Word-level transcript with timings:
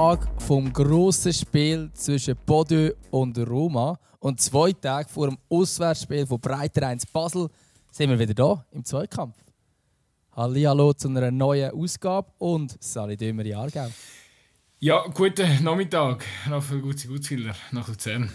Tag 0.00 0.26
vom 0.38 0.72
grossen 0.72 1.30
Spiel 1.30 1.90
zwischen 1.92 2.34
Bordeaux 2.46 2.94
und 3.10 3.36
Roma 3.36 3.98
und 4.20 4.40
zwei 4.40 4.72
Tage 4.72 5.06
vor 5.10 5.28
dem 5.28 5.36
Auswärtsspiel 5.50 6.26
von 6.26 6.40
Breiter 6.40 6.86
1 6.86 7.04
Basel 7.04 7.48
sind 7.90 8.08
wir 8.08 8.18
wieder 8.18 8.32
da 8.32 8.64
im 8.72 8.82
Zweikampf. 8.82 9.36
Hallo 10.34 10.94
zu 10.94 11.08
einer 11.08 11.30
neuen 11.30 11.72
Ausgabe 11.72 12.32
und 12.38 12.82
Sali 12.82 13.14
Dömer 13.14 13.44
in 13.44 13.54
Aargau. 13.54 13.90
Ja, 14.78 15.04
guten 15.12 15.62
Nachmittag, 15.62 16.24
Raphael 16.48 16.80
Gutzi 16.80 17.06
Gutzwiller 17.06 17.54
nach 17.70 17.86
Luzern. 17.86 18.32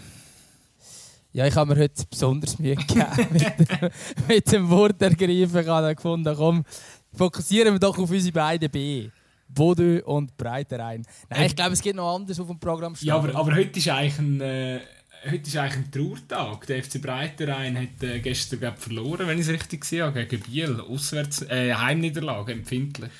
Ja, 1.32 1.48
ich 1.48 1.56
habe 1.56 1.74
mir 1.74 1.82
heute 1.82 2.04
besonders 2.08 2.60
Mühe 2.60 2.76
gegeben 2.76 3.26
mit, 3.32 3.88
mit 4.28 4.52
dem 4.52 4.70
Wort 4.70 5.02
ergreifen. 5.02 5.58
Ich 5.58 5.66
habe 5.66 5.96
gefunden, 5.96 6.32
komm, 6.36 6.64
fokussieren 7.12 7.74
wir 7.74 7.80
doch 7.80 7.98
auf 7.98 8.08
unsere 8.08 8.32
beiden 8.32 8.70
B. 8.70 9.10
Bodø 9.48 10.02
und 10.04 10.36
Breiterein. 10.36 11.06
Nein, 11.30 11.46
ich 11.46 11.56
glaube, 11.56 11.72
es 11.72 11.82
geht 11.82 11.96
noch 11.96 12.14
anders 12.14 12.38
auf 12.40 12.46
dem 12.46 12.58
Programm. 12.58 12.94
Ja, 13.00 13.16
aber, 13.16 13.34
aber 13.34 13.54
heute 13.54 13.78
ist 13.78 13.88
eigentlich 13.88 14.18
ein, 14.18 14.40
äh, 14.40 14.80
heute 15.24 15.48
ist 15.48 15.56
eigentlich 15.56 15.84
ein 15.84 15.90
Trauertag. 15.90 16.66
Der 16.66 16.82
FC 16.82 17.00
Breiterein 17.00 17.78
hat 17.78 18.02
äh, 18.02 18.20
gestern 18.20 18.60
glaub, 18.60 18.78
verloren, 18.78 19.26
wenn 19.26 19.38
ich 19.38 19.46
es 19.46 19.52
richtig 19.52 19.84
sehe, 19.84 20.10
gegen 20.12 20.42
Biel. 20.42 20.80
Auswärts, 20.80 21.42
äh, 21.42 21.74
Heimniederlage, 21.74 22.52
empfindlich. 22.52 23.12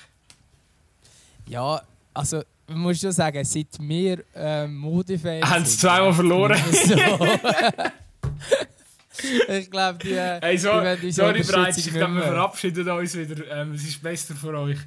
Ja, 1.49 1.80
also 2.12 2.43
man 2.69 2.79
muss 2.79 3.01
schon 3.01 3.13
sagen, 3.13 3.45
seit 3.45 3.79
wir 3.79 4.24
ähm, 4.35 4.77
Modefans 4.77 5.45
Haben 5.45 5.65
sie 5.65 5.79
zweimal 5.79 6.13
verloren. 6.13 6.61
So. 6.73 6.95
ich 9.49 9.71
glaube, 9.71 9.99
die, 9.99 10.15
hey, 10.15 10.59
so, 10.59 10.71
die 11.01 11.11
sorry, 11.11 11.43
Breitsch, 11.43 11.79
ich 11.79 11.93
glaube, 11.93 12.16
wir 12.16 12.23
verabschieden 12.23 12.88
uns 12.88 13.16
wieder. 13.16 13.51
Ähm, 13.51 13.73
es 13.73 13.85
ist 13.85 14.02
besser 14.02 14.35
für 14.35 14.59
euch. 14.59 14.79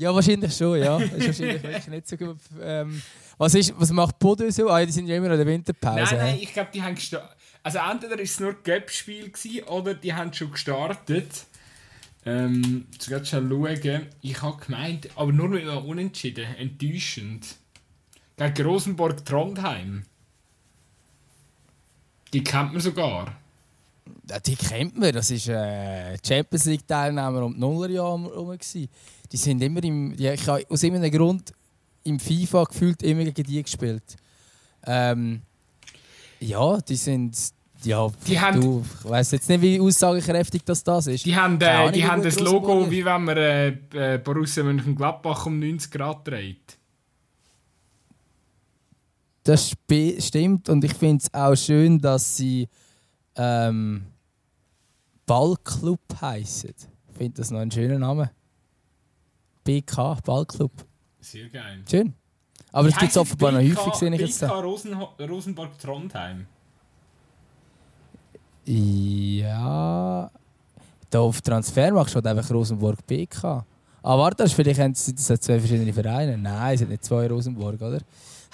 Ja, 0.00 0.14
wahrscheinlich 0.14 0.56
schon, 0.56 0.78
ja. 0.78 0.98
Das 0.98 1.12
ist 1.12 1.26
wahrscheinlich 1.26 1.62
wirklich 1.62 1.88
nicht 1.88 2.08
so 2.08 2.16
gut. 2.16 2.38
Ähm, 2.58 3.02
was, 3.36 3.54
ist, 3.54 3.74
was 3.78 3.90
macht 3.92 4.18
Bodo 4.18 4.48
so? 4.50 4.70
Ah, 4.70 4.82
die 4.82 4.92
sind 4.92 5.06
ja 5.06 5.16
immer 5.16 5.30
in 5.30 5.36
der 5.36 5.46
Winterpause. 5.46 6.14
Nein, 6.14 6.16
nein, 6.16 6.38
ich 6.40 6.54
glaube, 6.54 6.70
die 6.72 6.82
haben 6.82 6.94
gestartet. 6.94 7.36
Also 7.62 7.80
entweder 7.80 8.16
war 8.16 8.22
es 8.22 8.40
nur 8.40 8.52
ein 8.52 8.56
Gap-Spiel 8.64 9.30
oder 9.66 9.92
die 9.92 10.14
haben 10.14 10.32
schon 10.32 10.52
gestartet. 10.52 11.44
Ähm, 12.24 12.86
jetzt 13.06 13.28
schon 13.28 13.50
schauen. 13.50 14.06
Ich 14.22 14.40
habe 14.40 14.64
gemeint, 14.64 15.10
aber 15.16 15.32
nur 15.32 15.48
mit 15.48 15.68
einem 15.68 15.84
Unentschieden. 15.84 16.46
Enttäuschend. 16.56 17.56
Gegen 18.38 18.66
Rosenborg 18.66 19.22
Trondheim. 19.26 20.04
Die 22.32 22.42
kennt 22.42 22.72
man 22.72 22.80
sogar. 22.80 23.36
Die 24.46 24.56
kennt 24.56 24.98
man. 24.98 25.12
Das 25.12 25.30
war 25.30 25.54
äh, 25.54 26.16
Champions 26.26 26.64
League-Teilnehmer 26.66 27.44
um 27.44 27.54
die 27.54 27.60
Nullerjahre 27.60 28.22
herum. 28.22 28.56
Die 29.32 29.36
sind 29.36 29.62
immer 29.62 29.82
im. 29.82 30.14
Ja, 30.16 30.32
ich 30.32 30.46
habe 30.46 30.64
aus 30.68 30.82
irgendeinem 30.82 31.12
Grund 31.12 31.52
im 32.04 32.18
FIFA 32.18 32.64
gefühlt 32.64 33.02
immer 33.02 33.24
gegen 33.24 33.42
die 33.42 33.62
gespielt. 33.62 34.16
Ähm, 34.86 35.42
ja, 36.40 36.80
die 36.80 36.96
sind. 36.96 37.36
Ja, 37.82 38.10
die 38.26 38.38
haben, 38.38 38.60
du, 38.60 38.84
ich 39.02 39.08
weiß 39.08 39.30
jetzt 39.30 39.48
nicht, 39.48 39.62
wie 39.62 39.80
aussagekräftig 39.80 40.62
das, 40.66 40.84
das 40.84 41.06
ist. 41.06 41.24
Die 41.24 41.34
haben, 41.34 41.58
äh, 41.62 41.90
die 41.90 42.06
haben 42.06 42.22
das 42.22 42.38
Logo, 42.38 42.90
wie 42.90 43.02
wenn 43.02 43.24
man 43.24 43.36
äh, 43.38 43.68
äh, 43.94 44.18
Borussia 44.18 44.62
Mönchengladbach 44.62 45.46
um 45.46 45.58
90 45.58 45.90
Grad 45.90 46.28
dreht. 46.28 46.76
Das 49.44 49.72
stimmt 50.18 50.68
und 50.68 50.84
ich 50.84 50.92
finde 50.92 51.24
es 51.24 51.32
auch 51.32 51.56
schön, 51.56 51.98
dass 51.98 52.36
sie 52.36 52.68
ähm, 53.40 54.06
Ballclub 55.24 56.00
heißen. 56.20 56.74
Ich 57.10 57.16
finde 57.16 57.38
das 57.38 57.50
noch 57.50 57.60
ein 57.60 57.70
schöner 57.70 57.98
Name. 57.98 58.30
BK, 59.64 60.20
Ballclub. 60.24 60.72
Sehr 61.20 61.48
geil. 61.48 61.82
Schön. 61.90 62.12
Aber 62.72 62.88
es 62.88 62.96
gibt 62.96 63.10
es 63.10 63.16
offenbar 63.16 63.52
noch 63.52 63.60
häufig, 63.60 63.94
sehe 63.94 64.14
ich 64.14 64.20
jetzt. 64.20 64.40
BK 64.40 64.60
Rosen 64.60 64.94
Rosenborg 64.94 65.78
Trondheim. 65.78 66.46
Ja. 68.64 70.30
Da 71.08 71.20
auf 71.20 71.40
Transfer 71.40 72.06
steht 72.08 72.26
einfach 72.26 72.50
Rosenborg 72.50 73.06
BK. 73.06 73.64
Ah, 74.02 74.18
warte, 74.18 74.48
vielleicht 74.48 74.80
haben 74.80 74.94
sie 74.94 75.14
das 75.14 75.26
zwei 75.26 75.58
verschiedene 75.58 75.92
Vereine. 75.92 76.36
Nein, 76.38 76.74
es 76.74 76.80
sind 76.80 76.90
nicht 76.90 77.04
zwei 77.04 77.26
Rosenborg, 77.26 77.80
oder? 77.80 78.00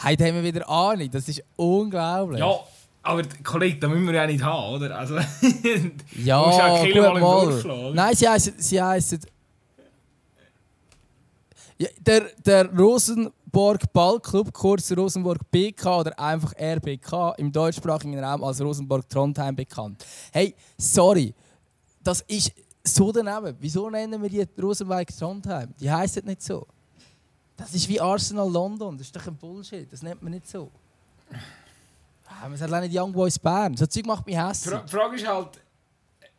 Heute 0.05 0.27
haben 0.27 0.35
wir 0.35 0.45
wieder 0.45 0.69
Ahnung, 0.69 1.11
das 1.11 1.29
ist 1.29 1.43
unglaublich. 1.57 2.41
Ja, 2.41 2.59
aber 3.07 3.23
Kollege, 3.45 3.79
da 3.79 3.89
müssen 3.89 4.07
wir 4.07 4.15
ja 4.15 4.27
nicht 4.27 4.43
haben, 4.43 4.75
oder? 4.75 4.99
Also, 4.99 5.17
ja, 6.25 6.41
du 6.41 6.47
musst 6.47 6.95
ja 6.95 7.13
mal. 7.19 7.61
Schlagen, 7.61 7.95
Nein, 7.95 8.15
sie 8.15 8.29
heißen, 8.29 8.55
sie 8.59 8.83
heißen 8.83 9.21
ja, 11.79 11.89
der, 12.01 12.31
der 12.45 12.73
Rosenborg 12.75 13.93
Ballclub, 13.93 14.53
kurz 14.53 14.91
Rosenborg 14.93 15.39
BK 15.51 16.01
oder 16.01 16.19
einfach 16.19 16.53
RBK, 16.59 17.35
im 17.37 17.53
deutschsprachigen 17.53 18.19
Raum 18.19 18.43
als 18.43 18.61
Rosenborg 18.61 19.09
Trondheim 19.09 19.55
bekannt. 19.55 20.05
Hey, 20.33 20.55
sorry, 20.79 21.35
das 22.03 22.23
ist 22.23 22.53
so 22.83 23.13
daneben. 23.13 23.57
Wieso 23.61 23.91
nennen 23.91 24.23
wir 24.23 24.31
die 24.31 24.47
Rosenborg 24.61 25.09
Trondheim? 25.17 25.75
Die 25.79 25.91
heißen 25.91 26.25
nicht 26.25 26.43
so. 26.43 26.67
Das 27.57 27.75
ist 27.75 27.89
wie 27.89 28.01
Arsenal 28.01 28.51
London. 28.51 28.97
Das 28.97 29.09
ist 29.09 29.17
doch 29.17 29.27
ein 29.27 29.37
Bullshit. 29.37 29.91
Das 29.91 30.03
nennt 30.03 30.23
man 30.23 30.33
nicht 30.33 30.49
so. 30.49 30.71
Ah, 32.29 32.49
man 32.49 32.57
sagt 32.57 32.73
auch 32.73 32.81
nicht 32.81 32.95
Young 32.95 33.13
Boys 33.13 33.39
Bern. 33.39 33.77
So 33.77 33.87
Zeug 33.87 34.07
macht 34.07 34.27
mich 34.27 34.37
hässlich. 34.37 34.79
Die 34.87 34.91
Frage 34.91 35.17
ist 35.17 35.27
halt, 35.27 35.49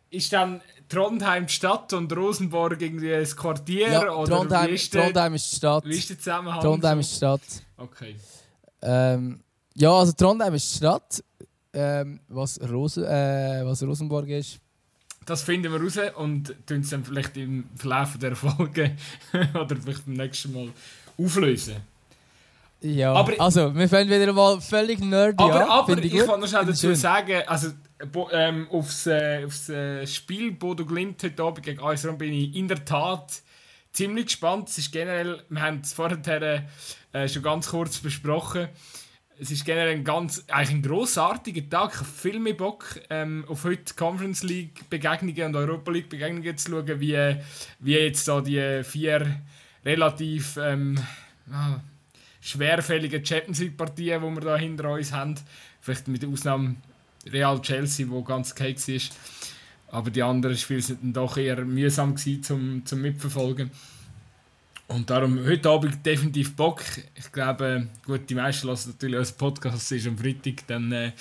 ist 0.09 0.31
dann 0.33 0.61
Trondheim 0.87 1.45
die 1.45 1.53
Stadt 1.53 1.91
und 1.93 2.15
Rosenborg 2.15 2.81
irgendwie 2.81 3.09
das 3.09 3.35
Quartier? 3.35 3.89
Ja, 3.89 4.13
oder 4.13 4.37
Trondheim, 4.37 4.73
ist 4.73 4.93
der, 4.93 5.03
Trondheim 5.03 5.33
ist 5.33 5.51
die 5.51 5.55
Stadt. 5.57 5.85
Wie 5.85 5.97
ist 5.97 6.09
der 6.09 6.17
Zusammenhang? 6.19 6.61
Trondheim 6.61 6.99
ist 6.99 7.11
die 7.11 7.15
Stadt. 7.15 7.41
Okay. 7.77 8.15
Ähm, 8.81 9.39
ja, 9.75 9.91
also 9.91 10.11
Trondheim 10.13 10.53
ist 10.53 10.71
die 10.71 10.77
Stadt. 10.77 11.23
Ähm, 11.73 12.21
was, 12.27 12.59
Rosen, 12.61 13.03
äh, 13.03 13.61
was 13.63 13.83
Rosenborg 13.83 14.29
ist. 14.29 14.59
Das 15.25 15.43
finden 15.43 15.71
wir 15.71 15.81
raus 15.81 15.99
und 16.15 16.55
tun 16.65 16.79
es 16.79 16.89
dann 16.89 17.03
vielleicht 17.03 17.35
im 17.37 17.65
Verlauf 17.75 18.17
der 18.17 18.35
Folge 18.35 18.95
oder 19.53 19.75
vielleicht 19.75 20.05
beim 20.05 20.15
nächsten 20.15 20.53
Mal 20.53 20.69
auflösen. 21.17 21.75
Ja, 22.81 23.13
aber, 23.13 23.33
also 23.39 23.73
wir 23.75 23.89
fangen 23.89 24.09
wieder 24.09 24.31
mal 24.33 24.61
völlig 24.61 24.99
nerdy 24.99 25.43
aber, 25.43 25.63
an. 25.63 25.69
Aber 25.69 25.97
ich, 25.97 26.13
ich 26.13 26.25
kann 26.25 26.39
noch 26.39 26.47
schnell 26.47 26.65
dazu 26.65 26.93
sagen, 26.93 27.41
also 27.47 27.69
ähm, 28.31 28.67
aufs, 28.69 29.07
äh, 29.07 29.43
aufs 29.45 29.69
äh, 29.69 30.05
Spiel 30.05 30.51
Bodo 30.51 30.85
Glimt 30.85 31.23
heute 31.23 31.43
Abend 31.43 31.65
gegen 31.65 31.79
Rom 31.79 32.17
bin 32.17 32.33
ich 32.33 32.55
in 32.55 32.67
der 32.67 32.85
Tat 32.85 33.41
ziemlich 33.91 34.27
gespannt. 34.27 34.69
Es 34.69 34.77
ist 34.77 34.91
generell, 34.91 35.43
wir 35.49 35.61
haben 35.61 35.81
es 35.83 35.93
vorher 35.93 36.65
äh, 37.13 37.27
schon 37.27 37.41
ganz 37.41 37.69
kurz 37.69 37.97
besprochen, 37.97 38.69
es 39.39 39.51
ist 39.51 39.65
generell 39.65 39.95
ein 39.95 40.03
ganz, 40.03 40.45
eigentlich 40.47 40.77
ein 40.77 40.81
grossartiger 40.81 41.69
Tag. 41.69 41.91
Ich 41.93 41.99
habe 41.99 42.09
viel 42.09 42.39
mehr 42.39 42.53
Bock 42.53 42.99
ähm, 43.09 43.45
auf 43.47 43.63
heute 43.63 43.93
Conference 43.93 44.43
League 44.43 44.89
Begegnungen 44.89 45.43
und 45.43 45.55
Europa 45.55 45.91
League 45.91 46.09
Begegnungen 46.09 46.57
zu 46.57 46.71
schauen, 46.71 46.99
wie, 46.99 47.35
wie 47.79 47.93
jetzt 47.93 48.27
da 48.27 48.41
die 48.41 48.81
vier 48.83 49.41
relativ 49.85 50.57
ähm, 50.57 50.97
ah, 51.51 51.79
schwerfälligen 52.47 53.25
Champions 53.25 53.59
League 53.59 53.77
Partien, 53.77 54.21
die 54.21 54.35
wir 54.35 54.41
da 54.41 54.57
hinter 54.57 54.91
uns 54.91 55.11
haben. 55.11 55.35
Vielleicht 55.81 56.07
mit 56.07 56.23
Ausnahme 56.25 56.75
Real 57.31 57.61
Chelsea, 57.61 58.07
wo 58.09 58.23
ganz 58.23 58.51
okay 58.51 58.75
war. 58.75 59.99
Aber 59.99 60.09
die 60.09 60.23
anderen 60.23 60.57
Spiele 60.57 60.81
sind 60.81 61.15
doch 61.15 61.37
eher 61.37 61.63
mühsam 61.63 62.15
gewesen 62.15 62.43
zum, 62.43 62.85
zum 62.85 63.01
Mitverfolgen. 63.01 63.71
Und 64.87 65.09
darum 65.09 65.45
heute 65.45 65.69
Abend 65.69 66.05
definitiv 66.05 66.55
Bock. 66.55 66.81
Ich 67.15 67.31
glaube, 67.31 67.87
gut, 68.05 68.29
die 68.29 68.35
meisten 68.35 68.67
lassen 68.67 68.91
natürlich 68.91 69.17
als 69.17 69.33
Podcast, 69.33 69.91
ist 69.91 70.07
am 70.07 70.17
Freitag, 70.17 70.65
dann... 70.67 70.91
Äh, 70.91 71.11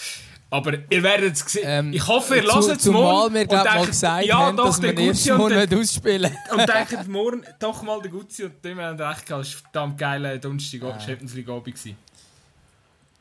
aber 0.50 0.74
ihr 0.90 1.02
werdet 1.02 1.34
es 1.34 1.40
sehen. 1.40 1.62
Ähm, 1.64 1.92
ich 1.92 2.06
hoffe, 2.06 2.36
ihr 2.36 2.44
lasst 2.44 2.68
es 2.68 2.86
morgen. 2.86 3.34
Wir 3.34 3.46
glaube 3.46 3.68
mal 3.68 3.86
gesagt 3.86 4.26
ja, 4.26 4.38
haben, 4.38 4.56
doch, 4.56 4.66
dass 4.66 4.80
wir 4.80 4.92
nächsten 4.92 5.36
Monat 5.36 5.74
ausspielen. 5.74 6.32
und 6.52 6.58
denkt 6.58 7.08
morgen 7.08 7.42
doch 7.58 7.82
mal 7.82 8.00
der 8.00 8.10
Gutzi 8.10 8.44
und 8.44 8.64
dem 8.64 8.78
haben 8.78 9.00
recht 9.00 9.26
gehabt. 9.26 9.44
Es 9.44 9.54
war 9.54 9.62
verdammt 9.62 9.98
geiler 9.98 10.38
Donnerstag, 10.38 10.82
ja. 10.82 11.00
Champions 11.00 11.34
League 11.34 11.48
Abend. 11.48 11.74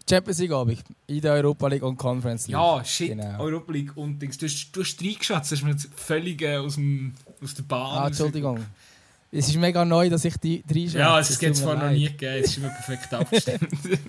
Champions 0.07 0.39
League 0.39 0.51
Abend 0.51 0.83
in 1.07 1.21
der 1.21 1.33
Europa 1.33 1.67
League 1.67 1.83
und 1.83 1.97
Conference 1.97 2.47
League. 2.47 2.57
Ja, 2.57 2.85
shit, 2.85 3.09
genau. 3.09 3.39
Europa 3.39 3.71
League 3.71 3.97
und 3.97 4.19
Dings. 4.19 4.37
Du 4.37 4.45
hast, 4.45 4.71
du 4.71 4.81
hast 4.81 5.01
reingeschätzt, 5.01 5.51
das 5.51 5.51
ist 5.53 5.63
mir 5.63 5.71
jetzt 5.71 5.89
völlig 5.95 6.41
äh, 6.43 6.57
aus, 6.57 6.75
dem, 6.75 7.13
aus 7.43 7.55
der 7.55 7.63
Bahn. 7.63 8.03
Ah, 8.03 8.07
Entschuldigung. 8.07 8.63
Es 9.31 9.47
ist 9.47 9.55
mega 9.55 9.83
neu, 9.83 10.09
dass 10.09 10.23
ich 10.23 10.37
die 10.37 10.63
reinschätze. 10.69 10.99
Ja, 10.99 11.19
es 11.19 11.39
gibt 11.39 11.55
es 11.55 11.61
vorher 11.61 11.85
noch 11.85 11.91
nie 11.91 12.05
gegeben. 12.05 12.43
Es 12.43 12.51
ist 12.51 12.57
immer 12.57 12.69
perfekt 12.69 13.13
abgestimmt. 13.13 13.69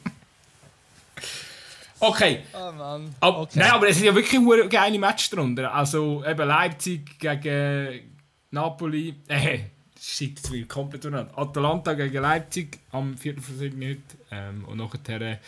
okay. 2.00 2.40
Oh 2.52 2.72
Mann. 2.72 3.14
Ab, 3.20 3.38
okay. 3.38 3.58
Nein, 3.58 3.70
aber 3.70 3.88
es 3.88 3.96
sind 3.96 4.06
ja 4.06 4.14
wirklich 4.14 4.38
ein 4.38 4.68
geile 4.68 4.98
Match 4.98 5.30
drunter. 5.30 5.72
Also 5.72 6.24
eben 6.24 6.48
Leipzig 6.48 7.18
gegen 7.18 8.16
Napoli. 8.50 9.14
Äh, 9.28 9.58
shit, 10.00 10.36
jetzt 10.36 10.50
will 10.50 10.66
komplett 10.66 11.04
durcheinander. 11.04 11.36
Atalanta 11.38 11.94
gegen 11.94 12.22
Leipzig 12.22 12.78
am 12.92 13.16
4. 13.16 13.34
Minute. 13.74 14.02
Ähm, 14.30 14.64
und 14.66 14.78
nachher 14.78 15.38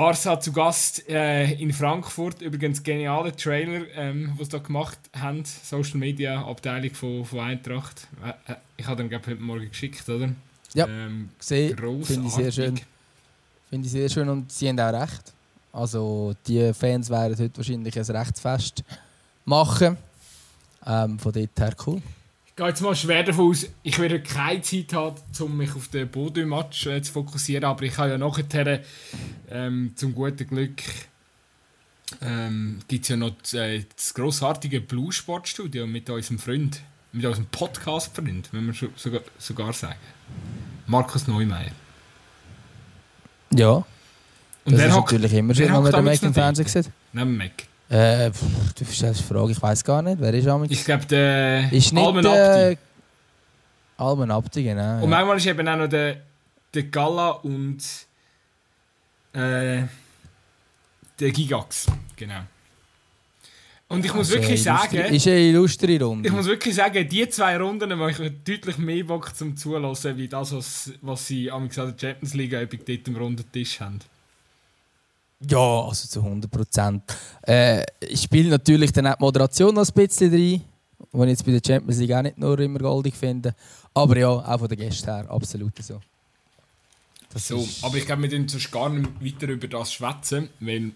Barca 0.00 0.40
zu 0.40 0.52
Gast 0.52 1.08
äh, 1.08 1.52
in 1.54 1.72
Frankfurt. 1.72 2.40
Übrigens 2.40 2.82
genialer 2.82 3.36
Trailer, 3.36 3.82
ähm, 3.94 4.32
was 4.38 4.48
da 4.48 4.58
gemacht 4.58 4.98
haben. 5.18 5.44
Social 5.44 5.98
Media 5.98 6.42
Abteilung 6.42 6.94
von, 6.94 7.24
von 7.24 7.40
Eintracht. 7.40 8.08
Äh, 8.24 8.52
äh 8.52 8.56
ich 8.76 8.86
habe 8.86 8.96
den 8.96 9.10
glaube 9.10 9.26
heute 9.26 9.42
Morgen 9.42 9.68
geschickt, 9.68 10.08
oder? 10.08 10.30
Ja, 10.72 10.86
ähm, 10.86 11.28
gesehen, 11.38 11.76
finde 11.76 12.28
ich 12.28 12.32
sehr 12.32 12.52
schön. 12.52 12.80
Finde 13.70 13.86
ich 13.86 13.92
sehr 13.92 14.08
schön 14.08 14.28
und 14.28 14.50
sie 14.50 14.68
haben 14.68 14.80
auch 14.80 14.92
recht. 14.92 15.32
Also 15.72 16.34
die 16.46 16.74
Fans 16.74 17.08
werden 17.08 17.38
heute 17.38 17.56
wahrscheinlich 17.56 17.96
ein 17.96 18.16
Rechtsfest 18.16 18.82
machen. 19.44 19.96
Ähm, 20.84 21.18
von 21.18 21.32
dort 21.32 21.60
her 21.60 21.76
cool. 21.86 22.02
Ich 22.46 22.56
gehe 22.56 22.66
jetzt 22.66 22.80
mal 22.80 22.96
schwer 22.96 23.22
davon 23.22 23.50
aus, 23.50 23.66
ich 23.82 23.98
werde 23.98 24.20
keine 24.20 24.60
Zeit 24.60 24.92
haben, 24.92 25.16
um 25.38 25.56
mich 25.56 25.74
auf 25.74 25.88
den 25.88 26.10
Bodo-Match 26.10 26.86
äh, 26.86 27.00
zu 27.00 27.12
fokussieren, 27.12 27.64
aber 27.64 27.84
ich 27.84 27.96
habe 27.96 28.10
ja 28.10 28.18
nachher 28.18 28.80
ähm, 29.50 29.92
zum 29.94 30.14
guten 30.14 30.46
Glück 30.46 30.82
ähm, 32.20 32.80
gibt 32.88 33.04
es 33.04 33.08
ja 33.08 33.16
noch 33.16 33.30
das, 33.40 33.54
äh, 33.54 33.84
das 33.94 34.12
grossartige 34.14 34.80
Blue 34.80 35.12
Sportstudio 35.12 35.86
mit 35.86 36.10
unserem 36.10 36.38
Freund, 36.38 36.82
mit 37.12 37.24
unserem 37.24 37.46
Podcast-Freund, 37.46 38.48
wenn 38.52 38.66
wir 38.66 38.90
sogar, 38.96 39.22
sogar 39.38 39.72
sagen. 39.72 40.00
Markus 40.86 41.28
Neumeier. 41.28 41.72
Ja. 43.52 43.84
Und 44.64 44.72
das 44.72 44.82
ist 44.82 44.94
natürlich 44.94 45.32
immer 45.34 45.54
schön, 45.54 45.72
wenn 45.72 45.82
man 45.82 45.92
den 45.92 46.04
Mac 46.04 46.22
im 46.22 46.34
Fernsehen 46.34 46.68
sieht. 46.68 46.90
Neben 47.12 47.36
Mac. 47.36 47.50
Äh, 47.88 48.30
pff, 48.30 48.72
du 48.74 48.84
stellst 48.84 49.20
die 49.20 49.24
Frage, 49.24 49.50
ich 49.50 49.60
weiß 49.60 49.82
gar 49.82 50.00
nicht. 50.00 50.20
Wer 50.20 50.32
ist 50.32 50.46
Amix? 50.46 50.72
Ich 50.72 50.84
glaube, 50.84 51.06
der 51.06 51.72
ist 51.72 51.92
nicht, 51.92 52.06
Abdi. 52.06 52.28
Äh, 52.28 52.76
Almen 53.96 54.30
Abdi, 54.30 54.62
genau. 54.62 55.02
Und 55.02 55.10
manchmal 55.10 55.36
ist 55.36 55.46
eben 55.46 55.66
auch 55.66 55.76
noch 55.76 55.88
der, 55.88 56.18
der 56.72 56.82
Gala 56.84 57.30
und 57.30 57.78
äh, 59.32 59.82
der 61.18 61.30
Gigax. 61.32 61.86
Genau. 62.16 62.40
Und 63.90 64.04
ich 64.04 64.14
muss 64.14 64.30
wirklich 64.30 64.62
sagen... 64.62 64.96
Ist 64.96 65.26
eine 65.26 65.40
illustre 65.40 66.00
Runde. 66.00 66.28
Ich 66.28 66.32
muss 66.32 66.46
wirklich 66.46 66.76
sagen, 66.76 67.08
die 67.08 67.28
zwei 67.28 67.56
Runden 67.58 67.98
machen 67.98 68.40
deutlich 68.44 68.78
mehr 68.78 69.02
Bock 69.02 69.34
zum 69.34 69.56
Zulassen, 69.56 70.16
wie 70.16 70.28
das, 70.28 70.52
was, 70.52 70.92
was 71.02 71.26
sie 71.26 71.50
am 71.50 71.68
Champions 71.68 72.34
League 72.34 72.52
dort 72.52 73.08
am 73.08 73.16
runden 73.16 73.44
Tisch 73.50 73.80
haben. 73.80 73.98
Ja, 75.40 75.86
also 75.88 76.06
zu 76.06 76.22
100 76.22 76.48
Prozent. 76.48 77.02
Äh, 77.42 77.84
ich 78.00 78.22
spiele 78.22 78.50
natürlich 78.50 78.92
dann 78.92 79.08
auch 79.08 79.16
die 79.16 79.24
Moderation 79.24 79.74
noch 79.74 79.88
ein 79.88 79.92
bisschen 79.92 80.30
rein, 80.30 80.62
die 81.12 81.22
ich 81.22 81.28
jetzt 81.28 81.44
bei 81.44 81.50
der 81.50 81.62
Champions 81.66 81.98
League 81.98 82.12
auch 82.12 82.22
nicht 82.22 82.38
nur 82.38 82.60
immer 82.60 82.78
goldig 82.78 83.14
finde. 83.16 83.56
Aber 83.92 84.16
ja, 84.16 84.28
auch 84.28 84.58
von 84.60 84.68
den 84.68 84.78
Gästen 84.78 85.12
her, 85.12 85.28
absolut 85.28 85.76
so. 85.82 86.00
Das 87.32 87.48
so, 87.48 87.66
aber 87.82 87.96
ich 87.96 88.06
glaube, 88.06 88.22
wir 88.22 88.28
dürfen 88.28 88.48
sonst 88.48 88.70
gar 88.70 88.88
nicht 88.88 89.10
weiter 89.20 89.48
über 89.48 89.66
das 89.66 89.92
schwätzen, 89.92 90.48
weil... 90.60 90.92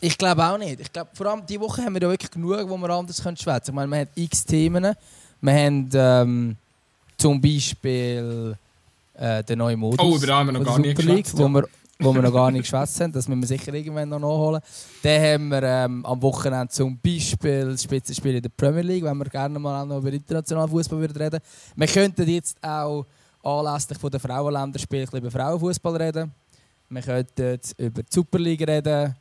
Ich 0.00 0.16
glaube 0.16 0.44
auch 0.44 0.58
nicht. 0.58 0.80
Ich 0.80 0.92
glaube, 0.92 1.10
vor 1.12 1.26
allem 1.26 1.44
diese 1.46 1.60
Woche 1.60 1.82
haben 1.82 1.94
wir 1.94 2.02
ja 2.02 2.08
wirklich 2.08 2.30
genug, 2.30 2.68
wo 2.68 2.76
wir 2.76 2.90
anders 2.90 3.16
schwätzen 3.16 3.44
können. 3.44 3.62
Ich 3.64 3.72
meine, 3.72 3.90
wir 3.90 3.98
haben 3.98 4.08
x 4.14 4.44
Themen. 4.44 4.94
Wir 5.40 5.52
haben 5.52 5.90
ähm, 5.92 6.56
zum 7.16 7.40
Beispiel 7.40 8.56
äh, 9.14 9.42
den 9.42 9.58
neuen 9.58 9.78
Modus. 9.78 9.98
Oh, 10.04 10.16
über 10.16 10.26
den 10.26 10.34
haben 10.34 10.46
wir 10.48 10.52
noch 10.52 10.64
gar 10.64 10.78
nicht 10.78 10.96
geschwätzt. 10.96 11.36
Wo 11.36 11.48
wir 11.48 11.68
wo 12.00 12.14
wir 12.14 12.22
noch 12.22 12.32
gar 12.32 12.50
nicht 12.50 12.62
geschwätzt 12.62 13.00
haben. 13.00 13.12
Das 13.12 13.26
müssen 13.26 13.40
wir 13.40 13.48
sicher 13.48 13.74
irgendwann 13.74 14.08
noch 14.08 14.20
nachholen. 14.20 14.60
Dann 15.02 15.20
haben 15.20 15.48
wir 15.48 15.62
ähm, 15.64 16.06
am 16.06 16.22
Wochenende 16.22 16.68
zum 16.68 16.98
Beispiel 16.98 17.70
das 17.70 17.82
Spitzenspiel 17.82 18.36
in 18.36 18.42
der 18.42 18.50
Premier 18.50 18.82
League, 18.82 19.04
wenn 19.04 19.18
wir 19.18 19.24
gerne 19.24 19.58
mal 19.58 19.82
auch 19.82 19.86
noch 19.86 19.98
über 19.98 20.12
internationalen 20.12 20.70
Fußball 20.70 21.04
reden 21.04 21.40
Wir 21.74 21.86
könnten 21.88 22.28
jetzt 22.28 22.56
auch 22.62 23.04
anlässlich 23.42 23.98
von 23.98 24.10
der 24.10 24.20
Frauenländerspiel 24.20 25.08
über 25.12 25.30
Frauenfußball 25.30 25.96
reden. 25.96 26.32
Wir 26.88 27.02
könnten 27.02 27.58
über 27.78 28.02
die 28.02 28.08
Superliga 28.10 28.64
reden 28.64 29.16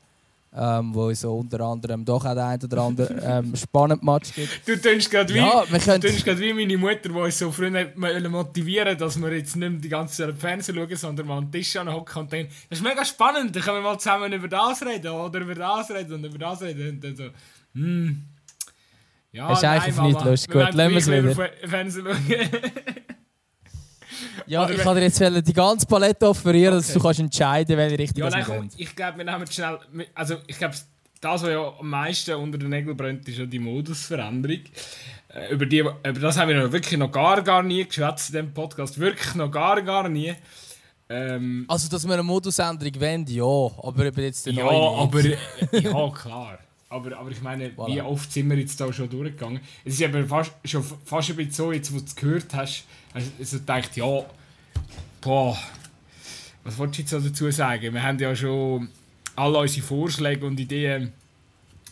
ähm, 0.57 0.93
wo 0.93 1.09
es 1.09 1.21
so 1.21 1.37
unter 1.37 1.61
anderem 1.61 2.03
doch 2.03 2.25
auch 2.25 2.35
ein 2.35 2.59
oder 2.63 2.81
andere 2.81 3.13
ähm, 3.23 3.55
spannend 3.55 4.03
Match 4.03 4.33
gibt. 4.33 4.67
Du 4.67 4.75
tust 4.75 5.11
gerade 5.11 5.33
wie, 5.33 5.37
ja, 5.37 5.63
wie 5.69 6.53
meine 6.53 6.77
Mutter, 6.77 7.09
die 7.09 7.09
uns 7.09 7.37
so 7.37 7.51
früher 7.51 7.91
motivieren 8.29 8.97
dass 8.97 9.21
wir 9.21 9.33
jetzt 9.35 9.55
nicht 9.55 9.69
mehr 9.69 9.79
die 9.79 9.89
ganze 9.89 10.25
Zeit 10.25 10.35
Fernsehen 10.37 10.75
schauen, 10.75 10.95
sondern 10.95 11.27
mal 11.27 11.37
am 11.37 11.51
Tisch 11.51 11.75
anhocken 11.75 12.23
und 12.23 12.31
denken, 12.31 12.51
das 12.69 12.79
ist 12.79 12.83
mega 12.83 13.05
spannend, 13.05 13.55
dann 13.55 13.63
können 13.63 13.77
wir 13.77 13.81
mal 13.81 13.97
zusammen 13.99 14.33
über 14.33 14.47
das 14.47 14.81
reden 14.81 15.11
oder 15.11 15.39
über 15.39 15.55
das 15.55 15.91
reden 15.91 16.13
und 16.13 16.23
über 16.25 16.37
das 16.37 16.61
reden. 16.61 16.89
Und 16.89 17.03
dann 17.03 17.15
so, 17.15 17.23
hm. 17.73 18.23
Ja, 19.31 19.49
das 19.49 19.59
ist 19.59 19.65
eigentlich 19.65 19.95
nein, 19.95 20.07
nicht 20.07 20.25
lustig. 20.25 20.51
Gut, 20.51 20.73
lassen 20.73 20.91
wir 20.91 20.97
es 20.97 21.11
wieder. 21.11 21.49
Fernsehen 21.67 22.05
schauen. 22.05 22.49
Ja, 24.45 24.63
Oder 24.63 24.73
ich 24.73 24.81
kann 24.81 24.95
dir 24.95 25.03
jetzt 25.03 25.47
die 25.47 25.53
ganze 25.53 25.85
Palette 25.85 26.27
offerieren, 26.27 26.75
okay. 26.75 26.85
dass 26.85 26.93
du 26.93 26.99
kannst 26.99 27.19
entscheiden 27.19 27.77
welche 27.77 27.99
Richtung 27.99 28.23
ja, 28.23 28.29
nein, 28.29 28.43
komm, 28.45 28.69
Ich 28.77 28.95
glaube, 28.95 29.17
wir 29.17 29.25
nehmen 29.25 29.47
schnell... 29.47 29.79
Also 30.15 30.37
ich 30.47 30.57
glaube, 30.57 30.75
das, 31.21 31.41
was 31.41 31.49
ja 31.49 31.73
am 31.79 31.89
meisten 31.89 32.35
unter 32.35 32.57
den 32.57 32.69
Nägeln 32.69 32.95
brennt, 32.95 33.27
ist 33.27 33.37
ja 33.37 33.45
die 33.45 33.59
Modusveränderung. 33.59 34.61
Äh, 35.29 35.53
über, 35.53 35.65
die, 35.65 35.79
über 35.79 36.13
das 36.13 36.37
haben 36.37 36.49
wir 36.49 36.63
noch 36.63 36.71
wirklich 36.71 36.97
noch 36.97 37.11
gar, 37.11 37.41
gar 37.41 37.63
nie 37.63 37.85
geschwätzt 37.85 38.29
in 38.29 38.33
diesem 38.33 38.53
Podcast. 38.53 38.99
Wirklich 38.99 39.35
noch 39.35 39.51
gar, 39.51 39.81
gar 39.81 40.07
nie. 40.09 40.33
Ähm, 41.09 41.65
also, 41.67 41.89
dass 41.89 42.05
wir 42.05 42.13
eine 42.13 42.23
Modusänderung 42.23 42.99
wollen, 42.99 43.25
ja. 43.27 43.43
Aber 43.43 44.05
über 44.05 44.21
jetzt 44.21 44.45
den 44.45 44.55
Ja, 44.55 44.65
aber... 44.67 45.21
ja, 45.71 46.09
klar. 46.11 46.59
Aber, 46.89 47.17
aber 47.17 47.31
ich 47.31 47.41
meine, 47.41 47.69
voilà. 47.69 47.87
wie 47.87 48.01
oft 48.01 48.31
sind 48.31 48.49
wir 48.49 48.57
jetzt 48.57 48.79
da 48.79 48.91
schon 48.93 49.09
durchgegangen? 49.09 49.59
Es 49.83 49.99
ist 49.99 50.03
aber 50.03 50.25
fast, 50.25 50.53
schon 50.63 50.83
fast 50.83 51.29
ein 51.29 51.35
bisschen 51.35 51.51
so, 51.51 51.71
jetzt 51.73 51.93
wo 51.93 51.97
du 51.97 52.05
es 52.05 52.15
gehört 52.15 52.53
hast, 52.53 52.85
also, 53.17 53.31
also 53.39 53.59
denkt, 53.59 53.97
ja, 53.97 54.25
boah, 55.21 55.57
was 56.63 56.77
wollte 56.77 57.01
ich 57.01 57.11
jetzt 57.11 57.25
dazu 57.25 57.49
sagen? 57.51 57.93
Wir 57.93 58.03
haben 58.03 58.19
ja 58.19 58.35
schon 58.35 58.89
alle 59.35 59.59
unsere 59.59 59.85
Vorschläge 59.85 60.45
und 60.45 60.59
Ideen 60.59 61.13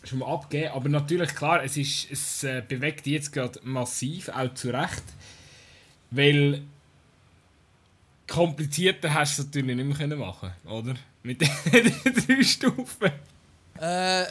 schon 0.04 0.20
mal 0.20 0.32
abgegeben, 0.32 0.74
aber 0.74 0.90
natürlich, 0.90 1.34
klar, 1.34 1.64
es, 1.64 1.78
ist, 1.78 2.12
es 2.12 2.44
äh, 2.44 2.62
bewegt 2.68 3.08
jetzt 3.08 3.32
gerade 3.32 3.60
massiv, 3.64 4.30
auch 4.30 4.54
zu 4.54 4.70
Recht, 4.70 5.04
weil 6.12 6.62
komplizierter 8.28 9.14
hast 9.14 9.38
du 9.38 9.42
es 9.42 9.48
natürlich 9.48 9.76
nicht 9.76 10.00
mehr 10.00 10.18
machen 10.18 10.52
oder? 10.66 10.94
Mit 11.24 11.42
den 11.42 11.48
drei 12.28 12.44
Stufen. 12.44 13.12
Äh, 13.82 14.24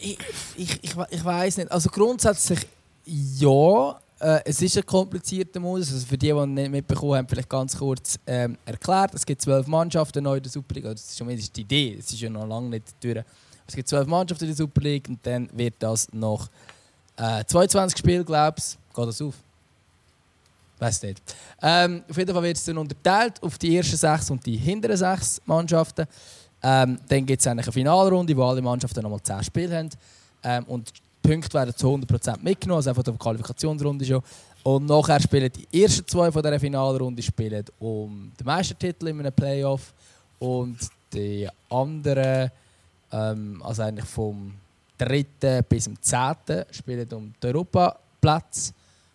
ich, 0.00 0.18
ich, 0.56 0.82
ich, 0.82 0.94
ich 1.10 1.24
weiß 1.24 1.58
nicht. 1.58 1.70
Also 1.70 1.88
grundsätzlich 1.88 2.66
ja. 3.04 4.00
Äh, 4.22 4.40
es 4.44 4.62
ist 4.62 4.76
ein 4.76 4.86
komplizierter 4.86 5.58
Modus. 5.58 5.92
Also 5.92 6.06
für 6.06 6.16
die, 6.16 6.28
die 6.32 6.46
nicht 6.46 6.70
mitbekommen 6.70 7.16
haben, 7.16 7.28
vielleicht 7.28 7.48
ganz 7.48 7.76
kurz 7.76 8.20
ähm, 8.24 8.56
erklärt. 8.64 9.12
Es 9.14 9.26
gibt 9.26 9.42
zwölf 9.42 9.66
Mannschaften 9.66 10.22
neu 10.22 10.36
in 10.36 10.42
der 10.44 10.52
Super 10.52 10.74
League. 10.76 10.84
Das 10.84 11.00
ist 11.00 11.16
zumindest 11.16 11.56
die 11.56 11.62
Idee. 11.62 11.96
Es 11.98 12.12
ist 12.12 12.20
ja 12.20 12.30
noch 12.30 12.46
lange 12.46 12.68
nicht 12.68 12.84
durch. 13.00 13.24
Es 13.66 13.74
gibt 13.74 13.88
zwölf 13.88 14.06
Mannschaften 14.06 14.44
in 14.44 14.50
der 14.50 14.56
Super 14.56 14.80
League 14.80 15.08
und 15.08 15.18
dann 15.26 15.48
wird 15.52 15.74
das 15.80 16.12
noch 16.12 16.48
äh, 17.16 17.44
22 17.44 17.98
Spiele, 17.98 18.24
glaube 18.24 18.58
ich. 18.58 18.78
Geht 18.94 19.08
das 19.08 19.22
auf? 19.22 19.34
Weiß 20.78 21.02
nicht. 21.02 21.20
Ähm, 21.60 22.04
auf 22.08 22.16
jeden 22.16 22.32
Fall 22.32 22.42
wird 22.44 22.56
es 22.56 22.64
dann 22.64 22.78
unterteilt 22.78 23.42
auf 23.42 23.58
die 23.58 23.76
ersten 23.76 23.96
sechs 23.96 24.30
und 24.30 24.46
die 24.46 24.56
hinteren 24.56 24.96
sechs 24.96 25.42
Mannschaften. 25.46 26.06
Ähm, 26.62 26.96
dann 27.08 27.26
gibt 27.26 27.40
es 27.40 27.46
eine 27.48 27.64
Finalrunde, 27.64 28.36
wo 28.36 28.44
alle 28.44 28.62
Mannschaften 28.62 29.02
nochmal 29.02 29.20
10 29.20 29.42
Spiele 29.42 29.76
haben. 29.76 29.90
Ähm, 30.44 30.64
und 30.64 30.92
die 31.22 31.28
Punkte 31.28 31.54
werden 31.54 31.74
zu 31.76 31.88
100% 31.88 32.42
mitgenommen, 32.42 32.78
also 32.78 32.94
von 32.94 33.04
der 33.04 33.14
Qualifikationsrunde 33.14 34.04
schon. 34.04 34.22
Und 34.62 34.86
nachher 34.86 35.20
spielen 35.20 35.50
die 35.50 35.82
ersten 35.82 36.06
zwei 36.06 36.30
von 36.30 36.42
dieser 36.42 36.60
Finalrunde 36.60 37.22
spielen 37.22 37.64
um 37.80 38.32
den 38.38 38.46
Meistertitel 38.46 39.08
in 39.08 39.20
einem 39.20 39.32
Playoff. 39.32 39.92
Und 40.38 40.78
die 41.12 41.48
anderen, 41.68 42.50
ähm, 43.12 43.62
also 43.64 43.82
eigentlich 43.82 44.06
vom 44.06 44.52
dritten 44.98 45.64
bis 45.68 45.84
zum 45.84 46.00
zehnten, 46.00 46.64
spielen 46.70 47.08
um 47.12 47.32
den 47.42 47.54
Europaplatz 47.54 48.72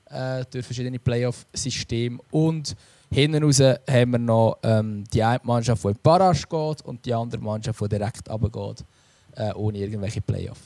äh, 0.10 0.44
durch 0.52 0.66
verschiedene 0.66 1.00
Playoff-Systeme. 1.00 2.20
Und 2.32 2.76
Hinten 3.10 3.44
raus 3.44 3.62
haben 3.62 4.12
wir 4.12 4.20
noch 4.20 4.58
ähm, 4.64 5.06
die 5.14 5.24
eine 5.24 5.40
Mannschaft, 5.44 5.84
die 5.84 5.88
in 5.88 5.98
Barrage 6.04 6.44
geht 6.50 6.82
und 6.82 7.06
die 7.06 7.14
andere 7.14 7.42
Mannschaft, 7.42 7.80
die 7.80 7.88
direkt 7.88 8.30
runtergeht, 8.30 8.84
äh, 9.36 9.54
ohne 9.54 9.78
irgendwelche 9.78 10.22
Playoff. 10.22 10.60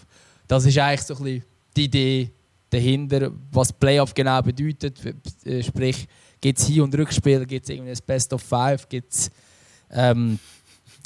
Das 0.51 0.65
ist 0.65 0.77
eigentlich 0.77 1.01
so 1.03 1.15
ein 1.15 1.23
bisschen 1.23 1.43
die 1.77 1.83
Idee 1.85 2.29
dahinter, 2.69 3.31
was 3.53 3.71
Playoff 3.71 4.13
genau 4.13 4.41
bedeutet. 4.41 4.99
Äh, 5.45 5.63
sprich, 5.63 6.05
gibt 6.41 6.59
es 6.59 6.67
Hin- 6.67 6.81
und 6.81 6.93
Rückspiel, 6.93 7.45
gibt 7.45 7.63
es 7.63 7.69
irgendwie 7.69 7.91
ein 7.91 7.97
Best 8.05 8.33
of 8.33 8.41
Five, 8.41 8.89
gibt 8.89 9.13
es 9.13 9.31
ähm, 9.89 10.37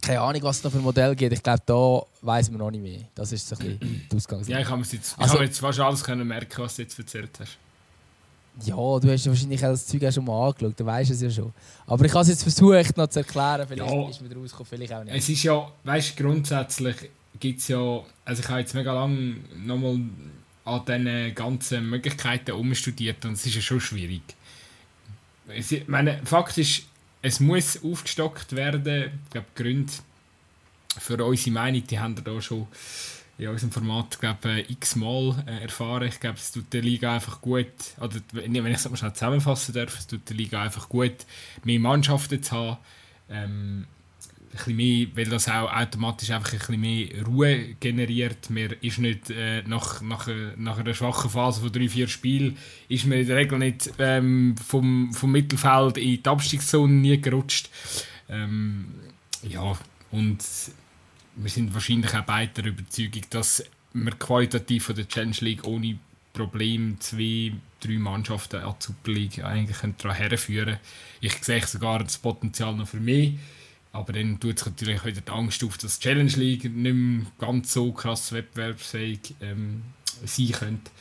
keine 0.02 0.20
Ahnung, 0.20 0.42
was 0.42 0.56
es 0.56 0.62
da 0.64 0.72
für 0.72 0.80
ein 0.80 0.84
Modell 0.84 1.16
gibt. 1.16 1.32
Ich 1.32 1.44
glaube, 1.44 1.62
da 1.64 2.02
weiß 2.24 2.50
man 2.50 2.58
noch 2.58 2.72
nicht 2.72 2.82
mehr. 2.82 3.02
Das 3.14 3.32
ist 3.32 3.48
so 3.48 3.56
ein 3.58 3.78
bisschen 3.78 4.08
die 4.12 4.16
Ausgangslage. 4.16 4.52
Ja, 4.52 4.66
ich 4.66 4.68
habe 4.68 4.82
jetzt, 4.82 5.16
also, 5.20 5.40
jetzt 5.40 5.60
fast 5.60 5.80
alles 5.80 6.04
können 6.04 6.28
merken, 6.28 6.64
was 6.64 6.78
du 6.78 6.82
jetzt 6.82 6.98
erzählt 6.98 7.40
hast. 7.40 7.60
Ja, 8.66 8.76
du 8.76 9.12
hast 9.12 9.28
wahrscheinlich 9.28 9.64
auch 9.64 9.70
das 9.70 9.86
Zeug 9.86 10.06
auch 10.06 10.12
schon 10.12 10.26
mal 10.26 10.48
angeschaut, 10.48 10.74
du 10.80 10.86
weißt 10.88 11.12
es 11.12 11.22
ja 11.22 11.30
schon. 11.30 11.54
Aber 11.86 12.04
ich 12.04 12.12
habe 12.12 12.22
es 12.24 12.30
jetzt 12.30 12.42
versucht 12.42 12.98
noch 12.98 13.08
zu 13.08 13.20
erklären, 13.20 13.68
vielleicht 13.68 13.92
ja, 13.92 14.10
ist 14.10 14.22
mir 14.22 14.36
rausgekommen, 14.36 14.70
vielleicht 14.70 14.94
auch 14.94 15.04
nicht. 15.04 15.16
Es 15.16 15.30
ist 15.30 15.44
ja, 15.44 15.72
weißt 15.84 16.18
du, 16.18 16.24
grundsätzlich 16.24 16.96
gibt 17.40 17.60
es 17.60 17.68
ja, 17.68 18.04
also 18.24 18.42
ich 18.42 18.50
habe 18.50 18.60
jetzt 18.60 18.74
mega 18.74 18.94
lange 18.94 19.38
nochmal 19.56 20.00
an 20.66 20.86
diesen 20.86 21.36
ganzen 21.36 21.90
Möglichkeiten 21.90 22.52
umstudiert 22.52 23.24
und 23.26 23.34
es 23.34 23.46
ist 23.46 23.56
ja 23.56 23.62
schon 23.62 23.80
schwierig. 23.80 24.22
Ich 25.54 25.88
meine, 25.88 26.20
Fakt 26.26 26.58
ist, 26.58 26.84
es 27.22 27.40
muss 27.40 27.84
aufgestockt 27.84 28.56
werden. 28.56 29.12
Ich 29.26 29.30
glaube, 29.32 29.48
die 29.56 29.64
Gründe 29.64 29.94
für 30.98 31.24
unsere 31.24 31.52
Meinung, 31.52 31.86
die 31.86 32.00
haben 32.00 32.18
wir 32.18 32.24
da 32.24 32.42
schon 32.42 32.68
in 33.38 33.50
unserem 33.50 33.72
Format 33.72 34.20
glaube 34.20 34.64
x-mal 34.70 35.44
äh, 35.46 35.64
erfahren. 35.64 36.08
Ich 36.08 36.20
glaube, 36.20 36.38
es 36.38 36.52
tut 36.52 36.72
der 36.72 36.82
Liga 36.82 37.16
einfach 37.16 37.42
gut, 37.42 37.68
oder 38.00 38.16
wenn 38.32 38.56
ich 38.56 38.78
es 38.78 38.90
mal 38.90 38.96
schnell 38.96 39.14
zusammenfassen 39.14 39.74
darf, 39.74 39.98
es 40.00 40.08
tut 40.08 40.28
der 40.30 40.38
Liga 40.38 40.64
einfach 40.64 40.88
gut, 40.88 41.26
mehr 41.64 41.80
Mannschaften 41.80 42.42
zu 42.42 42.56
haben. 42.56 42.78
Ähm, 43.30 43.88
bisschen 44.56 44.76
mehr, 44.76 45.08
weil 45.16 45.26
das 45.26 45.48
auch 45.48 45.72
automatisch 45.72 46.32
einfach 46.32 46.54
ein 46.54 46.60
bisschen 46.60 46.82
mehr 46.82 47.26
Ruhe 47.26 47.76
generiert. 47.80 48.50
Man 48.50 48.74
ist 48.82 49.00
nicht 49.00 49.30
äh, 49.30 49.64
nach, 49.64 50.02
nach, 50.02 50.28
nach 50.58 50.78
einer 50.78 50.94
schwachen 50.94 51.30
Phase 51.30 51.62
von 51.62 51.72
drei, 51.72 51.90
vier 51.90 52.08
Spielen 52.08 52.58
ist 52.88 53.06
man 53.06 53.20
in 53.20 53.28
der 53.28 53.38
Regel 53.38 53.60
nicht 53.60 53.92
ähm, 54.00 54.56
vom, 54.58 55.14
vom 55.14 55.32
Mittelfeld 55.32 55.98
in 55.98 56.22
die 56.22 56.30
Abstiegszone 56.30 56.94
nie 56.94 57.20
gerutscht. 57.20 57.70
Ähm, 58.30 58.88
ja, 59.44 59.78
und 60.12 60.44
wir 61.36 61.50
sind 61.50 61.74
wahrscheinlich 61.74 62.14
auch 62.16 62.24
beide 62.24 62.62
der 62.62 62.72
Überzeugung, 62.72 63.24
dass 63.30 63.64
wir 63.94 64.12
qualitativ 64.12 64.86
von 64.86 64.96
der 64.96 65.08
Challenge 65.08 65.36
League 65.40 65.66
ohne 65.66 65.98
Problem 66.34 66.98
zwei, 67.00 67.54
drei 67.80 67.98
Mannschaften 67.98 68.58
an 68.62 68.76
die 68.80 68.86
Super 68.86 69.12
League 69.12 69.44
eigentlich 69.44 69.78
daran 69.98 70.18
herführen 70.18 70.78
Ich 71.22 71.34
sehe 71.44 71.66
sogar 71.66 72.04
das 72.04 72.18
Potenzial 72.18 72.76
noch 72.76 72.88
für 72.88 73.00
mich. 73.00 73.34
Aber 73.96 74.12
dann 74.12 74.42
tut 74.42 74.60
sich 74.60 74.68
natürlich 74.68 75.06
wieder 75.06 75.22
die 75.22 75.32
Angst 75.32 75.64
auf, 75.64 75.78
dass 75.78 76.00
die 76.00 76.04
Challenge 76.10 76.32
League 76.32 76.66
nicht 76.66 76.94
mehr 76.94 77.26
ganz 77.40 77.72
so 77.72 77.94
krass 77.94 78.34
wettbewerbsfähig 78.34 79.36
ähm, 79.42 79.84
sein 80.26 80.52
könnte. 80.52 80.92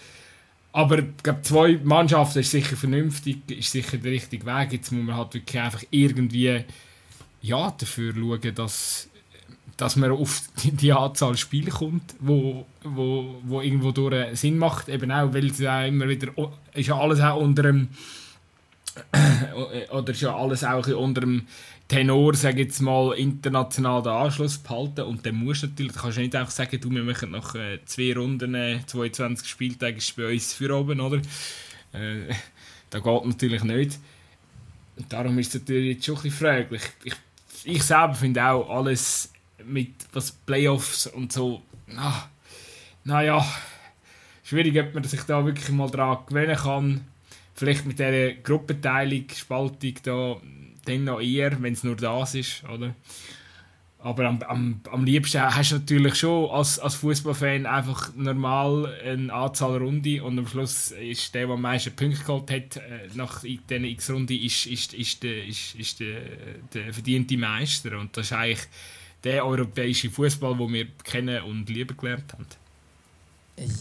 Aber 0.73 1.01
ich 1.01 1.07
glaube, 1.23 1.43
zwei 1.43 1.81
Mannschaften 1.83 2.39
ist 2.39 2.53
sicher 2.53 2.77
vernünftig, 2.77 3.39
ist 3.51 3.73
sicher 3.73 3.97
der 3.97 4.13
richtige 4.13 4.47
Weg. 4.47 4.73
Jetzt 4.73 4.93
muss 4.93 5.05
man 5.05 5.17
halt 5.17 5.35
wirklich 5.35 5.61
einfach 5.61 5.83
irgendwie 5.91 6.65
ja, 7.43 7.75
dafür 7.77 8.15
schauen, 8.15 8.55
dass, 8.55 9.09
dass 9.77 9.97
man 9.97 10.13
auf 10.13 10.43
die 10.63 10.93
Anzahl 10.93 11.37
Spiele 11.37 11.73
kommt, 11.73 12.15
wo, 12.21 12.65
wo, 12.85 13.41
wo 13.43 13.61
irgendwo 13.61 13.91
durch 13.91 14.39
Sinn 14.39 14.57
macht. 14.57 14.89
Eben 14.89 15.11
auch, 15.11 15.35
weil 15.35 15.51
es 15.51 15.59
ja 15.59 15.85
immer 15.85 16.09
wieder 16.09 16.29
ist 16.75 16.87
ja 16.87 16.97
alles 16.97 17.19
auch 17.19 17.41
unter 17.41 17.65
dem 17.65 17.89
oder 19.91 20.13
ist 20.13 20.21
ja 20.21 20.37
alles 20.37 20.63
auch 20.63 20.87
unter 20.87 21.23
dem 21.23 21.49
Tenor, 21.89 22.35
sage 22.35 22.63
jetzt 22.63 22.81
mal, 22.81 23.13
international 23.13 24.03
den 24.03 24.13
Anschluss 24.13 24.59
behalten 24.59 25.03
und 25.03 25.27
dann 25.27 25.35
musst 25.35 25.63
du 25.63 25.67
natürlich, 25.67 25.93
du 25.93 26.01
kannst 26.01 26.19
nicht 26.19 26.35
einfach 26.35 26.51
sagen, 26.51 26.81
du, 26.81 26.91
wir 26.91 27.05
machen 27.05 27.33
nach 27.33 27.55
äh, 27.55 27.79
zwei 27.85 28.15
Runden, 28.15 28.55
äh, 28.55 28.81
22 28.87 29.47
Spieltage 29.47 29.99
ist 29.99 30.17
bei 30.17 30.33
uns 30.33 30.55
für 30.55 30.75
oben, 30.75 31.01
oder? 31.01 31.19
Äh, 31.93 32.33
das 32.91 33.03
geht 33.03 33.25
natürlich 33.27 33.65
nicht. 33.65 33.99
Und 34.97 35.13
darum 35.13 35.39
ist 35.39 35.55
es 35.55 35.61
natürlich 35.61 35.97
jetzt 35.97 36.07
schon 36.07 36.17
ein 36.17 36.23
bisschen 36.23 36.39
fraglich. 36.39 36.83
Ich, 37.05 37.15
ich 37.65 37.83
selber 37.83 38.15
finde 38.15 38.45
auch 38.45 38.71
alles 38.71 39.33
mit 39.65 39.95
was 40.13 40.33
Playoffs 40.33 41.07
und 41.07 41.33
so, 41.33 41.63
na, 41.87 42.31
naja, 43.05 43.45
schwierig, 44.43 44.79
ob 44.79 44.95
man 44.95 45.05
sich 45.05 45.23
da 45.23 45.45
wirklich 45.45 45.69
mal 45.71 45.91
dran 45.91 46.19
gewöhnen 46.27 46.57
kann. 46.57 47.01
Vielleicht 47.55 47.87
mit 47.87 47.99
dieser 47.99 48.33
Gruppenteilung, 48.35 49.27
Spaltung 49.35 49.95
da, 50.03 50.37
dann 50.85 51.05
noch 51.05 51.21
eher, 51.21 51.61
wenn 51.63 51.73
es 51.73 51.85
nur 51.85 51.97
das 51.97 52.35
ist, 52.35 52.65
oder? 52.65 52.95
Aber 54.05 54.27
am, 54.27 54.43
am, 54.43 54.81
am 54.93 55.05
liebsten 55.07 55.41
hast 55.41 55.73
du 55.73 55.77
natürlich 55.77 56.17
schon 56.17 56.51
als, 56.51 56.79
als 56.79 56.95
Fußballfan 56.97 57.65
einfach 57.65 58.15
normal 58.15 58.95
eine 59.03 59.33
Anzahl 59.33 59.79
Runde 59.79 60.23
und 60.23 60.39
am 60.39 60.47
Schluss 60.47 60.91
ist 60.91 61.35
der, 61.35 61.47
der 61.47 61.55
am 61.55 61.63
meisten 61.63 61.97
Punkte 61.97 62.23
geholt 62.23 62.51
hat, 62.51 62.77
äh, 62.77 63.09
nach 63.15 63.41
dieser 63.41 63.81
X-Runde, 63.81 64.37
ist, 64.37 64.67
ist, 64.67 64.93
ist, 64.93 65.23
der, 65.23 65.47
ist, 65.47 65.75
ist 65.77 66.01
der, 66.01 66.21
der 66.75 66.93
verdiente 66.93 67.39
Meister. 67.39 67.99
Und 67.99 68.15
das 68.15 68.27
ist 68.27 68.33
eigentlich 68.35 68.69
der 69.25 69.47
europäische 69.47 70.11
Fußball, 70.11 70.55
den 70.55 70.73
wir 70.75 70.87
kennen 71.03 71.43
und 71.45 71.71
lieben 71.71 71.97
gelernt 71.97 72.31
haben. 72.35 72.47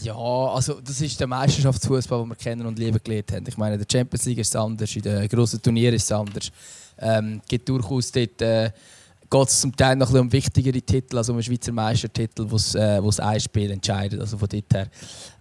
Ja, 0.02 0.14
also 0.14 0.80
das 0.80 1.02
ist 1.02 1.20
der 1.20 1.26
Meisterschaftsfußball, 1.26 2.20
den 2.20 2.28
wir 2.30 2.36
kennen 2.36 2.64
und 2.64 2.78
lieben 2.78 3.00
gelernt 3.04 3.30
haben. 3.30 3.44
Ich 3.46 3.58
meine, 3.58 3.76
der 3.76 3.86
Champions 3.90 4.24
League 4.24 4.38
ist 4.38 4.56
anders, 4.56 4.96
in 4.96 5.02
den 5.02 5.28
grossen 5.28 5.60
Turnieren 5.60 5.94
ist 5.94 6.04
es 6.04 6.12
anders. 6.12 6.50
Ähm, 6.98 7.40
gibt 7.48 7.68
durchaus 7.68 8.12
dort, 8.12 8.40
äh, 8.42 8.70
geht 9.30 9.48
es 9.48 9.60
zum 9.60 9.74
Teil 9.74 9.96
noch 9.96 10.12
um 10.12 10.32
wichtigere 10.32 10.80
Titel, 10.80 11.18
also 11.18 11.32
um 11.32 11.38
einen 11.38 11.42
Schweizer 11.42 11.72
Meistertitel, 11.72 12.46
wo 12.48 12.56
es 12.56 12.74
äh, 12.74 13.00
ein 13.22 13.40
Spiel 13.40 13.70
entscheidet. 13.70 14.20
Also 14.20 14.38
von 14.38 14.48
dort 14.48 14.72
her. 14.72 14.88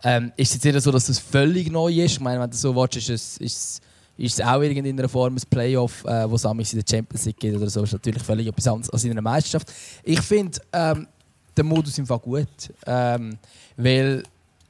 Ähm, 0.03 0.31
ist 0.35 0.49
es 0.49 0.55
jetzt 0.55 0.65
nicht 0.65 0.83
so, 0.83 0.91
dass 0.91 1.05
das 1.05 1.19
völlig 1.19 1.71
neu 1.71 1.91
ist. 1.93 2.13
Ich 2.13 2.19
meine, 2.19 2.41
wenn 2.41 2.49
du 2.49 2.57
so 2.57 2.75
willst, 2.75 2.97
ist 2.97 3.09
es, 3.09 3.37
ist, 3.37 3.81
ist 4.17 4.39
es 4.39 4.45
auch 4.45 4.61
in 4.61 4.75
irgendeiner 4.75 5.09
Form 5.09 5.35
ein 5.35 5.41
Playoff, 5.49 6.03
äh, 6.05 6.29
wo 6.29 6.35
es 6.35 6.43
in 6.73 6.79
der 6.79 6.85
Champions 6.89 7.25
League 7.25 7.39
geht 7.39 7.55
oder 7.55 7.69
so. 7.69 7.83
Ist 7.83 7.93
natürlich 7.93 8.23
völlig 8.23 8.47
etwas 8.47 8.67
anderes 8.67 8.89
als 8.89 9.03
in 9.03 9.11
einer 9.11 9.21
Meisterschaft. 9.21 9.71
Ich 10.03 10.21
finde 10.21 10.59
ähm, 10.71 11.07
den 11.55 11.65
Modus 11.65 11.97
im 11.97 12.05
Fall 12.05 12.19
gut. 12.19 12.47
Ähm, 12.85 13.37
weil 13.77 14.23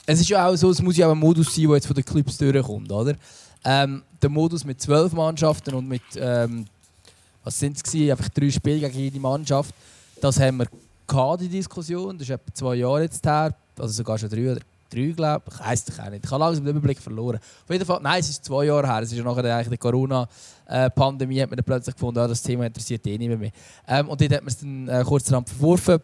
es 0.06 0.20
ist 0.20 0.30
ja 0.30 0.48
auch 0.48 0.56
so, 0.56 0.70
es 0.70 0.82
muss 0.82 0.98
ja 0.98 1.08
auch 1.08 1.12
ein 1.12 1.20
Modus 1.20 1.56
sein, 1.56 1.66
der 1.66 1.76
jetzt 1.76 1.88
von 1.88 1.96
den 1.96 2.06
Clubs 2.06 2.38
durchkommt, 2.38 2.92
oder? 2.92 3.16
Ähm, 3.64 4.04
der 4.22 4.30
Modus 4.30 4.66
mit 4.66 4.82
zwölf 4.82 5.14
Mannschaften 5.14 5.74
und 5.74 5.88
mit 5.88 6.02
ähm, 6.18 6.66
was 7.44 7.60
sind 7.60 7.78
es 7.84 7.94
einfach 7.94 8.30
drei 8.30 8.50
Spiele 8.50 8.80
gegen 8.80 9.00
jede 9.00 9.20
Mannschaft. 9.20 9.74
Das 10.22 10.40
haben 10.40 10.58
wir 10.58 10.68
gehabt, 11.06 11.42
die 11.42 11.50
Diskussion. 11.50 12.18
Das 12.18 12.28
ist 12.28 12.34
etwa 12.34 12.54
zwei 12.54 12.76
Jahre 12.76 13.02
jetzt 13.04 13.26
her, 13.26 13.54
also 13.78 13.94
sogar 13.94 14.18
schon 14.18 14.30
drei 14.30 14.52
oder 14.52 14.62
drei, 14.90 15.08
glaube 15.08 15.44
ich. 15.48 15.54
Ich 15.54 15.66
weiß 15.66 15.86
es 15.90 16.00
auch 16.00 16.10
nicht. 16.10 16.24
Ich 16.24 16.32
habe 16.32 16.44
langsam 16.44 16.66
den 16.66 16.76
Überblick 16.76 17.00
verloren. 17.00 17.38
Auf 17.38 17.70
jeden 17.70 17.86
Fall, 17.86 18.00
nein, 18.02 18.20
es 18.20 18.30
ist 18.30 18.46
zwei 18.46 18.66
Jahre 18.66 18.88
her. 18.88 19.02
Es 19.02 19.12
ist 19.12 19.18
ja 19.18 19.24
nachher 19.24 19.56
eigentlich 19.56 19.70
die 19.70 19.78
Corona-Pandemie, 19.78 21.42
hat 21.42 21.50
man 21.50 21.58
dann 21.58 21.66
plötzlich 21.66 21.96
gefunden, 21.96 22.20
ja, 22.20 22.28
das 22.28 22.42
Thema 22.42 22.66
interessiert 22.66 23.06
eh 23.08 23.18
nicht 23.18 23.40
mehr. 23.40 23.52
Ähm, 23.88 24.08
und 24.10 24.22
dort 24.22 24.32
hat 24.32 24.42
man 24.42 24.48
es 24.48 24.60
dann 24.60 24.88
äh, 24.88 25.04
kurzerhand 25.04 25.50
verworfen. 25.50 26.00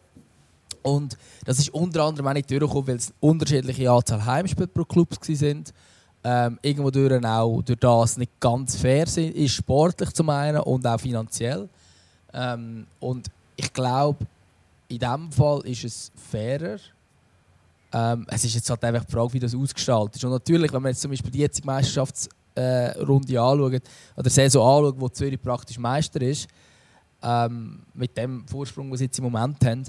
Und 0.81 1.17
das 1.45 1.59
ist 1.59 1.69
unter 1.69 2.03
anderem 2.03 2.27
auch 2.27 2.33
nicht 2.33 2.49
durchgekommen, 2.49 2.87
weil 2.87 2.95
es 2.95 3.13
unterschiedliche 3.19 3.91
Anzahl 3.91 4.25
Heimspiele 4.25 4.67
pro 4.67 4.85
Club 4.85 5.11
waren 5.11 5.63
ähm, 6.23 6.59
irgendwo 6.61 6.91
durch 6.91 7.23
auch 7.23 7.61
durch 7.61 7.79
das 7.79 8.17
nicht 8.17 8.39
ganz 8.39 8.75
fair 8.75 9.07
sind, 9.07 9.35
ist 9.35 9.53
sportlich 9.53 10.11
zum 10.11 10.29
einen 10.29 10.61
und 10.61 10.85
auch 10.85 10.99
finanziell. 10.99 11.69
Ähm, 12.33 12.85
und 12.99 13.27
ich 13.55 13.71
glaube, 13.71 14.25
in 14.87 14.99
diesem 14.99 15.31
Fall 15.31 15.61
ist 15.65 15.83
es 15.83 16.11
fairer. 16.29 16.77
Ähm, 17.91 18.25
es 18.29 18.43
ist 18.43 18.55
jetzt 18.55 18.69
halt 18.69 18.83
einfach 18.83 19.05
die 19.05 19.11
Frage, 19.11 19.33
wie 19.33 19.39
das 19.39 19.55
ausgestaltet 19.55 20.17
ist. 20.17 20.23
Und 20.23 20.31
natürlich, 20.31 20.71
wenn 20.73 20.81
man 20.81 20.91
jetzt 20.91 21.01
zum 21.01 21.11
Beispiel 21.11 21.31
die 21.31 21.39
jetzige 21.39 21.65
Meisterschaftsrunde 21.65 23.33
äh, 23.33 23.37
anschaut, 23.37 23.81
oder 24.15 24.29
Saison 24.29 24.77
anschaut, 24.77 24.95
wo 24.99 25.09
Zürich 25.09 25.41
praktisch 25.41 25.79
Meister 25.79 26.21
ist, 26.21 26.47
ähm, 27.21 27.81
mit 27.93 28.15
dem 28.17 28.47
Vorsprung, 28.47 28.89
den 28.89 28.97
sie 28.97 29.05
jetzt 29.05 29.17
im 29.17 29.25
Moment 29.25 29.63
haben, 29.65 29.83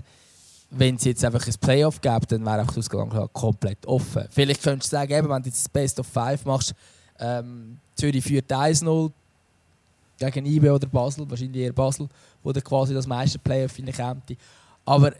wenn 0.70 0.94
es 0.94 1.04
jetzt 1.04 1.24
einfach 1.24 1.46
ein 1.46 1.54
Playoff 1.60 2.00
gäbe, 2.00 2.26
dann 2.28 2.44
wäre 2.44 2.60
einfach 2.60 2.74
das 2.74 2.86
Ausgang 2.86 3.28
komplett 3.32 3.84
offen. 3.86 4.26
Vielleicht 4.30 4.62
könntest 4.62 4.92
du 4.92 4.96
sagen, 4.96 5.12
eben, 5.12 5.28
wenn 5.28 5.42
du 5.42 5.48
jetzt 5.48 5.64
das 5.64 5.68
Best 5.68 5.98
of 5.98 6.06
Five 6.06 6.44
machst, 6.44 6.74
ähm, 7.18 7.78
Zürich 7.94 8.24
führt 8.24 8.50
1-0 8.50 9.10
gegen 10.18 10.46
IB 10.46 10.70
oder 10.70 10.86
Basel, 10.86 11.28
wahrscheinlich 11.28 11.62
eher 11.62 11.72
Basel, 11.72 12.08
wo 12.42 12.52
dann 12.52 12.62
quasi 12.62 12.94
das 12.94 13.06
meiste 13.06 13.38
Playoff 13.38 13.74
käme. 13.74 14.22
Aber 14.84 15.12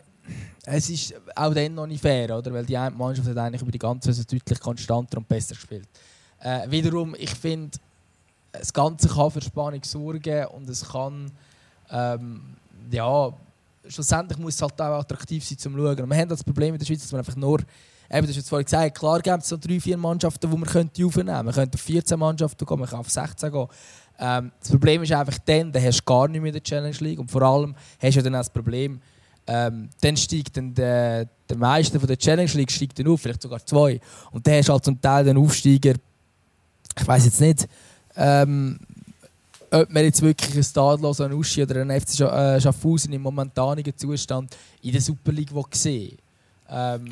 es 0.64 0.88
ist 0.88 1.14
auch 1.34 1.52
dann 1.52 1.74
noch 1.74 1.86
nicht 1.86 2.00
fair, 2.00 2.36
oder? 2.36 2.52
weil 2.52 2.64
die 2.64 2.76
Mannschaft 2.76 3.28
hat 3.28 3.36
eigentlich 3.36 3.62
über 3.62 3.72
die 3.72 3.78
ganze 3.78 4.12
Saison 4.12 4.38
deutlich 4.38 4.60
konstanter 4.60 5.18
und 5.18 5.28
besser 5.28 5.54
gespielt. 5.54 5.88
Äh, 6.40 6.70
wiederum, 6.70 7.14
ich 7.18 7.34
finde, 7.34 7.76
das 8.52 8.72
Ganze 8.72 9.08
kann 9.08 9.30
für 9.30 9.40
Spannung 9.40 9.82
sorgen 9.84 10.46
und 10.46 10.68
es 10.68 10.88
kann 10.88 11.30
ähm, 11.90 12.56
ja, 12.90 13.32
schlussendlich 13.86 14.38
muss 14.38 14.54
es 14.54 14.62
halt 14.62 14.80
auch 14.80 15.00
attraktiv 15.00 15.44
sein 15.44 15.58
zum 15.58 15.76
Schauen. 15.76 16.00
Und 16.00 16.08
wir 16.08 16.16
haben 16.16 16.28
das 16.28 16.44
Problem 16.44 16.74
in 16.74 16.78
der 16.78 16.86
Schweiz, 16.86 17.00
dass 17.02 17.12
wir 17.12 17.18
einfach 17.18 17.36
nur, 17.36 17.58
eben, 17.58 18.22
das 18.22 18.30
ist 18.30 18.36
jetzt 18.36 18.48
vorhin 18.48 18.64
gesagt, 18.64 18.98
klar 18.98 19.20
gibt 19.20 19.42
es 19.42 19.48
so 19.48 19.56
drei, 19.56 19.80
vier 19.80 19.96
Mannschaften, 19.96 20.50
die 20.50 20.56
man 20.56 20.68
könnte 20.68 21.04
aufnehmen 21.04 21.28
könnte. 21.28 21.44
Man 21.44 21.54
könnte 21.54 21.76
auf 21.76 21.82
14 21.82 22.18
Mannschaften 22.18 22.66
gehen, 22.66 22.78
man 22.78 22.88
kann 22.88 23.00
auf 23.00 23.10
16 23.10 23.52
gehen. 23.52 23.66
Ähm, 24.18 24.52
das 24.60 24.70
Problem 24.70 25.02
ist 25.02 25.12
einfach 25.12 25.38
dann, 25.38 25.72
dann 25.72 25.82
hast 25.82 26.00
du 26.00 26.04
gar 26.04 26.28
nicht 26.28 26.42
mehr 26.42 26.52
die 26.52 26.60
Challenge 26.60 26.96
League 27.00 27.18
und 27.18 27.30
vor 27.30 27.42
allem 27.42 27.74
hast 28.00 28.16
du 28.16 28.22
dann 28.22 28.34
auch 28.34 28.40
das 28.40 28.50
Problem, 28.50 29.00
ähm, 29.46 29.88
dann 30.00 30.16
steigt 30.16 30.56
dann 30.56 30.74
der, 30.74 31.26
der 31.48 31.56
Meister 31.56 31.98
von 31.98 32.06
der 32.06 32.18
Challenge 32.18 32.50
League 32.52 32.70
steigt 32.70 32.98
dann 32.98 33.08
auf, 33.08 33.20
vielleicht 33.20 33.42
sogar 33.42 33.64
zwei. 33.64 33.98
Und 34.30 34.46
dann 34.46 34.54
hast 34.54 34.68
du 34.68 34.72
halt 34.72 34.84
zum 34.84 35.00
Teil 35.00 35.24
den 35.24 35.38
Aufsteiger, 35.38 35.94
ich 36.98 37.06
weiß 37.06 37.24
jetzt 37.24 37.40
nicht, 37.40 37.66
ähm, 38.16 38.78
ob 39.70 39.90
man 39.90 40.04
jetzt 40.04 40.22
wirklich 40.22 40.56
ein 40.56 40.64
Stadlos, 40.64 41.20
ein 41.20 41.32
Uschi 41.32 41.62
oder 41.62 41.82
ein 41.82 42.00
FC 42.00 42.20
äh, 42.20 42.60
Schaffhausen 42.60 43.12
im 43.12 43.22
momentanigen 43.22 43.96
Zustand 43.96 44.56
in 44.82 44.92
der 44.92 45.00
Super 45.00 45.32
League 45.32 45.50
sehen 45.72 46.18
ähm, 46.70 47.10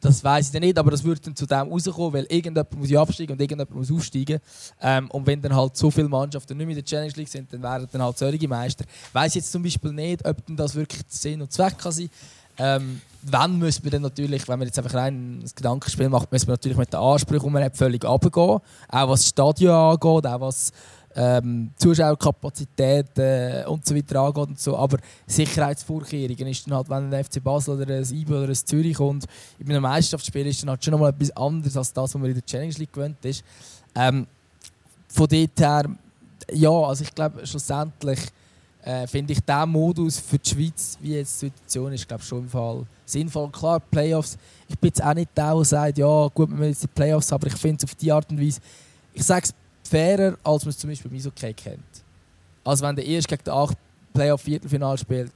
das 0.00 0.22
weiß 0.22 0.46
ich 0.46 0.52
dann 0.52 0.62
nicht, 0.62 0.78
aber 0.78 0.90
das 0.90 1.02
würde 1.02 1.20
dann 1.20 1.34
zu 1.34 1.46
dem 1.46 1.68
rauskommen, 1.68 2.12
weil 2.12 2.24
irgendjemand 2.24 2.72
muss 2.74 2.94
absteigen 2.94 3.32
und 3.32 3.40
irgendjemand 3.40 3.74
muss 3.74 3.90
aufsteigen. 3.90 4.38
Ähm, 4.80 5.10
und 5.10 5.26
wenn 5.26 5.40
dann 5.40 5.54
halt 5.54 5.76
so 5.76 5.90
viele 5.90 6.08
Mannschaften 6.08 6.56
nicht 6.56 6.66
mehr 6.66 6.76
in 6.76 6.82
der 6.82 6.84
Challenge 6.84 7.12
League 7.16 7.28
sind, 7.28 7.52
dann 7.52 7.62
wären 7.62 7.88
dann 7.90 8.02
halt 8.02 8.18
solche 8.18 8.46
Meister. 8.46 8.84
Ich 8.84 9.14
weiß 9.14 9.34
jetzt 9.34 9.50
zum 9.50 9.62
Beispiel 9.62 9.92
nicht, 9.92 10.24
ob 10.24 10.44
denn 10.46 10.56
das 10.56 10.74
wirklich 10.74 11.02
Sinn 11.08 11.42
und 11.42 11.52
Zweck 11.52 11.78
kann 11.78 11.92
sein. 11.92 12.10
Ähm, 12.58 13.00
wenn 13.22 13.58
müssen 13.58 13.84
wir 13.84 13.90
dann 13.90 14.02
natürlich, 14.02 14.46
wenn 14.48 14.58
man 14.58 14.68
jetzt 14.68 14.78
einfach 14.78 14.94
rein 14.94 15.40
ein 15.40 15.50
Gedankenspiel 15.54 16.08
macht, 16.08 16.30
müssen 16.30 16.46
wir 16.46 16.52
natürlich 16.52 16.78
mit 16.78 16.92
den 16.92 17.00
Ansprüchen, 17.00 17.46
die 17.46 17.52
man 17.52 17.64
hat, 17.64 17.76
völlig 17.76 18.04
runtergehen. 18.04 18.60
Auch 18.88 19.08
was 19.08 19.20
das 19.20 19.28
Stadion 19.28 19.74
angeht, 19.74 20.26
auch 20.26 20.40
was 20.40 20.72
ähm, 21.16 21.70
Zuschauerkapazität 21.76 23.18
äh, 23.18 23.64
und 23.66 23.86
so 23.86 23.96
weiter 23.96 24.20
angeht 24.20 24.48
und 24.48 24.60
so. 24.60 24.76
Aber 24.76 24.98
Sicherheitsvorkehrungen 25.26 26.48
ist 26.48 26.66
dann 26.66 26.74
halt, 26.74 26.90
wenn 26.90 27.12
ein 27.12 27.24
FC 27.24 27.42
Basel 27.42 27.80
oder 27.80 27.96
ein 27.96 28.04
IB 28.04 28.30
oder 28.32 28.48
ein 28.48 28.54
Zürich 28.54 28.96
kommt, 28.96 29.24
in 29.58 29.70
einem 29.70 29.82
Meisterschaftsspiel 29.82 30.46
ist 30.46 30.62
dann 30.62 30.70
halt 30.70 30.84
schon 30.84 30.92
nochmal 30.92 31.10
etwas 31.10 31.34
anderes 31.34 31.76
als 31.76 31.92
das, 31.92 32.14
was 32.14 32.20
man 32.20 32.28
in 32.28 32.34
der 32.34 32.44
Challenge 32.44 32.74
League 32.76 32.92
gewöhnt 32.92 33.24
ist. 33.24 33.42
Ähm, 33.94 34.26
von 35.08 35.26
dort 35.26 35.58
her, 35.58 35.84
ja, 36.52 36.70
also 36.70 37.02
ich 37.02 37.14
glaube 37.14 37.46
schlussendlich 37.46 38.20
äh, 38.82 39.06
finde 39.06 39.32
ich 39.32 39.40
diesen 39.40 39.70
Modus 39.70 40.18
für 40.20 40.38
die 40.38 40.50
Schweiz, 40.50 40.98
wie 41.00 41.14
jetzt 41.14 41.40
die 41.40 41.46
Situation 41.46 41.92
ist, 41.94 42.06
glaube 42.06 42.22
schon 42.22 42.40
im 42.40 42.48
Fall 42.48 42.84
sinnvoll. 43.06 43.50
Klar, 43.50 43.80
Playoffs, 43.80 44.36
ich 44.68 44.78
bin 44.78 44.88
jetzt 44.88 45.02
auch 45.02 45.14
nicht 45.14 45.30
der, 45.34 45.54
der 45.54 45.64
sagt, 45.64 45.96
ja 45.96 46.28
gut, 46.28 46.50
wir 46.50 46.56
müssen 46.56 46.70
jetzt 46.70 46.82
die 46.82 46.88
Playoffs, 46.88 47.32
aber 47.32 47.46
ich 47.46 47.54
finde 47.54 47.78
es 47.78 47.84
auf 47.84 47.94
die 47.94 48.12
Art 48.12 48.30
und 48.30 48.38
Weise, 48.38 48.60
ich 49.14 49.24
sage 49.24 49.44
es 49.44 49.54
fairer, 49.86 50.36
als 50.42 50.64
man 50.64 50.70
es 50.70 50.78
zum 50.78 50.90
Beispiel 50.90 51.10
beim 51.10 51.18
Eishockey 51.18 51.52
kennt. 51.54 51.80
Also 52.64 52.84
wenn 52.84 52.96
der 52.96 53.06
erste 53.06 53.36
gegen 53.36 53.44
den 53.44 53.54
8 53.54 53.76
Playoff-Viertelfinal 54.12 54.98
spielt, 54.98 55.32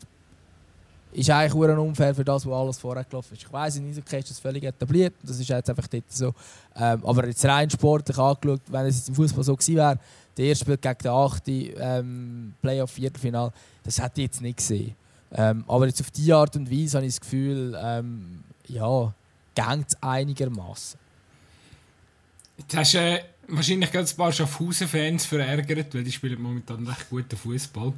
ist 1.13 1.31
eigentlich 1.31 1.55
unfair 1.55 2.15
für 2.15 2.25
das, 2.25 2.47
was 2.47 2.53
alles 2.53 2.79
vorher 2.79 3.05
gelaufen 3.05 3.35
ist. 3.35 3.43
Ich 3.43 3.53
weiss, 3.53 3.77
in 3.77 3.89
Eishockey 3.89 4.19
ist 4.19 4.31
das 4.31 4.39
völlig 4.39 4.65
etabliert, 4.65 5.15
das 5.23 5.39
ist 5.39 5.49
jetzt 5.49 5.69
einfach 5.69 5.87
dort 5.89 6.05
so. 6.09 6.35
Ähm, 6.77 7.05
aber 7.05 7.27
jetzt 7.27 7.45
rein 7.45 7.69
sportlich 7.69 8.17
angeschaut, 8.17 8.61
wenn 8.69 8.87
es 8.87 8.97
jetzt 8.97 9.09
im 9.09 9.15
Fußball 9.17 9.45
so 9.45 9.57
gewesen 9.57 9.77
wäre, 9.77 9.99
der 10.37 10.45
erste 10.47 10.65
spielt 10.65 10.83
gegen 10.83 10.99
den 10.99 11.11
8. 11.11 11.43
Ähm, 11.49 12.55
Playoff-Viertelfinal, 12.63 13.53
das 13.83 14.01
hätte 14.01 14.21
ich 14.21 14.27
jetzt 14.27 14.41
nicht 14.41 14.59
gesehen. 14.59 14.95
Ähm, 15.33 15.65
aber 15.69 15.87
jetzt 15.87 16.01
auf 16.01 16.11
diese 16.11 16.35
Art 16.35 16.57
und 16.57 16.71
Weise 16.71 16.97
habe 16.97 17.07
ich 17.07 17.15
das 17.15 17.21
Gefühl, 17.21 17.77
ähm, 17.81 18.43
ja, 18.67 19.13
geht 19.55 19.87
es 19.89 20.03
einigermaßen. 20.03 20.99
Jetzt 22.59 22.77
hast 22.77 22.95
du 22.95 22.99
äh, 22.99 23.21
wahrscheinlich 23.51 23.93
ganz 23.93 24.13
ein 24.13 24.17
paar 24.17 24.33
Schaffhausen-Fans 24.33 25.27
verärgert, 25.27 25.95
weil 25.95 26.05
die 26.05 26.13
spielen 26.13 26.41
momentan 26.41 26.87
recht 26.87 27.09
guten 27.11 27.37
Fußball. 27.37 27.93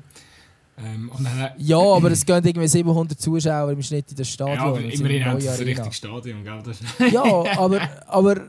Ähm, 0.79 1.11
dann, 1.23 1.51
ja, 1.59 1.79
aber 1.79 2.11
es 2.11 2.25
gehen 2.25 2.45
irgendwie 2.45 2.67
700 2.67 3.21
Zuschauer 3.21 3.71
im 3.73 3.83
Schnitt 3.83 4.11
in 4.11 4.17
das 4.17 4.29
Stadion. 4.29 4.57
Ja, 4.57 4.65
aber 4.65 4.81
immerhin 4.81 5.25
haben 5.25 5.41
sie 5.41 5.49
ein 5.49 5.63
richtiges 5.63 5.97
Stadion, 5.97 6.43
gell? 6.43 6.63
ja, 7.11 7.23
aber, 7.59 7.81
aber 8.07 8.41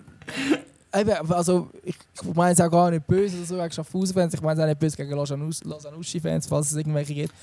also 1.29 1.69
ich, 1.83 1.95
ich 1.95 2.33
meine 2.36 2.53
es 2.53 2.62
auch 2.62 2.69
gar 2.69 2.91
nicht 2.91 3.05
böse 3.05 3.38
oder 3.38 3.45
so 3.45 3.55
gegen 3.57 3.72
Schaffhausen-Fans, 3.72 4.33
ich 4.33 4.41
meine 4.41 4.60
es 4.60 4.63
auch 4.63 4.67
nicht 4.67 4.79
böse 4.79 4.98
gegen 4.98 5.12
Lausanne-Uschi-Fans, 5.12 6.48
falls 6.48 6.72
es 6.72 6.77
irgendwelche 6.77 7.13
gibt. 7.13 7.33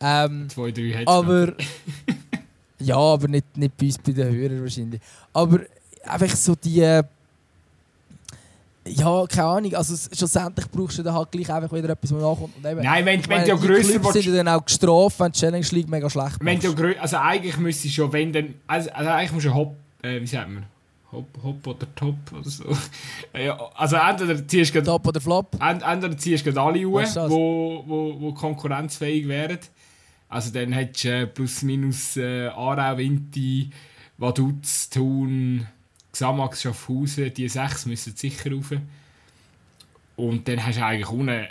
Ähm, 0.00 0.48
Zwei, 0.48 0.70
drei 0.70 1.02
Aber... 1.06 1.54
ja, 2.78 2.96
aber 2.96 3.28
nicht, 3.28 3.56
nicht 3.56 3.76
bei 3.76 3.86
uns, 3.86 3.98
bei 3.98 4.12
den 4.12 4.34
Hörern 4.34 4.62
wahrscheinlich. 4.62 5.00
Aber 5.32 5.60
einfach 6.04 6.36
so 6.36 6.54
die 6.54 7.02
ja, 8.88 9.26
keine 9.26 9.48
Ahnung. 9.48 9.74
Also 9.74 9.94
schlussendlich 10.14 10.70
brauchst 10.70 10.98
du 10.98 11.02
dann 11.02 11.14
halt 11.14 11.30
gleich 11.30 11.50
einfach 11.52 11.72
wieder 11.72 11.90
etwas, 11.90 12.12
was 12.12 12.20
nachkommt. 12.22 12.56
Und 12.56 12.66
eben, 12.66 12.82
Nein, 12.82 13.04
wenn, 13.04 13.28
wenn 13.28 13.42
du 13.42 13.48
ja 13.48 13.54
grösser 13.56 14.02
willst... 14.02 14.22
sind 14.22 14.36
dann 14.36 14.48
auch 14.48 14.64
gestraft, 14.64 15.20
wenn 15.20 15.32
die 15.32 15.38
Challenge 15.38 15.66
League 15.70 15.88
mega 15.88 16.10
schlecht 16.10 16.36
wenn 16.40 16.60
du 16.60 17.00
Also 17.00 17.16
eigentlich 17.18 17.56
müsstest 17.58 17.86
du 17.86 18.02
schon, 18.02 18.12
wenn 18.12 18.32
dann... 18.32 18.54
Also, 18.66 18.90
also 18.90 19.10
eigentlich 19.10 19.32
musst 19.32 19.46
du 19.46 19.54
Hop... 19.54 19.76
Äh, 20.02 20.20
wie 20.20 20.26
sagt 20.26 20.48
man? 20.50 20.66
Hop, 21.12 21.26
Hop 21.42 21.66
oder 21.66 21.94
Top 21.94 22.16
oder 22.32 22.48
so. 22.48 22.64
ja, 23.38 23.58
also 23.74 23.96
entweder 23.96 24.46
ziehst 24.46 24.74
du... 24.74 24.82
Top 24.82 25.06
oder 25.06 25.20
Flop? 25.20 25.56
Entweder 25.60 26.16
ziehst 26.16 26.46
du 26.46 26.60
alle 26.60 26.84
raus, 26.84 27.16
wo, 27.16 27.84
wo, 27.86 28.20
wo 28.20 28.32
konkurrenzfähig 28.34 29.26
wären. 29.26 29.58
Also 30.28 30.52
dann 30.52 30.72
hättest 30.72 31.04
du 31.04 31.08
äh, 31.08 31.26
plus 31.26 31.62
minus 31.62 32.16
äh, 32.16 32.48
Aarau, 32.48 32.98
Winti, 32.98 33.70
Vaduz, 34.18 34.90
Thun... 34.90 35.66
Xamax 36.18 36.62
Schaffhausen, 36.62 37.32
die 37.32 37.48
sechs 37.48 37.86
müssen 37.86 38.16
sicher 38.16 38.50
rauf. 38.52 38.72
Und 40.16 40.48
dann 40.48 40.66
hast 40.66 40.78
du 40.78 40.84
eigentlich 40.84 41.08
unten, 41.08 41.46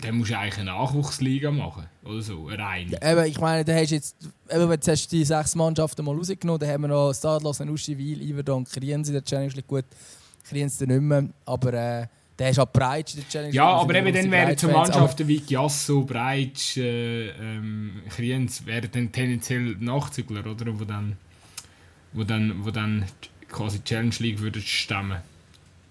dann 0.00 0.16
musst 0.16 0.30
du 0.30 0.38
eigentlich 0.38 0.58
eine 0.58 0.70
Nachwuchsliga 0.70 1.50
machen. 1.50 1.86
Oder 2.04 2.20
so, 2.20 2.46
rein. 2.46 2.90
Ja, 2.90 3.12
eben, 3.12 3.24
ich 3.30 3.40
meine, 3.40 3.64
da 3.64 3.74
hast 3.74 3.90
jetzt, 3.90 4.16
eben, 4.50 4.70
jetzt 4.70 4.88
hast 4.88 5.06
du 5.06 5.16
die 5.16 5.24
sechs 5.24 5.54
Mannschaften 5.54 6.04
mal 6.04 6.14
rausgenommen, 6.14 6.60
dann 6.60 6.68
haben 6.68 6.82
wir 6.82 6.88
noch 6.88 7.14
Stadlos, 7.14 7.60
Uschi, 7.60 7.96
Wil, 7.96 8.20
Iverdon 8.20 8.64
Kriens 8.64 9.08
in 9.08 9.14
der 9.14 9.24
Challenge 9.24 9.52
League. 9.54 9.66
Gut, 9.66 9.86
Kriens 10.46 10.76
dann 10.76 10.88
nicht 10.88 11.00
mehr, 11.00 11.24
aber 11.46 11.72
äh, 11.72 12.06
dann 12.36 12.48
hast 12.48 12.58
du 12.58 12.62
auch 12.62 12.72
Breitsch 12.72 13.14
in 13.14 13.20
der 13.20 13.28
Challenge 13.30 13.54
Ja, 13.54 13.64
aber 13.64 13.94
eben 13.94 14.12
dann 14.12 14.30
wären 14.30 14.58
zu 14.58 14.68
Mannschaften 14.68 15.26
wie 15.26 15.40
Giasso, 15.40 16.02
Breitsch, 16.02 16.76
äh, 16.76 17.28
ähm, 17.28 18.02
Kriens, 18.10 18.66
wären 18.66 18.90
dann 18.92 19.10
tendenziell 19.10 19.76
Nachzügler, 19.80 20.44
oder? 20.44 20.78
Wo 20.78 20.84
dann, 20.84 21.16
wo 22.12 22.24
dann, 22.24 22.64
wo 22.64 22.70
dann 22.70 23.06
quasi 23.52 23.82
Challenge 23.84 24.14
League 24.18 24.40
würden 24.40 24.62
stemmen. 24.62 25.18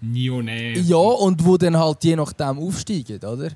Nione. 0.00 0.78
Ja, 0.80 0.96
und 0.96 1.44
wo 1.44 1.56
dann 1.56 1.76
halt 1.76 2.02
je 2.04 2.16
nachdem 2.16 2.58
aufsteigen, 2.58 3.18
oder? 3.18 3.50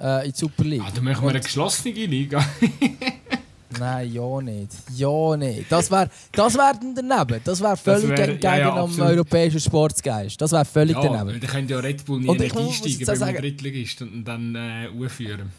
Äh, 0.00 0.26
in 0.26 0.32
die 0.32 0.38
Super 0.38 0.64
League. 0.64 0.82
Ah, 0.84 0.90
dann 0.94 1.04
machen 1.04 1.24
wir 1.24 1.30
eine 1.30 1.40
geschlossene 1.40 2.06
Liga. 2.06 2.44
Nein, 3.78 4.12
ja 4.12 4.40
nicht. 4.42 4.72
Ja 4.96 5.36
nicht. 5.36 5.70
Das 5.70 5.90
wäre 5.90 6.10
das 6.32 6.54
wär 6.54 6.74
daneben. 6.74 7.40
Das 7.44 7.60
wäre 7.60 7.76
völlig 7.76 8.10
das 8.10 8.18
wär, 8.18 8.26
gegen 8.28 8.42
ja, 8.42 8.58
ja, 8.58 8.76
am 8.76 9.00
europäischen 9.00 9.60
Sportsgeist. 9.60 10.40
Das 10.40 10.52
wäre 10.52 10.64
völlig 10.64 10.96
ja, 10.96 11.02
daneben. 11.02 11.40
Dann 11.40 11.50
könnte 11.50 11.74
ja 11.74 11.80
Red 11.80 12.04
Bull 12.04 12.20
nie 12.20 12.36
nicht 12.36 12.56
einsteigen 12.56 13.18
beim 13.18 13.36
Drittligist 13.36 14.02
und 14.02 14.24
dann 14.24 14.54
äh, 14.54 14.88
aufführen. 14.88 15.50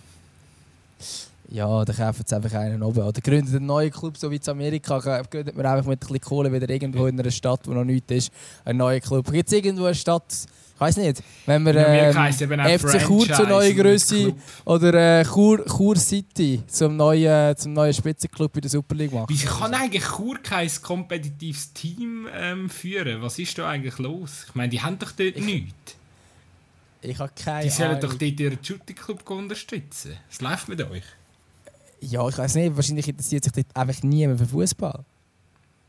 Ja, 1.51 1.83
dann 1.83 1.95
kaufen 1.95 2.23
sie 2.25 2.35
einfach 2.35 2.53
einen 2.53 2.81
oben. 2.81 3.03
Oder 3.03 3.19
gründet 3.19 3.53
einen 3.53 3.65
neuen 3.65 3.91
Club, 3.91 4.17
so 4.17 4.31
wie 4.31 4.37
in 4.37 4.47
Amerika. 4.47 5.21
Gründet 5.29 5.55
man 5.55 5.65
einfach 5.65 5.85
mit 5.85 6.01
ein 6.01 6.07
bisschen 6.07 6.21
Kohle 6.21 6.51
wieder 6.51 6.69
irgendwo 6.69 7.07
in 7.07 7.19
einer 7.19 7.29
Stadt, 7.29 7.67
wo 7.67 7.73
noch 7.73 7.83
nichts 7.83 8.11
ist, 8.11 8.31
einen 8.63 8.77
neuen 8.77 9.01
Club. 9.01 9.29
Gibt 9.29 9.47
es 9.47 9.53
irgendwo 9.53 9.85
eine 9.85 9.95
Stadt, 9.95 10.23
ich 10.81 10.87
weiß 10.87 10.97
nicht, 10.97 11.21
wenn 11.45 11.63
wir 11.63 11.75
ähm, 11.75 12.79
FC 12.79 13.05
Chur 13.05 13.27
zur 13.31 13.47
neuen 13.47 13.77
Größe 13.77 14.33
oder 14.65 15.19
äh, 15.19 15.25
Chur, 15.25 15.63
Chur 15.65 15.95
City 15.95 16.63
zum 16.65 16.95
neuen, 16.95 17.55
zum 17.55 17.73
neuen 17.73 17.93
Spitzenclub 17.93 18.55
in 18.55 18.61
der 18.61 18.71
Super 18.71 18.95
League 18.95 19.13
machen. 19.13 19.27
Wie 19.29 19.37
kann 19.37 19.75
eigentlich 19.75 20.05
Chur 20.05 20.39
kein 20.41 20.71
kompetitives 20.81 21.73
Team 21.73 22.27
ähm, 22.33 22.67
führen? 22.67 23.21
Was 23.21 23.37
ist 23.37 23.59
da 23.59 23.69
eigentlich 23.69 23.99
los? 23.99 24.45
Ich 24.47 24.55
meine, 24.55 24.69
die 24.69 24.81
haben 24.81 24.97
doch 24.97 25.11
dort 25.11 25.35
ich, 25.35 25.45
nichts. 25.45 25.95
Ich 27.01 27.19
habe 27.19 27.31
keine 27.35 27.63
Die 27.65 27.69
sollen 27.69 27.89
Ahnung. 27.89 28.01
doch 28.01 28.13
dort 28.15 28.39
ihren 28.39 28.57
Shooting 28.63 28.95
Club 28.95 29.29
unterstützen. 29.29 30.17
Was 30.29 30.41
läuft 30.41 30.67
mit 30.69 30.81
euch? 30.81 31.03
Ja, 32.01 32.27
ich 32.27 32.37
weiß 32.37 32.55
nicht, 32.55 32.75
wahrscheinlich 32.75 33.07
interessiert 33.07 33.43
sich 33.43 33.53
dort 33.53 33.75
einfach 33.75 34.01
niemand 34.03 34.39
für 34.39 34.47
Fußball. 34.47 35.05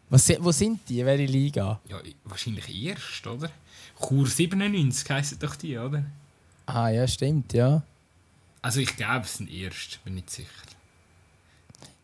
wo 0.08 0.52
sind 0.52 0.80
die? 0.88 1.04
Welche 1.04 1.24
Liga? 1.24 1.80
Ja, 1.88 1.98
wahrscheinlich 2.24 2.84
erst, 2.84 3.26
oder? 3.26 3.50
Chur 3.98 4.26
97 4.26 5.10
heisst 5.10 5.42
doch 5.42 5.56
die, 5.56 5.78
oder? 5.78 6.04
Ah, 6.66 6.88
ja, 6.90 7.06
stimmt, 7.06 7.52
ja. 7.54 7.82
Also 8.60 8.80
ich 8.80 8.94
glaube, 8.94 9.24
es 9.24 9.38
sind 9.38 9.50
erst, 9.50 10.04
bin 10.04 10.14
nicht 10.14 10.30
sicher. 10.30 10.48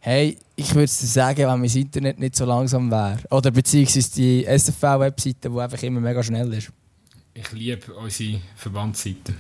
Hey, 0.01 0.39
ich 0.57 0.75
würde 0.75 0.87
sagen, 0.89 1.47
wenn 1.47 1.61
mein 1.61 1.71
Internet 1.71 2.19
nicht 2.19 2.37
so 2.37 2.45
langsam 2.45 2.91
wäre. 2.91 3.19
Oder 3.31 3.51
beziehungsweise 3.51 4.11
die 4.13 4.45
SFV-Webseite, 4.45 5.51
die 5.51 5.59
einfach 5.61 5.83
immer 5.83 6.01
mega 6.01 6.23
schnell 6.23 6.53
ist. 6.55 6.73
Ich 7.35 7.53
liebe 7.53 7.93
unsere 7.95 8.41
Verbandsseite. 8.57 9.35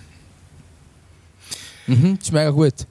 Mhm, 1.86 2.18
ist 2.20 2.32
mega 2.32 2.50
gut. 2.50 2.86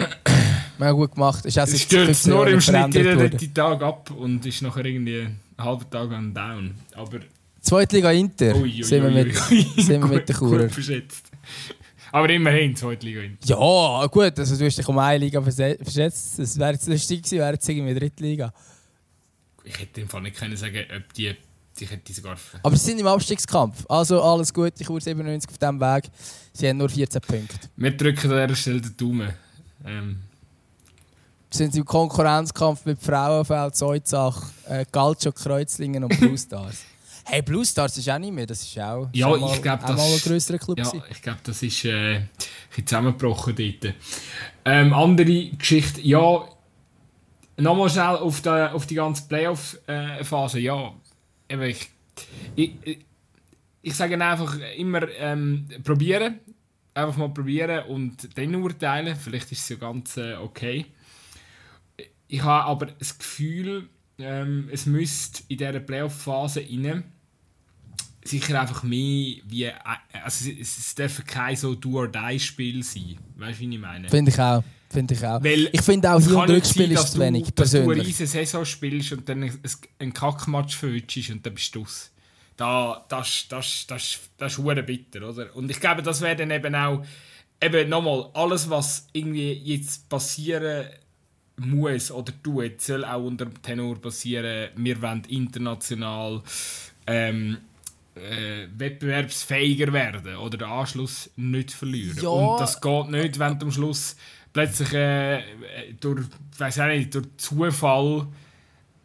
Mega 0.77 0.91
gut 0.91 1.13
gemacht. 1.13 1.45
Ist 1.45 1.57
es 1.57 1.81
stürzt 1.81 2.27
nur 2.27 2.47
im 2.47 2.61
Schnitt 2.61 2.93
jeden 2.93 3.53
Tag 3.53 3.81
ab 3.81 4.11
und 4.11 4.45
ist 4.45 4.61
nachher 4.61 4.85
irgendwie 4.85 5.21
einen 5.21 5.39
halben 5.57 5.89
Tag 5.89 6.11
an 6.11 6.33
Down. 6.33 6.75
Aber 6.95 7.19
Zweitliga 7.61 8.11
Inter 8.11 8.55
ui, 8.55 8.63
ui, 8.63 8.83
sind 8.83 9.03
wir 9.03 9.11
mit, 9.11 9.35
sind 9.77 10.01
wir 10.01 10.07
mit 10.07 10.29
der 10.29 10.35
Churer. 10.35 10.69
Aber 12.11 12.29
immerhin 12.29 12.75
Zweitliga 12.75 13.21
Inter. 13.21 13.45
Ja, 13.45 14.07
gut, 14.07 14.39
also 14.39 14.55
du 14.55 14.65
hast 14.65 14.77
dich 14.77 14.87
um 14.87 14.97
eine 14.97 15.17
Liga 15.17 15.41
verschätzt. 15.41 16.39
Das 16.39 16.57
wäre 16.57 16.73
jetzt 16.73 16.87
lustig 16.87 17.23
gewesen, 17.23 17.39
wäre 17.39 17.53
jetzt 17.53 17.67
irgendwie 17.67 17.93
Drittliga. 17.93 18.53
Ich 19.63 19.79
hätte 19.79 20.01
im 20.01 20.07
Fall 20.07 20.21
nicht 20.21 20.37
können 20.37 20.55
sagen, 20.55 20.85
ob 20.95 21.13
die 21.13 21.35
ich 21.81 21.91
hätte 21.91 22.13
sogar... 22.13 22.37
Aber 22.63 22.75
sie 22.75 22.85
sind 22.85 22.99
im 22.99 23.07
Abstiegskampf. 23.07 23.85
Also 23.87 24.21
alles 24.21 24.53
gut, 24.53 24.73
ich 24.79 24.87
Chur 24.87 24.99
97 24.99 25.49
auf 25.49 25.57
diesem 25.57 25.79
Weg. 25.79 26.05
Sie 26.53 26.67
haben 26.67 26.77
nur 26.77 26.89
14 26.89 27.21
Punkte. 27.21 27.69
Wir 27.75 27.95
drücken 27.95 28.31
an 28.31 28.47
dieser 28.47 28.55
Stelle 28.55 28.81
den 28.81 28.97
Daumen. 28.97 29.33
Ähm, 29.85 30.19
sind 31.49 31.73
sie 31.73 31.79
im 31.79 31.86
Konkurrenzkampf 31.86 32.86
mit 32.86 32.99
Frauenfeld, 32.99 33.75
Zeuzach, 33.75 34.51
äh, 34.67 34.86
Galcio, 34.91 35.31
Kreuzlingen 35.31 36.03
und 36.03 36.19
Blue 36.19 36.38
Stars. 36.38 36.83
hey, 37.25 37.41
Blue 37.41 37.65
Stars 37.65 37.97
ist 37.97 38.10
auch 38.10 38.19
nicht 38.19 38.33
mehr, 38.33 38.45
das 38.45 38.62
ist 38.62 38.77
auch, 38.79 39.10
ja, 39.13 39.29
mal, 39.29 39.53
ich 39.53 39.62
glaub, 39.62 39.83
auch 39.83 39.88
das, 39.88 39.97
mal 39.97 40.13
ein 40.13 40.19
grösserer 40.19 40.57
Club. 40.57 40.77
Ja, 40.77 40.91
ich 41.10 41.21
glaube, 41.21 41.39
das 41.43 41.63
ist 41.63 41.86
äh, 41.86 42.15
ein 42.15 42.29
zusammengebrochen 42.86 43.55
dort. 43.55 43.93
Ähm, 44.65 44.93
andere 44.93 45.49
Geschichte, 45.51 46.01
ja, 46.01 46.47
nochmal 47.57 47.89
schnell 47.89 48.17
auf 48.17 48.41
die, 48.41 48.49
auf 48.49 48.86
die 48.86 48.95
ganze 48.95 49.27
Playoff-Phase, 49.27 50.60
ja, 50.60 50.93
ich, 51.49 51.89
ich, 52.55 52.73
ich, 52.83 52.99
ich 53.81 53.95
sage 53.95 54.21
einfach 54.23 54.57
immer 54.77 55.07
ähm, 55.17 55.67
probieren, 55.83 56.39
einfach 56.93 57.17
mal 57.17 57.29
probieren 57.29 57.86
und 57.88 58.38
dann 58.38 58.55
urteilen, 58.55 59.15
vielleicht 59.15 59.51
ist 59.51 59.62
es 59.62 59.69
ja 59.69 59.75
ganz 59.77 60.17
äh, 60.17 60.36
okay. 60.36 60.86
Ich 62.27 62.43
habe 62.43 62.65
aber 62.65 62.85
das 62.87 63.17
Gefühl, 63.17 63.89
ähm, 64.19 64.69
es 64.71 64.85
müsste 64.85 65.43
in 65.47 65.57
dieser 65.57 65.79
Playoff-Phase 65.79 66.61
rein 66.61 67.03
sicher 68.27 68.59
einfach 68.59 68.83
mehr 68.83 69.37
wie. 69.45 69.63
Äh, 69.63 69.73
also 70.23 70.49
es, 70.49 70.77
es 70.77 70.95
dürfen 70.95 71.25
kein 71.25 71.55
so 71.55 71.75
Do-or-Die-Spiel 71.75 72.83
sein. 72.83 73.17
Weißt 73.37 73.59
du, 73.59 73.63
wie 73.63 73.75
ich 73.75 73.81
meine? 73.81 74.09
Finde 74.09 74.31
ich 74.31 74.39
auch. 74.39 74.63
Finde 74.89 75.13
ich 75.15 75.25
auch. 75.25 75.43
Weil 75.43 75.69
ich 75.71 75.81
finde 75.81 76.13
auch 76.13 76.21
hier 76.21 76.37
und 76.37 76.49
Rückspiel 76.49 76.91
ist 76.91 77.11
zu 77.11 77.19
wenig. 77.19 77.53
Dass 77.53 77.71
du 77.71 77.81
eine 77.81 78.05
riesige 78.05 78.27
Saison 78.27 78.63
spielst 78.63 79.11
und 79.11 79.27
dann 79.27 79.51
einen 79.99 80.13
Kackmatch 80.13 80.77
verwünschst 80.77 81.29
und 81.29 81.45
dann 81.45 81.53
bist 81.53 81.75
du 81.75 81.81
aus. 81.81 82.11
Da, 82.55 83.05
das, 83.09 83.45
das, 83.49 83.85
das, 83.87 84.19
das 84.37 84.57
ist 84.57 84.85
bitter, 84.85 85.29
oder? 85.29 85.55
Und 85.55 85.69
ich 85.69 85.79
glaube, 85.79 86.01
das 86.01 86.21
wäre 86.21 86.37
dann 86.37 86.51
eben 86.51 86.73
auch, 86.73 87.05
eben 87.61 87.89
nochmal, 87.89 88.29
alles, 88.33 88.69
was 88.69 89.07
irgendwie 89.13 89.53
jetzt 89.53 90.09
passieren 90.09 90.87
muss 91.60 92.12
oder 92.12 92.34
tut, 92.43 92.82
soll 92.82 93.04
auch 93.04 93.24
unter 93.24 93.46
dem 93.46 93.62
Tenor 93.62 94.00
passieren, 94.00 94.70
wir 94.76 95.02
wollen 95.02 95.24
international 95.28 96.41
ähm, 97.08 97.58
äh, 98.15 98.67
wettbewerbsfähiger 98.78 99.91
werden 99.93 100.36
oder 100.36 100.58
den 100.58 100.67
Anschluss 100.67 101.30
nicht 101.36 101.72
verlieren. 101.72 102.17
Ja. 102.22 102.30
Und 102.30 102.60
das 102.60 102.80
geht 102.80 103.10
nicht, 103.10 103.39
wenn 103.39 103.60
du 103.60 103.65
am 103.65 103.72
Schluss 103.72 104.15
plötzlich 104.54 104.93
äh, 104.93 105.41
durch, 106.00 106.26
weiß 106.58 106.78
nicht, 106.78 107.15
durch 107.15 107.26
Zufall 107.38 108.28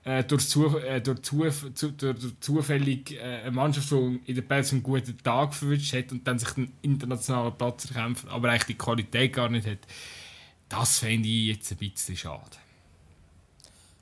äh, 0.05 0.25
durch, 0.25 0.57
äh, 0.85 1.01
durch, 1.01 1.23
zu, 1.23 1.71
zu, 1.75 1.93
durch, 1.93 2.19
durch 2.19 2.41
zufällig 2.41 3.13
äh, 3.13 3.43
eine 3.43 3.53
Mannschaft, 3.53 3.91
die 3.91 4.21
in 4.27 4.35
der 4.35 4.43
Pels 4.43 4.73
einen 4.73 4.83
guten 4.83 5.17
Tag 5.19 5.55
verwünscht 5.55 5.95
hat 5.95 6.11
und 6.11 6.27
dann 6.27 6.39
sich 6.39 6.57
einen 6.57 6.73
internationalen 6.83 7.57
Platz 7.57 7.85
erkämpft, 7.89 8.29
aber 8.29 8.51
eigentlich 8.51 8.65
die 8.65 8.79
Qualität 8.79 9.33
gar 9.33 9.49
nicht 9.49 9.67
hat, 9.67 9.79
das 10.73 10.99
fände 10.99 11.29
ich 11.29 11.49
jetzt 11.49 11.71
ein 11.71 11.77
bisschen 11.77 12.17
schade. 12.17 12.57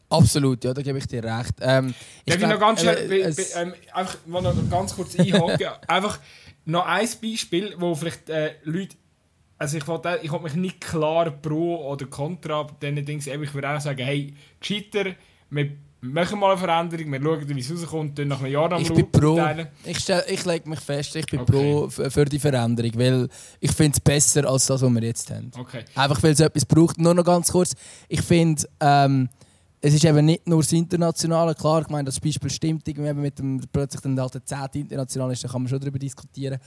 Absolut, 0.09 0.65
ja, 0.65 0.75
da 0.75 0.83
gebe 0.83 0.99
ich 0.99 1.07
dir 1.07 1.23
recht. 1.23 1.55
Ähm, 1.61 1.95
ich 2.25 2.35
Darf 2.35 2.43
ich 2.43 2.49
noch 2.49 2.61
ganz 2.61 2.81
schnell, 2.81 3.13
äh, 3.13 3.35
ähm, 3.57 3.75
einfach 3.93 4.19
mal 4.27 4.43
noch 4.43 4.55
ganz 4.69 4.95
kurz 4.95 5.19
einhaken, 5.19 5.69
einfach 5.89 6.19
noch 6.65 6.87
ein 6.87 7.09
Beispiel, 7.23 7.75
wo 7.79 7.95
vielleicht 7.95 8.29
äh, 8.29 8.55
Leute 8.65 8.97
also 9.59 9.77
ich 9.77 9.87
wollte 9.87 10.21
ich 10.23 10.33
mich 10.33 10.55
nicht 10.55 10.81
klar 10.81 11.31
pro 11.31 11.93
oder 11.93 12.07
contra 12.07 12.67
diesen 12.81 13.05
Dings, 13.05 13.27
ich 13.27 13.55
würde 13.55 13.69
auch 13.69 13.81
sagen, 13.81 14.03
hey, 14.03 14.35
gescheiter, 14.59 15.15
wir 15.51 15.73
machen 16.01 16.39
mal 16.39 16.51
eine 16.51 16.59
Veränderung, 16.59 17.13
wir 17.13 17.23
schauen, 17.23 17.49
wie 17.49 17.61
es 17.61 17.71
rauskommt, 17.71 18.19
dann 18.19 18.29
nach 18.29 18.41
einem 18.41 18.53
Jahr 18.53 18.73
am 18.73 18.83
Ich 18.83 18.93
bin 18.93 19.11
pro, 19.11 19.39
ich, 19.85 19.99
stell, 19.99 20.25
ich 20.29 20.45
lege 20.45 20.69
mich 20.69 20.81
fest, 20.81 21.17
ich 21.17 21.27
bin 21.27 21.41
okay. 21.41 21.53
pro 21.53 21.89
für 21.89 22.25
die 22.25 22.39
Veränderung, 22.39 22.93
weil 22.95 23.29
ich 23.61 23.73
finde 23.73 23.97
es 23.97 24.01
besser 24.01 24.49
als 24.49 24.67
das, 24.67 24.83
was 24.83 24.91
wir 24.91 25.03
jetzt 25.03 25.31
haben. 25.31 25.51
Okay. 25.59 25.85
Einfach 25.95 26.23
weil 26.23 26.33
es 26.33 26.41
etwas 26.41 26.65
braucht. 26.65 26.99
Nur 26.99 27.15
noch 27.15 27.25
ganz 27.25 27.51
kurz, 27.51 27.75
ich 28.09 28.23
finde... 28.23 28.63
Ähm, 28.81 29.29
es 29.83 29.95
ist 29.95 30.05
eben 30.05 30.27
nicht 30.27 30.47
nur 30.47 30.61
das 30.61 30.73
Internationale. 30.73 31.55
Klar, 31.55 31.81
ich 31.81 31.89
meine, 31.89 32.05
das 32.05 32.21
Beispiel 32.21 32.51
stimmt 32.51 32.87
irgendwie 32.87 33.15
mit 33.15 33.39
dem 33.39 33.63
plötzlich 33.73 34.03
dann 34.03 34.21
halt 34.21 34.35
der 34.35 34.45
10. 34.45 34.83
international 34.83 35.33
ist, 35.33 35.43
da 35.43 35.49
kann 35.49 35.63
man 35.63 35.69
schon 35.69 35.81
darüber 35.81 35.99
diskutieren. 35.99 36.59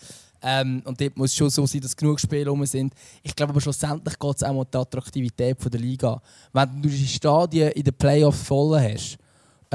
Ähm, 0.42 0.82
und 0.84 1.00
dort 1.00 1.16
muss 1.16 1.30
es 1.30 1.36
schon 1.36 1.50
so 1.50 1.66
sein, 1.66 1.82
dass 1.82 1.96
genug 1.96 2.20
Spiele 2.20 2.50
rum 2.50 2.66
sind. 2.66 2.94
Ich 3.22 3.36
glaube 3.36 3.52
aber 3.52 3.62
schlussendlich 3.62 4.18
geht 4.18 4.36
es 4.36 4.44
auch 4.44 4.56
um 4.56 4.66
die 4.72 4.78
Attraktivität 4.78 5.74
der 5.74 5.80
Liga. 5.80 6.22
Wenn 6.52 6.82
du 6.82 6.90
die 6.90 7.08
Stadien 7.08 7.72
in 7.72 7.84
den 7.84 7.94
Playoffs 7.94 8.42
voll 8.42 8.80
hast, 8.82 9.18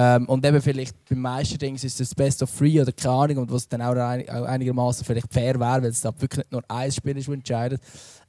ähm, 0.01 0.27
und 0.27 0.47
eben 0.47 0.63
vielleicht 0.63 0.95
beim 1.09 1.19
meisten 1.19 1.59
Dingen 1.59 1.75
ist 1.75 1.99
das 1.99 2.15
Best 2.15 2.41
of 2.41 2.57
Three 2.57 2.81
oder 2.81 2.93
keine 2.93 3.15
Ahnung, 3.15 3.39
und 3.39 3.53
was 3.53 3.67
dann 3.67 3.83
auch, 3.83 3.97
einigermaßen 3.97 5.05
vielleicht 5.05 5.27
fair 5.29 5.59
wäre, 5.59 5.83
weil 5.83 5.91
es 5.91 6.03
da 6.03 6.13
wirklich 6.21 6.39
nicht 6.39 6.53
nur 6.53 6.63
ein 6.69 6.93
Spiel 6.93 7.19
ist, 7.19 7.27
das 7.27 7.35
entscheidet. 7.35 7.83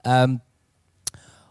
Ähm, 0.04 0.42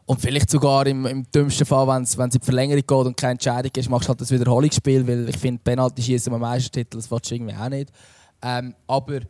und 0.07 0.21
vielleicht 0.21 0.51
sogar 0.51 0.89
im, 0.89 1.07
im 1.07 1.31
dümmsten 1.31 1.65
Fall, 1.65 1.87
wenn 1.87 2.03
es 2.03 2.17
in 2.17 2.31
die 2.31 2.41
Verlängerung 2.45 2.83
geht 2.85 3.07
und 3.07 3.17
keine 3.17 3.33
Entscheidung 3.33 3.71
ist, 3.77 3.89
machst 3.89 4.07
du 4.07 4.09
halt 4.09 4.21
das 4.21 4.33
Wiederholungsspiel, 4.33 5.07
weil 5.07 5.29
ich 5.29 5.39
finde, 5.39 5.63
Penalty 5.63 6.03
schießen 6.03 6.35
am 6.35 6.41
Meistertitel, 6.41 6.97
das 6.97 7.09
willst 7.09 7.31
du 7.31 7.37
irgendwie 7.37 7.55
auch 7.55 7.69
nicht. 7.69 7.93
Ähm, 8.43 8.75
aber 8.89 9.21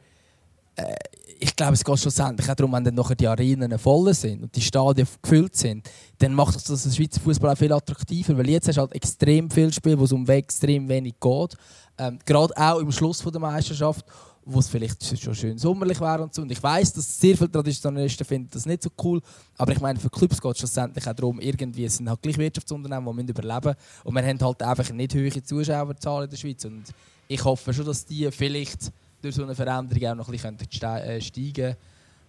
äh, 0.76 0.94
ich 1.40 1.54
glaube, 1.56 1.74
es 1.74 1.84
geht 1.84 1.98
schlussendlich 1.98 2.48
auch 2.48 2.54
darum, 2.54 2.72
wenn 2.72 2.84
dann 2.84 2.94
nachher 2.94 3.14
die 3.14 3.26
Arenen 3.26 3.78
voll 3.78 4.12
sind 4.14 4.42
und 4.42 4.54
die 4.54 4.60
Stadien 4.60 5.06
gefüllt 5.22 5.56
sind, 5.56 5.88
dann 6.18 6.34
macht 6.34 6.54
das 6.54 6.82
den 6.82 6.92
Schweizer 6.92 7.20
Fußball 7.20 7.52
auch 7.52 7.58
viel 7.58 7.72
attraktiver, 7.72 8.36
weil 8.36 8.48
jetzt 8.50 8.68
hast 8.68 8.76
du 8.76 8.80
halt 8.82 8.94
extrem 8.94 9.50
viel 9.50 9.72
Spiel, 9.72 9.98
wo 9.98 10.04
es 10.04 10.12
um 10.12 10.26
extrem 10.26 10.88
wenig 10.88 11.14
geht. 11.20 11.56
Ähm, 11.98 12.18
Gerade 12.24 12.56
auch 12.56 12.78
im 12.78 12.92
Schluss 12.92 13.18
der 13.18 13.40
Meisterschaft 13.40 14.04
wo 14.50 14.60
es 14.60 14.68
vielleicht 14.68 15.20
schon 15.20 15.34
schön 15.34 15.58
sommerlich 15.58 16.00
wäre 16.00 16.22
und 16.22 16.34
so. 16.34 16.42
Und 16.42 16.50
ich 16.50 16.62
weiß, 16.62 16.94
dass 16.94 17.20
sehr 17.20 17.36
viele 17.36 17.50
Traditionalisten 17.50 18.26
finden 18.26 18.48
das 18.50 18.64
nicht 18.64 18.82
so 18.82 18.90
cool, 19.04 19.20
aber 19.58 19.72
ich 19.72 19.80
meine, 19.80 20.00
für 20.00 20.08
Clubs 20.08 20.40
geht 20.40 20.52
es 20.52 20.58
schlussendlich 20.58 21.06
auch 21.06 21.12
darum, 21.12 21.38
irgendwie, 21.38 21.84
es 21.84 21.96
sind 21.96 22.08
halt 22.08 22.22
gleich 22.22 22.38
Wirtschaftsunternehmen, 22.38 23.04
die 23.04 23.12
müssen 23.14 23.28
überleben 23.28 23.74
und 24.04 24.14
wir 24.14 24.22
haben 24.26 24.40
halt 24.40 24.62
einfach 24.62 24.90
nicht 24.90 25.14
hohe 25.14 25.42
Zuschauerzahlen 25.42 26.24
in 26.24 26.30
der 26.30 26.36
Schweiz 26.38 26.64
und 26.64 26.84
ich 27.28 27.44
hoffe 27.44 27.74
schon, 27.74 27.84
dass 27.84 28.06
die 28.06 28.30
vielleicht 28.32 28.90
durch 29.22 29.34
so 29.34 29.42
eine 29.42 29.54
Veränderung 29.54 30.10
auch 30.10 30.14
noch 30.14 30.28
ein 30.28 30.56
bisschen 30.56 30.96
äh, 30.96 31.20
steigen. 31.20 31.76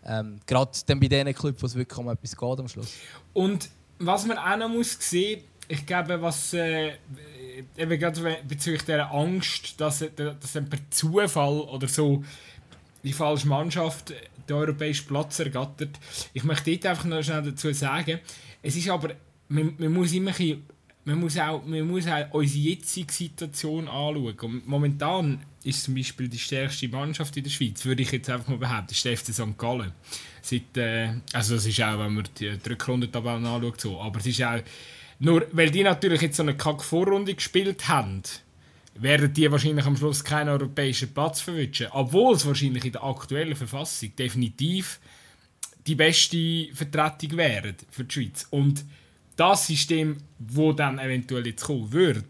Ähm, 0.06 0.39
Gerade 0.45 0.71
dann 0.86 0.99
bei 0.99 1.08
den 1.08 1.34
Clubs, 1.34 1.62
wo 1.62 1.65
es 1.65 1.75
wirklich 1.75 1.97
um 1.97 2.10
etwas 2.10 2.36
geht 2.36 2.60
am 2.60 2.67
Schluss. 2.67 2.93
Und 3.34 3.69
was 3.99 4.25
man 4.25 4.38
auch 4.38 4.58
noch 4.58 4.69
muss 4.69 4.97
sehen, 4.99 5.43
ich 5.67 5.86
glaube, 5.86 6.19
was 6.21 6.54
äh, 6.54 6.93
eben 7.78 7.99
gerade 7.99 8.38
bezüglich 8.47 8.84
der 8.84 9.12
Angst, 9.12 9.80
dass, 9.80 10.04
dass 10.15 10.54
dann 10.54 10.69
per 10.69 10.80
Zufall 10.89 11.60
oder 11.62 11.88
so 11.88 12.23
die 13.04 13.13
falsche 13.13 13.47
Mannschaft 13.47 14.13
den 14.47 14.56
europäischen 14.56 15.08
Platz 15.08 15.39
ergattert. 15.39 15.99
Ich 16.34 16.43
möchte 16.43 16.71
dort 16.71 16.86
einfach 16.88 17.06
noch 17.06 17.21
schnell 17.21 17.43
dazu 17.43 17.71
sagen, 17.71 18.19
es 18.63 18.75
ist 18.75 18.89
aber, 18.89 19.12
man, 19.47 19.75
man 19.78 19.93
muss 19.93 20.12
immer 20.12 20.32
ein 20.38 20.63
man 21.06 21.20
muss 21.20 21.38
auch, 21.38 21.66
man 21.66 21.88
muss 21.88 22.08
auch 22.08 22.26
unsere 22.32 22.60
jetzige 22.60 23.12
Situation 23.12 23.88
anschauen. 23.88 24.40
Und 24.40 24.68
momentan 24.68 25.40
ist 25.64 25.84
zum 25.84 25.96
Beispiel 25.96 26.28
die 26.28 26.40
stärkste 26.40 26.88
Mannschaft 26.88 27.36
in 27.38 27.44
der 27.44 27.52
Schweiz, 27.52 27.84
würde 27.86 28.02
ich 28.02 28.12
jetzt 28.12 28.30
einfach 28.30 28.48
mal 28.48 28.58
behaupten, 28.58 28.92
ist 28.92 29.06
der 29.06 29.18
FC 29.18 29.34
St. 29.34 29.58
Gallen. 29.58 29.92
Seit, 30.42 30.78
äh, 30.78 31.10
also 31.34 31.56
das 31.56 31.66
ist 31.66 31.82
auch, 31.82 32.00
wenn 32.00 32.14
man 32.14 32.28
die 32.40 32.48
Rückrundentabellen 32.48 33.46
anschaut, 33.46 33.82
so. 33.82 34.00
aber 34.00 34.20
es 34.20 34.28
ist 34.28 34.44
auch 34.44 34.60
nur 35.20 35.46
weil 35.52 35.70
die 35.70 35.84
natürlich 35.84 36.22
jetzt 36.22 36.38
so 36.38 36.44
eine 36.44 36.56
Kack-Vorrunde 36.56 37.36
gespielt 37.36 37.90
haben, 37.90 38.24
werden 38.96 39.34
die 39.34 39.52
wahrscheinlich 39.52 39.86
am 39.86 39.98
Schluss 39.98 40.24
keinen 40.24 40.50
europäischen 40.50 41.14
Platz 41.14 41.42
verwünschen. 41.42 41.88
Obwohl 41.92 42.36
es 42.36 42.46
wahrscheinlich 42.46 42.86
in 42.86 42.94
der 42.94 43.04
aktuellen 43.04 43.56
Verfassung 43.56 44.16
definitiv 44.16 45.00
die 45.86 45.96
beste 45.96 46.70
Vertretung 46.74 47.38
wäre 47.38 47.76
für 47.90 48.06
die 48.06 48.14
Schweiz. 48.14 48.48
Und 48.50 48.86
das 49.39 49.67
System, 49.67 50.17
wo 50.38 50.73
dann 50.73 50.99
eventuell 50.99 51.47
jetzt 51.47 51.63
kommen 51.63 51.91
würde, 51.91 52.23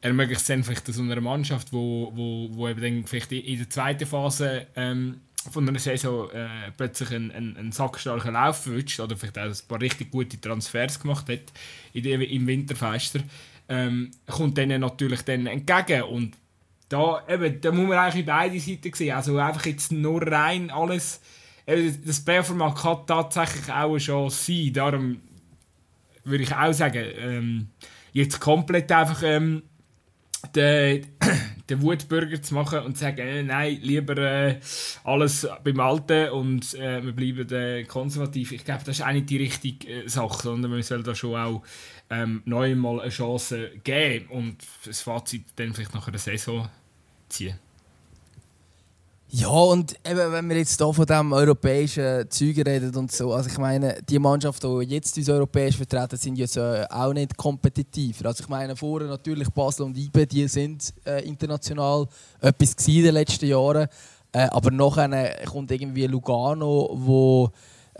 ermöglicht 0.00 0.40
es 0.40 0.46
dann 0.46 0.64
vielleicht 0.64 0.86
so 0.86 1.02
einer 1.02 1.20
Mannschaft, 1.20 1.72
wo, 1.72 2.10
wo, 2.14 2.48
wo 2.52 2.68
eben 2.68 2.80
dann 2.80 3.04
vielleicht 3.06 3.32
in 3.32 3.58
der 3.58 3.68
zweiten 3.68 4.06
Phase 4.06 4.66
ähm, 4.74 5.20
von 5.50 5.68
einer 5.68 5.78
Saison 5.78 6.30
äh, 6.30 6.70
plötzlich 6.76 7.10
einen, 7.10 7.30
einen, 7.30 7.56
einen 7.56 7.72
sackstarken 7.72 8.32
Lauf 8.32 8.62
verwünscht 8.62 9.00
oder 9.00 9.16
vielleicht 9.16 9.38
auch 9.38 9.44
ein 9.44 9.68
paar 9.68 9.80
richtig 9.80 10.10
gute 10.10 10.40
Transfers 10.40 11.00
gemacht 11.00 11.28
hat 11.28 11.40
in 11.92 12.02
die, 12.02 12.12
im 12.12 12.46
Winterfester, 12.46 13.20
ähm, 13.68 14.10
kommt 14.26 14.56
denen 14.58 14.80
natürlich 14.80 15.22
dann 15.22 15.46
entgegen. 15.46 16.02
Und 16.02 16.36
da, 16.88 17.22
eben, 17.28 17.60
da 17.60 17.72
muss 17.72 17.88
man 17.88 17.98
eigentlich 17.98 18.26
beide 18.26 18.58
Seiten 18.58 18.92
sehen, 18.94 19.14
also 19.14 19.36
einfach 19.38 19.66
jetzt 19.66 19.92
nur 19.92 20.22
rein 20.22 20.70
alles, 20.70 21.20
eben, 21.66 22.02
das 22.04 22.24
Playoff-Format 22.24 22.76
kann 22.76 23.06
tatsächlich 23.06 23.70
auch 23.72 23.96
Chance 23.98 24.52
sein, 24.52 24.72
darum 24.72 25.20
würde 26.24 26.44
ich 26.44 26.54
auch 26.54 26.72
sagen, 26.72 27.04
ähm, 27.18 27.68
jetzt 28.12 28.40
komplett 28.40 28.90
einfach 28.92 29.22
ähm, 29.22 29.62
den, 30.54 31.06
den 31.70 31.82
Wutbürger 31.82 32.40
zu 32.42 32.54
machen 32.54 32.80
und 32.80 32.96
zu 32.96 33.04
sagen, 33.04 33.18
äh, 33.18 33.42
nein, 33.42 33.78
lieber 33.82 34.16
äh, 34.16 34.60
alles 35.04 35.46
beim 35.64 35.80
Alten 35.80 36.30
und 36.30 36.74
äh, 36.74 37.02
wir 37.04 37.12
bleiben 37.12 37.48
äh, 37.50 37.84
konservativ. 37.84 38.52
Ich 38.52 38.64
glaube, 38.64 38.82
das 38.84 38.98
ist 38.98 39.06
auch 39.06 39.12
nicht 39.12 39.30
die 39.30 39.38
richtige 39.38 40.04
äh, 40.04 40.08
Sache, 40.08 40.42
sondern 40.42 40.70
man 40.70 40.82
soll 40.82 41.02
da 41.02 41.14
schon 41.14 41.36
auch 41.36 41.62
ähm, 42.10 42.42
neu 42.44 42.74
mal 42.74 43.00
eine 43.00 43.10
Chance 43.10 43.70
geben 43.84 44.26
und 44.28 44.56
das 44.84 45.00
Fazit 45.02 45.44
dann 45.56 45.74
vielleicht 45.74 45.94
nach 45.94 46.08
einer 46.08 46.18
Saison 46.18 46.68
ziehen. 47.28 47.58
Ja, 49.32 49.48
und 49.48 49.94
eben, 50.04 50.32
wenn 50.32 50.48
wir 50.48 50.56
jetzt 50.56 50.76
hier 50.76 50.92
von 50.92 51.06
diesem 51.06 51.32
europäischen 51.32 52.28
Zeug 52.28 52.66
reden 52.66 52.92
und 52.96 53.12
so, 53.12 53.32
also 53.32 53.48
ich 53.48 53.58
meine, 53.58 54.02
die 54.08 54.18
Mannschaften, 54.18 54.80
die 54.80 54.86
jetzt 54.86 55.16
uns 55.16 55.28
europäisch 55.28 55.76
vertreten, 55.76 56.16
sind 56.16 56.36
jetzt 56.36 56.56
äh, 56.56 56.84
auch 56.90 57.12
nicht 57.12 57.36
kompetitiver. 57.36 58.26
Also 58.26 58.42
ich 58.42 58.48
meine, 58.48 58.74
vorher 58.74 59.08
natürlich 59.08 59.48
Basel 59.50 59.86
und 59.86 59.96
IBE, 59.96 60.26
die 60.26 60.48
sind 60.48 60.92
äh, 61.06 61.24
international 61.24 62.08
etwas 62.40 62.74
in 62.88 63.04
den 63.04 63.14
letzten 63.14 63.46
Jahren. 63.46 63.86
Äh, 64.32 64.48
aber 64.50 64.72
nachher 64.72 65.46
kommt 65.46 65.70
irgendwie 65.70 66.06
Lugano, 66.06 66.90
wo 66.92 67.50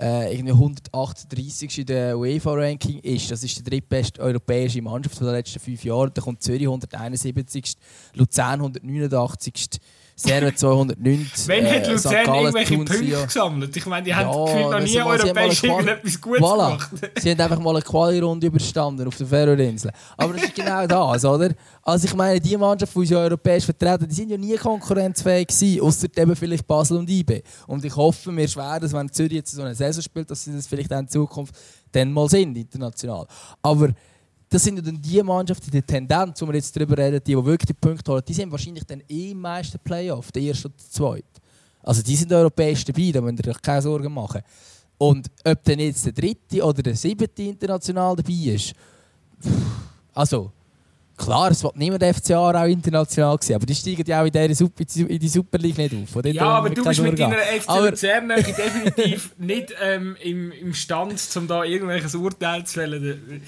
äh, 0.00 0.34
irgendwie 0.34 0.52
138 0.52 1.78
in 1.78 1.86
der 1.86 2.18
UEFA-Ranking 2.18 2.98
ist. 3.00 3.30
Das 3.30 3.44
ist 3.44 3.56
die 3.56 3.62
drittbeste 3.62 4.20
europäische 4.20 4.82
Mannschaft 4.82 5.20
der 5.20 5.30
letzten 5.30 5.60
fünf 5.60 5.84
Jahre. 5.84 6.10
Dann 6.10 6.24
kommt 6.24 6.42
Zürich 6.42 6.62
171, 6.62 7.76
Luzern 8.14 8.60
189 8.60 9.80
Servet 10.22 10.58
290. 10.58 11.48
Wenn 11.48 11.64
äh, 11.64 11.76
hat 11.76 11.86
Luzern 11.88 12.34
irgendwelche 12.34 12.74
Punkte 12.74 12.98
gesammelt? 12.98 13.74
Ich 13.74 13.86
meine, 13.86 14.04
die 14.04 14.10
ja, 14.10 14.16
haben 14.16 14.70
noch 14.70 14.80
nie 14.80 15.00
europäisch 15.00 15.64
irgendetwas 15.64 16.20
Gutes 16.20 16.42
voilà. 16.42 16.68
gemacht. 16.68 16.90
sie 17.20 17.30
haben 17.30 17.40
einfach 17.40 17.58
mal 17.58 17.70
eine 17.70 17.82
Quali-Runde 17.82 18.46
überstanden 18.46 19.08
auf 19.08 19.16
der 19.16 19.26
Färöerinsel. 19.26 19.90
Aber 20.18 20.34
das 20.34 20.44
ist 20.44 20.54
genau 20.54 20.86
das, 20.86 21.24
oder? 21.24 21.50
Also 21.82 22.06
ich 22.06 22.14
meine, 22.14 22.38
die 22.38 22.56
Mannschaft, 22.56 22.94
die 22.94 22.98
uns 22.98 23.10
ja 23.10 23.18
europäisch 23.18 23.64
vertreten, 23.64 24.06
die 24.08 24.14
sind 24.14 24.30
ja 24.30 24.36
nie 24.36 24.56
konkurrenzfähig 24.56 25.46
gewesen, 25.46 25.80
außer 25.80 26.08
eben 26.14 26.36
vielleicht 26.36 26.66
Basel 26.66 26.98
und 26.98 27.08
IB. 27.08 27.42
Und 27.66 27.82
ich 27.84 27.96
hoffe 27.96 28.30
mir 28.30 28.46
schwer, 28.46 28.78
dass 28.78 28.92
wenn 28.92 29.10
Zürich 29.10 29.32
jetzt 29.32 29.52
so 29.52 29.62
eine 29.62 29.74
Saison 29.74 30.02
spielt, 30.02 30.30
dass 30.30 30.44
sie 30.44 30.52
das 30.52 30.66
vielleicht 30.66 30.92
auch 30.92 30.98
in 30.98 31.08
Zukunft 31.08 31.54
dann 31.92 32.12
mal 32.12 32.28
sind, 32.28 32.56
international. 32.56 33.26
Aber 33.62 33.88
das 34.50 34.64
sind 34.64 34.76
ja 34.76 34.82
dann 34.82 35.00
die 35.00 35.22
Mannschaften, 35.22 35.70
die 35.70 35.80
Tendenz, 35.80 36.42
wo 36.42 36.46
wir 36.48 36.54
jetzt 36.54 36.74
darüber 36.74 36.98
reden, 36.98 37.20
die, 37.24 37.34
die 37.34 37.44
wirklich 37.44 37.68
die 37.68 37.72
Punkte 37.72 38.10
holen, 38.10 38.22
die 38.26 38.34
sind 38.34 38.50
wahrscheinlich 38.50 38.84
dann 38.84 39.00
eh 39.08 39.30
im 39.30 39.40
meisten 39.40 39.78
Playoff, 39.78 40.32
der 40.32 40.42
erste 40.42 40.66
oder 40.66 40.76
der 40.76 40.90
zweite. 40.90 41.40
Also 41.82 42.02
die 42.02 42.16
sind 42.16 42.32
europäisch 42.32 42.84
dabei, 42.84 43.12
da 43.12 43.20
müsst 43.20 43.46
ihr 43.46 43.52
euch 43.52 43.62
keine 43.62 43.80
Sorgen 43.80 44.12
machen. 44.12 44.42
Und 44.98 45.28
ob 45.44 45.64
dann 45.64 45.78
jetzt 45.78 46.04
der 46.04 46.12
dritte 46.12 46.62
oder 46.62 46.82
der 46.82 46.96
siebte 46.96 47.42
international 47.42 48.16
dabei 48.16 48.52
ist, 48.54 48.74
also 50.12 50.50
klar, 51.16 51.52
es 51.52 51.62
wird 51.62 51.76
niemand 51.76 52.02
der 52.02 52.12
FCA 52.12 52.50
auch 52.50 52.66
international 52.66 53.36
gewesen, 53.36 53.54
aber 53.54 53.66
die 53.66 53.74
steigen 53.74 54.04
ja 54.04 54.20
auch 54.20 54.26
in, 54.26 54.32
der 54.32 54.54
Super, 54.54 54.84
in 54.96 55.18
die 55.18 55.28
Super 55.28 55.58
League 55.58 55.78
nicht 55.78 55.94
auf. 55.94 56.24
Ja, 56.24 56.48
aber 56.48 56.70
du 56.70 56.84
bist 56.84 57.00
mit 57.00 57.18
deiner 57.18 57.36
FC 57.36 57.90
Luzern 57.90 58.28
definitiv 58.36 59.34
nicht 59.38 59.72
ähm, 59.80 60.16
im, 60.22 60.50
im 60.50 60.74
Stand, 60.74 61.20
um 61.36 61.46
da 61.46 61.62
irgendwelches 61.62 62.16
Urteil 62.16 62.66
zu 62.66 62.74
fällen. 62.74 63.42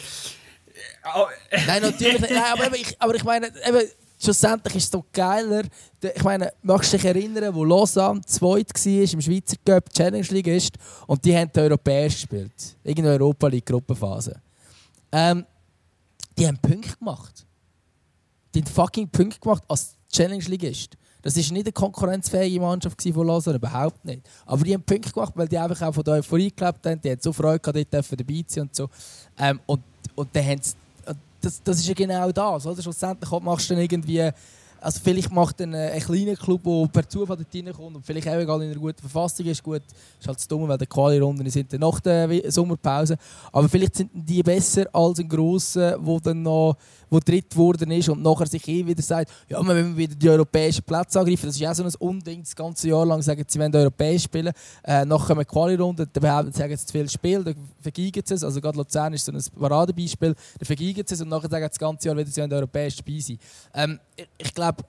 Nein, 1.67 1.83
natürlich 1.83 2.21
nicht. 2.21 2.33
Nein, 2.33 2.53
aber, 2.53 2.77
ich, 2.77 2.97
aber 3.01 3.15
ich 3.15 3.25
meine, 3.25 3.49
eben, 3.49 3.89
schlussendlich 4.23 4.77
ist 4.77 4.85
es 4.85 4.91
doch 4.91 5.05
geiler. 5.13 5.63
Ich 6.15 6.23
meine, 6.23 6.53
magst 6.63 6.93
du 6.93 6.97
dich 6.97 7.07
erinnern, 7.07 7.55
wo 7.55 7.65
Lausanne 7.65 8.21
zweit 8.23 8.73
war 8.73 9.13
im 9.13 9.21
Schweizer 9.21 9.57
Cup, 9.65 9.93
Challenge 9.93 10.27
League 10.31 10.47
ist, 10.47 10.75
und 11.07 11.25
die 11.25 11.37
haben 11.37 11.51
die 11.55 11.61
Europäisch 11.61 12.15
gespielt. 12.15 12.77
Irgendeine 12.85 13.17
Europa 13.19 13.49
League 13.49 13.67
Gruppenphase. 13.67 14.41
Ähm, 15.11 15.45
die 16.39 16.47
haben 16.47 16.59
Punkte 16.59 16.97
gemacht. 16.97 17.47
Die 18.55 18.61
haben 18.61 18.67
fucking 18.67 19.09
Punkte 19.09 19.41
gemacht 19.41 19.65
als 19.69 19.97
Challenge 20.11 20.45
League 20.45 20.65
ist. 20.65 20.97
Das 21.23 21.37
war 21.37 21.43
nicht 21.53 21.67
eine 21.67 21.73
konkurrenzfähige 21.73 22.61
Mannschaft 22.61 23.01
von 23.01 23.27
Lausanne, 23.27 23.57
überhaupt 23.57 24.05
nicht. 24.05 24.29
Aber 24.45 24.65
die 24.65 24.75
haben 24.75 24.83
Punkte 24.83 25.13
gemacht, 25.13 25.33
weil 25.37 25.47
die 25.47 25.57
einfach 25.57 25.81
auch 25.87 25.95
von 25.95 26.03
der 26.03 26.15
Euphorie 26.15 26.51
gelebt 26.51 26.85
haben. 26.85 27.01
Die 27.01 27.11
haben 27.11 27.21
so 27.21 27.33
Freude 27.33 27.61
gehabt, 27.61 27.77
dort 27.93 28.21
dabei 28.21 28.43
zu 28.43 28.55
sein 28.55 28.63
und 28.65 28.75
so. 28.75 28.89
Ähm, 29.39 29.61
und, 29.67 29.83
und 30.17 30.29
dann 30.35 30.45
haben 30.45 30.61
sie 30.61 30.75
das, 31.43 31.63
das 31.63 31.79
ist 31.79 31.89
ja 31.89 31.95
genau 31.95 32.31
das. 32.33 32.67
Oder? 32.67 32.83
Schlussendlich 32.83 33.31
machst 33.41 33.71
du 33.71 33.75
dann 33.75 33.83
irgendwie. 33.83 34.31
Also 34.81 34.99
vielleicht 35.01 35.31
macht 35.31 35.61
ein, 35.61 35.77
ein 35.77 36.01
kleiner 36.01 36.35
Club, 36.35 36.65
der 36.65 36.89
per 36.93 37.09
Zufall 37.09 37.37
dort 37.37 37.55
reinkommt 37.55 37.95
und 37.95 38.05
vielleicht 38.05 38.27
auch 38.27 38.35
in 38.35 38.51
einer 38.51 38.75
guten 38.75 38.99
Verfassung 38.99 39.47
ist, 39.47 39.63
gut, 39.63 39.83
ist 40.19 40.27
halt 40.27 40.51
dumm, 40.51 40.67
weil 40.67 40.77
die 40.77 40.87
Quali-Runden 40.87 41.49
sind 41.51 41.73
dann 41.73 41.79
nach 41.79 42.01
der 42.01 42.51
Sommerpause, 42.51 43.17
aber 43.53 43.69
vielleicht 43.69 43.95
sind 43.95 44.11
die 44.13 44.43
besser 44.43 44.87
als 44.93 45.21
ein 45.21 45.29
grosser, 45.29 45.97
der 45.97 46.21
dann 46.21 46.43
noch 46.43 46.77
wo 47.13 47.21
dritt 47.21 47.51
geworden 47.51 47.91
ist 47.91 48.09
und 48.09 48.23
nachher 48.23 48.47
sich 48.47 48.67
eh 48.67 48.87
wieder 48.87 49.03
sagt, 49.03 49.31
ja, 49.47 49.61
wir 49.61 49.69
wollen 49.69 49.95
wieder 49.95 50.15
die 50.15 50.31
europäischen 50.31 50.83
Plätze 50.83 51.21
angreifen. 51.21 51.47
Das 51.47 51.61
ist 51.61 51.67
auch 51.67 51.75
so 51.75 51.85
ein 51.85 51.95
Unding, 52.09 52.43
das 52.43 52.57
ganze 52.57 52.89
Jahr 52.89 53.05
lang 53.05 53.21
sagen, 53.21 53.45
sie 53.47 53.59
wollen 53.59 53.77
europäisch 53.77 54.23
spielen. 54.23 54.51
Äh, 54.83 55.05
nachher 55.05 55.27
kommen 55.27 55.47
Quali-Runden, 55.47 56.09
dann 56.11 56.53
sagen 56.53 56.75
sie 56.75 56.87
zu 56.87 56.93
viel 56.93 57.11
Spiel, 57.11 57.45
dann 57.45 57.55
vergeigen 57.83 58.23
sie 58.25 58.33
es. 58.33 58.43
Also 58.43 58.63
gerade 58.63 58.79
Luzern 58.79 59.13
ist 59.13 59.27
so 59.27 59.33
ein 59.33 59.43
Paradebeispiel, 59.61 60.35
dann 60.59 60.67
vergeigen 60.67 61.05
sie 61.07 61.15
es 61.15 61.21
und 61.21 61.29
nachher 61.29 61.51
sagen 61.51 61.65
sie 61.65 61.69
das 61.69 61.79
ganze 61.79 62.09
Jahr 62.09 62.17
wieder, 62.17 62.31
sie 62.31 62.41
wollen 62.41 62.53
europäisch 62.55 62.97
dabei 62.97 63.19
sein. 63.21 63.39
Ähm, 63.75 64.01
ich, 64.39 64.55
glaube, 64.55 64.83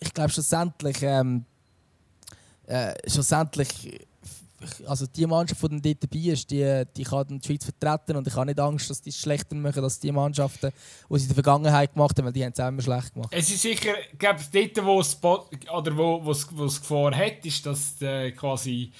ich 0.00 0.14
glaub, 0.14 0.30
schlussendlich, 0.30 0.96
ähm, 1.02 1.44
äh, 2.66 2.94
schlussendlich 3.06 4.07
also 4.86 5.06
die 5.06 5.26
Mannschaft, 5.26 5.62
die 5.62 5.80
dort 5.80 6.04
dabei 6.04 6.32
ist, 6.32 6.50
die, 6.50 6.82
die 6.96 7.04
kann 7.04 7.26
die 7.28 7.46
Schweiz 7.46 7.64
vertreten 7.64 8.16
und 8.16 8.26
ich 8.26 8.34
habe 8.34 8.46
nicht 8.46 8.60
Angst, 8.60 8.90
dass 8.90 9.00
die 9.00 9.10
es 9.10 9.18
schlechter 9.18 9.54
machen 9.54 9.82
als 9.82 10.00
die 10.00 10.12
Mannschaften, 10.12 10.72
die 11.08 11.18
sie 11.18 11.24
in 11.24 11.28
der 11.28 11.34
Vergangenheit 11.34 11.94
gemacht 11.94 12.18
haben, 12.18 12.26
weil 12.26 12.32
die 12.32 12.44
haben 12.44 12.52
es 12.52 12.58
immer 12.58 12.82
schlecht 12.82 13.14
gemacht. 13.14 13.32
Es 13.32 13.50
ist 13.50 13.62
sicher, 13.62 13.92
ich 14.12 14.18
glaube, 14.18 14.40
dort, 14.52 14.84
wo 14.84 15.00
es, 15.00 15.18
oder 15.22 15.96
wo, 15.96 16.24
wo 16.24 16.30
es, 16.30 16.46
wo 16.50 16.64
es 16.64 16.80
Gefahr 16.80 17.14
hat, 17.14 17.44
ist, 17.44 17.64
dass 17.66 18.00
äh, 18.02 18.32
quasi 18.32 18.92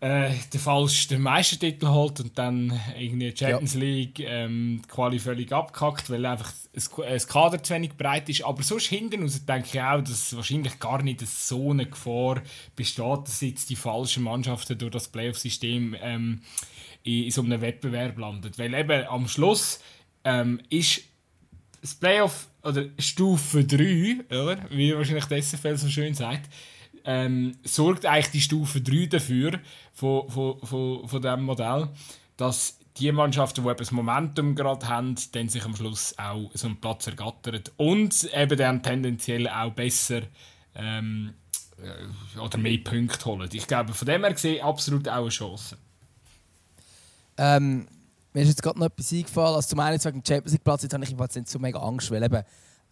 äh, 0.00 0.30
der 0.52 0.60
falsche 0.60 1.18
Meistertitel 1.18 1.88
holt 1.88 2.20
und 2.20 2.36
dann 2.38 2.78
irgendwie 2.98 3.34
Champions 3.34 3.74
ja. 3.74 3.80
League 3.80 4.20
ähm, 4.20 4.82
die 4.84 4.88
Quali 4.88 5.18
völlig 5.18 5.52
abkackt, 5.52 6.10
weil 6.10 6.26
einfach 6.26 6.52
das 6.72 7.28
Kader 7.28 7.62
zu 7.62 7.74
wenig 7.74 7.96
breit 7.96 8.28
ist. 8.28 8.44
Aber 8.44 8.62
sonst 8.62 8.86
hinten 8.86 9.22
raus 9.22 9.44
denke 9.46 9.68
ich 9.72 9.80
auch, 9.80 10.02
dass 10.02 10.36
wahrscheinlich 10.36 10.78
gar 10.78 11.02
nicht 11.02 11.26
so 11.26 11.70
eine 11.70 11.86
Gefahr 11.86 12.42
besteht, 12.76 13.20
dass 13.24 13.40
jetzt 13.40 13.70
die 13.70 13.76
falschen 13.76 14.24
Mannschaften 14.24 14.76
durch 14.76 14.92
das 14.92 15.08
Playoff-System 15.08 15.96
ähm, 16.00 16.42
in, 17.02 17.24
in, 17.24 17.30
so 17.30 17.42
einem 17.42 17.60
Wettbewerb 17.60 18.18
landen. 18.18 18.50
Weil 18.56 18.74
eben 18.74 19.06
am 19.06 19.28
Schluss 19.28 19.80
ähm, 20.24 20.60
ist 20.68 21.02
das 21.80 21.94
Playoff 21.94 22.48
oder 22.62 22.86
Stufe 22.98 23.64
3, 23.64 24.24
oder? 24.30 24.58
wie 24.70 24.94
wahrscheinlich 24.94 25.26
der 25.26 25.42
SFL 25.42 25.76
so 25.76 25.88
schön 25.88 26.14
sagt, 26.14 26.50
ähm, 27.04 27.56
sorgt 27.64 28.06
eigentlich 28.06 28.30
die 28.30 28.40
Stufe 28.40 28.80
3 28.80 29.06
dafür, 29.06 29.60
von, 29.92 30.28
von, 30.28 30.58
von, 30.60 31.08
von 31.08 31.22
diesem 31.22 31.42
Modell, 31.42 31.88
dass 32.36 32.78
die 32.96 33.10
Mannschaften, 33.12 33.62
die 33.62 33.68
eben 33.68 33.78
das 33.78 33.90
Momentum 33.90 34.54
gerade 34.54 34.88
haben, 34.88 35.16
dann 35.32 35.48
sich 35.48 35.64
am 35.64 35.74
Schluss 35.74 36.14
auch 36.18 36.50
so 36.54 36.66
einen 36.66 36.80
Platz 36.80 37.06
ergattern 37.06 37.62
und 37.76 38.28
eben 38.32 38.58
dann 38.58 38.82
tendenziell 38.82 39.48
auch 39.48 39.72
besser 39.72 40.22
ähm, 40.74 41.34
äh, 41.78 42.38
oder 42.38 42.58
mehr 42.58 42.78
Punkte 42.78 43.24
holen. 43.24 43.48
Ich 43.52 43.66
glaube, 43.66 43.92
von 43.92 44.06
dem 44.06 44.22
her 44.22 44.32
gesehen 44.32 44.62
absolut 44.62 45.08
auch 45.08 45.22
eine 45.22 45.28
Chance. 45.28 45.76
Ähm, 47.36 47.86
mir 48.32 48.42
ist 48.42 48.48
jetzt 48.48 48.62
gerade 48.62 48.78
noch 48.78 48.86
etwas 48.86 49.12
eingefallen. 49.12 49.54
Also 49.56 49.68
zum 49.70 49.80
einen 49.80 50.04
wegen 50.04 50.20
dem 50.20 50.26
Champions 50.26 50.52
League 50.52 50.64
Platz, 50.64 50.82
jetzt 50.82 50.94
habe 50.94 51.04
ich 51.04 51.10
jetzt 51.10 51.50
so 51.50 51.58
mega 51.58 51.80
Angst, 51.80 52.10
weil 52.10 52.22
eben 52.22 52.42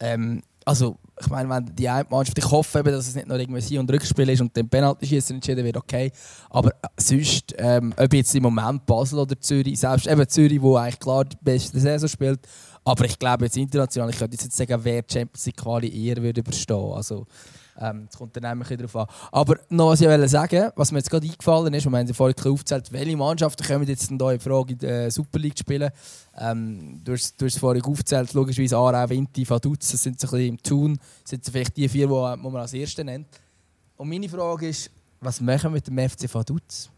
ähm, 0.00 0.42
also, 0.64 0.96
ich 1.20 1.28
meine, 1.28 1.48
wenn 1.48 1.74
die 1.74 1.88
eine 1.88 2.06
Mannschaft, 2.08 2.38
ich 2.38 2.50
hoffe 2.50 2.80
eben, 2.80 2.92
dass 2.92 3.08
es 3.08 3.14
nicht 3.14 3.26
noch 3.26 3.36
irgendwie 3.36 3.60
Sieg- 3.60 3.78
und 3.78 3.90
Rückspiel 3.90 4.28
ist 4.28 4.40
und 4.40 4.56
dann 4.56 4.68
Penalty 4.68 5.06
schießen 5.06 5.36
entschieden 5.36 5.64
wird, 5.64 5.76
okay. 5.76 6.10
Aber 6.50 6.70
äh, 6.70 6.88
sonst, 6.98 7.54
ähm, 7.58 7.92
ob 7.96 8.12
jetzt 8.12 8.34
im 8.34 8.44
Moment 8.44 8.84
Basel 8.86 9.18
oder 9.18 9.38
Zürich, 9.40 9.78
selbst 9.78 10.06
eben 10.06 10.28
Zürich, 10.28 10.60
wo 10.60 10.76
eigentlich 10.76 10.98
klar 11.00 11.24
die 11.24 11.36
beste 11.40 11.78
Saison 11.78 12.08
spielt, 12.08 12.40
aber 12.84 13.04
ich 13.04 13.18
glaube 13.18 13.44
jetzt 13.44 13.56
international, 13.56 14.10
ich 14.10 14.18
könnte 14.18 14.36
jetzt 14.36 14.56
sagen, 14.56 14.80
wer 14.82 15.02
die 15.02 15.12
Champions 15.12 15.46
League 15.46 15.56
Quali 15.56 16.06
eher 16.06 16.16
würde 16.22 16.40
überstehen. 16.40 16.92
Also, 16.92 17.26
ähm, 17.80 18.06
das 18.06 18.18
kommt 18.18 18.36
dann 18.36 18.58
bisschen 18.58 18.78
darauf 18.78 18.96
an. 18.96 19.06
Aber 19.30 19.58
noch 19.70 19.88
was 19.88 20.00
ich 20.00 20.08
wollte 20.08 20.28
sagen, 20.28 20.70
was 20.76 20.92
mir 20.92 20.98
jetzt 20.98 21.10
gerade 21.10 21.26
eingefallen 21.26 21.72
ist, 21.74 21.86
und 21.86 21.92
wir 21.92 21.98
haben 21.98 22.14
vorhin 22.14 22.36
aufgezählt, 22.52 22.92
welche 22.92 23.16
Mannschaften 23.16 23.66
kommen 23.66 23.86
jetzt 23.86 24.10
denn 24.10 24.18
da 24.18 24.32
in 24.32 24.40
Frage, 24.40 24.72
in 24.72 24.78
der 24.78 25.10
Super 25.10 25.38
League 25.38 25.56
zu 25.56 25.62
spielen. 25.62 25.90
Ähm, 26.38 27.00
du, 27.02 27.12
hast, 27.12 27.40
du 27.40 27.46
hast 27.46 27.54
es 27.54 27.60
vorhin 27.60 27.82
aufgezählt, 27.82 28.32
logischerweise 28.34 28.76
Aarau, 28.76 29.08
Vinti, 29.08 29.48
Vaduz, 29.48 29.90
das 29.90 30.02
sind 30.02 30.20
so 30.20 30.26
ein 30.26 30.30
bisschen 30.30 30.48
im 30.48 30.62
Tun, 30.62 30.98
das 31.22 31.30
sind 31.30 31.44
vielleicht 31.44 31.76
die 31.76 31.88
vier, 31.88 32.06
die, 32.06 32.12
man 32.12 32.56
als 32.56 32.74
Erste 32.74 33.04
nennt. 33.04 33.28
Und 33.96 34.08
meine 34.08 34.28
Frage 34.28 34.68
ist, 34.68 34.90
was 35.20 35.40
machen 35.40 35.64
wir 35.64 35.70
mit 35.70 35.86
dem 35.86 35.98
FC 35.98 36.32
Vaduz? 36.32 36.90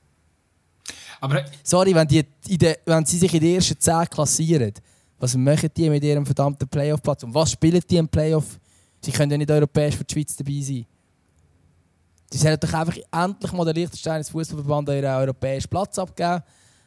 Aber 1.20 1.44
Sorry, 1.62 1.94
wenn, 1.94 2.08
die, 2.08 2.24
de, 2.58 2.76
wenn 2.84 3.04
sie 3.04 3.18
sich 3.18 3.32
in 3.32 3.40
den 3.40 3.54
ersten 3.56 3.78
10 3.78 4.10
klassieren, 4.10 4.72
was 5.18 5.36
machen 5.36 5.70
die 5.74 5.88
mit 5.88 6.02
ihrem 6.04 6.26
verdammten 6.26 6.68
Playoff-Platz? 6.68 7.22
Und 7.22 7.34
was 7.34 7.52
spielen 7.52 7.80
die 7.88 7.96
im 7.96 8.08
Playoff? 8.08 8.58
Sie 9.04 9.12
können 9.12 9.30
ja 9.32 9.38
nicht 9.38 9.50
europäisch 9.50 9.96
für 9.96 10.04
die 10.04 10.14
Schweiz 10.14 10.34
dabei 10.34 10.60
sein. 10.62 10.86
Sie 12.30 12.38
sollten 12.38 12.66
doch 12.66 12.78
einfach 12.78 12.96
endlich 13.12 13.52
mal 13.52 13.64
der 13.64 13.74
Liechtensteiner 13.74 14.24
Fußballverband 14.24 14.88
ihren 14.88 15.04
europäischen 15.04 15.68
Platz 15.68 15.98
abgeben 15.98 16.42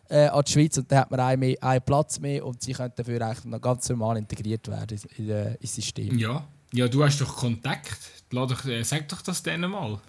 äh, 0.10 0.27
an 0.27 0.43
die 0.43 0.51
Schweiz 0.51 0.77
und 0.77 0.91
dann 0.91 0.99
hat 0.99 1.12
man 1.12 1.19
einen, 1.19 1.39
mehr, 1.39 1.56
einen 1.62 1.82
Platz 1.82 2.19
mehr 2.19 2.43
und 2.45 2.62
sie 2.62 2.73
können 2.73 2.91
dafür 2.95 3.21
eigentlich 3.21 3.45
noch 3.45 3.62
ganz 3.62 3.88
normal 3.89 4.17
integriert 4.17 4.67
werden 4.67 4.99
in, 5.17 5.30
in, 5.30 5.56
ins 5.56 5.75
System. 5.75 6.17
Ja. 6.17 6.47
ja, 6.73 6.88
du 6.88 7.03
hast 7.03 7.21
doch 7.21 7.36
Kontakt. 7.36 7.99
Doch, 8.30 8.65
äh, 8.65 8.84
sag 8.84 9.08
doch 9.10 9.21
das 9.21 9.43
denen 9.43 9.69
mal. 9.69 9.99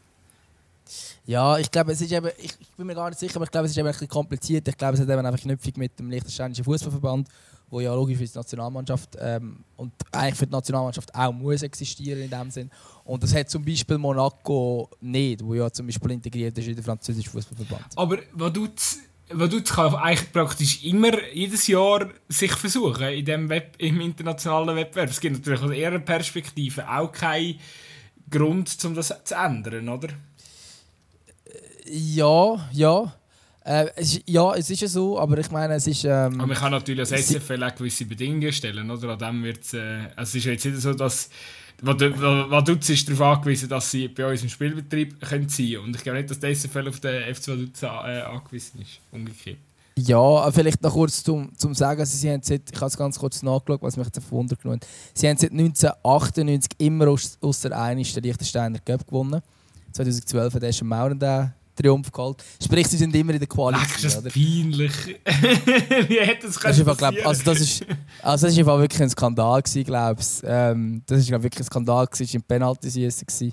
Ja, 1.27 1.59
ich 1.59 1.71
glaube, 1.71 1.93
es 1.93 2.01
ist 2.01 2.11
eben, 2.11 2.31
ich, 2.39 2.57
ich, 2.59 2.71
bin 2.77 2.87
mir 2.87 2.95
gar 2.95 3.11
nicht 3.11 3.19
sicher, 3.19 3.37
aber 3.37 3.45
ich 3.45 3.51
glaube, 3.51 3.67
es 3.67 3.73
ist 3.73 3.77
eben 3.79 3.87
ein 3.87 3.93
bisschen 3.93 4.09
kompliziert. 4.09 4.67
Ich 4.67 4.77
glaube, 4.77 4.95
es 4.95 5.01
hat 5.01 5.09
eben 5.09 5.27
einfach 5.27 5.41
Knüpfung 5.41 5.75
mit 5.77 5.99
dem 5.99 6.11
Liechtensteinischen 6.11 6.65
Fußballverband 6.65 7.29
wo 7.71 7.81
ja 7.81 7.95
logisch 7.95 8.19
für 8.19 8.25
die 8.25 8.31
Nationalmannschaft 8.35 9.17
ähm, 9.21 9.65
und 9.77 9.93
eigentlich 10.13 10.35
für 10.35 10.47
die 10.47 10.53
Nationalmannschaft 10.53 11.15
auch 11.15 11.33
muss 11.33 11.63
existieren 11.63 12.23
in 12.23 12.31
dem 12.31 12.51
Sinn. 12.51 12.71
Und 13.05 13.23
das 13.23 13.35
hat 13.35 13.51
zum 13.51 13.65
Beispiel 13.65 13.99
Monaco 13.99 14.91
nicht, 15.01 15.45
wo 15.45 15.55
ja 15.55 15.71
zum 15.71 15.87
Beispiel 15.87 16.13
integriert 16.13 16.57
ist 16.59 16.69
in 16.69 16.75
den 16.75 16.85
französischen 16.85 17.31
Fußballverband. 17.31 17.97
Aber 17.97 18.19
Vaduz, 18.33 18.99
Vaduz 19.31 19.71
kann 19.71 19.95
eigentlich 19.95 20.33
praktisch 20.33 20.85
immer 20.85 21.13
jedes 21.33 21.67
Jahr 21.67 22.09
sich 22.29 22.53
versuchen 22.53 23.09
in 23.09 23.25
dem 23.25 23.49
Web, 23.49 23.77
im 23.79 24.01
internationalen 24.01 24.77
Wettbewerb. 24.77 25.11
Es 25.11 25.21
gibt 25.21 25.37
natürlich 25.37 25.63
aus 25.63 25.73
ihrer 25.73 25.99
Perspektive 25.99 26.89
auch 26.89 27.13
keinen 27.13 27.59
Grund, 28.31 28.77
um 28.85 28.95
das 28.95 29.15
zu 29.25 29.35
ändern, 29.35 29.89
oder? 29.89 30.09
Ja, 31.91 32.69
ja. 32.73 33.15
Äh, 33.69 33.91
es, 33.97 34.19
ja, 34.25 34.55
es 34.55 34.71
ist 34.71 34.81
ja 34.81 34.89
so, 34.89 35.19
aber 35.19 35.37
ich 35.37 35.51
meine, 35.51 35.75
es 35.75 35.87
ist. 35.87 36.05
Ähm, 36.05 36.11
aber 36.11 36.47
man 36.47 36.57
kann 36.57 36.73
natürlich 36.73 37.01
als 37.01 37.27
SFL 37.27 37.63
auch 37.63 37.75
gewisse 37.75 38.07
Bedingungen 38.07 38.51
stellen, 38.51 38.91
oder? 38.91 39.11
An 39.11 39.19
dem 39.19 39.45
wird's, 39.45 39.75
äh, 39.75 40.09
also 40.17 40.31
es 40.31 40.35
ist 40.37 40.45
jetzt 40.47 40.65
nicht 40.65 40.81
so, 40.81 40.95
dass 40.95 41.29
Vaduz 41.83 42.89
ist 42.89 43.09
darauf 43.11 43.37
angewiesen, 43.37 43.69
dass 43.69 43.91
sie 43.91 44.09
bei 44.09 44.27
uns 44.27 44.43
im 44.43 44.49
Spielbetrieb 44.49 45.21
können 45.21 45.51
sein 45.51 45.67
können. 45.67 45.85
Und 45.85 45.97
ich 45.97 46.03
glaube 46.03 46.17
nicht, 46.17 46.31
dass 46.31 46.41
der 46.41 46.55
SFL 46.55 46.89
auf 46.89 46.99
den 47.01 47.35
FC 47.35 47.49
Vaduz 47.49 47.83
äh, 47.83 47.87
angewiesen 47.87 48.81
ist. 48.81 49.01
Umgekehrt. 49.13 49.59
Ja, 49.99 50.51
vielleicht 50.51 50.83
noch 50.83 50.95
kurz 50.95 51.23
zum, 51.23 51.51
zum 51.59 51.75
Sagen, 51.75 52.01
also 52.01 52.17
sie 52.17 52.31
haben 52.31 52.43
seit, 52.43 52.63
ich 52.73 52.77
habe 52.77 52.87
es 52.87 52.97
ganz 52.97 53.19
kurz 53.19 53.43
nachgeschaut, 53.43 53.83
was 53.83 53.99
mich 53.99 54.07
jetzt 54.07 54.31
Wunder 54.31 54.57
genommen 54.57 54.81
Sie 55.13 55.29
haben 55.29 55.37
seit 55.37 55.51
1998 55.51 56.71
immer 56.79 57.09
aus, 57.09 57.37
aus 57.43 57.61
der 57.61 57.73
den 57.95 58.23
Liechtensteiner 58.23 58.79
Cup 58.79 59.07
gewonnen. 59.07 59.43
2012 59.93 60.55
hat 60.55 60.63
er 60.63 60.73
schon 60.73 60.89
Mauern 60.89 61.19
den 61.19 61.53
Triumph 61.81 62.11
geholt. 62.11 62.43
Sprich, 62.63 62.87
sie 62.89 62.97
sind 62.97 63.15
immer 63.15 63.33
in 63.33 63.39
der 63.39 63.49
Qualität. 63.49 63.87
Ach, 63.89 64.01
das 64.01 64.15
ist 64.17 64.35
peinlich. 64.35 64.93
Wie 66.09 66.21
hätte 66.21 66.47
das 66.47 66.59
können 66.59 66.85
das 66.85 66.97
glaub, 66.97 67.15
also 67.27 67.43
das 67.45 67.61
ist, 67.61 67.87
also 68.23 68.47
das 68.47 68.57
ist 68.57 68.67
wirklich 68.67 69.03
ein 69.03 69.11
Skandal 69.11 69.63
glaube 69.63 70.21
ich. 70.21 70.43
Ähm, 70.45 71.03
das 71.07 71.31
war 71.31 71.43
wirklich 71.43 71.61
ein 71.61 71.67
Skandal 71.67 72.07
gewesen, 72.07 72.25
es 72.25 72.35
war 72.35 72.41
im 72.41 72.43
Penalty-Süßen. 72.43 73.53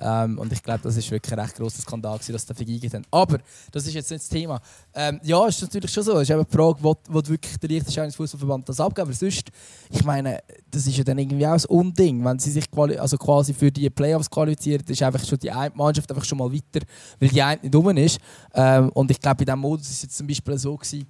Ähm, 0.00 0.38
und 0.38 0.52
ich 0.52 0.62
glaube, 0.62 0.80
das 0.82 0.96
ist 0.96 1.10
wirklich 1.10 1.32
ein 1.32 1.40
recht 1.40 1.56
grosser 1.56 1.82
Skandal, 1.82 2.18
gewesen, 2.18 2.32
dass 2.32 2.42
sie 2.42 2.48
dafür 2.48 2.66
eingegeben 2.66 3.02
haben. 3.02 3.06
Aber 3.10 3.38
das 3.72 3.86
ist 3.86 3.94
jetzt 3.94 4.10
nicht 4.10 4.22
das 4.22 4.28
Thema. 4.28 4.60
Ähm, 4.94 5.20
ja, 5.22 5.46
ist 5.46 5.60
natürlich 5.62 5.90
schon 5.90 6.02
so. 6.02 6.14
Es 6.14 6.22
ist 6.22 6.30
eben 6.30 6.44
die 6.44 6.56
Frage, 6.56 6.78
wo, 6.80 6.96
wo 7.08 7.26
wirklich 7.26 7.58
der 7.58 7.68
Liechtensteiner 7.68 8.12
Fußballverband 8.12 8.68
das 8.68 8.80
abgeben. 8.80 9.08
Aber 9.08 9.12
sonst, 9.12 9.50
ich 9.90 10.04
meine, 10.04 10.40
das 10.70 10.86
ist 10.86 10.96
ja 10.96 11.04
dann 11.04 11.18
irgendwie 11.18 11.46
auch 11.46 11.52
ein 11.52 11.64
Unding, 11.64 12.24
wenn 12.24 12.38
sie 12.38 12.50
sich 12.50 12.70
quali 12.70 12.96
also 12.96 13.16
quasi 13.16 13.52
für 13.52 13.70
die 13.70 13.90
Playoffs 13.90 14.30
qualifiziert, 14.30 14.88
ist 14.88 15.02
einfach 15.02 15.24
schon 15.24 15.38
die 15.38 15.50
eine 15.50 15.74
Mannschaft 15.74 16.10
einfach 16.10 16.24
schon 16.24 16.38
mal 16.38 16.52
weiter, 16.52 16.86
weil 17.18 17.28
die 17.28 17.42
eine 17.42 17.60
nicht 17.60 17.74
rum 17.74 17.96
ist. 17.96 18.18
Ähm, 18.54 18.90
und 18.90 19.10
ich 19.10 19.20
glaube, 19.20 19.42
in 19.42 19.46
diesem 19.46 19.60
Modus 19.60 19.86
war 19.86 19.92
es 19.92 20.02
jetzt 20.02 20.16
zum 20.16 20.26
Beispiel 20.26 20.58
so 20.58 20.76
gewesen, 20.76 21.06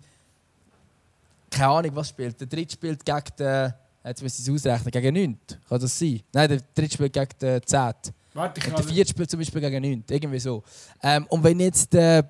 keine 1.51 1.69
Ahnung, 1.69 1.91
was 1.95 2.09
spielt. 2.09 2.39
Der 2.41 2.47
Dritte 2.47 2.73
spielt 2.73 3.05
gegen 3.05 3.21
den, 3.39 3.75
jetzt 4.05 4.23
muss 4.23 4.39
ich 4.39 4.47
es 4.47 4.51
ausrechnen, 4.51 4.91
gegen 4.91 5.15
9. 5.15 5.39
Kann 5.69 5.81
das 5.81 5.99
sein? 5.99 6.21
Nein, 6.33 6.49
der 6.49 6.61
Dritte 6.75 6.95
spielt 6.95 7.13
gegen 7.13 7.39
den 7.41 7.63
10. 7.65 7.93
Warte, 8.39 8.61
ich 8.61 8.87
vierte 8.87 9.11
spielt 9.11 9.31
zum 9.31 9.41
Beispiel 9.41 9.61
gegen 9.61 9.83
9. 9.83 10.05
Irgendwie 10.09 10.39
so. 10.39 10.63
Ähm, 11.03 11.27
und 11.29 11.43
wenn 11.43 11.59
jetzt, 11.61 11.95
äh, 11.95 12.23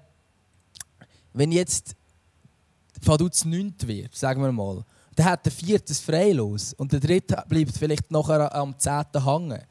wenn 1.34 1.52
jetzt 1.52 1.94
Vaduz 3.02 3.44
9 3.44 3.74
wird, 3.84 4.14
sagen 4.14 4.42
wir 4.42 4.50
mal, 4.50 4.84
dann 5.14 5.26
hat 5.26 5.44
der 5.44 5.52
vierte 5.52 5.92
freilos 5.94 6.72
und 6.74 6.92
der 6.92 7.00
dritte 7.00 7.42
bleibt 7.48 7.76
vielleicht 7.76 8.10
nachher 8.10 8.54
am 8.54 8.78
10. 8.78 9.04
hängen. 9.24 9.62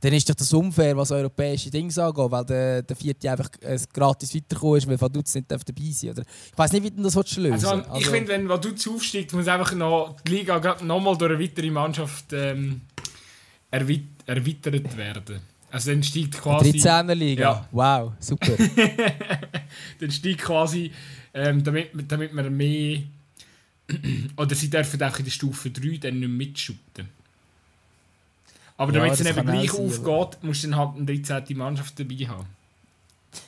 Dann 0.00 0.12
ist 0.12 0.28
doch 0.28 0.34
das 0.34 0.52
unfair, 0.52 0.96
was 0.96 1.10
europäische 1.10 1.70
Dinge 1.70 1.90
angeht, 1.96 2.30
weil 2.30 2.44
der, 2.44 2.82
der 2.82 2.96
vierte 2.96 3.30
einfach 3.30 3.48
äh, 3.60 3.78
gratis 3.92 4.34
weitergekommen 4.34 4.78
ist, 4.78 4.86
weil 4.86 5.00
Vaduz 5.00 5.34
nicht 5.34 5.50
dabei 5.50 5.62
sein 5.90 6.10
oder 6.10 6.22
Ich 6.22 6.58
weiß 6.58 6.72
nicht, 6.72 6.82
wie 6.84 6.90
du 6.90 7.02
das 7.02 7.14
lösen 7.14 7.52
also, 7.52 7.68
also, 7.68 7.96
Ich 7.96 8.06
finde, 8.06 8.28
wenn 8.32 8.48
Vaduz 8.48 8.86
aufsteigt, 8.86 9.32
muss 9.32 9.48
einfach 9.48 9.74
noch 9.74 10.16
die 10.26 10.32
Liga 10.32 10.76
nochmal 10.82 11.16
durch 11.16 11.32
eine 11.32 11.42
weitere 11.42 11.70
Mannschaft 11.70 12.32
ähm, 12.32 12.82
erweitert 13.70 14.96
werden. 14.96 15.53
Also 15.74 15.90
dann 15.90 16.04
steigt 16.04 16.40
quasi... 16.40 16.70
13er 16.70 17.14
Liga? 17.14 17.42
Ja. 17.42 17.68
Wow, 17.72 18.12
super. 18.20 18.52
dann 19.98 20.10
steigt 20.12 20.42
quasi, 20.42 20.92
ähm, 21.34 21.64
damit, 21.64 21.90
damit 22.06 22.32
man 22.32 22.56
mehr... 22.56 23.02
oder 24.36 24.54
sie 24.54 24.70
dürfen 24.70 25.02
auch 25.02 25.18
in 25.18 25.24
der 25.24 25.32
Stufe 25.32 25.70
3 25.70 25.96
dann 25.96 26.20
nicht 26.20 26.28
mitschuten. 26.28 27.08
Aber 28.76 28.92
damit 28.92 29.08
ja, 29.08 29.14
es 29.14 29.36
eben 29.36 29.46
gleich 29.46 29.72
sein, 29.72 30.04
aufgeht, 30.04 30.44
musst 30.44 30.62
du 30.62 30.68
dann 30.68 30.78
halt 30.78 30.96
eine 30.96 31.06
13. 31.06 31.58
Mannschaft 31.58 31.98
dabei 31.98 32.28
haben. 32.28 32.46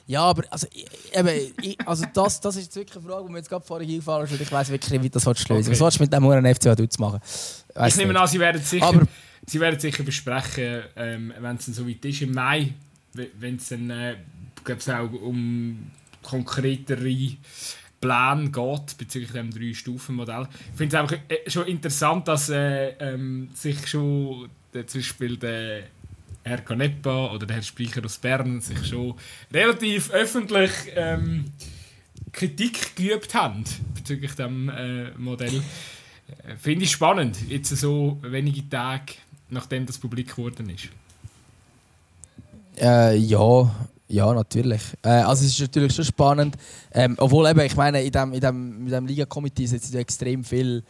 Ja, 0.09 0.23
aber 0.23 0.43
also, 0.51 0.67
eben, 1.13 1.53
ich, 1.63 1.79
also 1.87 2.07
das, 2.13 2.41
das 2.41 2.57
ist 2.57 2.75
wirklich 2.75 2.97
eine 2.97 3.07
Frage, 3.09 3.25
die 3.25 3.33
mir 3.33 3.39
jetzt 3.39 3.49
gerade 3.49 3.65
vorher 3.65 3.89
eingefallen 3.89 4.27
ist. 4.27 4.41
Ich 4.41 4.51
weiß 4.51 4.69
wirklich 4.71 4.91
nicht, 4.91 5.05
wie 5.05 5.11
das 5.11 5.25
lösen 5.25 5.47
okay. 5.49 5.71
Was 5.71 5.79
sollst 5.79 6.01
du 6.01 6.03
mit 6.03 6.13
dem 6.13 6.25
Uhren 6.25 6.45
FC 6.45 6.63
zu 6.91 7.01
machen? 7.01 7.21
Weiss 7.73 7.95
ich 7.95 8.05
nehme 8.05 8.19
an, 8.19 8.27
sie 8.27 8.41
werden 8.41 8.61
sicher... 8.61 8.85
Aber, 8.85 9.07
Sie 9.47 9.61
werden 9.61 9.79
sicher 9.79 10.03
besprechen, 10.03 10.83
ähm, 10.97 11.33
wenn 11.39 11.57
es 11.57 11.67
so 11.67 11.89
weit 11.89 12.05
ist 12.05 12.23
im 12.23 12.33
Mai, 12.33 12.75
wenn 13.13 13.57
es 13.57 13.69
dann 13.69 13.91
äh, 13.91 14.17
auch 14.89 15.13
um 15.13 15.91
konkretere 16.23 17.37
Pläne 18.01 18.51
geht 18.51 18.99
bezüglich 18.99 19.33
dem 19.33 19.51
drei 19.51 19.73
Stufen 19.73 20.17
Modell. 20.17 20.49
Ich 20.73 20.77
finde 20.77 20.97
es 20.97 21.03
einfach 21.03 21.19
äh, 21.29 21.51
schon 21.51 21.67
interessant, 21.67 22.29
dass 22.29 22.51
äh, 22.51 22.89
ähm, 22.99 23.49
sich 23.55 23.87
schon 23.87 24.51
äh, 24.75 24.85
zum 24.85 25.01
Beispiel 25.01 25.37
der 25.37 25.85
Herr 26.43 26.59
Canepa 26.59 27.33
oder 27.33 27.47
der 27.47 27.57
Herr 27.57 27.63
Speicher 27.63 28.05
aus 28.05 28.19
Bern 28.19 28.61
sich 28.61 28.87
schon 28.87 29.15
relativ 29.53 30.11
öffentlich 30.11 30.71
ähm, 30.95 31.47
Kritik 32.33 32.95
geübt 32.97 33.35
haben 33.35 33.65
bezüglich 33.95 34.33
dem 34.33 34.69
äh, 34.69 35.11
Modell. 35.17 35.63
Äh, 36.45 36.57
finde 36.57 36.85
ich 36.85 36.93
spannend, 36.93 37.39
jetzt 37.49 37.71
so 37.71 38.19
wenige 38.23 38.69
Tage 38.69 39.15
nachdem 39.51 39.87
das 39.87 39.99
publik 39.99 40.35
geworden 40.35 40.71
ist? 40.71 40.89
Äh, 42.79 43.17
ja, 43.17 43.71
ja, 44.09 44.33
natürlich. 44.33 44.83
Äh, 45.03 45.09
also 45.09 45.45
es 45.45 45.53
ist 45.53 45.61
natürlich 45.61 45.95
schon 45.95 46.05
spannend. 46.05 46.57
Ähm, 46.93 47.17
obwohl 47.19 47.49
eben, 47.49 47.61
ich 47.61 47.77
meine, 47.77 48.03
in 48.03 48.13
dem, 48.13 48.33
in 48.33 48.41
dem, 48.41 48.87
in 48.87 48.93
dem 48.93 49.07
Liga-Komitee 49.07 49.67
sitzen 49.67 49.97
extrem 49.97 50.45
viele 50.45 50.83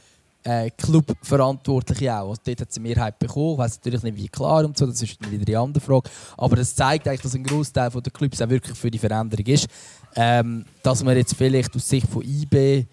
äh, 0.46 0.70
Clubverantwortliche 0.70 2.14
auch. 2.14 2.30
Also 2.30 2.42
dort 2.44 2.60
hat 2.60 2.72
sie 2.72 2.80
Mehrheit 2.80 3.18
bekommen. 3.18 3.52
Ich 3.54 3.58
weiß 3.58 3.76
natürlich 3.78 4.02
nicht, 4.02 4.16
wie 4.16 4.28
klar 4.28 4.64
und 4.64 4.76
so, 4.76 4.86
das 4.86 5.02
ist 5.02 5.30
wieder 5.30 5.46
eine 5.46 5.58
andere 5.58 5.84
Frage. 5.84 6.10
Aber 6.36 6.56
das 6.56 6.74
zeigt 6.74 7.08
eigentlich, 7.08 7.22
dass 7.22 7.34
ein 7.34 7.44
Großteil 7.44 7.90
der 7.90 8.12
Clubs 8.12 8.40
auch 8.42 8.48
wirklich 8.48 8.76
für 8.76 8.90
die 8.90 8.98
Veränderung 8.98 9.46
ist. 9.46 9.66
Ähm, 10.14 10.64
dass 10.82 11.02
man 11.02 11.16
jetzt 11.16 11.34
vielleicht 11.34 11.74
aus 11.74 11.88
Sicht 11.88 12.08
von 12.08 12.22
IB 12.22 12.86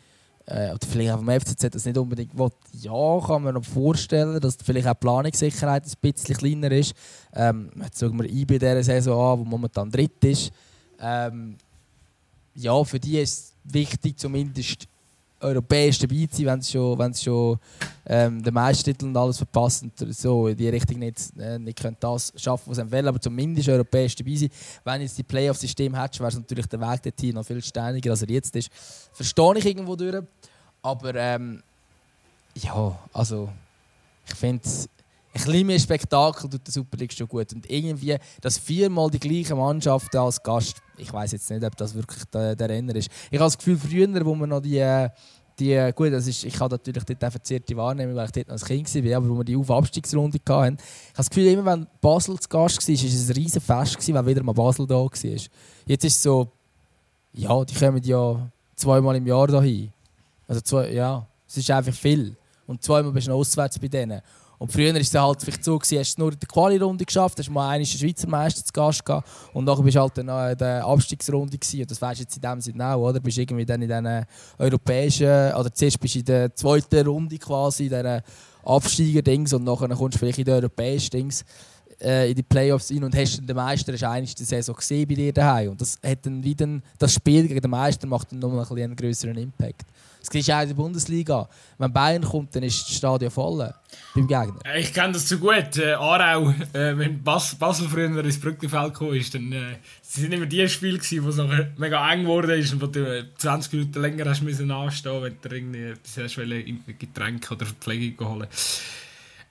äh, 0.46 0.72
oder 0.72 0.88
vielleicht 0.88 1.12
auch 1.12 1.20
vom 1.20 1.30
FCZ 1.30 1.70
das 1.72 1.86
nicht 1.86 1.98
unbedingt 1.98 2.38
will. 2.38 2.50
Ja, 2.74 3.20
kann 3.26 3.44
man 3.44 3.54
noch 3.54 3.64
vorstellen, 3.64 4.40
dass 4.40 4.58
vielleicht 4.64 4.88
auch 4.88 4.94
die 4.94 5.00
Planungssicherheit 5.00 5.86
ein 5.86 5.94
bisschen 6.02 6.36
kleiner 6.36 6.72
ist. 6.72 6.94
Ähm, 7.34 7.72
jetzt 7.82 8.00
schauen 8.00 8.18
wir 8.18 8.30
IB 8.30 8.60
dieser 8.60 8.84
Saison 8.84 9.34
an, 9.34 9.40
wo 9.40 9.46
momentan 9.46 9.90
dritt 9.90 10.24
ist. 10.24 10.52
Ähm, 11.00 11.58
ja, 12.56 12.84
für 12.84 13.00
die 13.00 13.20
ist 13.20 13.40
es 13.40 13.54
wichtig, 13.64 14.18
zumindest 14.18 14.88
europäisch 15.44 16.00
dabei 16.00 16.28
zu 16.30 16.38
sein, 16.38 16.46
wenn 16.48 16.62
sie 16.62 16.72
schon, 16.72 16.98
wenn 16.98 17.14
sie 17.14 17.24
schon 17.24 17.60
ähm, 18.06 18.42
den 18.42 18.54
Meistertitel 18.54 19.06
und 19.06 19.18
alles 19.18 19.38
verpassen 19.38 19.92
und 20.00 20.16
so 20.16 20.48
in 20.48 20.58
die 20.58 20.70
Richtung 20.70 21.00
nicht, 21.00 21.18
äh, 21.40 21.60
nicht 21.60 21.80
können 21.80 21.98
das 22.00 22.34
schaffen, 22.36 22.64
was 22.68 22.78
sie 22.78 22.92
wollen, 22.92 23.08
aber 23.08 23.20
zumindest 23.20 23.70
europäisch 23.70 24.16
dabei 24.16 24.36
sein. 24.36 24.50
Wenn 24.84 25.02
jetzt 25.02 25.18
die 25.18 25.24
Playoff-System 25.24 25.96
hättest, 25.96 26.20
wäre 26.20 26.30
es 26.30 26.36
natürlich 26.36 26.68
der 26.68 26.82
Weg 26.82 27.04
dorthin 27.04 27.36
noch 27.36 27.46
viel 27.46 27.62
steiniger, 27.64 28.12
als 28.12 28.22
er 28.22 28.30
jetzt 28.30 28.56
ist. 28.56 28.70
Verstehe 29.14 29.58
ich 29.58 29.66
irgendwo 29.66 29.96
durch. 29.96 30.24
Aber 30.82 31.16
ähm, 31.16 31.62
ja, 32.56 33.00
also 33.14 33.50
ich 34.28 34.36
finde 34.36 34.68
ein 35.34 35.42
bisschen 35.42 35.68
mehr 35.68 35.80
Spektakel 35.80 36.50
tut 36.50 36.66
der 36.66 36.72
Super 36.72 36.98
League 36.98 37.14
schon 37.14 37.28
gut. 37.28 37.52
Und 37.54 37.70
irgendwie, 37.70 38.18
dass 38.42 38.58
viermal 38.58 39.10
die 39.10 39.20
gleiche 39.20 39.56
Mannschaft 39.56 40.16
als 40.16 40.42
Gast, 40.44 40.83
ich 40.98 41.12
weiß 41.12 41.32
jetzt 41.32 41.50
nicht, 41.50 41.64
ob 41.64 41.76
das 41.76 41.94
wirklich 41.94 42.24
der, 42.26 42.56
der 42.56 42.70
Renner 42.70 42.96
ist. 42.96 43.10
Ich 43.30 43.40
habe 43.40 43.46
das 43.46 43.58
Gefühl, 43.58 43.78
früher, 43.78 44.26
wo 44.26 44.36
man 44.36 44.50
noch 44.50 44.62
die, 44.62 45.08
die 45.60 45.92
gut, 45.96 46.12
das 46.12 46.28
ist, 46.28 46.44
ich 46.44 46.60
habe 46.60 46.76
natürlich 46.76 47.04
dort 47.04 47.24
eine 47.24 47.32
verzierte 47.32 47.76
Wahrnehmung, 47.76 48.16
weil 48.16 48.26
ich 48.26 48.32
dort 48.32 48.48
noch 48.48 48.54
als 48.54 48.66
Kind 48.66 48.94
war, 48.94 49.18
aber 49.18 49.30
wo 49.30 49.38
wir 49.38 49.44
die 49.44 49.56
Auf-Abstiegsrunde 49.56 50.40
hatten, 50.48 50.76
ich 50.76 51.10
habe 51.10 51.18
das 51.18 51.30
Gefühl, 51.30 51.48
immer 51.48 51.66
wenn 51.66 51.88
Basel 52.02 52.40
zu 52.40 52.50
Gast 52.50 52.88
war, 52.88 52.96
war 52.96 53.06
es 53.06 53.30
ein 53.30 53.36
riesen 53.36 53.62
Fest, 53.62 54.14
weil 54.14 54.26
wieder 54.26 54.44
mal 54.44 54.54
Basel 54.54 54.88
da 54.88 54.96
war. 54.96 55.12
Jetzt 55.14 56.06
ist 56.06 56.16
es 56.16 56.24
so, 56.24 56.52
ja, 57.34 57.64
die 57.66 57.76
kommen 57.76 58.04
ja 58.04 58.50
zweimal 58.76 59.16
im 59.16 59.28
Jahr 59.28 59.48
dahin. 59.48 59.92
Also 60.48 60.62
zwei, 60.62 60.92
ja, 60.92 61.26
es 61.48 61.58
ist 61.58 61.72
einfach 61.72 61.94
viel. 61.94 62.36
Und 62.68 62.84
zweimal 62.84 63.12
bist 63.12 63.28
du 63.28 63.34
auswärts 63.34 63.80
bei 63.80 63.88
denen. 63.88 64.22
Und 64.63 64.71
früher 64.71 64.93
war 64.93 65.02
es 65.02 65.13
halt 65.13 65.41
vielleicht 65.41 65.62
so, 65.62 65.78
gewesen, 65.78 65.99
hast 65.99 66.15
du 66.15 66.21
nur 66.21 66.32
die 66.32 66.45
Quali-Runde 66.45 67.04
geschafft, 67.04 67.38
hast 67.38 67.49
mal 67.49 67.71
einen 67.71 67.86
Schweizer 67.86 68.30
Meister 68.30 68.63
zu 68.63 68.71
Gast 68.71 69.04
gehabt 69.04 69.28
und 69.52 69.65
nachher 69.65 69.84
bist 69.84 69.97
du 69.97 69.99
halt 69.99 70.17
in 70.19 70.28
der 70.28 70.86
Abstiegsrunde 70.86 71.58
gewesen. 71.58 71.82
Und 71.82 71.91
das 71.91 72.02
weißt 72.02 72.21
du 72.21 72.23
jetzt 72.23 72.36
in 72.38 72.41
dem 72.43 72.62
Sinne 72.62 72.88
auch, 72.88 73.10
oder? 73.10 73.19
Bist 73.19 73.38
irgendwie 73.38 73.65
dann 73.65 73.82
in 73.82 73.89
diesen 73.89 74.26
europäischen, 74.58 75.28
oder 75.28 75.69
zuerst 75.73 75.99
bist 75.99 76.15
du 76.15 76.19
in 76.19 76.26
der 76.26 76.56
zweiten 76.56 77.06
Runde 77.06 77.38
quasi, 77.39 77.88
in 77.88 77.89
diesen 77.89 78.21
Absteiger-Dings 78.63 79.52
und 79.52 79.65
nachher 79.65 79.89
kommst 79.89 80.15
du 80.15 80.19
vielleicht 80.19 80.39
in 80.39 80.45
den 80.45 80.54
europäischen 80.54 81.10
Dings 81.10 81.43
äh, 82.02 82.30
in 82.30 82.36
die 82.36 82.43
Playoffs 82.43 82.89
rein 82.89 83.04
und 83.04 83.17
hast 83.17 83.41
den 83.45 83.56
Meister 83.58 83.91
hast 83.91 84.04
eigentlich 84.06 84.34
die 84.34 84.45
Saison 84.45 84.78
gesehen 84.78 85.06
bei 85.10 85.15
dir 85.15 85.34
daheim 85.34 85.71
und 85.71 85.82
das 85.82 85.99
hat 86.02 86.26
dann 86.26 86.41
wieder 86.41 86.80
das 86.97 87.13
Spiel 87.13 87.49
gegen 87.49 87.60
den 87.60 87.69
Meister 87.69 88.08
macht 88.08 88.32
dann 88.32 88.39
noch 88.39 88.71
ein 88.71 88.78
einen 88.82 88.95
größeren 88.95 89.36
Impact. 89.36 89.84
Das 90.24 90.32
siehst 90.32 90.48
du 90.48 90.56
auch 90.56 90.62
in 90.62 90.68
der 90.70 90.76
Bundesliga. 90.76 91.50
Wenn 91.78 91.92
Bayern 91.92 92.24
kommt, 92.24 92.56
dann 92.56 92.64
ist 92.64 92.88
das 92.88 92.96
Stadion 92.96 93.30
voll 93.30 93.74
beim 94.16 94.28
Gegner. 94.28 94.76
Ich 94.78 94.94
kenne 94.94 95.14
das 95.14 95.26
zu 95.26 95.38
gut. 95.38 95.78
Äh, 95.78 95.94
Aarau, 95.94 96.50
äh, 96.72 96.98
wenn 96.98 97.22
Bas 97.22 97.56
Basel 97.56 97.90
früher 97.90 98.24
ins 98.24 98.40
Brückenfeld 98.40 98.94
kam, 98.94 99.14
ist, 99.14 99.36
dann 99.36 99.52
äh, 99.52 99.76
sind 100.02 100.34
immer 100.34 100.46
die 100.46 100.68
Spiele, 100.70 101.00
wo 101.00 101.30
es 101.30 101.38
mega 101.78 102.12
eng 102.12 102.22
geworden 102.22 102.52
ist 102.52 102.72
und 102.72 102.82
wo 102.82 102.88
du 102.88 103.28
20 103.38 103.74
Minuten 103.74 104.02
länger 104.02 104.30
hast 104.30 104.42
müssen 104.44 104.72
anstehen, 104.72 105.22
wenn 105.22 105.38
du 105.42 105.56
irgendwie 105.56 105.84
etwas 105.84 106.18
hast, 106.18 107.00
Getränke 107.00 107.54
oder 107.54 107.66
Verpflegung 107.66 108.30
holen 108.30 108.47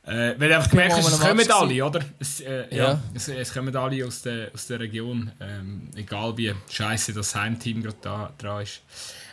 äh, 0.05 0.35
weil 0.37 0.49
du 0.49 0.57
einfach 0.57 0.71
gemerkt 0.71 0.97
hast, 0.97 1.13
es 1.13 1.21
kommen 1.21 1.51
alle, 1.51 1.85
oder? 1.85 2.01
Es, 2.19 2.41
äh, 2.41 2.75
ja. 2.75 2.85
ja. 2.85 3.03
Es, 3.15 3.29
es, 3.29 3.55
kommen 3.55 3.75
alle 3.77 4.05
aus 4.05 4.23
der, 4.23 4.51
aus 4.53 4.67
der 4.67 4.81
Region. 4.81 5.31
Ähm, 5.41 5.89
egal 5.95 6.37
wie 6.37 6.53
scheiße 6.71 7.13
das 7.13 7.35
Heimteam 7.37 7.83
gerade 7.83 7.97
da 8.01 8.33
dran 8.37 8.63
ist. 8.63 8.83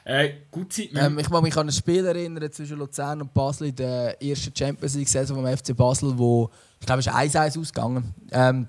Äh, 0.10 0.34
gut 0.50 0.74
Zeit. 0.74 0.90
Ähm, 0.96 1.20
ich 1.20 1.30
mag 1.30 1.44
mich 1.44 1.56
an 1.56 1.68
ein 1.68 1.72
Spiel 1.72 2.04
erinnern 2.04 2.52
zwischen 2.52 2.80
Luzern 2.80 3.22
und 3.22 3.32
Basel 3.32 3.68
in 3.68 3.76
der 3.76 4.20
ersten 4.20 4.52
Champions 4.56 4.96
League-Saison 4.96 5.38
vom 5.38 5.58
FC 5.58 5.78
Basel, 5.78 6.18
wo 6.18 6.50
ich 6.80 6.86
glaube, 6.88 7.02
es 7.02 7.06
ist 7.06 7.14
1-1 7.14 7.60
ausgegangen. 7.60 8.16
Ähm, 8.32 8.68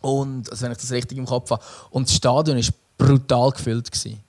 und, 0.00 0.48
also 0.48 0.64
wenn 0.64 0.70
ich 0.70 0.78
das 0.78 0.92
richtig 0.92 1.18
im 1.18 1.26
Kopf 1.26 1.50
habe. 1.50 1.60
Und 1.90 2.08
das 2.08 2.14
Stadion 2.14 2.56
war 2.56 2.74
brutal 2.96 3.50
gefüllt. 3.50 3.90
Gewesen. 3.90 4.20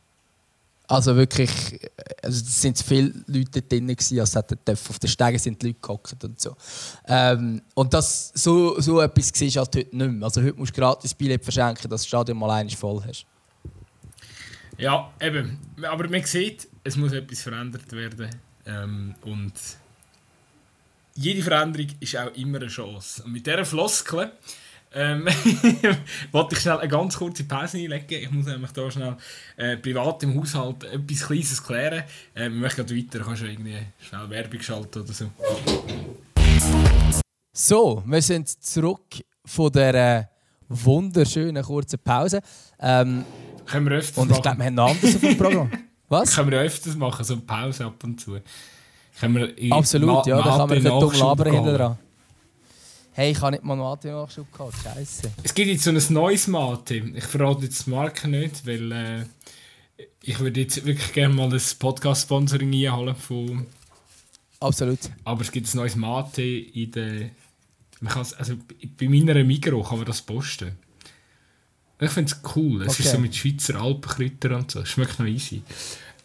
Also 0.88 1.16
wirklich, 1.16 1.80
also 2.24 2.44
es 2.44 2.60
sind 2.60 2.80
viele 2.80 3.14
Leute 3.28 3.62
drin 3.62 3.88
gewesen, 3.88 4.20
als 4.20 4.36
hätten 4.36 4.58
auf 4.66 4.98
den 4.98 5.10
Stegen 5.10 5.38
sind 5.38 5.62
die 5.62 5.68
Leute 5.68 5.80
gehockt 5.80 6.24
und 6.24 6.42
so. 6.42 6.56
Ähm, 7.08 7.62
und 7.76 7.94
das, 7.94 8.32
so, 8.34 8.82
so 8.82 9.00
etwas 9.00 9.32
war 9.32 9.48
halt 9.48 9.76
heute 9.76 9.96
nicht 9.96 10.12
mehr. 10.12 10.24
Also 10.24 10.42
heute 10.42 10.58
musst 10.58 10.76
du 10.76 10.82
gratis 10.82 11.14
Billett 11.14 11.44
verschenken, 11.44 11.88
dass 11.88 12.02
das 12.02 12.08
Stadion 12.08 12.40
mal 12.40 12.50
einmal 12.50 12.76
voll 12.76 13.00
hast. 13.08 13.28
Ja, 14.78 15.12
eben. 15.20 15.60
Aber 15.84 16.08
man 16.10 16.24
sieht, 16.24 16.68
es 16.84 16.96
muss 16.96 17.14
etwas 17.14 17.42
verändert 17.42 17.92
werden. 17.92 18.30
Ähm, 18.66 19.16
und 19.22 19.54
jede 21.16 21.42
Veränderung 21.42 21.88
ist 22.00 22.18
auch 22.18 22.34
immer 22.36 22.58
eine 22.58 22.68
Chance. 22.68 23.24
Und 23.24 23.34
mit 23.34 23.46
dieser 23.46 23.66
Floskel 23.66 24.32
ähm, 24.94 25.26
wollte 26.32 26.56
ich 26.56 26.62
schnell 26.62 26.80
eine 26.80 26.90
ganz 26.90 27.18
kurze 27.18 27.44
Pause 27.46 27.78
einlegen. 27.78 28.24
Ich 28.24 28.32
muss 28.32 28.46
nämlich 28.46 28.72
hier 28.74 28.92
schnell 28.92 29.18
äh, 29.58 29.78
privat 29.78 30.24
im 30.24 30.40
Haushalt 30.40 30.84
etwas 30.84 31.28
Kleines 31.28 31.64
klären. 31.64 32.04
Äh, 32.34 32.44
wir 32.44 32.50
möchten 32.50 32.90
weiter, 32.90 33.24
kannst 33.24 33.42
du 33.42 33.46
irgendwie 33.46 33.78
schnell 34.02 34.30
Werbung 34.30 34.62
schalten 34.62 35.02
oder 35.02 35.14
so. 35.14 35.32
So, 37.54 38.04
wir 38.06 38.22
sind 38.22 38.50
zurück 38.50 39.24
von 39.46 39.72
dieser 39.72 40.31
wunderschönen 40.72 41.64
kurzen 41.64 42.00
Pause. 42.00 42.42
Ähm, 42.80 43.26
Können 43.66 43.90
wir 43.90 43.98
öfters 43.98 44.18
und 44.18 44.32
ich 44.32 44.42
glaube, 44.42 44.58
wir 44.58 44.66
haben 44.66 44.76
noch 44.76 44.90
anderes 44.90 45.16
auf 45.16 45.22
dem 45.22 45.38
Programm. 45.38 45.72
Was? 46.10 46.36
Können 46.36 46.52
wir 46.52 46.60
öfters 46.60 46.96
machen, 46.96 47.24
so 47.24 47.34
eine 47.34 47.44
Pause 47.44 47.86
ab 47.86 48.04
und 48.04 48.20
zu. 48.20 48.38
Absolut, 49.70 50.26
ja, 50.26 50.38
da 50.38 50.44
kann 50.44 50.70
man 50.70 50.78
nicht 50.78 50.88
dumm 50.88 51.14
labern 51.14 51.54
hinten 51.54 51.76
dran. 51.76 51.98
Hey, 53.14 53.32
ich 53.32 53.42
habe 53.42 53.52
nicht 53.52 53.64
mal 53.64 53.76
Mate-Nachschub 53.76 54.52
gehabt. 54.54 54.74
Scheiße. 54.84 55.32
Es 55.44 55.54
gibt 55.54 55.70
jetzt 55.70 55.84
so 55.84 55.92
ein 55.92 56.14
neues 56.14 56.48
Mate. 56.48 56.96
Ich 56.96 57.26
verrate 57.26 57.64
jetzt 57.66 57.86
die 57.86 57.90
Marke 57.90 58.30
nicht, 58.30 58.66
weil 58.66 58.92
äh, 58.92 59.26
ich 60.22 60.40
würde 60.40 60.62
jetzt 60.62 60.86
wirklich 60.86 61.12
gerne 61.12 61.34
mal 61.34 61.50
das 61.50 61.76
Podcast-Sponsoring 61.76 62.74
einholen 62.74 63.16
von. 63.16 63.68
Absolut. 64.62 65.00
Aber 65.26 65.42
es 65.42 65.52
gibt 65.52 65.74
ein 65.74 65.78
neues 65.78 65.98
Mate 65.98 66.42
in 66.42 66.92
der. 66.92 67.30
Man 68.02 68.14
also 68.14 68.56
bei 69.00 69.08
meiner 69.08 69.44
Migro 69.44 69.84
kann 69.84 69.98
man 69.98 70.08
das 70.08 70.22
posten. 70.22 70.72
Ich 72.00 72.10
finde 72.10 72.32
es 72.32 72.56
cool. 72.56 72.82
Es 72.82 72.94
okay. 72.94 73.04
ist 73.04 73.12
so 73.12 73.20
mit 73.20 73.36
Schweizer 73.36 73.80
Alpenkräutern 73.80 74.54
und 74.54 74.72
so. 74.72 74.84
Schmeckt 74.84 75.20
noch 75.20 75.28
easy. 75.28 75.62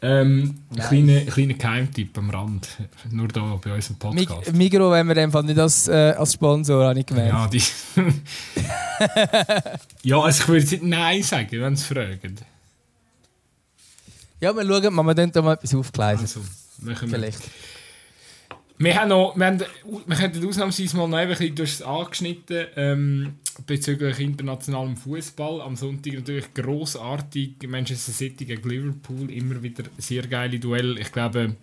Ähm, 0.00 0.60
nice. 0.70 0.88
kleiner, 0.88 1.20
kleiner 1.20 1.54
Geheimtipp 1.54 2.16
am 2.16 2.30
Rand. 2.30 2.68
Nur 3.10 3.28
da 3.28 3.58
bei 3.62 3.74
unserem 3.74 3.96
Podcast. 3.96 4.46
Mig 4.52 4.72
Migro 4.72 4.90
wenn 4.90 5.06
wir 5.08 5.16
einfach 5.18 5.42
nicht 5.42 5.58
als, 5.58 5.88
äh, 5.88 6.14
als 6.16 6.32
Sponsor, 6.32 6.86
habe 6.86 6.98
ich 6.98 7.06
gemerkt. 7.06 7.32
Ja, 7.32 7.46
die 7.46 7.62
ja, 10.08 10.20
also 10.20 10.42
ich 10.42 10.48
würde 10.48 10.66
nicht 10.66 10.82
Nein 10.82 11.22
sagen, 11.22 11.60
wenn 11.60 11.76
sie 11.76 11.84
fragen. 11.84 12.36
Ja, 14.40 14.54
wir 14.54 14.66
schauen 14.66 14.94
mal, 14.94 15.02
wir 15.02 15.14
können 15.14 15.32
da 15.32 15.42
mal 15.42 15.54
etwas 15.54 15.74
aufgleisen. 15.74 16.22
Also, 16.22 16.40
machen. 16.80 17.08
Vielleicht. 17.08 17.40
Wir 18.78 19.00
haben 19.00 19.08
noch, 19.08 19.36
wir, 19.36 19.46
haben, 19.46 19.60
wir 20.06 20.16
könnten 20.16 20.46
ausnahmsweise 20.46 20.96
mal 20.96 21.08
noch 21.08 21.16
ein 21.16 21.28
bisschen, 21.28 21.54
du 21.54 21.62
hast 21.62 21.74
es 21.74 21.82
angeschnitten, 21.82 22.66
ähm, 22.76 23.34
bezüglich 23.66 24.20
internationalem 24.20 24.96
Fußball. 24.96 25.62
Am 25.62 25.76
Sonntag 25.76 26.12
natürlich 26.12 26.52
großartig 26.52 27.54
Manchester 27.66 28.12
City 28.12 28.44
gegen 28.44 28.68
Liverpool, 28.68 29.30
immer 29.30 29.62
wieder 29.62 29.84
sehr 29.96 30.26
geile 30.26 30.58
Duell. 30.58 30.98
Ich 30.98 31.10
glaube, 31.10 31.56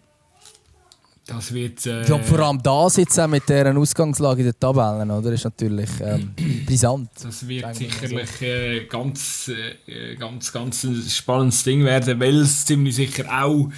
das 1.28 1.54
wird. 1.54 1.86
Äh, 1.86 2.04
ja, 2.04 2.18
vor 2.18 2.40
allem 2.40 2.62
das 2.64 2.98
jetzt 2.98 3.20
auch 3.20 3.28
mit 3.28 3.48
dieser 3.48 3.78
Ausgangslage 3.78 4.42
in 4.42 4.48
den 4.48 4.60
Tabellen, 4.60 5.12
oder? 5.12 5.32
Ist 5.32 5.44
natürlich 5.44 5.90
ähm, 6.02 6.34
brisant. 6.66 7.12
Das 7.22 7.48
wird 7.48 7.76
sicherlich 7.76 8.42
äh, 8.42 8.86
ganz, 8.86 9.52
äh, 9.86 10.16
ganz, 10.16 10.52
ganz 10.52 10.84
ein 10.84 11.02
spannendes 11.08 11.64
Ding 11.64 11.84
werden, 11.84 12.20
weil 12.20 12.40
es 12.40 12.66
ziemlich 12.66 12.96
sicher 12.96 13.26
auch 13.30 13.70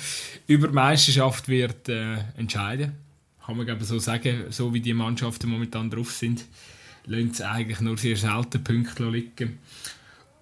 über 0.47 0.69
die 0.69 0.73
Meisterschaft 0.73 1.49
wird 1.49 1.89
äh, 1.89 2.15
entscheiden. 2.37 3.04
Kann 3.45 3.57
man 3.57 3.79
so 3.81 3.99
sagen, 3.99 4.45
so 4.49 4.73
wie 4.73 4.81
die 4.81 4.93
Mannschaften 4.93 5.49
momentan 5.49 5.89
drauf 5.89 6.11
sind 6.11 6.45
lassen 7.07 7.33
sie 7.33 7.47
eigentlich 7.47 7.79
nur 7.81 7.97
sehr 7.97 8.15
selten 8.15 8.63
Punkte 8.63 9.09
liegen. 9.09 9.59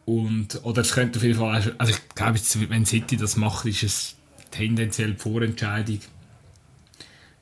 Und, 0.06 0.60
oder 0.64 0.82
es 0.82 0.94
könnte 0.94 1.20
auf 1.20 1.24
jeden 1.24 1.40
Fall, 1.40 1.62
auch, 1.62 1.80
also 1.80 1.94
ich 1.94 2.16
glaube, 2.16 2.40
wenn 2.70 2.86
City 2.86 3.16
das 3.18 3.38
macht, 3.38 3.66
ist 3.66 3.84
es 3.84 4.16
tendenziell 4.52 5.14
die 5.14 5.20
Vorentscheidung. 5.20 6.00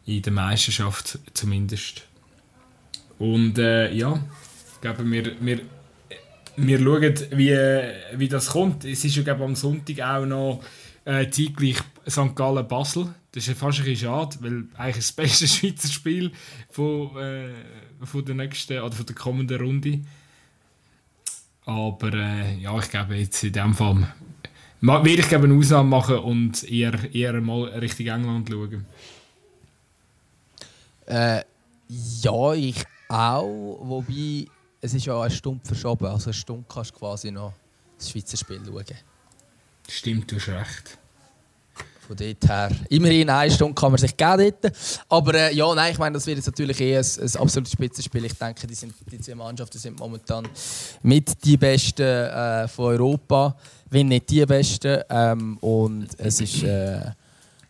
In 0.05 0.21
der 0.21 0.33
Meisterschaft 0.33 1.19
zumindest. 1.33 2.03
Und 3.19 3.57
äh, 3.57 3.93
ja, 3.93 4.23
ich 4.73 4.81
glaube, 4.81 5.09
wir, 5.09 5.35
wir, 5.39 5.61
wir 6.57 6.79
schauen, 6.79 7.27
wie, 7.31 8.19
wie 8.19 8.27
das 8.27 8.47
kommt. 8.47 8.83
Es 8.83 9.05
ist 9.05 9.15
ja 9.15 9.23
glaube 9.23 9.43
am 9.43 9.55
Sonntag 9.55 9.99
auch 10.01 10.25
noch 10.25 10.63
äh, 11.05 11.29
zeitgleich 11.29 11.77
St. 12.11 12.35
Gallen-Basel. 12.35 13.13
Das 13.31 13.47
ist 13.47 13.57
fast 13.57 13.79
ein 13.79 13.85
bisschen 13.85 14.09
schade, 14.09 14.37
weil 14.41 14.65
eigentlich 14.75 14.97
das 14.97 15.11
beste 15.11 15.47
Schweizer 15.47 15.87
Spiel 15.87 16.31
von, 16.69 17.17
äh, 17.17 17.53
von 18.03 18.25
der 18.25 18.35
nächsten 18.35 18.79
oder 18.79 18.91
von 18.91 19.05
der 19.05 19.15
kommenden 19.15 19.59
Runde. 19.59 20.01
Aber 21.65 22.13
äh, 22.13 22.57
ja, 22.57 22.77
ich 22.77 22.89
glaube 22.89 23.15
jetzt 23.15 23.43
in 23.43 23.53
dem 23.53 23.73
Fall 23.73 24.07
werde 24.81 25.09
ich 25.09 25.29
glaube 25.29 25.45
eine 25.45 25.57
Ausnahme 25.57 25.89
machen 25.89 26.17
und 26.17 26.63
eher, 26.63 27.13
eher 27.13 27.39
mal 27.41 27.65
Richtung 27.65 28.07
England 28.07 28.49
schauen. 28.49 28.85
Äh, 31.05 31.43
ja, 32.21 32.53
ich 32.53 32.83
auch. 33.07 33.77
Wobei, 33.81 34.47
es 34.79 34.93
ist 34.93 35.05
ja 35.05 35.21
eine 35.21 35.31
Stunde 35.31 35.65
verschoben. 35.65 36.07
Also 36.07 36.25
eine 36.25 36.33
Stunde 36.33 36.65
kannst 36.67 36.91
du 36.91 36.99
quasi 36.99 37.31
noch 37.31 37.53
das 37.97 38.09
Schweizer 38.09 38.37
Spiel 38.37 38.61
schauen. 38.65 38.85
Stimmt, 39.87 40.31
du 40.31 40.37
hast 40.37 40.49
recht. 40.49 40.97
Von 42.11 42.17
dort 42.17 42.49
her. 42.49 42.69
Immerhin 42.89 43.29
eine 43.29 43.49
Stunde 43.49 43.73
kann 43.73 43.89
man 43.89 43.97
sich 43.97 44.17
geben. 44.17 44.53
Aber 45.07 45.33
äh, 45.33 45.55
ja, 45.55 45.73
nein, 45.73 45.93
ich 45.93 45.97
meine, 45.97 46.15
das 46.15 46.27
wird 46.27 46.35
jetzt 46.35 46.45
natürlich 46.45 46.81
eh 46.81 46.97
ein, 46.97 47.05
ein 47.05 47.35
absolutes 47.37 47.71
Spitzenspiel. 47.71 48.25
Ich 48.25 48.33
denke, 48.33 48.67
die, 48.67 48.75
sind, 48.75 48.93
die 49.09 49.17
zwei 49.21 49.33
Mannschaften 49.33 49.77
sind 49.77 49.97
momentan 49.97 50.45
mit 51.03 51.41
die 51.45 51.55
Besten 51.55 52.01
äh, 52.01 52.67
von 52.67 52.87
Europa, 52.87 53.55
wenn 53.89 54.09
nicht 54.09 54.29
die 54.29 54.45
Besten. 54.45 55.01
Ähm, 55.09 55.57
und 55.59 56.09
es 56.17 56.41
ist, 56.41 56.63
äh, 56.63 56.99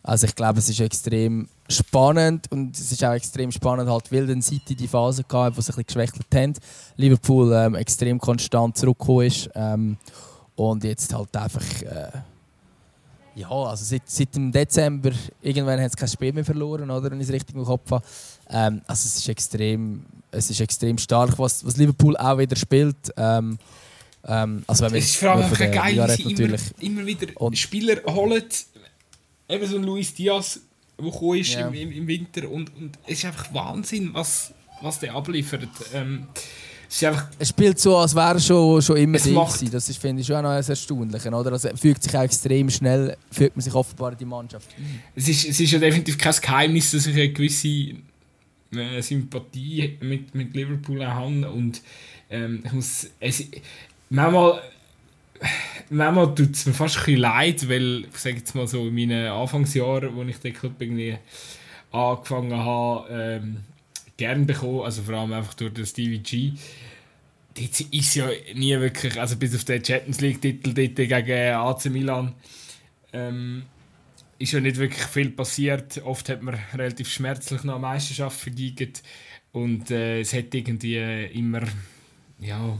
also 0.02 0.26
ich 0.26 0.34
glaube, 0.34 0.58
es 0.58 0.68
ist 0.68 0.80
extrem 0.80 1.48
spannend 1.68 2.50
und 2.50 2.76
es 2.76 2.90
ist 2.90 3.04
auch 3.04 3.12
extrem 3.12 3.52
spannend, 3.52 3.88
halt, 3.88 4.10
weil 4.10 4.26
dann 4.26 4.42
City 4.42 4.74
die 4.74 4.88
Phase 4.88 5.22
gehabt, 5.22 5.56
wo 5.56 5.60
sie 5.60 5.70
ein 5.70 5.84
bisschen 5.84 5.86
geschwächelt 5.86 6.26
haben. 6.34 6.54
Liverpool 6.96 7.52
ähm, 7.52 7.76
extrem 7.76 8.18
konstant 8.18 8.76
zurückgekommen 8.76 9.24
ist. 9.24 9.48
Ähm, 9.54 9.96
und 10.56 10.82
jetzt 10.82 11.14
halt 11.14 11.36
einfach 11.36 11.82
äh, 11.82 12.10
ja, 13.34 13.50
also 13.50 13.84
seit, 13.84 14.02
seit 14.08 14.34
dem 14.34 14.52
Dezember, 14.52 15.12
irgendwann 15.40 15.80
hat 15.80 15.90
es 15.90 15.96
kein 15.96 16.08
Spiel 16.08 16.32
mehr 16.32 16.44
verloren, 16.44 16.90
oder, 16.90 17.10
wenn 17.10 17.20
ich 17.20 17.28
es 17.28 17.32
richtig 17.32 17.56
im 17.56 17.64
Kopf 17.64 17.90
habe. 17.90 18.04
Ähm, 18.50 18.82
also 18.86 19.06
es 19.06 19.16
ist 19.16 19.28
extrem, 19.28 20.04
es 20.30 20.50
ist 20.50 20.60
extrem 20.60 20.98
stark, 20.98 21.38
was, 21.38 21.64
was 21.64 21.76
Liverpool 21.76 22.16
auch 22.16 22.38
wieder 22.38 22.56
spielt. 22.56 22.96
Ähm, 23.16 23.58
ähm, 24.24 24.62
also 24.66 24.84
wenn 24.84 24.94
es 24.94 25.06
ist 25.06 25.16
vor 25.16 25.30
allem 25.30 25.44
einfach 25.44 25.58
geil, 25.58 26.14
wie 26.16 26.36
sie 26.36 26.42
immer, 26.42 26.56
immer, 26.80 27.06
wieder 27.06 27.28
und 27.36 27.58
Spieler 27.58 27.96
holen, 28.06 28.44
eben 29.48 29.66
so 29.66 29.76
ein 29.76 29.82
Luis 29.82 30.14
Diaz, 30.14 30.60
der 30.98 31.10
gekommen 31.10 31.38
ist 31.38 31.54
im, 31.54 31.74
im, 31.74 32.06
Winter 32.06 32.48
und, 32.48 32.74
und 32.76 32.98
es 33.06 33.18
ist 33.18 33.24
einfach 33.24 33.52
Wahnsinn, 33.52 34.10
was, 34.12 34.52
was 34.80 35.00
der 35.00 35.14
abliefert. 35.14 35.68
Ähm, 35.92 36.28
es, 36.92 37.24
es 37.38 37.48
spielt 37.48 37.78
so, 37.78 37.96
als 37.96 38.14
wäre 38.14 38.34
er 38.34 38.40
schon, 38.40 38.82
schon 38.82 38.96
immer 38.96 39.18
da 39.18 39.48
Das 39.70 39.88
ist, 39.88 39.98
finde 39.98 40.20
ich, 40.20 40.26
schon 40.26 40.36
auch 40.36 40.42
noch 40.42 40.50
erstaunlich. 40.50 41.24
Oder? 41.26 41.52
Also, 41.52 41.70
fügt 41.76 42.02
sich 42.02 42.16
auch 42.16 42.22
extrem 42.22 42.68
schnell, 42.70 43.16
fügt 43.30 43.56
man 43.56 43.62
sich 43.62 43.74
offenbar 43.74 44.12
in 44.12 44.18
die 44.18 44.24
Mannschaft 44.24 44.68
Es 45.14 45.28
ist, 45.28 45.48
es 45.48 45.60
ist 45.60 45.70
ja 45.70 45.78
definitiv 45.78 46.18
kein 46.18 46.34
Geheimnis, 46.40 46.90
dass 46.90 47.06
ich 47.06 47.14
eine 47.14 47.32
gewisse 47.32 47.68
äh, 47.68 49.00
Sympathie 49.00 49.96
mit, 50.00 50.34
mit 50.34 50.54
Liverpool 50.54 51.04
habe. 51.06 51.50
Und 51.50 51.80
ähm, 52.30 52.62
ich 52.64 52.72
muss... 52.72 53.06
Es, 53.20 53.44
manchmal 54.10 54.60
manchmal 55.90 56.34
tut 56.34 56.54
es 56.54 56.66
mir 56.66 56.72
fast 56.72 56.96
ein 56.96 57.04
bisschen 57.04 57.20
leid, 57.20 57.68
weil, 57.68 58.04
ich 58.04 58.16
sage 58.16 58.36
jetzt 58.36 58.54
mal 58.54 58.66
so, 58.66 58.86
in 58.86 58.94
meinen 58.94 59.28
Anfangsjahren, 59.28 60.18
als 60.18 60.28
ich 60.28 60.36
den 60.38 60.52
Club 60.52 60.74
irgendwie 60.78 61.16
angefangen 61.90 62.56
habe, 62.56 63.06
ähm, 63.10 63.56
gern 64.16 64.46
bekommen, 64.46 64.82
also 64.82 65.02
vor 65.02 65.14
allem 65.14 65.32
einfach 65.32 65.54
durch 65.54 65.72
den 65.72 65.86
Stevie 65.86 66.18
G. 66.18 66.52
Dort 67.54 67.80
ist 67.80 68.14
ja 68.14 68.28
nie 68.54 68.78
wirklich, 68.78 69.20
also 69.20 69.36
bis 69.36 69.54
auf 69.54 69.64
den 69.64 69.84
Champions 69.84 70.20
League-Titel 70.20 70.72
gegen 70.72 71.54
AC 71.54 71.84
Milan, 71.86 72.34
ähm, 73.12 73.64
ist 74.38 74.52
ja 74.52 74.60
nicht 74.60 74.76
wirklich 74.76 75.04
viel 75.04 75.30
passiert. 75.30 76.02
Oft 76.04 76.28
hat 76.28 76.42
man 76.42 76.58
relativ 76.74 77.08
schmerzlich 77.10 77.62
noch 77.64 77.74
eine 77.74 77.82
Meisterschaft 77.82 78.40
verdient 78.40 79.02
und 79.52 79.90
äh, 79.90 80.20
es 80.20 80.32
hat 80.32 80.54
irgendwie 80.54 80.96
immer, 81.34 81.62
ja, 82.40 82.78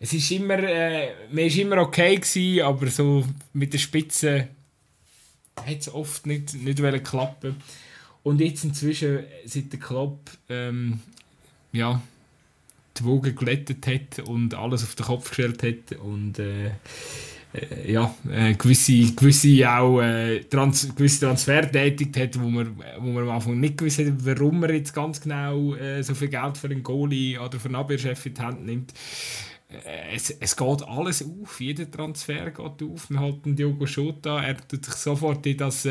es 0.00 0.12
ist 0.12 0.30
immer, 0.30 0.58
äh, 0.58 1.12
man 1.30 1.44
ist 1.44 1.58
immer 1.58 1.78
okay 1.78 2.16
gewesen, 2.16 2.62
aber 2.62 2.86
so 2.86 3.26
mit 3.52 3.72
der 3.72 3.78
Spitze 3.78 4.48
hat 5.56 5.80
es 5.80 5.92
oft 5.92 6.24
nicht, 6.26 6.54
nicht 6.54 7.04
klappen 7.04 7.56
und 8.28 8.40
jetzt 8.40 8.64
inzwischen, 8.64 9.20
seit 9.44 9.72
der 9.72 9.80
Club 9.80 10.18
ähm, 10.48 11.00
ja, 11.72 12.00
die 12.96 13.04
Wogen 13.04 13.34
glättet 13.34 13.86
hat 13.86 14.28
und 14.28 14.54
alles 14.54 14.82
auf 14.82 14.94
den 14.94 15.06
Kopf 15.06 15.28
gestellt 15.28 15.62
hat 15.62 15.98
und 15.98 16.38
äh, 16.38 16.72
äh, 17.54 17.92
ja, 17.92 18.14
äh, 18.30 18.54
gewisse, 18.54 19.14
gewisse 19.14 19.70
auch 19.70 20.00
äh, 20.00 20.40
Trans 20.44 20.94
gewisse 20.94 21.26
Transfer 21.26 21.70
tätigt 21.70 22.16
hat, 22.18 22.40
wo 22.40 22.48
man, 22.48 22.76
wo 22.98 23.06
man 23.06 23.22
am 23.24 23.30
Anfang 23.30 23.58
nicht 23.58 23.78
gewusst 23.78 23.98
hat, 24.00 24.06
warum 24.18 24.60
man 24.60 24.74
jetzt 24.74 24.92
ganz 24.92 25.20
genau 25.20 25.74
äh, 25.74 26.02
so 26.02 26.14
viel 26.14 26.28
Geld 26.28 26.58
für 26.58 26.68
einen 26.68 26.82
Goalie 26.82 27.38
oder 27.38 27.58
für 27.58 27.68
einen 27.68 27.76
Abwehrchef 27.76 28.26
in 28.26 28.34
die 28.34 28.40
Hand 28.42 28.66
nimmt. 28.66 28.92
Äh, 29.70 30.14
es, 30.14 30.30
es 30.30 30.54
geht 30.54 30.82
alles 30.82 31.24
auf, 31.24 31.60
jeder 31.60 31.90
Transfer 31.90 32.50
geht 32.50 32.82
auf. 32.82 33.08
Man 33.08 33.22
hat 33.22 33.46
den 33.46 33.56
Diogo 33.56 33.86
Schota, 33.86 34.42
er 34.42 34.56
tut 34.68 34.84
sich 34.84 34.94
sofort 34.94 35.46
in 35.46 35.56
das 35.56 35.86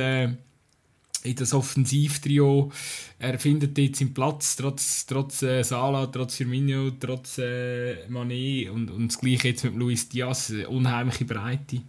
in 1.27 1.35
das 1.35 1.53
Offensivtrio. 1.53 2.71
Er 3.19 3.39
findet 3.39 3.77
jetzt 3.77 3.99
seinen 3.99 4.13
Platz, 4.13 4.55
trotz, 4.55 5.05
trotz 5.05 5.41
äh, 5.43 5.63
Sala, 5.63 6.07
trotz 6.07 6.35
Firmino, 6.35 6.91
trotz 6.99 7.37
äh, 7.39 8.07
Mané 8.09 8.69
und, 8.69 8.89
und 8.91 9.09
das 9.09 9.19
gleiche 9.19 9.49
jetzt 9.49 9.63
mit 9.63 9.75
Luis 9.75 10.09
Diaz, 10.09 10.49
äh, 10.51 10.65
unheimliche 10.65 11.25
Breite. 11.25 11.81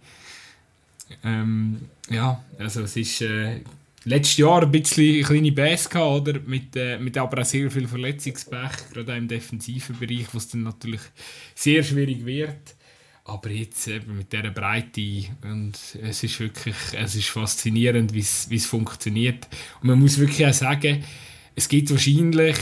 Ähm, 1.23 1.81
ja, 2.09 2.43
also 2.57 2.81
es 2.81 2.95
ist 2.95 3.21
äh, 3.21 3.61
letztes 4.05 4.37
Jahr 4.37 4.63
ein 4.63 4.71
bisschen 4.71 5.15
eine 5.15 5.23
kleine 5.23 5.51
Bass 5.51 5.89
gehabt, 5.89 6.27
oder? 6.27 6.39
Mit, 6.39 6.75
äh, 6.75 6.99
mit 6.99 7.17
aber 7.17 7.41
auch 7.41 7.45
sehr 7.45 7.69
viel 7.71 7.87
Verletzungspech, 7.87 8.91
gerade 8.93 9.13
auch 9.13 9.17
im 9.17 9.27
defensiven 9.27 9.97
Bereich, 9.97 10.27
wo 10.33 10.37
es 10.37 10.49
dann 10.49 10.63
natürlich 10.63 11.01
sehr 11.55 11.83
schwierig 11.83 12.25
wird. 12.25 12.75
Aber 13.29 13.51
jetzt 13.51 13.87
eben 13.87 14.17
mit 14.17 14.33
dieser 14.33 14.49
Breite 14.49 15.25
und 15.43 15.77
es 16.01 16.23
ist 16.23 16.39
wirklich 16.39 16.75
es 16.93 17.15
ist 17.15 17.29
faszinierend, 17.29 18.13
wie 18.13 18.19
es 18.55 18.65
funktioniert. 18.65 19.47
Und 19.81 19.89
man 19.89 19.99
muss 19.99 20.17
wirklich 20.17 20.47
auch 20.47 20.53
sagen, 20.53 21.03
es 21.55 21.69
gibt 21.69 21.91
wahrscheinlich 21.91 22.57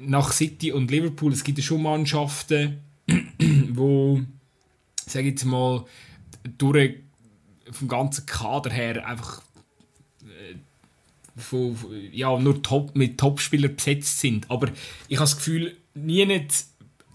nach 0.00 0.32
City 0.32 0.70
und 0.70 0.90
Liverpool, 0.90 1.32
es 1.32 1.42
gibt 1.42 1.58
ja 1.58 1.64
schon 1.64 1.82
Mannschaften, 1.82 2.78
wo, 3.70 4.20
sage 5.04 5.26
ich 5.26 5.32
jetzt 5.32 5.44
mal, 5.44 5.84
durch 6.58 6.98
vom 7.70 7.88
ganzen 7.88 8.24
Kader 8.26 8.70
her 8.70 9.06
einfach 9.06 9.42
äh, 10.22 10.54
von, 11.40 11.76
ja, 12.12 12.38
nur 12.38 12.62
top, 12.62 12.94
mit 12.94 13.18
Topspielern 13.18 13.74
besetzt 13.74 14.20
sind. 14.20 14.48
Aber 14.48 14.68
ich 15.08 15.16
habe 15.16 15.24
das 15.24 15.36
Gefühl, 15.36 15.76
nie 15.94 16.24
nicht 16.24 16.66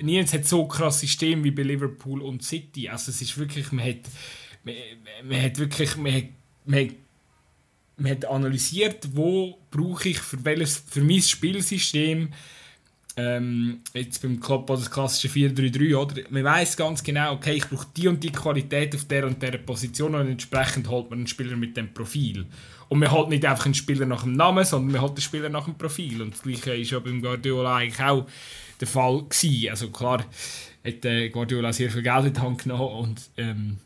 Niemand 0.01 0.33
hat 0.33 0.45
so 0.45 0.67
krass 0.67 0.99
System 0.99 1.43
wie 1.43 1.51
bei 1.51 1.63
Liverpool 1.63 2.21
und 2.21 2.43
City. 2.43 2.89
Also 2.89 3.11
es 3.11 3.21
ist 3.21 3.37
wirklich, 3.37 3.71
man 3.71 3.85
hat, 3.85 4.01
man, 4.63 4.75
man 5.23 5.41
hat 5.41 5.57
wirklich, 5.57 5.95
man 5.97 6.13
hat, 6.13 6.25
man 6.65 6.79
hat, 6.79 6.95
man 7.97 8.11
hat 8.11 8.25
analysiert, 8.25 9.09
wo 9.13 9.57
brauche 9.71 10.09
ich 10.09 10.19
für 10.19 10.43
welches, 10.45 10.83
für 10.87 11.01
mein 11.01 11.21
Spielsystem 11.21 12.29
ähm, 13.17 13.79
jetzt 13.93 14.21
beim 14.21 14.39
Club 14.39 14.67
das 14.67 14.91
klassische 14.91 15.27
4-3-3, 15.27 15.95
oder? 15.95 16.21
Man 16.29 16.43
weiß 16.43 16.77
ganz 16.77 17.03
genau, 17.03 17.33
okay, 17.33 17.53
ich 17.53 17.67
brauche 17.67 17.87
die 17.95 18.07
und 18.07 18.23
die 18.23 18.31
Qualität 18.31 18.93
auf 18.95 19.05
der 19.05 19.25
und 19.25 19.41
der 19.41 19.57
Position 19.57 20.13
und 20.13 20.27
entsprechend 20.27 20.87
holt 20.87 21.09
man 21.09 21.19
einen 21.19 21.27
Spieler 21.27 21.57
mit 21.57 21.75
dem 21.75 21.91
Profil. 21.93 22.45
Und 22.89 22.99
man 22.99 23.11
holt 23.11 23.29
nicht 23.29 23.43
einfach 23.43 23.65
einen 23.65 23.73
Spieler 23.73 24.05
nach 24.05 24.21
dem 24.21 24.33
Namen, 24.33 24.63
sondern 24.63 24.91
man 24.91 25.01
holt 25.01 25.11
einen 25.13 25.21
Spieler 25.21 25.49
nach 25.49 25.65
dem 25.65 25.75
Profil. 25.75 26.21
Und 26.21 26.35
das 26.35 26.43
Gleiche 26.43 26.75
ist 26.75 26.91
ja 26.91 26.99
beim 26.99 27.21
Guardiola 27.21 27.77
eigentlich 27.77 27.99
auch 27.99 28.27
der 28.80 28.88
Fall 28.88 29.23
gewesen. 29.23 29.69
Also 29.69 29.89
klar 29.89 30.23
hat 30.86 31.05
äh, 31.05 31.30
Guardiola 31.30 31.73
sehr 31.73 31.91
viel 31.91 32.01
Geld 32.01 32.25
in 32.25 32.34
die 32.34 32.39
Hand 32.39 32.63
genommen 32.63 32.88
und 32.88 33.21
ähm, 33.38 33.78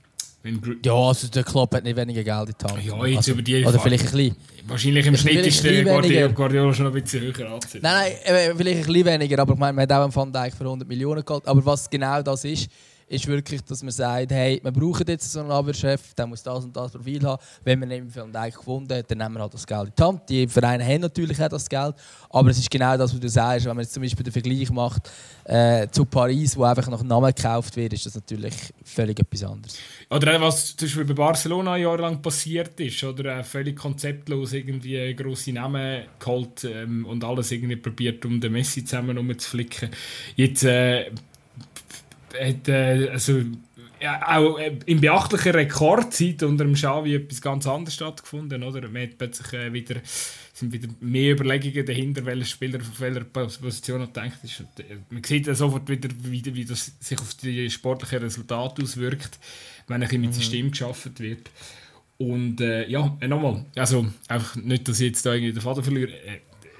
ja, 0.84 0.94
also 0.94 1.28
der 1.28 1.44
Klopp 1.44 1.76
hat 1.76 1.84
nicht 1.84 1.96
weniger 1.96 2.24
Geld 2.24 2.50
in 2.50 2.56
die 2.60 2.74
Hand. 2.74 2.84
Ja, 2.84 3.06
jetzt 3.06 3.18
also, 3.18 3.32
über 3.34 3.42
die 3.44 3.64
Oder 3.64 3.80
vielleicht 3.80 4.06
ein 4.06 4.12
bisschen. 4.12 4.36
Wahrscheinlich 4.68 5.06
im 5.06 5.16
Schnitt 5.18 5.46
ist 5.46 5.64
der 5.64 5.84
Guardiola, 5.84 6.28
Guardiola, 6.28 6.74
schon 6.74 6.88
ein 6.88 6.94
bisschen 6.94 7.22
höher 7.22 7.52
angesetzt. 7.52 7.84
Nein, 7.84 8.14
nein, 8.26 8.54
vielleicht 8.58 8.80
ein 8.80 8.88
bisschen 8.88 9.06
weniger, 9.06 9.39
aber 9.39 9.54
ich 9.54 9.60
meine, 9.60 9.74
man 9.74 9.84
hat 9.84 9.92
auch 9.92 10.04
einen 10.04 10.16
Van 10.16 10.34
Dijk 10.34 10.56
für 10.56 10.64
100 10.64 10.88
Millionen 10.88 11.24
geholt. 11.24 11.48
Aber 11.48 11.64
was 11.66 11.89
genau 11.89 12.24
das 12.24 12.44
ist, 12.44 12.70
ist 13.12 13.28
wirklich, 13.28 13.62
dass 13.64 13.84
man 13.84 13.91
sagt, 13.91 14.32
hey, 14.32 14.59
wir 14.64 14.72
brauchen 14.72 15.05
jetzt 15.07 15.32
so 15.32 15.41
einen 15.41 15.51
Abwehrchef, 15.51 16.14
der 16.14 16.28
muss 16.28 16.41
das 16.41 16.64
und 16.64 16.76
das 16.76 16.93
Profil 16.93 17.22
haben. 17.24 17.41
Wenn 17.64 17.80
man 17.80 17.91
eben 17.91 18.16
Van 18.16 18.32
gefunden 18.32 18.97
hat, 18.97 19.12
dann 19.12 19.18
nehmen 19.18 19.36
wir 19.36 19.41
halt 19.41 19.53
das 19.53 19.68
Geld 19.68 19.89
in 19.89 19.93
die 19.97 20.03
Hand. 20.03 20.30
Die 20.30 20.47
Vereine 20.47 20.86
haben 20.86 21.01
natürlich 21.01 21.41
auch 21.41 21.49
das 21.49 21.68
Geld, 21.68 21.95
aber 22.30 22.49
es 22.49 22.57
ist 22.57 22.72
genau 22.72 22.97
das, 22.97 23.14
was 23.14 23.20
du 23.20 23.28
sagst. 23.28 23.66
Wenn 23.66 23.76
man 23.76 23.84
jetzt 23.84 23.93
zum 23.93 24.01
Beispiel 24.01 24.24
den 24.24 24.32
Vergleich 24.32 24.72
macht 24.72 25.12
äh, 25.43 25.88
zu 25.91 26.05
Paris, 26.05 26.55
wo 26.55 26.64
einfach 26.64 26.88
nach 26.88 27.03
Namen 27.03 27.34
gekauft 27.34 27.76
wird, 27.76 27.93
ist 27.93 28.05
das 28.05 28.16
natürlich 28.16 28.53
völlig 28.84 29.20
etwas 29.20 29.43
anderes. 29.43 29.78
Oder 30.09 30.39
was 30.39 30.76
zum 30.76 30.88
Beispiel 30.88 31.05
bei 31.05 31.14
Barcelona 31.14 31.76
jahrelang 31.78 32.22
passiert 32.22 32.80
ist, 32.80 33.03
oder 33.03 33.39
äh, 33.39 33.43
völlig 33.43 33.78
konzeptlos 33.78 34.53
irgendwie 34.53 35.14
grosse 35.16 35.51
Namen 35.51 36.03
geholt 36.18 36.64
ähm, 36.64 37.05
und 37.05 37.24
alles 37.26 37.51
irgendwie 37.51 37.76
probiert, 37.76 38.24
um 38.26 38.39
den 38.39 38.53
Messi 38.53 38.86
zusammen 38.86 39.18
umzuflicken. 39.18 39.89
Jetzt 40.38 40.64
äh, 40.64 41.12
hat, 42.34 42.68
äh, 42.68 43.10
also, 43.12 43.42
ja, 44.02 44.28
auch 44.28 44.58
äh, 44.58 44.78
in 44.88 45.00
beachtlicher 45.00 45.54
Rekordzeit 45.54 46.42
unter 46.44 46.64
dem 46.64 46.74
Xavi 46.74 47.16
etwas 47.16 47.42
ganz 47.42 47.68
anderes 47.68 47.94
stattgefunden. 47.94 48.64
Oder? 48.64 48.88
Man 48.90 49.04
hat 49.04 49.18
plötzlich 49.18 49.54
äh, 49.54 49.72
wieder, 49.72 50.02
sind 50.54 50.74
wieder 50.74 50.88
mehr 51.00 51.34
Überlegungen 51.34 51.86
dahinter, 51.86 52.26
welcher 52.26 52.46
Spieler 52.46 52.80
auf 52.80 53.00
welcher 53.00 53.24
Position 53.24 54.08
denkt. 54.14 54.44
Ist. 54.44 54.62
Äh, 54.80 54.98
man 55.10 55.24
sieht 55.24 55.48
ja 55.48 55.54
sofort 55.54 55.88
wieder, 55.88 56.10
wie, 56.24 56.44
wie 56.56 56.66
das 56.66 56.94
sich 57.00 57.20
auf 57.20 57.36
die 57.36 57.70
sportlichen 57.70 58.20
Resultate 58.20 58.82
auswirkt, 58.82 59.40
wenn 59.88 60.02
ein 60.02 60.22
mit 60.22 60.32
mhm. 60.32 60.34
System 60.34 60.72
geschaffen 60.72 61.14
wird. 61.20 61.52
Und 62.18 62.62
äh, 62.62 62.88
ja, 62.88 63.18
äh, 63.20 63.28
nochmal, 63.28 63.66
also 63.76 64.08
einfach 64.28 64.56
nicht, 64.56 64.88
dass 64.88 65.00
ich 65.00 65.08
jetzt 65.08 65.26
da 65.26 65.34
irgendwie 65.34 65.54
den 65.54 65.62
Vater 65.62 65.84
verliere. 65.84 66.12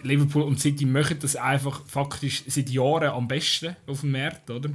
Liverpool 0.04 0.44
und 0.44 0.60
City 0.60 0.86
machen 0.86 1.18
das 1.22 1.36
einfach 1.36 1.86
faktisch 1.86 2.44
seit 2.48 2.70
Jahren 2.70 3.10
am 3.10 3.28
besten 3.28 3.76
auf 3.86 4.02
dem 4.02 4.12
Markt, 4.12 4.50
oder? 4.50 4.72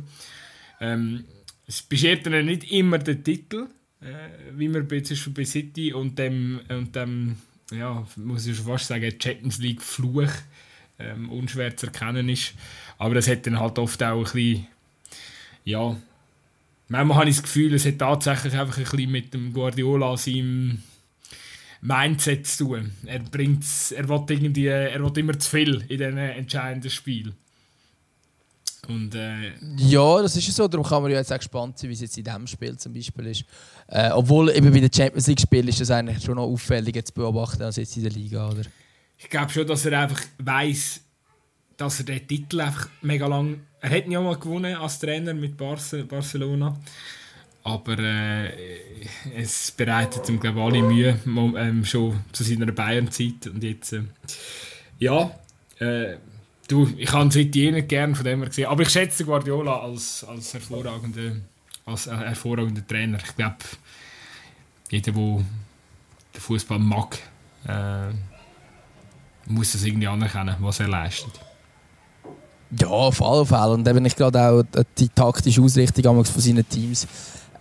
Ähm, 0.81 1.24
es 1.66 1.83
beschert 1.83 2.27
ihnen 2.27 2.47
nicht 2.47 2.70
immer 2.70 2.99
den 2.99 3.24
Titel, 3.24 3.66
äh, 4.01 4.29
wie 4.57 4.68
man 4.68 4.89
zwischen 5.05 5.35
bei 5.35 5.45
City 5.45 5.93
und 5.93 6.18
dem, 6.18 6.61
und 6.68 6.95
dem 6.95 7.37
ja, 7.72 8.07
muss 8.16 8.47
ich 8.47 8.57
schon 8.57 8.66
fast 8.66 8.87
sagen, 8.87 9.12
Champions 9.20 9.59
League 9.59 9.83
Fluch 9.83 10.31
ähm, 10.99 11.31
unschwer 11.31 11.77
zu 11.77 11.87
erkennen 11.87 12.29
ist. 12.29 12.55
Aber 12.99 13.14
das 13.14 13.29
hat 13.29 13.47
dann 13.47 13.59
halt 13.59 13.79
oft 13.79 14.03
auch 14.03 14.18
ein 14.18 14.24
bisschen, 14.24 14.66
ja, 15.64 15.97
manchmal 16.89 17.18
habe 17.18 17.31
ich 17.31 17.37
das 17.37 17.43
Gefühl, 17.43 17.74
es 17.74 17.87
hat 17.87 17.99
tatsächlich 17.99 18.55
einfach 18.55 18.79
ein 18.79 18.85
bisschen 18.85 19.11
mit 19.11 19.35
dem 19.35 19.53
Guardiola 19.53 20.16
seinem 20.16 20.83
Mindset 21.81 22.47
zu 22.47 22.64
tun. 22.64 22.93
Er 23.05 23.20
bringt's, 23.20 23.93
er 23.93 24.09
will 24.09 24.24
irgendwie, 24.29 24.66
er 24.66 25.03
will 25.03 25.18
immer 25.18 25.39
zu 25.39 25.51
viel 25.51 25.83
in 25.89 25.99
diesen 25.99 26.18
entscheidenden 26.18 26.91
Spielen. 26.91 27.35
Und, 28.89 29.14
äh, 29.14 29.53
ja, 29.76 30.22
das 30.22 30.37
ist 30.37 30.55
so. 30.55 30.68
Darum 30.68 30.87
kann 30.87 31.03
man 31.03 31.11
ja 31.11 31.18
jetzt 31.18 31.32
auch 31.32 31.39
gespannt 31.39 31.78
sein, 31.78 31.91
wie 31.91 31.95
es 31.95 32.01
jetzt 32.01 32.16
in 32.18 32.24
diesem 32.24 32.47
Spiel 32.47 32.76
zum 32.76 32.93
Beispiel 32.93 33.26
ist. 33.26 33.45
Äh, 33.89 34.11
obwohl 34.11 34.51
eben 34.51 34.72
bei 34.72 34.80
den 34.80 34.93
Champions 34.93 35.26
League 35.26 35.41
Spielen 35.41 35.68
ist 35.68 35.80
das 35.80 35.91
eigentlich 35.91 36.22
schon 36.22 36.37
noch 36.37 36.45
auffälliger 36.45 37.05
zu 37.05 37.12
beobachten 37.12 37.62
als 37.62 37.76
jetzt 37.76 37.97
in 37.97 38.03
der 38.05 38.12
Liga, 38.12 38.49
oder? 38.49 38.62
Ich 39.18 39.30
glaube 39.30 39.51
schon, 39.51 39.66
dass 39.66 39.87
er 39.87 40.01
einfach 40.01 40.22
weiß, 40.39 41.01
dass 41.76 42.01
er 42.01 42.05
den 42.05 42.26
Titel 42.26 42.61
einfach 42.61 42.89
mega 43.03 43.26
lang. 43.26 43.61
Er 43.80 43.91
hat 43.91 44.09
ja 44.09 44.20
mal 44.20 44.37
gewonnen 44.37 44.74
als 44.76 44.99
Trainer 44.99 45.34
mit 45.34 45.57
Barcelona. 45.57 46.76
Aber 47.62 47.99
äh, 47.99 48.53
es 49.34 49.72
bereitet 49.72 50.28
ihm, 50.28 50.39
glaube 50.39 50.61
ich, 50.61 50.64
alle 50.64 50.82
Mühe 50.82 51.18
ähm, 51.26 51.84
schon 51.84 52.20
zu 52.30 52.45
seiner 52.45 52.70
Bayern-Zeit. 52.70 53.49
Und 53.49 53.62
jetzt, 53.62 53.93
äh, 53.93 54.03
ja, 55.01 55.32
äh, 55.80 56.16
Du, 56.68 56.88
ich 56.96 57.12
habe 57.12 57.30
City 57.30 57.66
eh 57.66 57.70
nicht 57.72 57.88
gerne 57.88 58.14
von 58.14 58.24
dem 58.24 58.40
her 58.40 58.48
gesehen. 58.48 58.66
Aber 58.66 58.82
ich 58.82 58.88
schätze 58.88 59.24
Guardiola 59.24 59.80
als, 59.80 60.24
als, 60.24 60.52
hervorragender, 60.52 61.36
als 61.84 62.06
hervorragender 62.06 62.86
Trainer. 62.86 63.18
Ich 63.24 63.36
glaube, 63.36 63.56
jeder, 64.90 65.12
der 65.12 65.22
den 65.22 66.40
Fußball 66.40 66.78
mag, 66.78 67.18
äh, 67.68 68.12
muss 69.46 69.72
das 69.72 69.84
irgendwie 69.84 70.08
anerkennen, 70.08 70.56
was 70.58 70.80
er 70.80 70.88
leistet. 70.88 71.32
Ja, 72.78 72.88
auf 72.88 73.22
alle 73.22 73.46
Fälle. 73.46 73.70
Und 73.70 73.86
eben 73.86 74.04
ich 74.04 74.16
gerade 74.16 74.40
auch 74.40 74.64
die 74.98 75.08
taktische 75.08 75.62
Ausrichtung 75.62 76.24
von 76.24 76.42
seinen 76.42 76.68
Teams. 76.68 77.06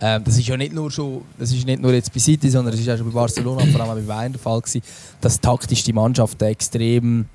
Ähm, 0.00 0.24
das 0.24 0.36
ist 0.36 0.48
ja 0.48 0.56
nicht 0.56 0.72
nur 0.72 0.90
schon, 0.90 1.22
das 1.38 1.52
ist 1.52 1.64
nicht 1.64 1.80
nur 1.80 1.92
jetzt 1.92 2.12
bei 2.12 2.20
City, 2.20 2.50
sondern 2.50 2.74
es 2.74 2.80
ist 2.80 2.88
auch 2.90 2.98
schon 2.98 3.06
bei 3.06 3.14
Barcelona, 3.14 3.64
vor 3.66 3.80
allem 3.80 4.06
bei 4.06 4.14
Bayern 4.14 4.32
der 4.32 4.40
Fall 4.40 4.60
gewesen, 4.60 4.82
dass 5.20 5.40
taktisch 5.40 5.84
die 5.84 5.92
Mannschaft 5.92 6.42
extrem 6.42 7.26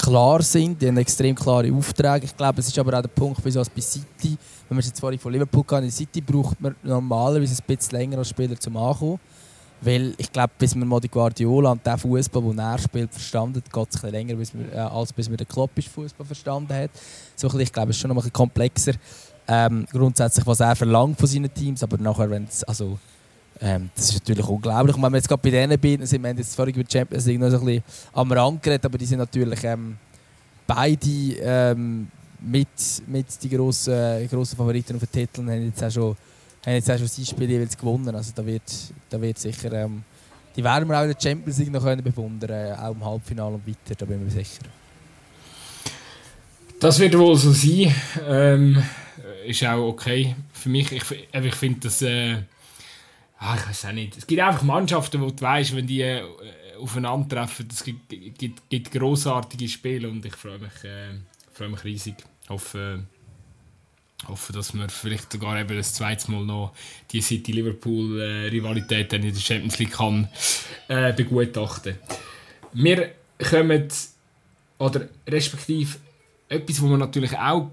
klar 0.00 0.42
sind, 0.42 0.80
die 0.80 0.88
haben 0.88 0.96
extrem 0.96 1.34
klare 1.34 1.72
Aufträge. 1.72 2.26
Ich 2.26 2.36
glaube, 2.36 2.60
es 2.60 2.68
ist 2.68 2.78
aber 2.78 2.96
auch 2.96 3.02
der 3.02 3.08
Punkt, 3.08 3.44
wie 3.44 3.50
so 3.50 3.62
bei 3.62 3.80
City, 3.80 4.36
wenn 4.68 4.78
wir 4.78 4.84
jetzt 4.84 4.98
vorhin 4.98 5.18
von 5.18 5.32
Liverpool 5.32 5.64
gehen, 5.64 5.84
in 5.84 5.90
City 5.90 6.20
braucht 6.20 6.60
man 6.60 6.74
normalerweise 6.82 7.60
ein 7.62 7.66
bisschen 7.66 7.98
länger 7.98 8.18
als 8.18 8.28
Spieler 8.28 8.58
zum 8.58 8.76
Ankommen. 8.76 9.20
Weil 9.82 10.14
ich 10.18 10.30
glaube, 10.30 10.52
bis 10.58 10.74
man 10.74 10.86
mal 10.88 11.00
die 11.00 11.08
Guardiola 11.08 11.72
und 11.72 11.86
den 11.86 11.96
Fußball, 11.96 12.42
den 12.42 12.58
er 12.58 12.78
spielt, 12.78 13.12
verstanden 13.12 13.56
hat, 13.56 13.72
geht 13.72 13.94
es 13.94 14.04
ein 14.04 14.10
länger, 14.10 14.34
bis 14.34 14.52
man, 14.52 14.70
äh, 14.70 14.76
als 14.76 15.12
bis 15.12 15.28
man 15.28 15.38
den 15.38 15.48
kloppischen 15.48 15.90
Fußball 15.90 16.26
verstanden 16.26 16.74
hat. 16.74 16.90
So 17.34 17.48
bisschen, 17.48 17.60
ich 17.60 17.72
glaube, 17.72 17.90
es 17.90 17.96
ist 17.96 18.00
schon 18.00 18.08
noch 18.08 18.16
ein 18.16 18.18
bisschen 18.18 18.32
komplexer. 18.32 18.92
Ähm, 19.48 19.86
grundsätzlich, 19.90 20.46
was 20.46 20.60
er 20.60 20.76
verlangt 20.76 21.18
von 21.18 21.26
seinen 21.26 21.52
Teams, 21.52 21.82
aber 21.82 21.96
nachher, 21.96 22.28
wenn 22.28 22.44
es 22.44 22.62
also 22.64 22.98
ähm, 23.62 23.90
das 23.94 24.10
ist 24.10 24.14
natürlich 24.14 24.46
unglaublich. 24.46 24.96
Und 24.96 25.02
wenn 25.02 25.12
wir 25.12 25.18
jetzt 25.18 25.28
gerade 25.28 25.42
bei 25.42 25.50
diesen 25.50 25.80
beiden 25.80 26.06
sind, 26.06 26.22
wir 26.22 26.30
haben 26.30 26.38
jetzt 26.38 26.56
vorhin 26.56 26.74
über 26.74 26.84
die 26.84 26.92
Champions 26.92 27.26
League 27.26 27.38
noch 27.38 27.52
ein 27.52 27.64
bisschen 27.64 27.82
am 28.14 28.32
Rand 28.32 28.62
geredet, 28.62 28.86
aber 28.86 28.96
die 28.96 29.04
sind 29.04 29.18
natürlich 29.18 29.62
ähm, 29.64 29.98
beide 30.66 31.10
ähm, 31.42 32.08
mit, 32.40 32.68
mit 33.06 33.26
die 33.42 33.50
grossen, 33.50 34.28
grossen 34.30 34.56
Favoriten 34.56 34.96
auf 34.96 35.02
den 35.02 35.12
Titeln 35.12 35.50
haben 35.50 35.66
jetzt 35.66 35.84
auch 35.84 35.90
schon, 35.90 36.16
haben 36.64 36.72
jetzt 36.72 36.90
auch 36.90 36.96
schon 36.96 37.06
sein 37.06 37.26
Spiel 37.26 37.50
jeweils 37.50 37.76
gewonnen. 37.76 38.14
Also 38.14 38.32
da 38.34 38.46
wird, 38.46 38.62
da 39.10 39.20
wird 39.20 39.38
sicher, 39.38 39.72
ähm, 39.72 40.04
die 40.56 40.64
werden 40.64 40.88
wir 40.88 40.98
auch 40.98 41.02
in 41.02 41.12
der 41.12 41.20
Champions 41.20 41.58
League 41.58 41.70
noch 41.70 41.82
können 41.82 42.02
bewundern 42.02 42.78
auch 42.78 42.92
im 42.92 43.04
Halbfinale 43.04 43.54
und 43.56 43.66
weiter, 43.66 43.94
da 43.98 44.06
bin 44.06 44.26
ich 44.26 44.34
mir 44.34 44.42
sicher. 44.42 44.62
Das 46.80 46.98
wird 46.98 47.18
wohl 47.18 47.36
so 47.36 47.52
sein. 47.52 47.94
Ähm, 48.26 48.82
ist 49.46 49.62
auch 49.64 49.88
okay 49.88 50.34
für 50.50 50.70
mich. 50.70 50.90
Ich, 50.92 51.04
ich 51.30 51.54
finde 51.54 51.80
das. 51.80 52.00
Äh, 52.00 52.38
ah, 53.40 53.56
ich 53.56 53.68
weiß 53.68 53.86
auch 53.86 53.92
nicht. 53.92 54.16
Es 54.16 54.26
gibt 54.26 54.40
einfach 54.40 54.62
Mannschaften, 54.62 55.20
wo 55.20 55.30
du 55.30 55.40
weißt, 55.40 55.74
wenn 55.74 55.86
die 55.86 56.02
äh, 56.02 56.22
aufeinandertreffen, 56.78 57.68
es 57.70 57.82
gibt, 57.82 58.08
gibt, 58.08 58.68
gibt 58.68 58.92
großartige 58.92 59.68
Spiele 59.68 60.08
und 60.08 60.24
ich 60.24 60.36
freue 60.36 60.58
mich, 60.58 60.84
äh, 60.84 61.14
freue 61.52 61.70
mich 61.70 61.84
riesig. 61.84 62.14
Hoffe, 62.48 63.02
äh, 64.22 64.26
hoffe, 64.28 64.52
dass 64.52 64.74
wir 64.74 64.88
vielleicht 64.88 65.32
sogar 65.32 65.58
eben 65.58 65.76
das 65.76 65.94
zweite 65.94 66.30
Mal 66.30 66.44
noch 66.44 66.72
die 67.10 67.20
City-Liverpool-Rivalität 67.20 69.12
in 69.14 69.22
der 69.22 69.34
Champions 69.34 69.78
League 69.78 69.92
kann 69.92 70.28
äh, 70.88 71.12
begutachten. 71.12 71.96
Wir 72.72 73.14
kommen 73.38 73.88
oder 74.78 75.08
respektive 75.26 75.98
etwas, 76.48 76.82
was 76.82 76.88
man 76.88 77.00
natürlich 77.00 77.36
auch 77.36 77.70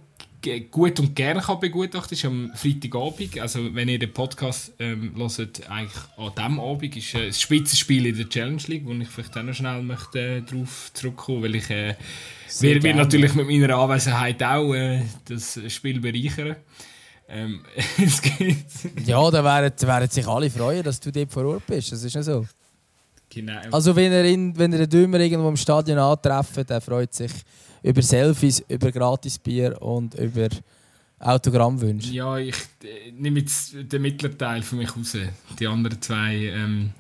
gut 0.71 0.99
und 0.99 1.15
gerne 1.15 1.41
kann 1.41 1.59
begutachten 1.59 2.15
ist 2.15 2.25
am 2.25 2.51
Freitagabend. 2.55 3.39
Also 3.39 3.73
wenn 3.73 3.89
ihr 3.89 3.99
den 3.99 4.13
Podcast 4.13 4.73
ähm, 4.79 5.13
hört, 5.15 5.69
eigentlich 5.69 6.01
an 6.17 6.31
diesem 6.37 6.59
Abend 6.59 6.95
ist 6.95 7.13
äh, 7.15 7.27
das 7.27 7.41
Spitzenspiel 7.41 8.05
in 8.05 8.17
der 8.17 8.29
Challenge 8.29 8.61
League, 8.67 8.85
wo 8.85 8.93
ich 8.93 9.07
vielleicht 9.07 9.35
auch 9.37 9.43
noch 9.43 9.53
schnell 9.53 9.81
möchte 9.81 10.19
äh, 10.19 10.41
darauf 10.41 10.91
zurückkommen, 10.93 11.43
weil 11.43 11.55
ich 11.55 11.69
äh, 11.69 11.95
wir, 12.59 12.81
wir 12.81 12.95
natürlich 12.95 13.33
mit 13.33 13.47
meiner 13.47 13.75
Anwesenheit 13.77 14.41
auch 14.43 14.73
äh, 14.73 15.01
das 15.25 15.59
Spiel 15.67 15.99
bereichern. 15.99 16.55
Ähm, 17.29 17.61
ja, 19.05 19.31
da 19.31 19.43
werden, 19.43 19.87
werden 19.87 20.09
sich 20.09 20.27
alle 20.27 20.49
freuen, 20.49 20.83
dass 20.83 20.99
du 20.99 21.11
dort 21.11 21.31
vor 21.31 21.45
Ort 21.45 21.65
bist. 21.67 21.91
Das 21.91 22.03
ist 22.03 22.15
ja 22.15 22.23
so. 22.23 22.45
Genau. 23.29 23.59
Also 23.71 23.95
wenn 23.95 24.11
ihr, 24.13 24.23
in, 24.23 24.57
wenn 24.57 24.71
ihr 24.71 24.87
den 24.87 24.89
Dümmer 24.89 25.19
irgendwo 25.19 25.49
im 25.49 25.57
Stadion 25.57 25.97
antreffen, 25.97 26.65
der 26.65 26.79
freut 26.79 27.13
sich 27.13 27.31
über 27.87 28.01
Selfies, 28.01 28.63
über 28.67 28.91
Gratisbier 28.91 29.81
und 29.81 30.15
über 30.15 30.49
Autogrammwünsche. 31.19 32.11
Ja, 32.11 32.37
ich 32.37 32.55
äh, 32.83 33.11
nehme 33.11 33.39
jetzt 33.39 33.73
den 33.73 34.01
mittleren 34.01 34.37
Teil 34.37 34.61
von 34.61 34.77
mich 34.77 34.95
raus. 34.95 35.17
Die 35.59 35.67
anderen 35.67 36.01
zwei 36.01 36.35
ähm, 36.35 36.91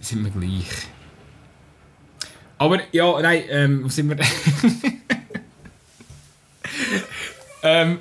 sind 0.00 0.22
mir 0.22 0.30
gleich. 0.30 0.66
Aber 2.58 2.80
ja, 2.92 3.20
nein, 3.20 3.42
ähm, 3.48 3.84
wo 3.84 3.88
sind 3.88 4.08
wir? 4.08 4.16
ähm, 7.62 7.98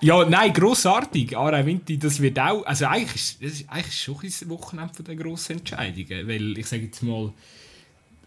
ja, 0.00 0.24
nein, 0.24 0.52
grossartig. 0.52 1.36
Aarau 1.36 1.66
Vinti, 1.66 1.98
das 1.98 2.20
wird 2.20 2.38
auch. 2.38 2.64
Also 2.64 2.86
eigentlich 2.86 3.14
ist 3.16 3.42
das 3.42 3.52
ist 3.52 3.68
eigentlich 3.68 4.00
schon 4.00 4.16
ein 4.22 4.50
Wochenende 4.50 4.94
von 4.94 5.04
den 5.04 5.18
grossen 5.18 5.58
Entscheidungen. 5.58 6.26
Weil 6.26 6.56
ich 6.56 6.66
sage 6.66 6.84
jetzt 6.84 7.02
mal, 7.02 7.32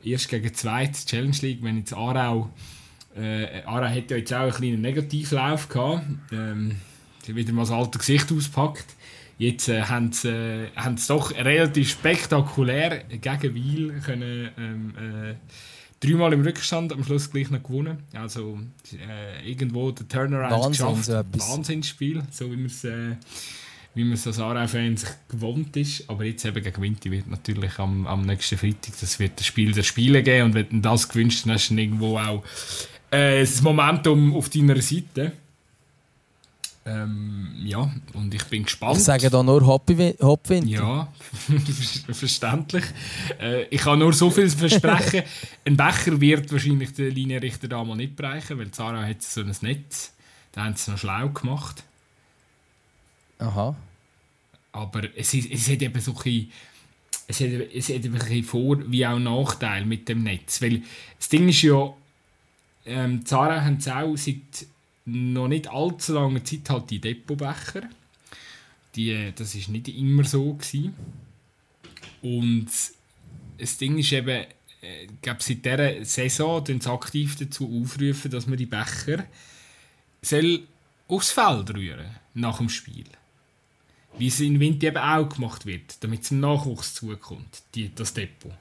erst 0.03 0.29
gegen 0.29 0.53
zweit 0.53 1.05
Challenge 1.05 1.37
League, 1.41 1.63
wenn 1.63 1.77
jetzt 1.77 1.93
Aarau 1.93 2.51
äh, 3.15 3.63
Ara 3.63 3.89
hat 3.89 4.11
ja 4.11 4.17
jetzt 4.17 4.33
auch 4.33 4.41
einen 4.41 4.51
kleinen 4.51 4.81
Negativlauf 4.81 5.69
gehabt. 5.69 6.05
Ähm, 6.31 6.77
sie 7.23 7.35
wieder 7.35 7.53
mal 7.53 7.61
das 7.61 7.71
alte 7.71 7.99
Gesicht 7.99 8.31
auspackt. 8.31 8.95
Jetzt 9.37 9.69
äh, 9.69 9.81
haben, 9.83 10.11
sie, 10.11 10.29
äh, 10.29 10.67
haben 10.75 10.97
sie 10.97 11.07
doch 11.07 11.31
relativ 11.31 11.89
spektakulär 11.89 13.03
gegen 13.05 13.55
Wiel 13.55 14.01
können, 14.05 14.49
ähm, 14.57 14.93
äh, 14.97 15.35
dreimal 15.99 16.33
im 16.33 16.41
Rückstand 16.41 16.93
am 16.93 17.03
Schluss 17.03 17.31
gleich 17.31 17.49
noch 17.49 17.63
gewonnen. 17.63 18.03
Also 18.13 18.59
äh, 18.93 19.49
irgendwo 19.49 19.91
der 19.91 20.07
Turnaround 20.07 20.65
Wahnsinn, 20.65 21.01
geschafft. 21.01 21.05
So 21.33 21.53
Wahnsinnsspiel, 21.53 22.23
so 22.31 22.51
wie 22.51 22.55
man 22.55 22.65
es 22.65 22.83
äh, 22.83 23.15
wie 23.93 24.03
man 24.03 24.13
es 24.13 24.25
als 24.25 24.39
Aarau-Fan 24.39 24.95
sich 24.95 25.09
gewohnt 25.27 25.75
ist. 25.75 26.09
Aber 26.09 26.23
jetzt 26.23 26.45
eben 26.45 26.63
gegen 26.63 26.81
Winti 26.81 27.11
wird 27.11 27.27
natürlich 27.27 27.77
am, 27.79 28.07
am 28.07 28.21
nächsten 28.21 28.57
Freitag 28.57 28.93
das 28.99 29.19
wird 29.19 29.39
das 29.39 29.45
Spiel 29.45 29.73
der 29.73 29.83
Spiele 29.83 30.23
geben 30.23 30.47
und 30.47 30.53
wenn 30.53 30.69
du 30.69 30.79
das 30.79 31.09
gewünscht 31.09 31.45
dann 31.45 31.53
hast 31.53 31.69
du 31.69 31.75
irgendwo 31.75 32.17
auch 32.17 32.43
äh, 33.11 33.41
das 33.41 33.61
Momentum 33.61 34.35
auf 34.35 34.49
deiner 34.49 34.81
Seite. 34.81 35.33
Ähm, 36.83 37.53
ja, 37.63 37.91
und 38.13 38.33
ich 38.33 38.43
bin 38.45 38.63
gespannt. 38.63 38.97
Ich 38.97 39.03
sage 39.03 39.29
da 39.29 39.43
nur 39.43 39.63
Hopwind. 39.67 40.67
Ja, 40.67 41.07
verständlich. 42.11 42.85
Äh, 43.39 43.65
ich 43.65 43.81
kann 43.81 43.99
nur 43.99 44.13
so 44.13 44.31
viel 44.31 44.49
versprechen. 44.49 45.21
Ein 45.65 45.77
Becher 45.77 46.19
wird 46.19 46.51
wahrscheinlich 46.51 46.93
der 46.93 47.11
Linienrichter 47.11 47.67
da 47.67 47.83
mal 47.83 47.95
nicht 47.95 48.15
bereichen, 48.15 48.57
weil 48.57 48.71
Zara 48.71 49.05
hat 49.05 49.21
so 49.21 49.41
ein 49.41 49.55
Netz. 49.61 50.11
Da 50.53 50.63
haben 50.63 50.75
sie 50.75 50.81
es 50.81 50.87
noch 50.87 50.97
schlau 50.97 51.29
gemacht. 51.29 51.83
Aha. 53.37 53.75
Aber 54.71 55.03
es, 55.15 55.33
ist, 55.35 55.51
es 55.51 55.69
hat 55.69 55.81
eben 55.83 56.01
so 56.01 56.11
ein 56.11 56.17
bisschen, 56.17 56.51
es 57.27 57.39
hat, 57.41 57.47
es 57.75 57.89
hat 57.89 58.03
ein 58.05 58.11
bisschen 58.11 58.43
Vor- 58.43 58.91
wie 58.91 59.05
auch 59.05 59.19
Nachteil 59.19 59.85
mit 59.85 60.09
dem 60.09 60.23
Netz. 60.23 60.61
Weil 60.63 60.81
das 61.17 61.29
Ding 61.29 61.47
ist 61.47 61.61
ja, 61.61 61.93
ähm, 62.85 63.25
Zara 63.25 63.63
haben 63.63 63.79
auch 63.87 64.17
seit 64.17 64.65
noch 65.05 65.47
nicht 65.47 65.69
allzu 65.69 66.13
langer 66.13 66.43
Zeit 66.43 66.69
halt 66.69 66.89
die 66.89 66.99
Depotbecher. 66.99 67.89
Die, 68.95 69.11
äh, 69.11 69.31
das 69.33 69.55
war 69.55 69.71
nicht 69.71 69.87
immer 69.87 70.23
so. 70.23 70.53
Gewesen. 70.53 70.93
Und 72.21 72.69
das 73.57 73.77
Ding 73.77 73.97
ist 73.97 74.11
eben, 74.11 74.45
äh, 74.81 75.03
ich 75.05 75.21
glaube, 75.21 75.41
seit 75.41 75.65
dieser 75.65 76.05
Saison 76.05 76.65
sie 76.65 76.89
aktiv 76.89 77.35
dazu 77.37 77.81
aufrufen, 77.81 78.31
dass 78.31 78.47
man 78.47 78.57
die 78.57 78.65
Becher 78.65 79.25
soll 80.21 80.67
aufs 81.07 81.31
Feld 81.31 81.73
rühren 81.75 82.15
nach 82.33 82.57
dem 82.57 82.69
Spiel. 82.69 83.05
Wie 84.17 84.27
es 84.27 84.39
in 84.39 84.59
Winter 84.59 84.87
eben 84.87 84.97
auch 84.97 85.29
gemacht 85.29 85.65
wird, 85.65 86.03
damit 86.03 86.23
es 86.23 86.29
dem 86.29 86.41
Nachwuchs 86.41 86.93
zukommt, 86.93 87.63
die, 87.75 87.93
das 87.93 88.13
Depot. 88.13 88.51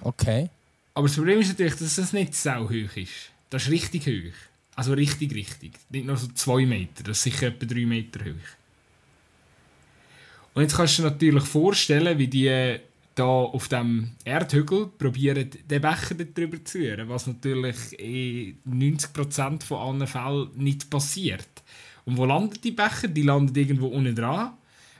Okay. 0.00 0.48
Aber 0.94 1.06
das 1.06 1.16
Problem 1.16 1.40
ist 1.40 1.48
natürlich, 1.48 1.76
dass 1.76 1.96
das 1.96 2.12
nicht 2.12 2.34
so 2.34 2.50
hoch 2.50 2.96
ist. 2.96 3.30
Das 3.50 3.64
ist 3.64 3.70
richtig 3.70 4.06
hoch. 4.06 4.34
Also 4.74 4.92
richtig, 4.94 5.34
richtig. 5.34 5.72
Nicht 5.90 6.06
nur 6.06 6.16
so 6.16 6.28
2 6.28 6.66
Meter, 6.66 7.02
das 7.04 7.18
ist 7.18 7.22
sicher 7.24 7.48
etwa 7.48 7.66
3 7.66 7.86
Meter 7.86 8.20
hoch. 8.20 8.48
Und 10.54 10.62
jetzt 10.62 10.76
kannst 10.76 10.98
du 10.98 11.02
dir 11.02 11.10
natürlich 11.10 11.44
vorstellen, 11.44 12.18
wie 12.18 12.28
die 12.28 12.78
da 13.14 13.24
auf 13.24 13.68
dem 13.68 14.12
Erdhügel 14.24 14.86
probieren, 14.86 15.50
den 15.68 15.80
Becher 15.82 16.14
drüber 16.14 16.64
zu 16.64 16.78
rühren, 16.78 17.08
was 17.08 17.26
natürlich 17.26 17.98
in 17.98 18.56
90% 18.66 19.62
von 19.62 19.78
allen 19.78 20.06
Fällen 20.06 20.50
nicht 20.56 20.88
passiert. 20.88 21.48
Und 22.04 22.16
wo 22.16 22.24
landen 22.24 22.58
die 22.62 22.70
Becher? 22.70 23.08
Die 23.08 23.22
landen 23.22 23.54
irgendwo 23.54 23.88
unten 23.88 24.14
dran. 24.14 24.54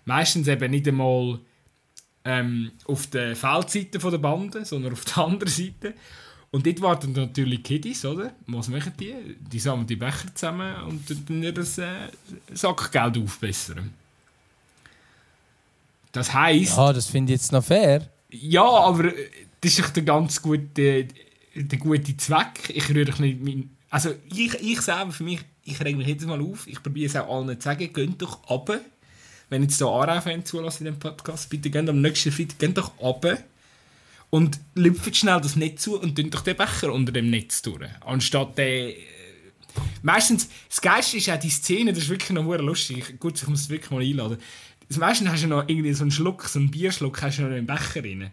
Meistens 0.05 0.49
eben 0.49 0.71
nicht 0.71 0.89
einmal 0.89 1.41
ähm, 2.25 2.73
auf 2.87 3.07
der 3.09 3.37
Feldseite 3.37 3.99
der 3.99 4.19
Bande, 4.19 4.65
sondern 4.65 4.93
auf 4.93 5.05
der 5.05 5.19
anderen 5.25 5.53
Seite. 5.53 5.95
Und 6.51 6.67
dort 6.67 6.83
warten 6.83 7.13
natürlich 7.13 7.63
Kiddies, 7.63 8.05
oder? 8.05 8.33
Was 8.47 8.69
machen 8.69 8.93
die? 9.01 9.15
Die 9.41 9.59
sammeln 9.59 9.87
die 9.87 9.97
Becher 9.97 10.35
zusammen 10.35 10.75
und 10.83 11.03
dann 11.09 11.43
ihr 11.43 11.57
äh, 11.57 12.55
Sackgeld 12.55 13.17
aufbessern. 13.17 13.93
Das 16.13 16.35
heisst... 16.35 16.77
Ja, 16.77 16.93
das 16.93 17.07
finde 17.07 17.33
ich 17.33 17.41
jetzt 17.41 17.53
noch 17.53 17.65
fair. 17.65 18.07
Ja, 18.31 18.65
aber 18.65 19.07
äh, 19.07 19.31
das 19.63 19.73
ist 19.73 19.81
doch 19.81 19.91
der 19.91 20.03
ganz 20.03 20.43
gute, 20.43 21.09
der 21.55 21.79
gute 21.79 22.17
Zweck. 22.19 22.69
Ich 22.69 22.89
rühre 22.91 23.21
nicht 23.23 23.43
mein... 23.43 23.71
Also 23.89 24.15
ich, 24.29 24.55
ich 24.55 24.81
selber 24.83 25.13
für 25.13 25.25
mich, 25.25 25.41
ich 25.65 25.81
reg 25.81 25.97
mich 25.97 26.07
jedes 26.07 26.27
Mal 26.27 26.41
auf. 26.43 26.67
Ich 26.67 26.83
probiere 26.83 27.07
es 27.07 27.17
auch 27.17 27.35
allen 27.35 27.59
zu 27.59 27.65
sagen, 27.65 27.91
geht 27.91 28.21
doch 28.21 28.49
runter 28.51 28.81
wenn 29.53 29.63
jetzt 29.63 29.77
hier 29.77 29.87
Aarau-Fans 29.87 30.49
zulassen 30.49 30.87
in 30.87 30.95
dem 30.95 30.99
Podcast, 30.99 31.51
bitte 31.51 31.69
geht 31.69 31.87
am 31.87 32.01
nächsten 32.01 32.33
Freitag 32.33 32.59
geht 32.59 32.79
doch 32.79 32.99
runter 32.99 33.37
und 34.31 34.59
lüpft 34.75 35.15
schnell 35.15 35.43
das 35.43 35.57
Netz 35.57 35.83
zu 35.83 36.01
und 36.01 36.17
tun 36.17 36.31
doch 36.31 36.41
den 36.41 36.57
Becher 36.57 36.91
unter 36.91 37.13
dem 37.13 37.29
Netz 37.29 37.61
durch. 37.61 37.87
Anstatt 38.01 38.57
der... 38.57 38.89
Äh, 38.89 38.97
meistens, 40.01 40.49
das 40.71 40.81
Geilste 40.81 41.19
ist 41.19 41.29
auch 41.29 41.39
die 41.39 41.51
Szene, 41.51 41.93
das 41.93 42.05
ist 42.05 42.09
wirklich 42.09 42.31
noch 42.31 42.45
lustig. 42.45 43.21
Gut, 43.21 43.43
ich 43.43 43.47
muss 43.47 43.61
es 43.61 43.69
wirklich 43.69 43.91
mal 43.91 44.03
einladen. 44.03 44.39
Meistens 44.97 45.29
hast 45.29 45.43
du 45.43 45.49
noch 45.49 45.69
irgendwie 45.69 45.93
so 45.93 46.05
einen 46.05 46.11
Schluck, 46.11 46.45
so 46.45 46.59
einen 46.59 46.71
Bierschluck 46.71 47.21
hast 47.21 47.39
du 47.39 47.43
noch 47.43 47.55
im 47.55 47.67
Becher 47.67 48.03
rein. 48.03 48.33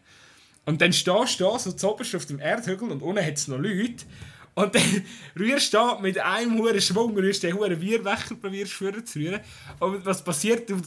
Und 0.65 0.79
dann 0.79 0.93
stehst 0.93 1.41
du 1.41 1.43
da, 1.43 1.59
so 1.59 1.73
zoberst 1.73 2.15
auf 2.15 2.27
dem 2.27 2.39
Erdhügel 2.39 2.91
und 2.91 3.01
unten 3.01 3.25
hat 3.25 3.33
es 3.33 3.49
noch 3.49 3.57
Leute. 3.57 4.05
Und 4.55 4.75
dann 4.75 5.03
rührst 5.39 5.73
du 5.73 5.99
mit 6.01 6.19
einem 6.19 6.57
hohen 6.57 6.81
Schwung, 6.81 7.15
rührst 7.17 7.43
den 7.43 7.55
hohen 7.55 7.79
Bierbecher, 7.79 8.35
probierst 8.35 8.77
zu 8.77 9.19
rühren. 9.19 9.41
Und 9.79 10.05
was 10.05 10.23
passiert? 10.23 10.69
Du, 10.69 10.81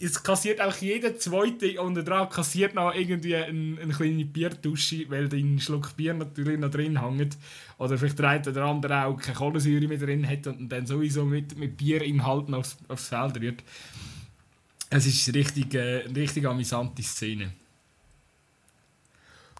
es 0.00 0.22
kassiert 0.22 0.60
auch 0.60 0.76
jeder 0.76 1.16
zweite 1.18 1.80
unter 1.80 2.02
dran 2.02 2.28
kassiert 2.28 2.74
noch 2.74 2.94
irgendwie 2.94 3.36
eine, 3.36 3.80
eine 3.80 3.92
kleine 3.92 4.24
Bierdusche, 4.24 5.08
weil 5.08 5.28
dein 5.28 5.58
Schluck 5.60 5.96
Bier 5.96 6.14
natürlich 6.14 6.58
noch 6.58 6.70
drin 6.70 7.00
hängt. 7.00 7.38
Oder 7.78 7.96
vielleicht 7.96 8.18
der 8.18 8.28
eine 8.28 8.48
oder 8.48 8.64
andere 8.64 9.04
auch 9.04 9.16
keine 9.16 9.36
Kohlensäure 9.36 9.88
mehr 9.88 9.98
drin 9.98 10.28
hat 10.28 10.46
und 10.46 10.68
dann 10.68 10.86
sowieso 10.86 11.24
mit, 11.24 11.56
mit 11.56 11.76
Bierinhalten 11.76 12.54
aufs, 12.54 12.76
aufs 12.88 13.08
Feld 13.08 13.40
rührt. 13.40 13.62
Es 14.90 15.06
ist 15.06 15.34
richtig, 15.34 15.74
äh, 15.74 16.04
eine 16.04 16.16
richtig 16.16 16.46
amüsante 16.46 17.02
Szene. 17.02 17.52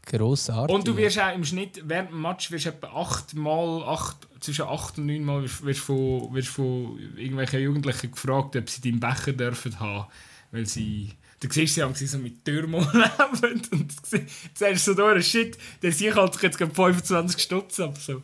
Grossartig. 0.07 0.75
Und 0.75 0.87
du 0.87 0.97
wirst 0.97 1.19
auch 1.19 1.35
im 1.35 1.45
Schnitt 1.45 1.83
während 1.85 2.11
dem 2.11 2.21
Match 2.21 2.51
wirst 2.51 2.67
etwa 2.67 2.89
achtmal, 2.89 3.83
acht, 3.85 4.17
zwischen 4.41 4.67
acht 4.67 4.99
und 4.99 5.07
neun 5.07 5.25
Mal 5.25 5.43
wirst, 5.43 5.65
wirst 5.65 5.81
von, 5.81 6.35
wirst 6.35 6.49
von 6.49 6.99
irgendwelchen 7.17 7.61
Jugendlichen 7.61 8.11
gefragt, 8.11 8.57
ob 8.57 8.69
sie 8.69 8.81
deinen 8.81 9.01
Becher 9.01 9.33
dürfen 9.33 9.79
haben, 9.81 10.07
weil 10.51 10.67
sie 10.67 11.13
du 11.41 11.53
siehst 11.53 11.75
sie 11.75 11.83
haben 11.83 11.95
sie 11.95 12.07
so 12.07 12.19
mit 12.19 12.45
Türmen 12.45 12.81
leben 12.93 13.63
und 13.73 14.13
du 14.13 14.19
sagst 14.55 14.85
so 14.85 14.95
durch, 14.95 15.27
shit, 15.27 15.57
der 15.83 15.93
sich 15.93 16.15
halt 16.15 16.41
jetzt 16.43 16.59
gerade 16.59 16.75
25 16.75 17.43
Stutz 17.43 17.81
ab, 17.81 17.97
so, 17.99 18.23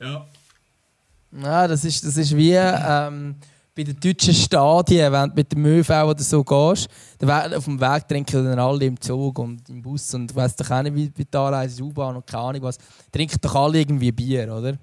ja. 0.00 0.26
Ja, 1.32 1.68
das 1.68 1.84
ist, 1.84 2.04
das 2.04 2.16
ist 2.16 2.36
wie 2.36 2.52
ähm, 2.54 3.36
bei 3.76 3.84
den 3.84 4.00
deutschen 4.00 4.32
Stadien, 4.32 5.12
wenn 5.12 5.28
du 5.28 5.34
mit 5.34 5.52
dem 5.52 5.66
ÖV 5.66 5.90
oder 5.90 6.22
so 6.22 6.42
gehst, 6.42 6.88
auf 7.22 7.64
dem 7.64 7.78
Weg 7.78 8.08
trinken 8.08 8.44
dann 8.44 8.58
alle 8.58 8.86
im 8.86 8.98
Zug 8.98 9.38
und 9.38 9.68
im 9.68 9.82
Bus 9.82 10.14
und 10.14 10.34
weißt 10.34 10.60
doch 10.60 10.70
auch 10.70 10.82
nicht, 10.82 10.94
wie 10.94 11.10
bei 11.10 11.24
der 11.30 11.40
Anreise 11.40 11.82
U-Bahn 11.82 12.16
und 12.16 12.26
keine 12.26 12.42
Ahnung 12.42 12.62
was, 12.62 12.78
trinken 13.12 13.38
doch 13.42 13.54
alle 13.54 13.80
irgendwie 13.80 14.10
Bier, 14.12 14.52
oder? 14.54 14.78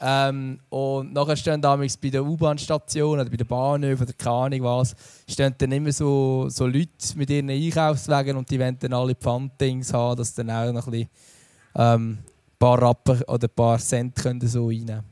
Ähm, 0.00 0.58
und 0.68 1.12
nachher 1.12 1.36
stehen 1.36 1.62
damals 1.62 1.96
bei 1.96 2.10
der 2.10 2.24
U-Bahn-Station 2.24 3.20
oder 3.20 3.30
bei 3.30 3.36
der 3.36 3.44
Bahnhöfen 3.44 4.04
oder 4.04 4.12
keine 4.14 4.36
Ahnung 4.36 4.62
was, 4.64 4.96
stehen 5.28 5.54
dann 5.56 5.70
immer 5.70 5.92
so, 5.92 6.48
so 6.48 6.66
Leute 6.66 6.88
mit 7.14 7.30
ihren 7.30 7.48
Einkaufswagen 7.48 8.36
und 8.36 8.50
die 8.50 8.58
wollen 8.58 8.76
dann 8.80 8.92
alle 8.92 9.14
Pfanddings 9.14 9.92
haben, 9.92 10.16
dass 10.16 10.34
dann 10.34 10.50
auch 10.50 10.72
noch 10.72 10.88
ein 10.88 10.90
bisschen 10.90 11.08
ähm, 11.76 12.18
paar 12.58 12.82
Rappen 12.82 13.22
oder 13.22 13.46
ein 13.46 13.54
paar 13.54 13.78
Cent 13.78 14.16
können 14.16 14.46
so 14.46 14.66
reinnehmen 14.66 15.04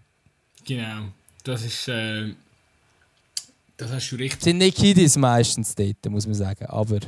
Genau, 0.64 1.08
das 1.44 1.64
ist. 1.64 1.88
Äh, 1.88 2.34
das 3.76 3.90
hast 3.90 4.10
du 4.10 4.16
richtig. 4.16 4.38
Es 4.38 4.44
sind 4.44 4.58
nicht 4.58 4.76
Kiddies 4.76 5.16
meistens 5.16 5.74
dort, 5.74 6.04
muss 6.08 6.26
man 6.26 6.34
sagen, 6.34 6.66
aber. 6.66 7.00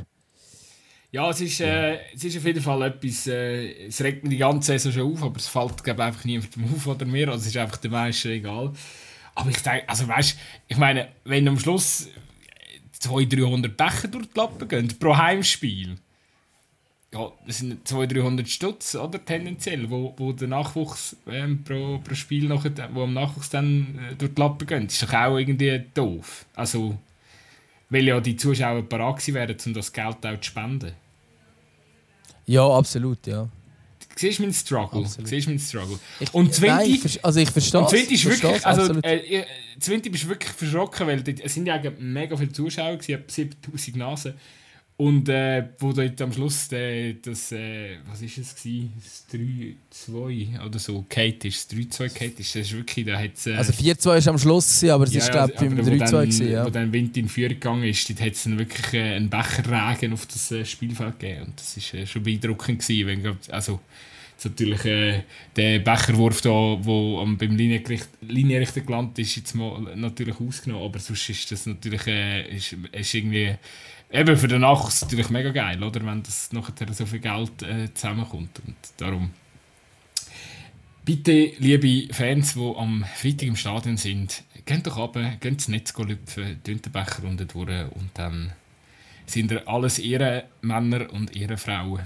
Ja, 1.11 1.29
es 1.29 1.39
ist, 1.39 1.61
äh, 1.61 1.97
es 2.13 2.23
ist 2.23 2.37
auf 2.37 2.45
jeden 2.45 2.61
Fall 2.61 2.81
etwas, 2.81 3.27
äh, 3.27 3.87
es 3.87 4.01
regt 4.01 4.23
mir 4.23 4.29
die 4.29 4.37
ganze 4.37 4.77
Saison 4.77 4.91
schon 4.91 5.13
auf, 5.13 5.23
aber 5.23 5.37
es 5.37 5.47
fällt 5.47 5.83
glaube 5.83 6.01
ich, 6.01 6.07
einfach 6.07 6.25
niemandem 6.25 6.65
auf 6.75 6.87
oder 6.87 7.05
mir, 7.05 7.29
also 7.29 7.41
es 7.41 7.47
ist 7.47 7.57
einfach 7.57 7.77
den 7.77 7.91
meisten 7.91 8.29
egal. 8.29 8.73
Aber 9.33 9.49
ich 9.49 9.61
denke, 9.61 9.87
also 9.87 10.07
weißt 10.07 10.37
ich 10.67 10.77
meine, 10.77 11.09
wenn 11.23 11.47
am 11.47 11.59
Schluss 11.59 12.09
200, 12.99 13.39
300 13.39 13.77
Becher 13.77 14.07
durch 14.07 14.27
die 14.27 14.37
Lappen 14.37 14.67
gehen 14.67 14.99
pro 14.99 15.15
Heimspiel, 15.15 15.95
ja, 17.15 17.31
das 17.47 17.59
sind 17.59 17.87
200, 17.87 18.17
300 18.17 18.49
Stutz, 18.49 18.95
oder, 18.95 19.23
tendenziell, 19.23 19.89
wo, 19.89 20.13
wo 20.17 20.33
der 20.33 20.49
Nachwuchs 20.49 21.15
ähm, 21.27 21.63
pro, 21.63 21.99
pro 21.99 22.13
Spiel 22.13 22.47
noch, 22.47 22.65
wo 22.93 23.03
am 23.03 23.13
Nachwuchs 23.13 23.49
dann 23.49 23.97
äh, 24.11 24.15
durch 24.15 24.33
die 24.33 24.41
Lappen 24.41 24.67
gehen, 24.67 24.85
das 24.85 24.95
ist 24.95 25.03
doch 25.03 25.13
auch 25.13 25.37
irgendwie 25.37 25.81
doof. 25.93 26.45
Also, 26.55 26.97
weil 27.89 28.03
ja 28.03 28.19
die 28.19 28.35
Zuschauer 28.35 28.81
bereit 28.81 29.25
wären, 29.33 29.55
um 29.65 29.73
das 29.73 29.93
Geld 29.93 30.25
auch 30.25 30.39
zu 30.41 30.43
spenden. 30.43 30.91
Ja, 32.47 32.67
absolut, 32.67 33.25
ja. 33.25 33.47
Siehst 34.17 34.39
du 34.39 34.43
meinen 34.43 34.53
Struggle? 34.53 35.01
Absolut. 35.01 35.29
Siehst 35.29 35.47
meinen 35.47 35.59
Struggle? 35.59 35.99
Ich, 36.19 36.33
und 36.33 36.53
Zwinti, 36.53 37.01
ich, 37.05 37.25
also 37.25 37.39
ich 37.39 37.49
verstehe 37.49 37.81
Und 37.81 37.89
Zwinti 37.89 38.13
ist 38.13 38.25
wirklich, 38.25 38.65
also 38.65 38.93
äh, 39.01 39.45
Zwinti 39.79 40.09
bist 40.09 40.27
wirklich 40.27 40.51
verschrocken, 40.51 41.07
weil 41.07 41.23
es 41.41 41.53
sind 41.53 41.65
ja 41.65 41.81
mega 41.97 42.35
viele 42.35 42.51
Zuschauer, 42.51 42.97
es 42.99 43.05
7000 43.05 43.95
Nasen. 43.95 44.33
Und 44.97 45.27
äh, 45.27 45.67
wo 45.79 45.91
dort 45.91 46.21
am 46.21 46.31
Schluss 46.31 46.71
äh, 46.71 47.15
das, 47.21 47.51
äh, 47.51 47.97
was 48.09 48.21
ist 48.21 48.37
es 48.37 48.55
gewesen? 48.55 48.93
Das 49.03 49.25
3-2 50.07 50.65
oder 50.65 50.79
so, 50.79 51.05
Kate 51.09 51.49
ist, 51.49 51.73
3-2 51.73 52.09
Kate 52.13 52.39
ist, 52.39 52.55
das 52.55 52.61
ist 52.61 52.73
wirklich, 52.73 53.05
da 53.05 53.19
hat's, 53.19 53.45
äh, 53.45 53.55
Also 53.55 53.73
4-2 53.73 54.05
war 54.05 54.27
am 54.31 54.39
Schluss, 54.39 54.67
gewesen, 54.67 54.91
aber 54.91 55.03
es 55.03 55.13
ja, 55.13 55.19
ist 55.19 55.31
glaube 55.31 55.51
ich 55.51 55.59
beim 55.59 55.79
3-2 55.79 56.09
gewesen, 56.09 56.49
ja. 56.49 56.65
Wo 56.65 56.69
dann 56.69 56.93
Wind 56.93 57.17
in 57.17 57.27
Führung 57.27 57.55
gegangen 57.55 57.83
ist, 57.83 58.09
dort 58.09 58.21
hat 58.21 58.33
es 58.33 58.43
dann 58.43 58.57
wirklich 58.57 58.93
äh, 58.93 59.15
einen 59.15 59.29
Becherregen 59.29 60.13
auf 60.13 60.25
das 60.27 60.51
äh, 60.51 60.63
Spielfeld 60.63 61.19
gegeben 61.19 61.47
und 61.47 61.59
das 61.59 61.75
war 61.75 61.99
äh, 61.99 62.07
schon 62.07 62.23
beeindruckend 62.23 62.79
gewesen, 62.79 63.07
wenn, 63.07 63.37
also 63.51 63.81
natürlich 64.45 64.85
äh, 64.85 65.23
der 65.57 65.79
Becherwurf 65.79 66.39
da, 66.39 66.49
wo 66.49 67.19
am, 67.19 67.37
beim 67.37 67.57
Linienrichter, 67.57 68.07
Linienrichter 68.21 68.79
gelandet 68.79 69.19
ist, 69.19 69.35
jetzt 69.35 69.55
mal 69.55 69.93
natürlich 69.95 70.39
ausgenommen, 70.39 70.85
aber 70.85 70.99
sonst 70.99 71.29
ist 71.29 71.51
das 71.51 71.65
natürlich, 71.65 72.07
äh, 72.07 72.55
ist, 72.55 72.77
ist 72.93 73.13
irgendwie 73.13 73.55
eben 74.15 74.37
für 74.37 74.47
den 74.47 74.61
Nachwuchs 74.61 75.01
natürlich 75.01 75.29
mega 75.29 75.51
geil, 75.51 75.83
oder? 75.83 76.05
wenn 76.05 76.23
das 76.23 76.51
nachher 76.51 76.93
so 76.93 77.05
viel 77.05 77.19
Geld 77.19 77.61
äh, 77.63 77.93
zusammenkommt. 77.93 78.61
Und 78.65 78.75
darum 78.97 79.31
bitte, 81.05 81.51
liebe 81.59 82.13
Fans, 82.13 82.55
die 82.55 82.73
am 82.77 83.05
Freitag 83.15 83.47
im 83.47 83.55
Stadion 83.55 83.97
sind, 83.97 84.43
geht 84.65 84.87
doch 84.87 84.97
runter, 84.97 85.37
geht 85.39 85.53
ins 85.53 85.67
Netz 85.67 85.93
lüpfen, 85.97 86.61
den 86.65 86.81
Becher 86.81 87.23
runter 87.23 87.91
und 87.95 88.09
dann 88.15 88.53
sind 89.27 89.51
ihr 89.51 89.67
alles 89.67 89.99
ihre 89.99 90.45
Männer 90.61 91.11
und 91.11 91.35
ihre 91.35 91.57
Frauen. 91.57 92.01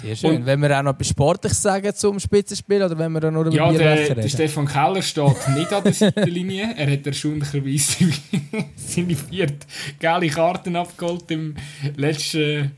Sehr 0.00 0.16
schön. 0.16 0.36
Und 0.36 0.46
wenn 0.46 0.60
wir 0.60 0.78
auch 0.78 0.82
noch 0.82 0.92
etwas 0.92 1.08
Sportliches 1.08 1.62
sagen 1.62 1.94
zum 1.94 2.20
Spitzenspiel 2.20 2.82
oder 2.82 2.98
wenn 2.98 3.12
wir 3.12 3.20
dann 3.20 3.34
nur 3.34 3.46
über 3.46 3.56
ja, 3.56 3.70
Bier 3.70 3.78
der, 3.78 4.14
der 4.14 4.28
Stefan 4.28 4.66
Keller 4.66 5.00
steht 5.00 5.48
nicht 5.54 5.72
an 5.72 5.84
der 5.84 5.92
Seitenlinie. 5.92 6.74
er 6.76 6.92
hat 6.92 7.06
erstaunlicherweise 7.06 8.08
seine 8.76 9.16
vierte 9.16 9.66
geile 9.98 10.28
Karten 10.28 10.76
abgeholt 10.76 11.30
im 11.30 11.56
letzten... 11.96 12.72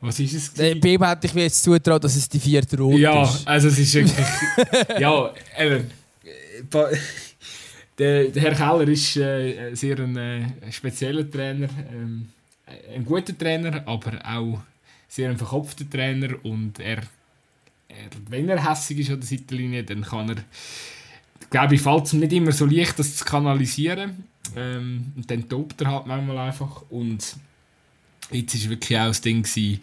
Was 0.00 0.18
ist 0.18 0.34
es? 0.34 0.52
Dem 0.54 0.80
Bim 0.80 1.04
hätte 1.04 1.28
ich 1.28 1.34
mir 1.34 1.44
jetzt 1.44 1.62
zutraut, 1.62 2.02
dass 2.02 2.16
es 2.16 2.28
die 2.28 2.40
vierte 2.40 2.76
Runde 2.76 2.98
ja, 2.98 3.22
ist. 3.22 3.44
Ja, 3.44 3.50
also 3.50 3.68
es 3.68 3.78
ist 3.78 3.94
wirklich... 3.94 4.26
ja, 4.98 5.30
eben... 5.58 5.90
Der, 7.98 8.24
der, 8.24 8.42
Herr 8.42 8.54
Keller 8.54 8.88
ist 8.88 9.16
äh, 9.18 9.74
sehr 9.74 9.98
ein 9.98 10.16
äh, 10.16 10.72
spezieller 10.72 11.30
Trainer, 11.30 11.68
ähm, 11.92 12.26
ein 12.94 13.04
guter 13.04 13.36
Trainer, 13.36 13.82
aber 13.86 14.18
auch 14.24 14.60
sehr 15.12 15.28
ein 15.28 15.36
verkopfter 15.36 15.88
Trainer 15.88 16.42
und 16.42 16.78
er, 16.78 17.02
er 17.88 18.08
wenn 18.30 18.48
er 18.48 18.66
hässig 18.70 19.00
ist 19.00 19.10
an 19.10 19.20
der 19.20 19.28
Seitenlinie, 19.28 19.84
dann 19.84 20.00
kann 20.00 20.30
er, 20.30 20.36
glaube 21.50 21.74
ich, 21.74 21.82
fällt 21.82 22.06
es 22.06 22.14
nicht 22.14 22.32
immer 22.32 22.52
so 22.52 22.64
leicht, 22.64 22.98
das 22.98 23.16
zu 23.16 23.24
kanalisieren. 23.26 24.24
Ähm, 24.56 25.12
und 25.14 25.30
dann 25.30 25.50
tobt 25.50 25.82
er 25.82 25.90
halt 25.90 26.06
manchmal 26.06 26.38
einfach 26.38 26.84
und 26.88 27.36
jetzt 28.30 28.64
war 28.64 28.70
wirklich 28.70 28.98
auch 28.98 29.08
das 29.08 29.20
Ding 29.20 29.42
gewesen, 29.42 29.80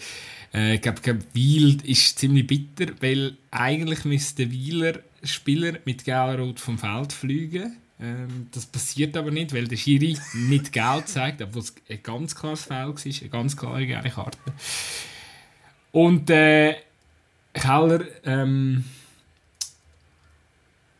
äh, 0.52 0.76
ich 0.76 0.82
glaube, 0.82 1.02
glaub, 1.02 1.18
Wiel 1.34 1.78
ist 1.86 2.18
ziemlich 2.18 2.48
bitter, 2.48 2.92
weil 3.00 3.38
eigentlich 3.52 4.06
müsste 4.06 4.50
Wieler 4.50 5.00
Spieler 5.22 5.74
mit 5.86 6.06
Gelrot 6.06 6.60
vom 6.60 6.80
Feld 6.80 7.14
fliegen. 7.14 7.76
Ähm, 8.02 8.48
das 8.52 8.66
passiert 8.66 9.16
aber 9.16 9.30
nicht, 9.30 9.54
weil 9.54 9.68
der 9.68 9.78
Schiri 9.78 10.18
nicht 10.34 10.72
Geld 10.72 11.08
zeigt, 11.08 11.42
obwohl 11.44 11.62
es 11.62 11.76
ein 11.88 12.02
ganz 12.02 12.36
klares 12.36 12.64
Foul 12.64 12.96
war, 12.96 13.06
eine 13.06 13.30
ganz 13.30 13.56
klare 13.56 13.86
gelbe 13.86 14.10
Karte. 14.10 14.40
Und 15.92 16.30
äh, 16.30 16.76
Keller 17.54 18.06
ähm, 18.24 18.86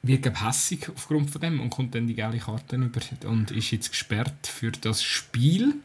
wird 0.02 0.24
glaub, 0.24 0.42
aufgrund 0.42 1.30
von 1.30 1.42
dem 1.42 1.60
und 1.60 1.70
kommt 1.70 1.94
dann 1.94 2.08
die 2.08 2.16
gelbe 2.16 2.38
Karte 2.38 2.76
über 2.76 3.02
und 3.28 3.52
ist 3.52 3.72
jetzt 3.72 3.92
gesperrt 3.92 4.48
für 4.48 4.72
das 4.72 5.04
Spiel. 5.04 5.76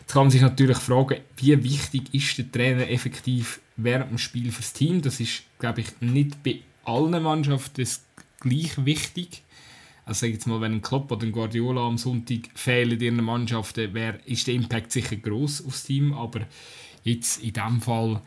Jetzt 0.00 0.12
kann 0.12 0.22
man 0.22 0.30
sich 0.30 0.42
natürlich 0.42 0.78
fragen, 0.78 1.20
wie 1.36 1.62
wichtig 1.64 2.14
ist 2.14 2.38
der 2.38 2.50
Trainer 2.50 2.88
effektiv 2.88 3.60
während 3.76 4.10
dem 4.10 4.18
Spiel 4.18 4.52
fürs 4.52 4.72
Team? 4.72 5.02
Das 5.02 5.20
ist, 5.20 5.42
glaube 5.58 5.80
ich, 5.80 6.00
nicht 6.00 6.42
bei 6.42 6.60
allen 6.84 7.22
Mannschaften 7.22 7.86
gleich 8.40 8.84
wichtig. 8.84 9.42
Also 10.06 10.20
sag 10.20 10.32
jetzt 10.32 10.46
mal, 10.46 10.60
wenn 10.60 10.74
ein 10.74 10.82
Klopp 10.82 11.10
oder 11.10 11.26
ein 11.26 11.32
Guardiola 11.32 11.86
am 11.86 11.96
Sonntag 11.96 12.50
fehlen 12.54 12.92
in 12.92 13.00
ihren 13.00 13.24
Mannschaften, 13.24 13.94
wär, 13.94 14.18
ist 14.26 14.46
der 14.46 14.54
Impact 14.54 14.92
sicher 14.92 15.16
groß 15.16 15.64
aufs 15.66 15.84
Team, 15.84 16.12
aber 16.12 16.46
jetzt 17.04 17.42
in 17.42 17.54
diesem 17.54 17.80
Fall 17.80 18.20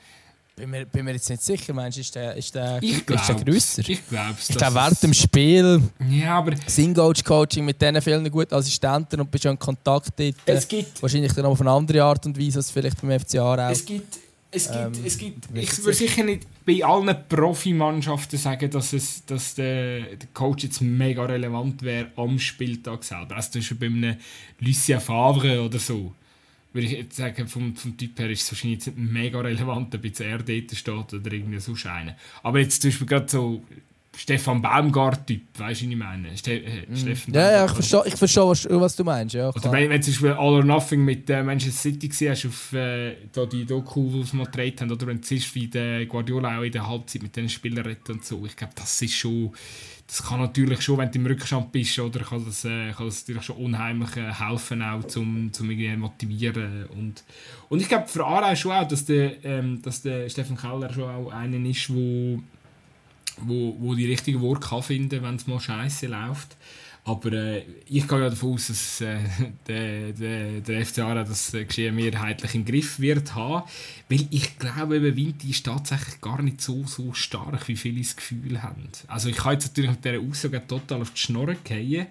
bin 0.58 0.72
mir, 0.72 0.86
bin 0.86 1.05
mir 1.05 1.14
jetzt 1.14 1.30
nicht 1.30 1.41
sicher, 1.41 1.72
meinst 1.74 1.97
du, 1.97 2.01
ist 2.01 2.16
der, 2.16 2.36
ist 2.36 2.55
der, 2.55 2.80
ich 2.82 3.08
ist 3.08 3.08
der 3.08 3.36
grösser? 3.36 3.88
Ich 3.88 4.10
glaube 4.10 4.36
es. 4.38 4.49
Ich 4.49 4.58
glaube, 4.58 4.76
während 4.76 5.03
dem 5.03 5.14
Spiel 5.14 5.82
ja, 6.10 6.39
aber 6.39 6.53
Sing-Coach-Coaching 6.66 7.64
mit 7.64 7.80
diesen 7.80 8.01
vielen 8.01 8.30
guten 8.30 8.53
Assistenten 8.55 9.22
und 9.22 9.30
bist 9.30 9.43
schon 9.43 9.51
in 9.51 9.60
Kontakt 9.60 10.10
dort. 10.18 10.36
Es 10.45 10.68
gibt, 10.68 11.01
wahrscheinlich 11.01 11.32
dann 11.34 11.45
auf 11.45 11.62
eine 11.62 11.72
andere 11.72 12.03
Art 12.03 12.26
und 12.26 12.39
Weise 12.39 12.58
als 12.58 12.72
vielleicht 12.72 12.99
beim 12.99 13.20
FCA 13.20 13.53
auch. 13.53 13.72
Es 13.72 13.86
gibt, 13.86 14.18
es 14.49 14.72
gibt, 14.72 14.76
ähm, 14.76 15.05
es 15.05 15.18
gibt 15.18 15.45
ich 15.53 15.78
würde 15.78 15.93
sicher 15.93 16.24
nicht 16.24 16.47
bei 16.66 16.84
allen 16.84 17.16
Profimannschaften 17.30 18.39
sagen, 18.39 18.72
dass, 18.72 18.93
es, 18.93 19.24
dass 19.26 19.53
der, 19.53 20.16
der 20.16 20.28
Coach 20.34 20.64
jetzt 20.64 20.82
mega 20.82 21.24
relevant 21.24 21.84
wäre 21.84 22.08
am 22.16 22.39
Spieltag 22.39 23.03
selber. 23.03 23.36
Also 23.36 23.51
zum 23.51 23.62
Beispiel 23.62 23.78
bei 23.78 23.86
einem 23.86 24.16
Lucien 24.60 24.99
Favre 24.99 25.62
oder 25.62 25.78
so 25.78 26.14
würde 26.74 26.88
ich 26.88 26.93
jetzt 26.93 27.15
sagen, 27.15 27.47
vom, 27.47 27.76
vom 27.76 27.97
Typ 27.97 28.20
her 28.20 28.30
ist 28.30 28.43
es 28.43 28.51
wahrscheinlich 28.51 28.91
mega 28.95 29.39
relevant, 29.39 29.95
ob 29.95 30.03
jetzt 30.03 30.22
er 30.22 30.39
dort 30.39 30.72
steht 30.76 31.13
oder 31.13 31.32
irgendwie 31.32 31.59
so 31.59 31.76
scheinen. 31.76 32.15
Aber 32.43 32.59
jetzt 32.59 32.82
zum 32.82 32.91
Beispiel 32.91 33.07
gerade 33.07 33.30
so 33.30 33.63
Stefan 34.18 34.61
Baumgart-Typ, 34.61 35.41
weißt 35.59 35.82
du, 35.82 35.86
was 35.86 35.91
ich 35.91 35.95
meine? 35.95 36.36
Ste 36.38 36.53
äh, 36.53 36.88
mm. 36.89 36.95
Stefan 36.95 37.34
ja, 37.34 37.51
ja, 37.51 37.65
ich 37.65 37.72
verstehe, 37.72 38.03
ich 38.07 38.15
verstehe 38.15 38.47
was, 38.47 38.68
was, 38.70 38.95
du 38.95 39.03
meinst. 39.03 39.36
Ja, 39.36 39.49
Oder 39.49 39.72
wenn, 39.72 39.89
wenn 39.89 40.01
du 40.01 40.05
zum 40.05 40.13
Beispiel 40.13 40.32
All 40.32 40.53
or 40.55 40.63
Nothing 40.63 41.05
mit 41.05 41.30
äh, 41.30 41.43
Manchester 41.43 41.82
City 41.82 42.07
gesehen 42.07 42.32
hast, 42.32 42.45
auf 42.45 42.74
äh, 42.74 43.15
da 43.32 43.45
die 43.45 43.65
Doku, 43.65 44.09
die 44.09 44.24
sie 44.24 44.36
mal 44.36 44.45
gedreht 44.45 44.82
haben, 44.82 44.91
oder 44.91 45.05
wenn 45.07 45.22
du 45.22 45.28
siehst, 45.28 45.53
wie 45.53 45.68
der 45.68 46.05
Guardiola 46.07 46.57
auch 46.57 46.63
in 46.63 46.72
der 46.72 46.88
Halbzeit 46.88 47.22
mit 47.22 47.36
den 47.36 47.47
Spielern 47.47 47.86
redet 47.86 48.09
und 48.09 48.26
so, 48.26 48.43
ich 48.45 48.55
glaube, 48.55 48.74
das 48.76 49.01
ist 49.01 49.13
schon 49.13 49.51
das 50.07 50.24
kann 50.24 50.39
natürlich 50.39 50.82
schon, 50.82 50.97
wenn 50.99 51.11
du 51.11 51.20
im 51.20 51.26
Rückstand 51.26 51.70
bist, 51.74 51.99
oder, 51.99 52.22
kann, 52.22 52.43
das, 52.45 52.63
äh, 52.63 52.93
kann 52.93 53.07
das 53.07 53.20
natürlich 53.20 53.43
schon 53.43 53.57
unheimlich 53.57 54.15
äh, 54.15 54.32
helfen, 54.32 54.82
auch 54.82 55.03
zum, 55.03 55.51
zum 55.51 55.70
irgendwie 55.70 55.95
motivieren. 55.97 56.86
Und, 56.97 57.26
und 57.68 57.82
ich 57.82 57.89
glaube 57.89 58.07
für 58.07 58.26
Aarau 58.26 58.55
schon 58.55 58.72
auch, 58.72 58.88
dass 58.88 59.03
der, 59.03 59.43
ähm, 59.43 59.82
dass 59.82 60.01
der 60.01 60.30
Stefan 60.30 60.55
Keller 60.55 60.93
schon 60.93 61.03
auch 61.03 61.30
einer 61.32 61.57
ist, 61.70 61.93
wo, 61.93 62.41
wo, 63.38 63.76
wo 63.80 63.96
die 63.96 64.06
richtigen 64.06 64.42
Worte 64.42 64.68
kann 64.68 64.84
finden 64.84 65.24
wenn 65.24 65.36
es 65.36 65.48
mal 65.48 65.60
scheiße 65.60 66.08
läuft. 66.08 66.58
Aber 67.08 67.32
äh, 67.32 67.64
ich 67.88 68.06
gehe 68.06 68.20
ja 68.20 68.30
davon 68.30 68.56
aus, 68.56 68.68
dass 68.68 69.00
äh, 69.00 69.20
der, 69.68 70.12
der, 70.12 70.60
der 70.60 70.86
FC 70.86 70.96
das 70.98 71.54
Geschehen 71.54 71.96
mehrheitlich 71.96 72.54
im 72.54 72.66
Griff 72.66 73.00
wird 73.00 73.34
haben. 73.34 73.64
Weil 74.10 74.28
ich 74.30 74.60
glaube, 74.60 74.98
eben, 74.98 75.16
Vinti 75.16 75.52
ist 75.52 75.66
tatsächlich 75.66 76.20
gar 76.20 76.42
nicht 76.42 76.60
so, 76.60 76.84
so 76.86 77.14
stark, 77.14 77.70
wie 77.70 77.78
viele 77.78 78.02
das 78.02 78.18
Gefühl 78.18 78.62
haben. 78.62 78.90
Also 79.08 79.30
ich 79.30 79.38
kann 79.38 79.54
jetzt 79.54 79.68
natürlich 79.68 79.92
mit 79.92 80.04
dieser 80.04 80.20
Aussage 80.20 80.68
total 80.68 81.02
auf 81.02 81.12
die 81.12 81.20
Schnorren 81.20 81.58
gehen. 81.64 82.08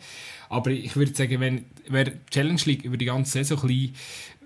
Aber 0.48 0.70
ich 0.70 0.96
würde 0.96 1.14
sagen, 1.14 1.40
wenn 1.40 1.66
wer 1.88 2.12
Challenge 2.30 2.60
League 2.64 2.84
über 2.84 2.96
die 2.96 3.04
ganze 3.04 3.32
Saison 3.32 3.60
ein 3.62 3.66
bisschen 3.66 3.94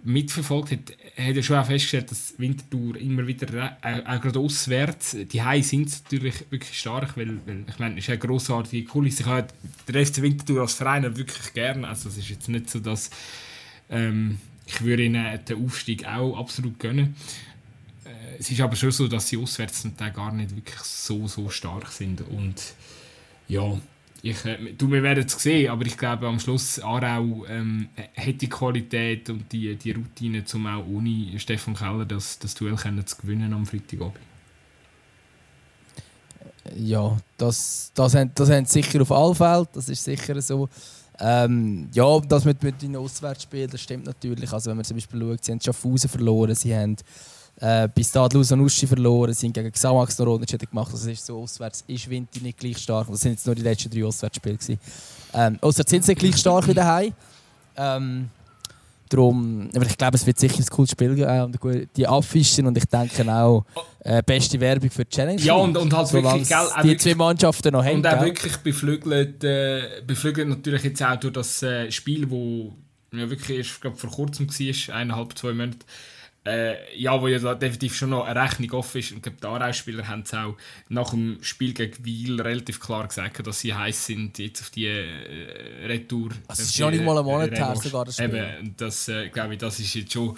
mitverfolgt 0.04 0.72
hat, 0.72 0.92
hat 1.16 1.36
er 1.36 1.42
schon 1.42 1.56
auch 1.56 1.66
festgestellt, 1.66 2.10
dass 2.10 2.34
Winterthur 2.38 2.96
immer 2.96 3.26
wieder, 3.26 3.76
äh, 3.82 4.02
auch 4.06 4.20
gerade 4.20 4.38
auswärts, 4.38 5.16
die 5.32 5.42
Hai 5.42 5.60
sind 5.60 5.90
natürlich 6.04 6.50
wirklich 6.50 6.78
stark, 6.78 7.16
weil, 7.16 7.38
weil 7.46 7.64
ich 7.68 7.78
meine, 7.78 7.98
es 7.98 8.04
ist 8.04 8.10
eine 8.10 8.18
grossartige 8.18 8.86
Kulisse. 8.86 9.22
Ich 9.22 9.28
habe 9.28 9.48
den 9.88 10.06
FC 10.06 10.22
Winterthur 10.22 10.62
als 10.62 10.74
Verein 10.74 11.02
wirklich 11.16 11.52
gerne, 11.52 11.86
also 11.86 12.08
es 12.08 12.16
ist 12.16 12.30
jetzt 12.30 12.48
nicht 12.48 12.70
so, 12.70 12.80
dass 12.80 13.10
ähm, 13.90 14.38
ich 14.66 14.80
würde 14.82 15.04
ihnen 15.04 15.38
den 15.44 15.64
Aufstieg 15.64 16.06
auch 16.06 16.38
absolut 16.38 16.78
gönnen. 16.78 17.16
Äh, 18.04 18.38
es 18.38 18.50
ist 18.50 18.60
aber 18.60 18.76
schon 18.76 18.92
so, 18.92 19.08
dass 19.08 19.28
sie 19.28 19.36
auswärts 19.36 19.82
zum 19.82 19.96
Teil 19.96 20.12
gar 20.12 20.32
nicht 20.32 20.54
wirklich 20.54 20.80
so, 20.80 21.26
so 21.26 21.50
stark 21.50 21.88
sind 21.88 22.22
und 22.22 22.74
ja, 23.48 23.80
ich, 24.22 24.44
äh, 24.44 24.72
du, 24.76 24.90
wir 24.90 25.02
werden 25.02 25.24
es 25.26 25.32
sehen, 25.32 25.70
aber 25.70 25.86
ich 25.86 25.96
glaube, 25.96 26.26
am 26.26 26.38
Schluss 26.38 26.78
Aarau 26.80 27.44
ähm, 27.48 27.88
hat 28.16 28.40
die 28.40 28.48
Qualität 28.48 29.30
und 29.30 29.50
die, 29.52 29.74
die 29.76 29.92
Routine, 29.92 30.44
um 30.54 30.66
auch 30.66 30.86
ohne 30.86 31.38
Stefan 31.38 31.74
Keller 31.74 32.04
das, 32.04 32.38
das 32.38 32.54
Duell 32.54 32.76
können 32.76 33.06
zu 33.06 33.16
gewinnen 33.16 33.52
am 33.52 33.66
Freitagabend. 33.66 34.18
Ja, 36.76 37.16
das, 37.38 37.90
das, 37.94 38.14
haben, 38.14 38.30
das 38.34 38.50
haben 38.50 38.66
sie 38.66 38.82
sicher 38.82 39.00
auf 39.02 39.10
alle 39.10 39.34
Fälle, 39.34 39.68
das 39.72 39.88
ist 39.88 40.04
sicher 40.04 40.40
so. 40.42 40.68
Ähm, 41.18 41.88
ja, 41.92 42.20
das 42.20 42.44
mit, 42.44 42.62
mit 42.62 42.80
den 42.80 42.96
Auswärtsspielen, 42.96 43.70
das 43.70 43.80
stimmt 43.80 44.06
natürlich. 44.06 44.50
Also 44.52 44.70
wenn 44.70 44.76
man 44.76 44.84
zum 44.84 44.96
Beispiel 44.96 45.20
schaut, 45.20 45.44
sie 45.44 45.52
haben 45.52 45.60
Schaffhausen 45.60 46.08
verloren, 46.08 46.54
sie 46.54 46.74
haben 46.74 46.96
äh, 47.60 47.88
bis 47.94 48.10
da 48.10 48.26
Lusanuschi 48.26 48.86
verloren, 48.86 49.32
sind 49.34 49.52
gegen 49.52 49.70
Xamax 49.70 50.18
noch 50.18 50.26
unentschieden 50.26 50.68
gemacht. 50.68 50.90
Also 50.92 51.10
ist 51.10 51.24
so 51.24 51.42
auswärts 51.42 51.84
ist 51.86 52.08
Winter 52.08 52.40
nicht 52.40 52.58
gleich 52.58 52.78
stark. 52.78 53.08
Das 53.08 53.20
sind 53.20 53.32
jetzt 53.32 53.46
nur 53.46 53.54
die 53.54 53.62
letzten 53.62 53.90
drei 53.90 54.04
Auswärtsspiele 54.04 54.58
Ähm, 55.34 55.58
auswärts 55.60 55.90
sind 55.90 56.04
sie 56.04 56.14
gleich 56.14 56.36
stark 56.36 56.66
wie 56.66 56.74
daheim. 56.74 57.12
Ähm, 57.76 58.30
Darum, 59.10 59.68
aber 59.74 59.86
ich 59.86 59.98
glaube, 59.98 60.16
es 60.16 60.24
wird 60.24 60.38
sicher 60.38 60.60
ein 60.60 60.66
cooles 60.66 60.92
Spiel 60.92 61.16
geben 61.16 61.42
und 61.42 61.58
die 61.96 62.06
abfischen 62.06 62.64
und 62.66 62.78
ich 62.78 62.84
denke 62.84 63.28
auch 63.28 63.64
äh, 64.04 64.22
beste 64.22 64.60
Werbung 64.60 64.88
für 64.88 65.04
die 65.04 65.10
Challenge. 65.10 65.42
Ja 65.42 65.54
und, 65.54 65.76
und 65.76 65.92
halt 65.92 66.12
wirklich, 66.12 66.48
gell, 66.48 66.58
die 66.58 66.88
wirklich, 66.90 67.00
zwei 67.00 67.14
Mannschaften 67.16 67.72
noch 67.72 67.84
haben. 67.84 67.96
Und 67.96 68.06
auch 68.06 68.24
wirklich 68.24 68.56
beflügelt, 68.58 69.42
äh, 69.42 70.02
beflügelt 70.06 70.48
natürlich 70.48 70.84
jetzt 70.84 71.02
auch 71.02 71.16
durch 71.16 71.32
das 71.32 71.60
äh, 71.64 71.90
Spiel, 71.90 72.30
wo 72.30 72.72
ja 73.12 73.28
wirklich 73.28 73.58
erst 73.58 73.80
glaub, 73.80 73.98
vor 73.98 74.10
kurzem 74.10 74.48
war, 74.48 74.94
eineinhalb, 74.94 75.36
zwei 75.36 75.54
Monate, 75.54 75.78
äh, 76.46 76.98
ja, 76.98 77.20
wo 77.20 77.28
ja 77.28 77.54
definitiv 77.54 77.94
schon 77.94 78.10
noch 78.10 78.24
eine 78.24 78.40
Rechnung 78.40 78.72
offen 78.72 78.98
ist. 78.98 79.12
Und 79.12 79.26
die 79.26 79.46
Aarau-Spieler 79.46 80.08
haben 80.08 80.22
es 80.22 80.32
auch 80.32 80.56
nach 80.88 81.10
dem 81.10 81.38
Spiel 81.42 81.74
gegen 81.74 82.04
Wiel 82.04 82.40
relativ 82.40 82.80
klar 82.80 83.06
gesagt, 83.06 83.46
dass 83.46 83.60
sie 83.60 83.74
heiß 83.74 84.06
sind 84.06 84.38
jetzt 84.38 84.62
auf 84.62 84.70
die 84.70 84.86
äh, 84.86 85.86
Retour. 85.86 86.30
Also 86.48 86.62
es 86.62 86.70
ist 86.70 86.78
ja 86.78 86.90
nicht 86.90 87.04
mal 87.04 87.18
ein 87.18 87.24
Monat 87.24 87.50
her 87.50 87.76
sogar 87.76 88.06
das 88.06 88.16
Spiel. 88.16 88.34
Eben, 88.34 88.74
das, 88.76 89.08
äh, 89.08 89.28
glaube 89.28 89.54
ich, 89.54 89.58
das 89.58 89.78
ist 89.80 89.94
jetzt 89.94 90.12
schon 90.12 90.36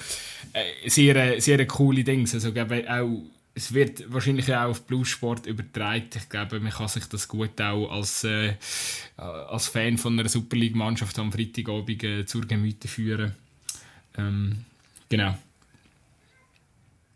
äh, 0.53 0.89
sehr, 0.89 1.41
sehr 1.41 1.67
coole 1.67 2.03
Ding. 2.03 2.29
Also, 2.33 2.53
glaube 2.53 2.85
auch 2.89 3.23
es 3.55 3.75
wird 3.75 4.11
wahrscheinlich 4.13 4.53
auch 4.55 4.71
auf 4.71 4.87
Bluesport 4.87 5.47
übertragen. 5.47 6.09
Ich 6.15 6.29
glaube, 6.29 6.59
man 6.59 6.73
kann 6.73 6.89
sich 6.89 7.05
das 7.07 7.29
gut 7.29 7.61
auch 7.61 7.91
als, 7.91 8.25
äh, 8.25 8.55
als 9.17 9.69
Fan 9.69 9.99
von 9.99 10.19
einer 10.19 10.29
Super 10.29 10.57
League-Mannschaft 10.57 11.19
am 11.19 11.33
Freitagabend 11.33 12.03
äh, 12.03 12.25
zur 12.25 12.47
Gemüte 12.47 12.89
führen. 12.89 13.35
Ähm, 14.17 14.65
genau. 15.09 15.37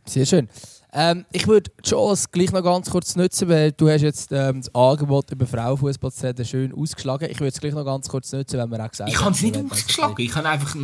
Sehr 0.06 0.26
schön. 0.26 0.48
Ähm, 0.92 1.26
ich 1.30 1.46
würde 1.46 1.70
die 1.84 1.90
Chance 1.90 2.28
gleich 2.32 2.52
noch 2.52 2.62
ganz 2.62 2.88
kurz 2.88 3.16
nutzen, 3.16 3.48
weil 3.48 3.72
du 3.72 3.90
hast 3.90 4.00
jetzt 4.00 4.32
ähm, 4.32 4.62
das 4.62 4.74
Angebot 4.74 5.30
über 5.30 5.46
Frauenfußball 5.46 6.10
zu 6.10 6.26
reden 6.26 6.44
schön 6.46 6.72
ausgeschlagen. 6.72 7.28
Ich 7.30 7.38
würde 7.38 7.52
es 7.52 7.60
gleich 7.60 7.74
noch 7.74 7.84
ganz 7.84 8.08
kurz 8.08 8.32
nutzen, 8.32 8.58
wenn 8.58 8.70
wir 8.70 8.82
auch 8.82 8.90
gesagt 8.90 9.10
Ich 9.10 9.20
habe 9.20 9.32
es 9.32 9.42
nicht 9.42 9.56
ausgeschlagen. 9.56 10.14
Ich 10.18 10.34
habe 10.34 10.48
einfach... 10.48 10.74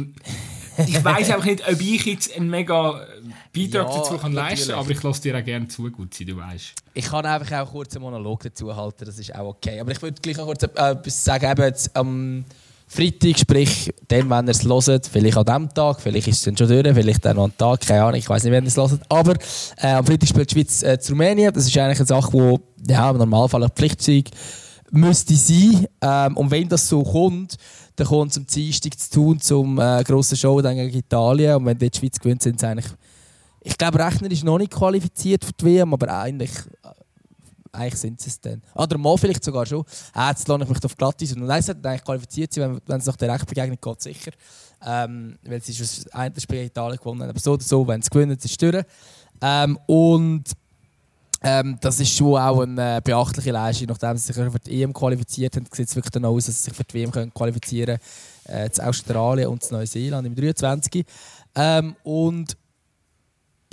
ich 0.86 1.04
weiß 1.04 1.30
einfach 1.30 1.44
nicht, 1.44 1.66
ob 1.66 1.80
ich 1.80 2.04
jetzt 2.04 2.36
einen 2.36 2.50
mega 2.50 3.06
Beitrag 3.54 3.88
ja, 3.88 3.98
dazu 3.98 4.18
kann 4.18 4.32
leisten 4.32 4.70
kann, 4.70 4.80
aber 4.80 4.90
ich 4.90 5.02
lasse 5.02 5.22
dir 5.22 5.38
auch 5.38 5.44
gerne 5.44 5.68
zu, 5.68 5.90
gut 5.90 6.14
sein, 6.14 6.26
du 6.26 6.36
weißt. 6.36 6.74
Ich 6.94 7.06
kann 7.06 7.24
einfach 7.24 7.60
auch 7.60 7.70
kurz 7.70 7.94
einen 7.94 8.02
Monolog 8.02 8.42
dazu 8.42 8.74
halten, 8.74 9.04
das 9.04 9.18
ist 9.18 9.34
auch 9.34 9.48
okay. 9.48 9.80
Aber 9.80 9.92
ich 9.92 10.00
würde 10.00 10.20
gleich 10.20 10.36
noch 10.36 10.46
kurz 10.46 10.62
äh, 10.62 10.66
etwas 10.66 11.24
sagen, 11.24 11.50
eben 11.50 11.62
jetzt, 11.62 11.90
ähm, 11.94 12.44
Freitag, 12.95 13.38
sprich, 13.38 13.90
dann, 14.07 14.28
wenn 14.28 14.47
ihr 14.47 14.51
es 14.51 14.64
hört, 14.64 15.07
vielleicht 15.07 15.38
an 15.38 15.47
diesem 15.47 15.74
Tag, 15.74 16.01
vielleicht 16.01 16.28
ist 16.28 16.38
es 16.38 16.43
dann 16.43 16.57
schon 16.57 16.68
durch, 16.68 16.95
vielleicht 16.95 17.24
dann 17.24 17.36
noch 17.36 17.45
einen 17.45 17.57
Tag, 17.57 17.80
keine 17.80 18.03
Ahnung, 18.03 18.16
ich 18.16 18.28
weiß 18.28 18.45
nicht, 18.45 18.53
wenn 18.53 18.64
ihr 18.64 18.68
es 18.68 18.76
hört. 18.76 19.01
Aber 19.09 19.34
äh, 19.78 19.93
am 19.93 20.05
Freitag 20.05 20.28
spielt 20.28 20.51
die 20.51 20.55
Schweiz 20.55 20.82
äh, 20.82 20.99
zu 20.99 21.12
Rumänien. 21.12 21.53
Das 21.55 21.66
ist 21.66 21.76
eigentlich 21.78 21.99
eine 22.01 22.07
Sache, 22.07 22.61
die 22.76 22.93
ja, 22.93 23.11
im 23.11 23.16
Normalfall 23.16 23.62
eine 23.62 23.70
Pflicht 23.70 24.03
sein 24.03 24.24
müsste 24.90 25.34
sein. 25.34 25.86
Ähm, 26.03 26.36
und 26.36 26.51
wenn 26.51 26.68
das 26.68 26.86
so 26.86 27.03
kommt, 27.03 27.57
dann 27.97 28.07
kommt 28.07 28.32
es 28.32 28.36
am 28.36 28.47
Dienstag 28.47 28.99
zu 28.99 29.11
tun 29.11 29.40
zum 29.40 29.78
äh, 29.78 30.05
grossen 30.05 30.36
Show 30.36 30.61
dann 30.61 30.76
gegen 30.76 30.99
Italien. 30.99 31.57
Und 31.57 31.66
wenn 31.66 31.78
die 31.78 31.90
Schweiz 31.95 32.18
gewinnt, 32.18 32.43
sind 32.43 32.61
sie 32.61 32.66
eigentlich, 32.66 32.93
ich 33.62 33.78
glaube, 33.78 33.99
Rechner 33.99 34.30
ist 34.30 34.45
noch 34.45 34.59
nicht 34.59 34.72
qualifiziert 34.72 35.45
für 35.45 35.53
die 35.53 35.64
WM, 35.64 35.95
aber 35.95 36.20
eigentlich 36.20 36.51
eigentlich 37.72 38.00
sind 38.00 38.20
sie 38.20 38.28
es 38.28 38.40
dann. 38.40 38.62
Oder 38.74 38.98
mal 38.98 39.16
vielleicht 39.16 39.42
sogar 39.42 39.66
schon. 39.66 39.84
Ah, 40.12 40.30
jetzt 40.30 40.46
lohne 40.46 40.64
ich 40.64 40.70
mich 40.70 40.84
auf 40.84 40.96
Glattis. 40.96 41.34
Und 41.34 41.46
dann 41.46 41.62
sollte 41.62 41.88
eigentlich 41.88 42.04
qualifiziert 42.04 42.52
sein, 42.52 42.74
wenn, 42.74 42.80
wenn 42.86 42.98
es 42.98 43.06
nach 43.06 43.16
der 43.16 43.32
Rechtbegegnung 43.32 43.78
geht, 43.80 44.02
sicher. 44.02 44.32
Ähm, 44.84 45.38
weil 45.44 45.62
sie 45.62 45.74
schon 45.74 45.86
das 45.86 46.06
eine 46.12 46.40
Spiel 46.40 46.58
in 46.58 46.66
Italien 46.66 46.98
gewonnen 46.98 47.22
haben. 47.22 47.30
Aber 47.30 47.40
so 47.40 47.52
oder 47.52 47.62
so, 47.62 47.86
wenn 47.86 48.02
sie 48.02 48.10
gewinnen, 48.10 48.36
ist 48.36 48.62
es. 48.62 48.84
Ähm, 49.40 49.78
und 49.86 50.44
ähm, 51.44 51.76
das 51.80 51.98
ist 51.98 52.14
schon 52.14 52.36
auch 52.36 52.60
eine 52.60 52.98
äh, 52.98 53.00
beachtliche 53.02 53.50
Leistung. 53.50 53.88
Nachdem 53.88 54.16
sie 54.16 54.32
sich 54.32 54.36
für 54.36 54.58
die 54.60 54.82
EM 54.82 54.92
qualifiziert 54.92 55.56
haben, 55.56 55.66
sieht 55.72 55.88
es 55.88 55.96
wirklich 55.96 56.12
dann 56.12 56.24
aus, 56.24 56.46
dass 56.46 56.58
sie 56.58 56.64
sich 56.70 56.74
für 56.74 56.84
die 56.84 56.94
WM 56.94 57.10
können 57.10 57.34
qualifizieren 57.34 57.98
können. 58.44 58.64
Äh, 58.64 58.70
zu 58.70 58.84
Australien 58.86 59.48
und 59.48 59.62
zu 59.62 59.74
Neuseeland 59.74 60.26
im 60.26 60.34
23. 60.34 61.04
Ähm, 61.54 61.96
und 62.02 62.56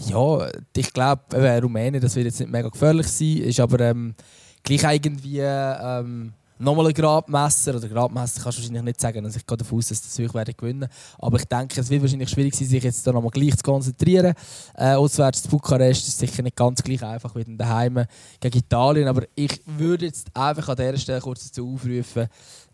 ja, 0.08 0.50
ich 0.76 0.94
glaube, 0.94 1.62
Rumänien, 1.62 2.02
das 2.02 2.16
wird 2.16 2.26
jetzt 2.26 2.40
nicht 2.40 2.52
mega 2.52 2.70
gefährlich 2.70 3.08
sein, 3.08 3.38
ist 3.38 3.60
aber 3.60 3.80
ähm, 3.82 4.16
gleich 4.64 4.84
irgendwie 4.84 5.40
ähm, 5.40 6.34
nochmal 6.60 6.88
ein 6.88 6.94
Grabmesser, 6.94 7.76
oder 7.76 7.88
Grabmesser 7.88 8.42
kannst 8.42 8.58
du 8.58 8.62
wahrscheinlich 8.62 8.84
nicht 8.84 9.02
sagen, 9.02 9.26
also 9.26 9.38
ich 9.38 9.48
gehe 9.48 9.58
davon 9.58 9.78
aus, 9.78 9.88
dass 9.88 10.02
das 10.02 10.18
wirklich 10.18 10.36
werden 10.36 10.54
gewinnen 10.58 10.90
aber 11.18 11.38
ich 11.38 11.46
denke, 11.46 11.80
es 11.80 11.90
wird 11.90 12.02
wahrscheinlich 12.02 12.30
schwierig 12.30 12.54
sein, 12.54 12.68
sich 12.68 12.84
jetzt 12.84 13.08
da 13.08 13.14
nochmal 13.14 13.32
gleich 13.32 13.56
zu 13.56 13.64
konzentrieren. 13.64 14.34
Äh, 14.76 14.94
auswärts 14.94 15.44
zu 15.44 15.50
Bukarest 15.50 16.08
ist 16.08 16.20
sicher 16.20 16.44
nicht 16.44 16.58
ganz 16.58 16.84
gleich 16.84 17.02
einfach 17.02 17.34
wie 17.36 17.46
daheim 17.58 18.04
gegen 18.40 18.58
Italien, 18.58 19.08
aber 19.08 19.24
ich 19.36 19.62
würde 19.66 20.06
jetzt 20.06 20.28
einfach 20.36 20.68
an 20.70 20.76
dieser 20.76 20.98
Stelle 20.98 21.22
kurz 21.22 21.46
dazu 21.46 21.74
aufrufen, 21.74 22.28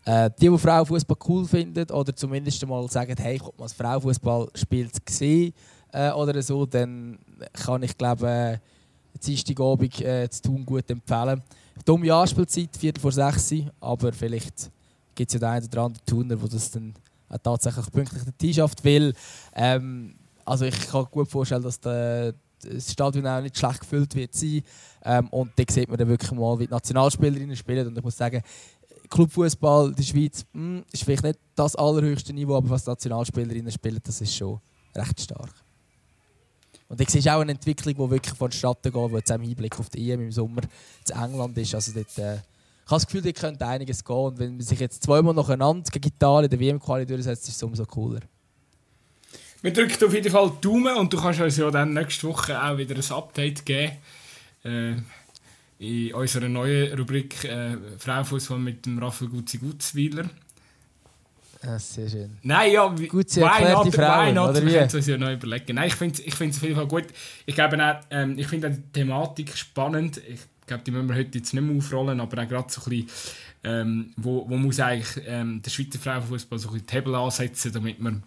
äh, 0.05 0.29
die, 0.39 0.49
die 0.49 0.57
Frauenfußball 0.57 1.17
cool 1.27 1.47
finden 1.47 1.89
oder 1.91 2.15
zumindest 2.15 2.65
mal 2.65 2.89
sagen, 2.89 3.15
hey, 3.19 3.35
ich 3.35 3.41
habe 3.41 3.53
mal 3.57 3.65
das 3.65 3.73
Frauenfußball 3.73 4.49
spielt 4.55 5.05
gesehen, 5.05 5.53
äh, 5.95 6.11
oder 6.11 6.41
so, 6.41 6.65
dann 6.65 7.17
kann 7.53 7.83
ich 7.83 7.97
glaube 7.97 8.29
äh, 8.29 8.57
Dienstagabend 9.23 10.01
äh, 10.01 10.29
zu 10.29 10.41
tun 10.43 10.65
gut 10.65 10.89
empfehlen. 10.89 11.41
Dumme 11.85 12.13
Anspielzeit, 12.13 12.75
Viertel 12.77 12.99
vor 12.99 13.11
sechs, 13.11 13.53
aber 13.79 14.11
vielleicht 14.11 14.69
gibt 15.13 15.29
es 15.29 15.33
ja 15.33 15.39
den 15.39 15.49
einen 15.49 15.65
oder 15.65 15.83
anderen 15.83 16.05
Tuner, 16.05 16.35
der 16.35 16.49
das 16.49 16.71
dann 16.71 16.93
auch 17.29 17.37
tatsächlich 17.37 17.91
pünktlich 17.91 18.23
Tisch 18.37 18.57
schafft, 18.57 18.83
weil 18.83 19.13
ähm, 19.53 20.15
also 20.43 20.65
ich 20.65 20.87
kann 20.87 21.07
gut 21.09 21.29
vorstellen, 21.29 21.63
dass 21.63 21.79
der, 21.79 22.33
das 22.61 22.91
Stadion 22.91 23.25
auch 23.25 23.41
nicht 23.41 23.57
schlecht 23.57 23.79
gefüllt 23.79 24.15
wird 24.15 24.33
sein. 24.33 24.61
Ähm, 25.03 25.27
und 25.29 25.51
da 25.55 25.63
sieht 25.69 25.89
man 25.89 25.97
dann 25.97 26.07
wirklich 26.07 26.31
mal, 26.31 26.59
wie 26.59 26.67
die 26.67 26.71
Nationalspielerinnen 26.71 27.55
spielen. 27.55 27.87
Und 27.87 27.97
ich 27.97 28.03
muss 28.03 28.17
sagen, 28.17 28.41
Clubfußball 29.09 29.89
in 29.89 29.95
der 29.95 30.03
Schweiz 30.03 30.45
mh, 30.53 30.61
hm, 30.61 30.83
ist 30.91 31.03
vielleicht 31.03 31.23
nicht 31.23 31.39
das 31.55 31.75
allerhöchste 31.75 32.33
Niveau, 32.33 32.55
aber 32.55 32.69
was 32.69 32.85
Nationalspielerinnen 32.85 33.71
spielen, 33.71 33.99
das 34.03 34.21
ist 34.21 34.35
schon 34.35 34.59
recht 34.95 35.21
stark. 35.21 35.64
Und 36.87 37.01
ich 37.01 37.09
sehe 37.09 37.35
auch 37.35 37.41
eine 37.41 37.51
Entwicklung, 37.51 37.95
die 37.95 38.11
wirklich 38.11 38.35
vonstatten 38.35 38.91
geht, 38.91 39.11
die 39.11 39.15
jetzt 39.15 39.31
im 39.31 39.41
Hinblick 39.41 39.79
auf 39.79 39.89
die 39.89 40.11
EM 40.11 40.21
im 40.21 40.31
Sommer 40.31 40.61
zu 41.03 41.13
England 41.13 41.57
ist. 41.57 41.73
Also 41.73 41.93
dort 41.93 42.17
äh, 42.17 42.35
Ich 42.35 42.91
habe 42.91 42.95
das 42.97 43.05
Gefühl, 43.07 43.21
die 43.21 43.33
könnte 43.33 43.65
einiges 43.65 44.03
gehen. 44.03 44.15
Und 44.15 44.39
wenn 44.39 44.57
man 44.57 44.61
sich 44.61 44.79
jetzt 44.79 45.03
zweimal 45.03 45.33
nacheinander 45.33 45.89
gegen 45.91 46.07
Italien 46.07 46.49
der 46.49 46.59
WM-Quali 46.59 47.05
durchsetzt, 47.05 47.47
ist 47.47 47.55
es 47.55 47.63
umso 47.63 47.85
cooler. 47.85 48.21
Wir 49.61 49.73
drücken 49.73 50.05
auf 50.05 50.13
jeden 50.13 50.31
Fall 50.31 50.51
die 50.51 50.61
Daumen 50.61 50.95
und 50.95 51.11
du 51.11 51.17
kannst 51.17 51.41
uns 51.41 51.57
ja 51.57 51.71
dann 51.71 51.93
nächste 51.93 52.27
Woche 52.27 52.61
auch 52.61 52.77
wieder 52.77 52.95
ein 52.95 53.11
Update 53.11 53.65
geben. 53.65 53.93
Äh, 54.63 54.95
in 55.79 56.13
unserer 56.13 56.47
neuen 56.47 56.97
Rubrik 56.97 57.43
äh, 57.43 57.77
Frauenfußball 57.97 58.59
mit 58.59 58.85
dem 58.85 58.99
Raphael 58.99 59.29
Gutzi 59.29 59.57
Gutzweiler. 59.57 60.29
Ja, 61.65 61.79
sehr 61.79 62.09
schön. 62.09 62.37
Nein, 62.43 62.71
ja, 62.73 62.87
Gut, 62.87 63.29
sie 63.29 63.41
erklärt 63.41 63.85
die 63.85 63.91
Frauen, 63.91 64.37
oder 64.37 64.53
Wir 64.53 64.71
können 64.71 64.87
es 64.87 64.93
uns 64.93 65.07
ja 65.07 65.17
noch 65.17 65.31
überlegen. 65.31 65.75
Nein, 65.75 65.87
ich 65.87 65.95
finde 65.95 66.13
es 66.13 66.19
ich 66.19 66.35
find's 66.35 66.57
auf 66.57 66.63
jeden 66.63 66.75
Fall 66.75 66.87
gut. 66.87 67.05
Ich 67.45 67.55
glaube 67.55 67.83
auch, 67.83 68.05
ähm, 68.11 68.37
ich 68.37 68.47
finde 68.47 68.69
die 68.69 68.81
Thematik 68.93 69.57
spannend. 69.57 70.21
Ich 70.27 70.41
glaube, 70.67 70.83
die 70.83 70.91
müssen 70.91 71.09
wir 71.09 71.15
heute 71.15 71.37
jetzt 71.39 71.53
nicht 71.53 71.63
mehr 71.63 71.75
aufrollen, 71.75 72.19
aber 72.19 72.43
auch 72.43 72.47
gerade 72.47 72.71
so 72.71 72.81
ein 72.81 72.89
bisschen, 72.89 73.09
ähm, 73.63 74.13
wo, 74.15 74.47
wo 74.47 74.57
muss 74.57 74.79
eigentlich 74.79 75.25
ähm, 75.25 75.61
der 75.63 75.71
Schweizer 75.71 75.97
Frauenfußball 75.97 76.59
so 76.59 76.69
ein 76.69 76.73
bisschen 76.73 76.87
die 76.87 76.93
Hebel 76.93 77.15
ansetzen, 77.15 77.73
damit 77.73 77.99
man, 77.99 78.21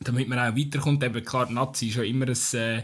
damit 0.00 0.26
man 0.28 0.38
auch 0.38 0.56
weiterkommt. 0.56 1.04
Eben, 1.04 1.22
klar, 1.22 1.50
Nazi 1.50 1.88
ist 1.88 1.96
ja 1.96 2.02
immer 2.02 2.26
ein, 2.26 2.30
äh, 2.30 2.82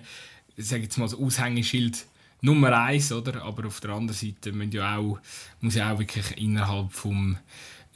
sage 0.59 0.83
jetzt 0.83 0.99
mal, 0.99 1.09
so 1.09 1.25
Aushängeschild 1.25 2.05
Nummer 2.43 2.77
eins, 2.79 3.13
oder? 3.13 3.43
Aber 3.43 3.67
auf 3.67 3.81
der 3.81 3.91
anderen 3.91 4.17
Seite 4.17 4.53
müssen 4.53 4.73
ja 4.73 4.97
auch, 4.97 5.19
muss 5.61 5.75
ja 5.75 5.93
auch 5.93 5.99
wirklich 5.99 6.37
innerhalb 6.37 6.93
vom 6.93 7.39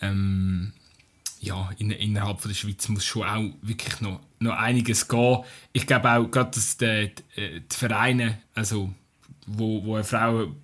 ähm, 0.01 0.73
ja, 1.45 1.71
in, 1.79 1.91
innerhalb 1.91 2.41
von 2.41 2.51
der 2.51 2.57
Schweiz 2.57 2.89
muss 2.89 3.05
schon 3.05 3.25
auch 3.25 3.51
wirklich 3.63 4.01
noch, 4.01 4.21
noch 4.39 4.57
einiges 4.57 5.09
gehen. 5.09 5.45
Ich 5.73 5.87
glaube 5.87 6.11
auch, 6.11 6.31
gerade 6.31 6.51
dass 6.51 6.77
die, 6.77 7.11
die, 7.37 7.61
die 7.61 7.77
Vereine, 7.77 8.39
also 8.55 8.93
wo, 9.47 9.85
wo 9.85 9.95
eine 9.97 10.05
Frau, 10.05 10.55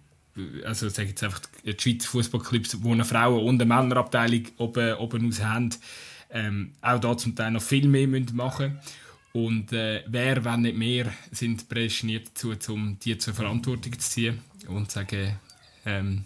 also 0.64 0.88
sage 0.88 1.10
jetzt 1.10 1.22
einfach 1.22 1.42
die 1.64 1.76
Schweizer 1.78 2.08
Fußballclubs, 2.08 2.82
wo 2.82 2.92
eine 2.92 3.04
Frauen- 3.04 3.44
und 3.44 3.60
eine 3.60 3.74
Männerabteilung 3.74 4.44
oben, 4.56 4.94
oben 4.94 5.28
aus 5.28 5.42
haben, 5.42 5.70
ähm, 6.30 6.72
auch 6.80 6.98
da 6.98 7.16
zum 7.16 7.34
Teil 7.34 7.50
noch 7.50 7.62
viel 7.62 7.86
mehr 7.88 8.06
müssen 8.06 8.36
machen 8.36 8.78
Und 9.32 9.72
äh, 9.72 10.02
wer, 10.06 10.44
wenn 10.44 10.62
nicht 10.62 10.78
mehr, 10.78 11.12
sind 11.30 11.68
prädestiniert 11.68 12.30
dazu, 12.34 12.72
um 12.72 12.98
die 13.00 13.18
zur 13.18 13.34
Verantwortung 13.34 13.92
zu 13.98 14.10
ziehen 14.10 14.38
und 14.66 14.90
zu 14.90 15.00
sagen, 15.00 15.38
ähm, 15.84 16.24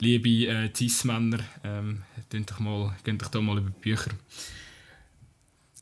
liebe 0.00 0.50
äh, 0.50 0.70
Cis-Männer, 0.74 1.38
ähm, 1.62 2.02
geht 2.30 2.50
doch, 2.50 2.58
mal, 2.58 2.94
geht 3.04 3.20
doch 3.20 3.28
da 3.28 3.40
mal 3.40 3.58
über 3.58 3.70
die 3.70 3.80
Bücher. 3.80 4.10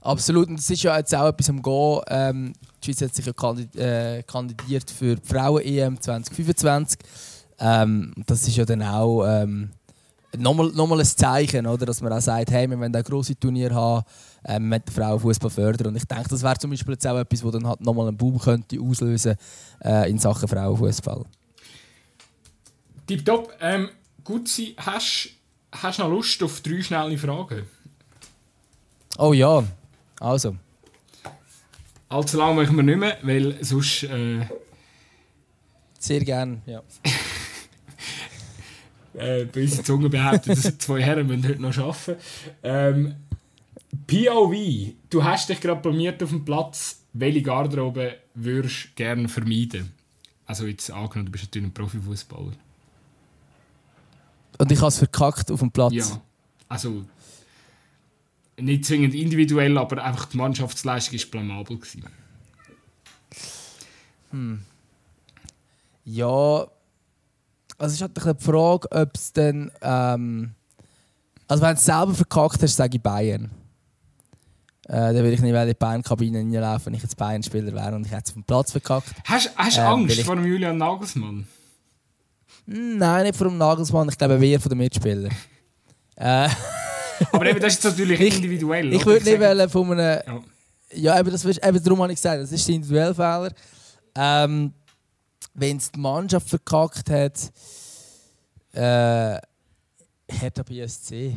Absolut, 0.00 0.48
und 0.48 0.58
es 0.58 0.68
ist 0.68 0.82
ja 0.82 0.96
jetzt 0.98 1.14
auch 1.14 1.28
etwas 1.28 1.48
am 1.48 1.62
Gehen. 1.62 2.00
Ähm, 2.08 2.52
die 2.82 2.86
Schweiz 2.86 3.02
hat 3.02 3.14
sich 3.14 3.24
ja 3.24 3.32
kandid 3.32 3.76
äh, 3.76 4.22
kandidiert 4.24 4.90
für 4.90 5.14
die 5.14 5.26
Frauen-EM 5.26 6.00
2025. 6.00 6.98
Ähm, 7.60 8.12
das 8.26 8.48
ist 8.48 8.56
ja 8.56 8.64
dann 8.64 8.82
auch 8.82 9.24
ähm, 9.24 9.70
nochmal, 10.36 10.72
nochmal 10.72 10.98
ein 10.98 11.06
Zeichen, 11.06 11.66
oder? 11.68 11.86
dass 11.86 12.00
man 12.00 12.12
auch 12.12 12.20
sagt, 12.20 12.50
hey, 12.50 12.68
wir 12.68 12.78
wollen 12.78 12.94
ein 12.94 13.02
grosses 13.04 13.36
Turnier 13.38 13.72
haben, 13.72 14.04
ähm, 14.44 14.64
wir 14.64 14.70
wollen 14.70 14.82
den 14.86 14.94
Frauenfußball 14.94 15.50
fördern. 15.50 15.88
Und 15.88 15.96
ich 15.96 16.04
denke, 16.04 16.28
das 16.28 16.42
wäre 16.42 16.58
zum 16.58 16.70
Beispiel 16.70 16.94
jetzt 16.94 17.06
auch 17.06 17.18
etwas, 17.18 17.40
das 17.40 17.52
dann 17.52 17.66
halt 17.68 17.80
nochmal 17.80 18.08
einen 18.08 18.16
Boom 18.16 18.40
könnte 18.40 18.80
auslösen 18.80 19.36
äh, 19.84 20.10
in 20.10 20.18
Sachen 20.18 20.48
Frauenfußball. 20.48 21.24
Tipptopp. 23.06 23.52
Ähm, 23.60 23.88
Gutzi, 24.24 24.74
hast 24.78 25.30
du 25.70 26.02
noch 26.02 26.10
Lust 26.10 26.42
auf 26.42 26.60
drei 26.60 26.82
schnelle 26.82 27.18
Fragen? 27.18 27.66
Oh 29.18 29.32
ja, 29.32 29.64
also. 30.20 30.56
Allzu 32.08 32.36
lange 32.36 32.62
machen 32.62 32.76
wir 32.76 32.82
nicht 32.82 32.98
mehr, 32.98 33.18
weil 33.22 33.64
sonst... 33.64 34.04
Äh, 34.04 34.46
Sehr 35.98 36.20
gerne, 36.20 36.60
ja. 36.66 36.82
äh, 39.14 39.44
bei 39.46 39.62
unserer 39.62 39.84
Zunge 39.84 40.08
behauptet, 40.08 40.64
dass 40.64 40.78
zwei 40.78 41.02
Herren 41.02 41.26
müssen 41.26 41.48
heute 41.48 41.62
noch 41.62 41.76
arbeiten 41.78 42.16
ähm, 42.62 43.14
POV, 44.06 44.94
du 45.10 45.24
hast 45.24 45.48
dich 45.48 45.60
gerade 45.60 45.80
blamiert 45.80 46.22
auf 46.22 46.30
dem 46.30 46.44
Platz. 46.44 47.02
Welche 47.12 47.42
Garderobe 47.42 48.16
würdest 48.34 48.84
du 48.84 48.88
gerne 48.96 49.28
vermeiden? 49.28 49.92
Also 50.46 50.66
jetzt 50.66 50.90
angenommen, 50.90 51.26
du 51.26 51.32
bist 51.32 51.44
natürlich 51.44 51.68
ein 51.68 51.74
Profifußballer. 51.74 52.52
Und 54.58 54.70
ich 54.70 54.78
habe 54.78 54.88
es 54.88 54.98
verkackt 54.98 55.50
auf 55.50 55.60
dem 55.60 55.70
Platz. 55.70 55.92
Ja, 55.94 56.20
also 56.68 57.04
nicht 58.58 58.84
zwingend 58.84 59.14
individuell, 59.14 59.76
aber 59.78 60.02
einfach 60.02 60.26
die 60.26 60.36
Mannschaftsleistung 60.36 61.18
war 61.18 61.26
blamabel. 61.30 61.78
Gewesen. 61.78 62.04
Ja, 66.04 66.66
also 67.78 67.86
es 67.86 67.92
ist 67.94 68.02
halt 68.02 68.16
die 68.16 68.44
Frage, 68.44 68.90
ob 68.90 69.10
es 69.14 69.32
dann. 69.32 69.70
Ähm, 69.80 70.54
also, 71.48 71.62
wenn 71.62 71.70
du 71.70 71.76
es 71.76 71.84
selber 71.84 72.14
verkackt 72.14 72.62
hast, 72.62 72.76
sage 72.76 72.96
ich 72.96 73.02
Bayern. 73.02 73.50
Äh, 74.88 74.92
dann 74.94 75.14
würde 75.16 75.32
ich 75.32 75.40
nicht 75.40 75.52
in 75.52 75.66
die 75.66 75.74
Bayern-Kabine 75.74 76.38
reinlaufen, 76.38 76.86
wenn 76.86 76.94
ich 76.94 77.02
jetzt 77.02 77.16
Bayern-Spieler 77.16 77.72
wäre 77.72 77.94
und 77.94 78.06
ich 78.06 78.12
hätte 78.12 78.22
es 78.24 78.30
auf 78.30 78.34
dem 78.34 78.44
Platz 78.44 78.72
verkackt. 78.72 79.12
Hast 79.24 79.46
du 79.46 79.80
Ähm, 79.80 79.86
Angst 79.86 80.20
vor 80.22 80.36
dem 80.36 80.46
Julian 80.46 80.78
Nagelsmann? 80.78 81.46
Nein, 82.66 83.24
nicht 83.24 83.36
vor 83.36 83.48
dem 83.48 83.58
Nagelsmann, 83.58 84.08
ich 84.08 84.16
glaube 84.18 84.44
eher 84.46 84.60
von 84.60 84.68
den 84.70 84.78
Mitspielern. 84.78 85.32
äh, 86.16 86.48
Aber 87.32 87.46
eben, 87.46 87.60
das 87.60 87.74
ist 87.74 87.84
natürlich 87.84 88.20
Ich- 88.20 88.36
individuell. 88.36 88.92
ich 88.92 89.04
würde 89.04 89.24
nicht 89.24 89.40
wollen 89.40 89.68
von 89.68 89.92
einem. 89.92 90.20
Ja. 90.26 90.40
Ja, 90.94 91.18
eben, 91.20 91.30
das, 91.30 91.44
ist- 91.44 91.64
eben 91.64 91.82
darum 91.82 92.02
habe 92.02 92.12
ich 92.12 92.18
gesagt, 92.18 92.42
das 92.42 92.52
ist 92.52 92.68
der 92.68 92.74
individuelle 92.74 93.14
Fehler. 93.14 93.50
Ähm, 94.14 94.72
wenn 95.54 95.76
es 95.78 95.90
die 95.90 95.98
Mannschaft 96.00 96.48
verkackt 96.48 97.08
hat, 97.10 97.38
äh, 98.74 99.38
Hertha 100.28 100.62
BSC. 100.62 101.36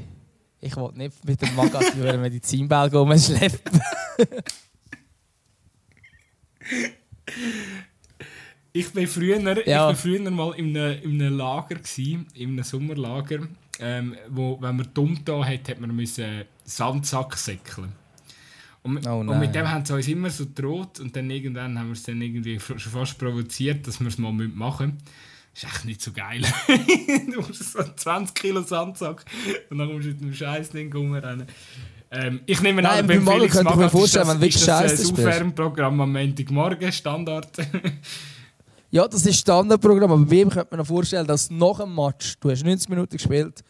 Ich 0.61 0.76
wollte 0.78 0.97
nicht 0.97 1.23
mit 1.26 1.41
dem 1.41 1.53
Magazin 1.55 1.99
über 1.99 2.09
einen 2.09 2.21
Medizinball 2.21 2.88
rumschleppen. 2.89 3.82
Ich 8.76 8.91
bin 8.91 9.07
früher, 9.07 9.65
Ja. 9.65 9.89
ich 9.89 10.01
bin 10.01 10.19
früher 10.19 10.32
mal 10.32 10.53
in 10.55 10.76
einem, 10.76 11.01
in 11.01 11.21
einem 11.21 11.38
Lager, 11.38 11.76
gewesen, 11.76 12.28
in 12.34 12.49
einem 12.49 12.63
Sommerlager, 12.63 13.47
ähm, 13.80 14.15
wo, 14.28 14.57
wenn 14.61 14.76
man 14.76 14.88
dumm 14.93 15.17
da 15.23 15.45
hat, 15.45 15.69
hat 15.69 15.80
man 15.80 15.95
müssen 15.95 16.43
Sandsack 16.65 17.38
säckeln. 17.38 17.93
Und, 18.84 19.07
Oh 19.07 19.19
und 19.19 19.39
mit 19.39 19.55
dem 19.55 19.71
haben 19.71 19.86
sie 19.86 19.93
uns 19.93 20.09
immer 20.09 20.30
so 20.30 20.45
gedroht 20.45 20.99
und 20.99 21.15
dann 21.15 21.30
irgendwann 21.30 21.80
haben 21.80 21.88
wir 21.88 21.93
es 21.93 22.03
dann 22.03 22.21
irgendwie 22.21 22.59
schon 22.59 22.78
fast 22.78 23.17
provoziert, 23.17 23.88
dass 23.88 24.01
wir 24.01 24.07
es 24.07 24.17
mal 24.17 24.34
machen 24.34 24.88
müssen. 24.88 25.03
Das 25.53 25.63
ist 25.63 25.69
echt 25.73 25.86
nicht 25.86 26.01
so 26.01 26.11
geil. 26.11 26.41
du 27.34 27.41
musst 27.41 27.71
so 27.71 27.80
20 27.82 28.36
Kilo 28.36 28.61
Sandsack 28.61 29.23
und 29.69 29.78
dann 29.78 29.88
musst 29.93 30.03
du 30.03 30.09
mit 30.09 30.21
dem 30.21 30.34
scheiß 30.34 30.71
Ding 30.71 30.93
rumrennen. 30.93 31.47
Ähm, 32.11 32.41
ich 32.45 32.61
nehme 32.61 32.82
Nein, 32.82 32.99
an, 32.99 33.07
beim 33.07 33.26
Felix 33.26 33.53
könnte 33.53 33.69
ich 33.71 33.76
mir 33.78 33.84
Magath 33.84 33.86
ist 33.86 33.91
vorstellen, 33.99 34.26
das, 34.26 34.34
wenn 34.34 34.38
du 34.41 34.41
wirklich 34.41 34.55
ist 34.61 34.67
das 34.67 34.91
spielst. 34.91 35.11
Aufwärmprogramm 35.13 36.01
am 36.01 36.11
Montagmorgen, 36.11 36.91
Standard. 36.91 37.51
Ja, 38.95 39.09
das 39.09 39.25
ist 39.25 39.39
Standardprogramm, 39.39 40.09
aber 40.09 40.31
ihm 40.33 40.49
könnte 40.49 40.69
man 40.71 40.79
sich 40.79 40.87
vorstellen, 40.87 41.27
dass 41.27 41.49
nach 41.49 41.79
dem 41.79 41.93
Match, 41.93 42.39
du 42.39 42.49
hast 42.49 42.63
90 42.63 42.87
Minuten 42.87 43.17
gespielt, 43.17 43.61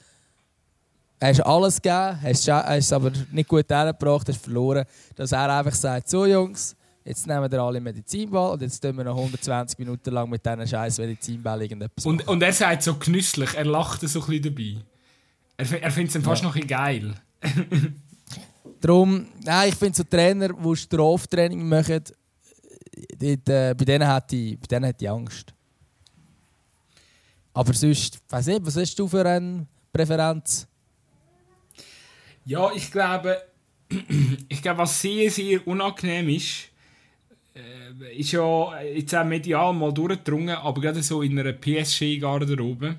hast 1.19 1.41
alles 1.43 1.82
gegeben, 1.82 2.21
hast 2.21 2.47
es 2.47 2.93
aber 2.93 3.11
nicht 3.32 3.49
gut 3.49 3.65
hergebracht, 3.67 4.30
hast 4.30 4.43
verloren, 4.43 4.86
dass 5.15 5.32
er 5.32 5.49
einfach 5.57 5.73
sagt, 5.73 6.09
so 6.09 6.28
Jungs, 6.28 6.76
jetzt 7.03 7.26
nehmen 7.26 7.51
wir 7.51 7.59
alle 7.59 7.82
Medizinball 7.82 8.53
und 8.53 8.61
jetzt 8.61 8.80
tun 8.80 8.95
wir 8.97 9.03
noch 9.03 9.17
120 9.17 9.80
Minuten 9.80 10.11
lang 10.13 10.30
mit 10.30 10.45
diesen 10.45 10.67
scheiß 10.67 10.99
Medizinball 10.99 11.59
irgendetwas 11.59 12.05
Und, 12.05 12.28
und 12.28 12.43
er 12.43 12.53
sagt 12.53 12.84
so 12.84 12.93
genüsslich, 12.93 13.55
er 13.55 13.65
lacht 13.65 14.01
so 14.01 14.19
ein 14.21 14.28
bisschen 14.28 14.43
dabei. 14.43 14.76
Er, 15.57 15.82
er 15.82 15.91
findet 15.91 16.15
es 16.17 16.23
fast 16.23 16.43
Ja. 16.43 16.49
noch 16.49 16.55
ein 16.55 16.67
geil. 16.67 17.15
Darum, 18.80 19.26
nein, 19.43 19.69
ich 19.69 19.76
finde 19.76 19.97
so 19.97 20.03
Trainer, 20.03 20.49
die 20.49 20.76
Straftraining 20.76 21.67
machen, 21.67 22.03
dort, 23.20 23.50
äh, 23.50 23.74
bei 23.78 23.86
denen 23.86 24.12
hätte 24.12 24.36
ich, 24.36 24.60
bei 24.60 24.68
denen 24.68 24.86
hätte 24.86 25.06
ich 25.06 25.10
Angst. 25.12 25.54
Aber 27.54 27.74
sonst, 27.74 28.20
weiß 28.30 28.48
nicht, 28.48 28.66
was 28.66 28.76
hast 28.76 28.96
du 29.00 29.08
für 29.08 29.26
eine 29.26 29.66
Präferenz? 29.93 30.68
Ja, 32.46 32.70
ich 32.76 32.91
glaube, 32.91 33.41
ich 34.50 34.62
glaube, 34.62 34.80
was 34.80 35.02
sehr, 35.02 35.32
sehr 35.32 35.66
unangenehm 35.68 36.30
ist, 36.30 36.70
äh, 37.56 38.18
ist 38.20 38.32
ja 38.34 38.82
jetzt 38.82 39.16
auch 39.16 39.24
medial 39.24 39.74
mal 39.74 39.93
durchgedrungen, 39.93 40.56
aber 40.56 40.82
gerade 40.82 41.02
so 41.02 41.22
in 41.22 41.39
einer 41.39 41.54
PSG-Garderobe, 41.54 42.98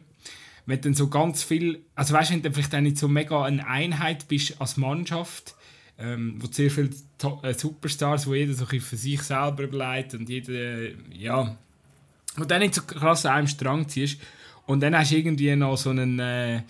wenn 0.65 0.81
dann 0.81 0.95
so 0.95 1.09
ganz 1.09 1.43
viel, 1.43 1.83
also 1.95 2.15
weißt 2.15 2.31
du, 2.31 2.35
wenn 2.35 2.43
du 2.43 2.53
vielleicht 2.53 2.75
auch 2.75 2.81
nicht 2.81 2.97
so 2.99 3.09
mega 3.09 3.45
eine 3.45 3.67
Einheit 3.67 4.27
bist 4.27 4.61
als 4.61 4.77
Mannschaft, 4.79 5.55
ähm, 5.99 6.39
wo 6.41 6.47
sehr 6.51 6.71
viele 6.71 6.91
To- 6.91 6.97
äh, 6.97 7.06
Superstars, 7.19 8.27
wo 8.27 8.35
jeder 8.35 8.55
so 8.55 8.67
ein 8.67 8.81
für 8.81 8.97
sich 8.97 9.23
selber 9.23 9.65
überlegt 9.65 10.15
und 10.15 10.29
jeder, 10.29 10.53
äh, 10.53 10.95
ja, 11.13 11.57
und 12.37 12.51
dann 12.51 12.61
nicht 12.61 12.75
so 12.75 12.83
krass 12.83 13.25
an 13.25 13.33
einem 13.33 13.47
Strang 13.47 13.89
ziehst 13.89 14.21
und 14.67 14.81
dann 14.81 14.97
hast 14.97 15.13
du 15.13 15.17
irgendwie 15.17 15.55
noch 15.57 15.77
so 15.77 15.91
einen 15.91 16.19
äh, 16.19 16.63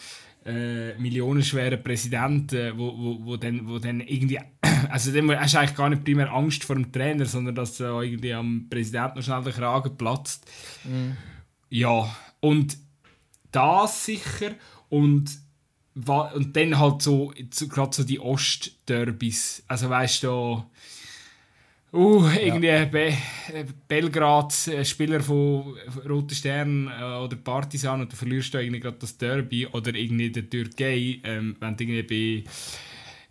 äh, 0.45 0.97
millionenschweren 0.99 1.83
Präsidenten, 1.83 2.57
äh, 2.57 2.79
wo, 2.79 2.97
wo, 2.97 3.25
wo, 3.25 3.37
dann, 3.37 3.67
wo 3.67 3.79
dann 3.79 4.01
irgendwie, 4.01 4.39
also 4.91 5.11
dann 5.13 5.29
hast 5.39 5.55
du 5.55 5.59
eigentlich 5.59 5.77
gar 5.77 5.89
nicht 5.89 6.05
primär 6.05 6.33
Angst 6.33 6.65
vor 6.65 6.77
dem 6.77 6.93
Trainer, 6.93 7.27
sondern 7.27 7.55
dass 7.57 7.77
da 7.79 8.01
irgendwie 8.01 8.33
am 8.33 8.67
Präsidenten 8.71 9.19
noch 9.19 9.25
schnell 9.25 9.43
der 9.43 9.53
Kragen 9.53 9.97
platzt. 9.97 10.47
Ja, 11.69 12.15
und 12.41 12.79
das 13.51 14.05
sicher 14.05 14.53
und 14.89 15.31
und 16.05 16.55
dann 16.55 16.79
halt 16.79 17.03
so, 17.03 17.33
so 17.51 17.69
gerade 17.69 17.95
so 17.95 18.05
die 18.05 18.21
Ostderbys. 18.21 19.63
Also 19.67 19.89
weißt 19.89 20.25
du, 20.25 20.65
uh, 21.93 22.29
irgendwie 22.39 22.67
ja. 22.67 22.85
Be 22.85 23.15
Belgrad, 23.89 24.69
äh, 24.69 24.85
Spieler 24.85 25.21
von 25.21 25.77
Roten 26.07 26.35
Stern 26.35 26.89
äh, 26.89 27.03
oder 27.03 27.37
Partisan 27.37 28.03
und 28.03 28.13
du 28.13 28.17
verlierst 28.17 28.53
da 28.53 28.61
irgendwie 28.61 28.81
gerade 28.81 28.99
das 29.01 29.17
Derby 29.17 29.67
oder 29.69 29.95
irgendwie 29.95 30.31
der 30.31 30.49
Türkei, 30.49 31.21
ähm, 31.25 31.57
wenn 31.61 31.77
du 31.77 31.85
irgendwie 31.85 32.43
bei 32.45 32.51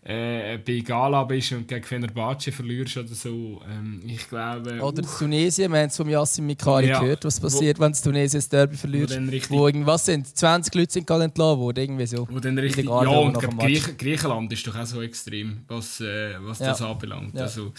äh, 0.07 0.59
bei 0.59 0.81
Gala 0.81 1.23
bist 1.23 1.51
und 1.53 1.67
gegen 1.67 1.83
Fenerbahce 1.83 2.51
verlierst 2.51 2.97
oder 2.97 3.15
so. 3.15 3.59
Ähm, 3.67 4.03
ich 4.05 4.29
glaube... 4.29 4.79
Oder 4.79 5.03
uh, 5.03 5.17
Tunesien, 5.17 5.71
wir 5.71 5.79
haben 5.79 5.87
es 5.87 5.97
von 5.97 6.07
Yassin 6.07 6.45
Mikari 6.45 6.89
ja, 6.89 6.99
gehört, 6.99 7.25
was 7.25 7.39
passiert, 7.39 7.79
wo, 7.79 7.83
wenn 7.83 7.93
Tunesien 7.93 8.37
das 8.39 8.47
Derby 8.47 8.77
verliert. 8.77 9.09
Wo, 9.09 9.31
richtig, 9.31 9.49
wo 9.49 9.65
irgendwas 9.65 10.05
sind, 10.05 10.27
20 10.27 10.75
Leute 10.75 10.93
sind 10.93 11.07
gerade 11.07 11.23
entlassen 11.23 11.59
worden, 11.59 11.79
irgendwie 11.79 12.05
so. 12.05 12.27
Wo 12.29 12.39
dann 12.39 12.57
richtig, 12.59 12.85
ja, 12.85 12.91
und 12.91 13.33
Griech, 13.57 13.97
Griechenland 13.97 14.53
ist 14.53 14.67
doch 14.67 14.75
auch 14.75 14.85
so 14.85 15.01
extrem, 15.01 15.61
was, 15.67 15.99
äh, 16.01 16.35
was 16.39 16.59
ja. 16.59 16.67
das 16.67 16.83
anbelangt. 16.83 17.33
Ja. 17.33 17.41
Also, 17.41 17.73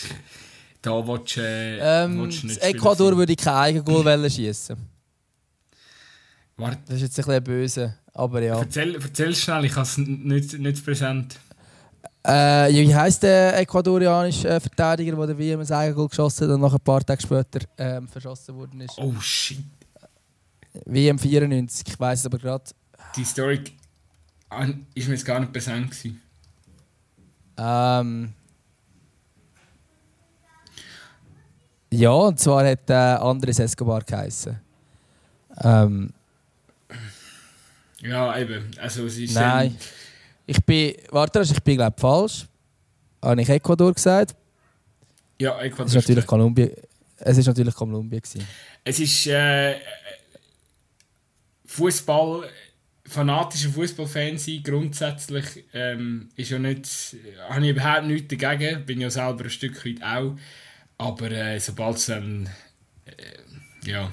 da 0.83 1.07
willst, 1.07 1.37
äh, 1.37 2.05
ähm, 2.05 2.23
willst 2.23 2.43
nicht 2.43 2.61
Ecuador 2.61 3.17
würde 3.17 3.35
ich 3.35 3.39
kein 3.39 3.55
Eigengoal 3.55 4.29
schießen. 4.29 4.77
Warte. 6.57 6.79
Das 6.87 6.97
ist 6.97 7.03
jetzt 7.03 7.19
ein 7.21 7.25
bisschen 7.25 7.45
böse, 7.45 7.95
aber 8.15 8.43
ja. 8.43 8.59
Erzähl, 8.59 8.97
erzähl 8.97 9.35
schnell, 9.37 9.67
ich 9.67 9.77
habe 9.77 9.83
es 9.83 9.97
nicht, 9.99 10.59
nicht 10.59 10.85
präsent. 10.85 11.39
Äh, 12.27 12.73
wie 12.73 12.95
heisst 12.95 13.23
der 13.23 13.57
ecuadorianische 13.61 14.49
äh, 14.49 14.59
Verteidiger, 14.59 15.15
der 15.17 15.29
der 15.29 15.39
WM 15.39 15.61
ein 15.61 15.71
Eigengoal 15.71 16.09
geschossen 16.09 16.49
hat 16.49 16.55
und 16.55 16.61
noch 16.61 16.75
ein 16.75 16.81
paar 16.81 17.01
Tage 17.05 17.23
später 17.23 17.61
ähm, 17.79 18.09
verschossen 18.09 18.57
worden 18.57 18.81
ist? 18.81 18.99
Oh 18.99 19.15
shit. 19.21 19.59
WM 20.85 21.19
94, 21.19 21.87
ich 21.87 22.01
weiß 22.01 22.19
es 22.19 22.27
aber 22.27 22.39
gerade. 22.39 22.65
Die 23.15 23.25
Story 23.25 23.63
ist 24.95 25.07
mir 25.07 25.15
jetzt 25.15 25.25
gar 25.25 25.39
nicht 25.39 25.53
präsent 25.53 25.89
gewesen. 25.89 26.21
Ähm. 27.59 28.33
Ja, 31.91 32.11
und 32.11 32.41
zwar 32.41 32.67
hat 32.67 32.91
äh, 32.91 32.93
Andres 32.93 33.61
Escobar 33.61 34.03
geheißen. 34.03 34.59
Ähm. 35.63 36.13
Ja, 38.01 38.37
eben. 38.37 38.71
Also 38.81 39.07
es 39.07 39.17
ist. 39.17 39.35
Nein. 39.35 39.69
Ähm, 39.69 39.79
ich 40.47 40.65
bin, 40.65 40.95
warte, 41.11 41.41
ich 41.43 41.63
bin 41.63 41.77
glaube 41.77 42.01
falsch. 42.01 42.47
Habe 43.23 43.43
ich 43.43 43.49
Ecuador 43.49 43.93
gesagt? 43.93 44.37
Ja, 45.39 45.61
Ecuador. 45.61 45.87
Es 45.87 45.95
ist 45.95 45.97
natürlich 45.97 46.27
Kolumbien. 46.27 46.71
Es 47.19 47.39
ist 47.39 47.47
natürlich 47.47 47.75
Kolumbien 47.75 48.21
gewesen. 48.21 48.47
Es 48.85 49.01
ist 49.01 49.27
äh, 49.27 49.77
Fußball, 51.65 52.49
fanatischer 53.05 53.71
Fußballfan 53.71 54.39
sein 54.39 54.63
grundsätzlich 54.63 55.65
ähm, 55.73 56.29
ist 56.37 56.51
ja 56.51 56.59
nicht, 56.59 56.89
habe 57.49 57.65
ich 57.65 57.71
überhaupt 57.71 58.07
nichts 58.07 58.37
dagegen. 58.37 58.87
Bin 58.87 59.01
ja 59.01 59.11
selber 59.11 59.45
ein 59.45 59.51
Stück 59.51 59.85
weit 59.85 60.03
auch. 60.03 60.37
Aber 60.99 61.31
äh, 61.31 61.59
sobald 61.59 61.97
es 61.97 62.07
dann 62.07 62.49
äh, 63.05 63.91
ja 63.91 64.13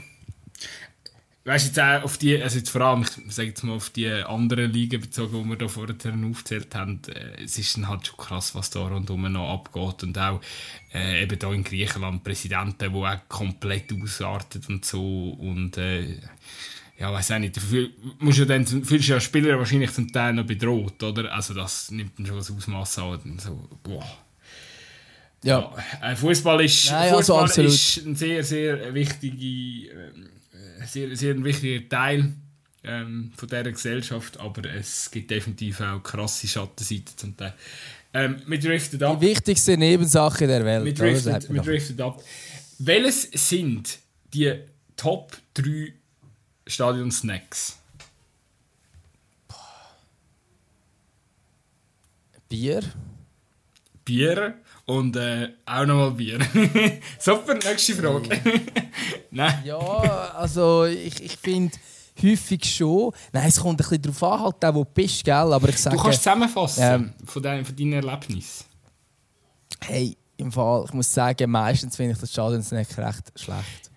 Weißt 1.45 1.67
jetzt 1.67 1.79
auch 1.79 2.03
auf 2.03 2.17
die, 2.17 2.41
also 2.41 2.57
jetzt 2.57 2.69
vor 2.69 2.81
allem, 2.81 3.01
ich 3.01 3.35
sage 3.35 3.49
jetzt 3.49 3.63
mal 3.63 3.73
auf 3.73 3.89
die 3.89 4.07
anderen 4.07 4.71
Ligen 4.71 5.01
bezogen, 5.01 5.43
die 5.43 5.49
wir 5.49 5.57
da 5.57 5.67
vorher 5.67 5.93
aufgezählt 6.31 6.73
haben, 6.73 7.01
äh, 7.13 7.43
es 7.43 7.57
ist 7.57 7.75
dann 7.75 7.89
halt 7.89 8.07
schon 8.07 8.15
krass, 8.15 8.55
was 8.55 8.69
da 8.69 8.79
rundherum 8.79 9.29
noch 9.29 9.51
abgeht 9.53 10.03
und 10.03 10.17
auch 10.17 10.39
äh, 10.93 11.21
eben 11.21 11.37
da 11.37 11.51
in 11.51 11.65
Griechenland 11.65 12.23
Präsidenten, 12.23 12.93
die 12.93 12.97
auch 12.97 13.27
komplett 13.27 13.91
ausartet 13.91 14.69
und 14.69 14.85
so 14.85 15.31
und 15.31 15.77
äh, 15.77 16.17
ja, 16.97 17.11
weiß 17.11 17.31
auch 17.31 17.39
nicht, 17.39 17.57
dafür 17.57 17.89
musst 18.19 18.39
du 18.39 18.45
dann, 18.45 18.65
fühlst 18.65 19.09
du 19.09 19.11
ja 19.11 19.19
Spieler 19.19 19.59
wahrscheinlich 19.59 19.91
zum 19.91 20.09
Teil 20.13 20.31
noch 20.31 20.45
bedroht, 20.45 21.03
oder? 21.03 21.33
Also 21.33 21.53
das 21.53 21.91
nimmt 21.91 22.17
dann 22.17 22.25
schon 22.25 22.37
das 22.37 22.51
Ausmaß 22.51 22.99
an, 22.99 23.37
so, 23.39 23.67
boah. 23.83 24.05
Ja. 25.43 25.73
ja 26.01 26.15
Fußball 26.15 26.63
ist, 26.63 26.89
Nein, 26.89 27.13
Fußball 27.13 27.41
also 27.41 27.63
ist 27.63 27.97
ein 28.05 28.15
sehr, 28.15 28.41
sehr 28.45 28.93
wichtige 28.93 29.89
ähm, 29.91 30.29
sehr, 30.85 31.15
sehr 31.15 31.33
ein 31.33 31.43
wichtiger 31.43 31.87
Teil 31.89 32.33
ähm, 32.83 33.31
von 33.35 33.47
dieser 33.47 33.71
Gesellschaft, 33.71 34.39
aber 34.39 34.69
es 34.69 35.09
gibt 35.11 35.31
definitiv 35.31 35.81
auch 35.81 36.01
krasse 36.01 36.47
Schattenseiten 36.47 37.17
zum 37.17 37.37
Teil. 37.37 37.53
Ähm, 38.13 38.41
wir 38.45 38.59
driften 38.59 39.01
ab. 39.03 39.19
Die 39.19 39.27
wichtigste 39.27 39.77
Nebensache 39.77 40.45
der 40.45 40.63
Welt. 40.63 40.85
Wir 40.85 40.93
driften, 40.93 41.55
wir 41.55 41.61
driften 41.61 42.01
ab. 42.01 42.21
Welches 42.79 43.29
sind 43.49 43.99
die 44.33 44.53
Top 44.95 45.37
3 45.55 45.93
Stadion-Snacks? 46.67 47.77
Bier. 52.49 52.83
Bier 54.05 54.55
und 54.85 55.15
äh, 55.15 55.49
auch 55.65 55.85
nochmal 55.85 56.11
Bier. 56.11 56.39
Super, 57.19 57.55
nächste 57.55 57.95
Frage. 57.95 58.41
Nein. 59.31 59.63
Ja, 59.65 59.77
also 59.77 60.85
ich, 60.85 61.23
ich 61.23 61.37
finde 61.37 61.75
häufig 62.21 62.63
schon. 62.65 63.11
Nein, 63.31 63.47
es 63.47 63.59
kommt 63.59 63.73
ein 63.73 63.77
bisschen 63.77 64.01
darauf 64.01 64.23
an, 64.23 64.39
halt, 64.41 64.75
wo 64.75 64.83
du 64.83 64.91
bist, 64.93 65.23
gell? 65.23 65.33
Aber 65.33 65.69
ich 65.69 65.77
sage, 65.77 65.95
du 65.95 66.03
kannst 66.03 66.19
zusammenfassen 66.19 66.83
ähm, 66.83 67.13
von, 67.25 67.41
dein, 67.41 67.65
von 67.65 67.75
deinen 67.75 67.93
Erlebnissen. 67.93 68.65
Hey, 69.79 70.17
im 70.37 70.51
Fall, 70.51 70.85
ich 70.85 70.93
muss 70.93 71.13
sagen, 71.13 71.49
meistens 71.49 71.95
finde 71.95 72.13
ich 72.13 72.19
das 72.19 72.31
Stadionsnack 72.31 72.97
recht 72.97 73.31
schlecht. 73.35 73.91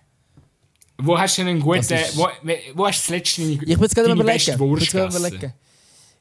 Wo 0.99 1.17
hast 1.17 1.37
du 1.37 1.41
denn 1.41 1.49
einen 1.49 1.59
guten... 1.59 1.81
Wo, 2.15 2.27
wo 2.73 2.87
hast 2.87 2.97
du 2.97 3.01
das 3.01 3.09
letzte 3.09 3.41
ich 3.43 3.61
jetzt 3.61 3.95
gerade 3.95 4.11
überlegen. 4.11 4.59
Wurst 4.59 4.93
überlegen. 4.93 5.53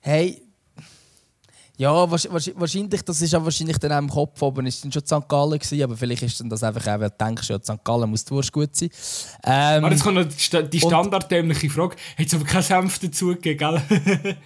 Hey, 0.00 0.45
ja, 1.78 2.10
wahrscheinlich, 2.10 3.02
das 3.02 3.20
ist 3.20 3.32
ja 3.32 3.44
wahrscheinlich 3.44 3.76
dann 3.78 3.92
auch 3.92 3.98
im 3.98 4.08
Kopf 4.08 4.40
oben, 4.40 4.66
ist 4.66 4.82
dann 4.82 4.90
schon 4.90 5.04
St. 5.04 5.28
Gallen 5.28 5.58
gewesen, 5.58 5.82
aber 5.82 5.96
vielleicht 5.96 6.22
ist 6.22 6.40
dann 6.40 6.48
das 6.48 6.62
einfach 6.62 6.86
auch, 6.86 7.00
weil 7.00 7.10
du 7.10 7.16
denkst, 7.20 7.50
ja, 7.50 7.58
St. 7.58 7.84
Gallen 7.84 8.08
muss 8.08 8.24
die 8.24 8.30
Wurst 8.30 8.50
gut 8.50 8.74
sein. 8.74 8.88
Ähm, 9.44 9.84
aber 9.84 9.92
jetzt 9.92 10.02
kommt 10.02 10.16
noch 10.16 10.68
die 10.70 10.80
standarddämliche 10.80 11.68
Frage, 11.68 11.96
hat 12.18 12.26
es 12.26 12.34
aber 12.34 12.44
keinen 12.44 12.62
Senf 12.62 12.98
dazugegeben, 12.98 13.58
gell? 13.58 14.36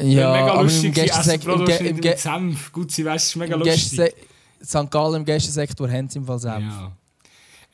ja, 0.02 0.32
mega 0.32 0.60
lustig, 0.60 0.84
im 0.84 0.94
Gästesek... 0.94 1.44
Im 1.44 2.16
Senf, 2.16 2.72
gut, 2.72 2.90
sie 2.90 3.04
weiss, 3.04 3.22
es 3.22 3.28
ist 3.28 3.36
mega 3.36 3.54
lustig. 3.54 4.14
St. 4.64 4.90
Gallen 4.90 5.14
im 5.16 5.24
Gästesektor 5.24 5.88
haben 5.88 6.08
sie 6.08 6.18
im 6.18 6.26
Fall 6.26 6.40
Senf. 6.40 6.64
Ja. 6.64 6.92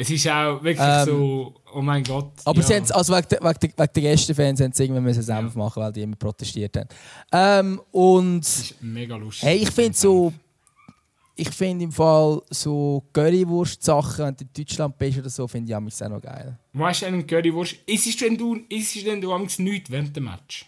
Es 0.03 0.11
ist 0.11 0.27
auch 0.27 0.61
wirklich 0.65 0.79
ähm, 0.81 1.07
so, 1.07 1.55
oh 1.75 1.81
mein 1.81 2.03
Gott. 2.03 2.33
Aber 2.45 2.61
ja. 2.61 2.67
sie 2.67 2.75
haben 2.75 2.91
also 2.91 3.15
wegen, 3.15 3.31
wegen, 3.31 3.63
wegen 3.63 3.75
der 3.77 3.87
Gästefans 3.87 4.61
haben 4.61 4.73
sie 4.73 4.83
irgendwann 4.83 5.05
müssen 5.05 5.23
Senf 5.23 5.55
ja. 5.55 5.59
machen, 5.59 5.81
weil 5.81 5.93
die 5.93 6.03
immer 6.03 6.17
protestiert 6.17 6.77
haben. 6.77 6.89
Ähm, 7.31 7.81
und 7.93 8.41
das 8.41 8.59
ist 8.59 8.83
mega 8.83 9.15
lustig. 9.15 9.49
Hey, 9.49 9.59
ich 9.59 9.71
finde 9.71 9.97
so, 9.97 10.33
ich 11.37 11.51
finde 11.51 11.85
im 11.85 11.93
Fall 11.93 12.43
so 12.51 13.05
Currywurst-Sachen, 13.13 14.25
wenn 14.27 14.35
du 14.35 14.43
in 14.43 14.51
Deutschland 14.53 14.99
bist 14.99 15.19
oder 15.19 15.31
so, 15.31 15.47
finde 15.47 15.71
ich 15.71 15.77
auch 15.77 16.09
noch 16.09 16.21
geil. 16.21 16.59
Hast 16.77 17.03
du 17.03 17.07
einen 17.07 17.25
Currywurst? 17.25 17.77
Ist 17.87 18.07
es 18.09 18.17
denn 18.17 18.37
du, 18.37 18.57
ist 18.69 18.97
es 18.97 19.05
denn 19.05 19.21
du 19.21 19.39
nichts 19.39 19.89
während 19.89 20.17
dem 20.17 20.25
Match? 20.25 20.67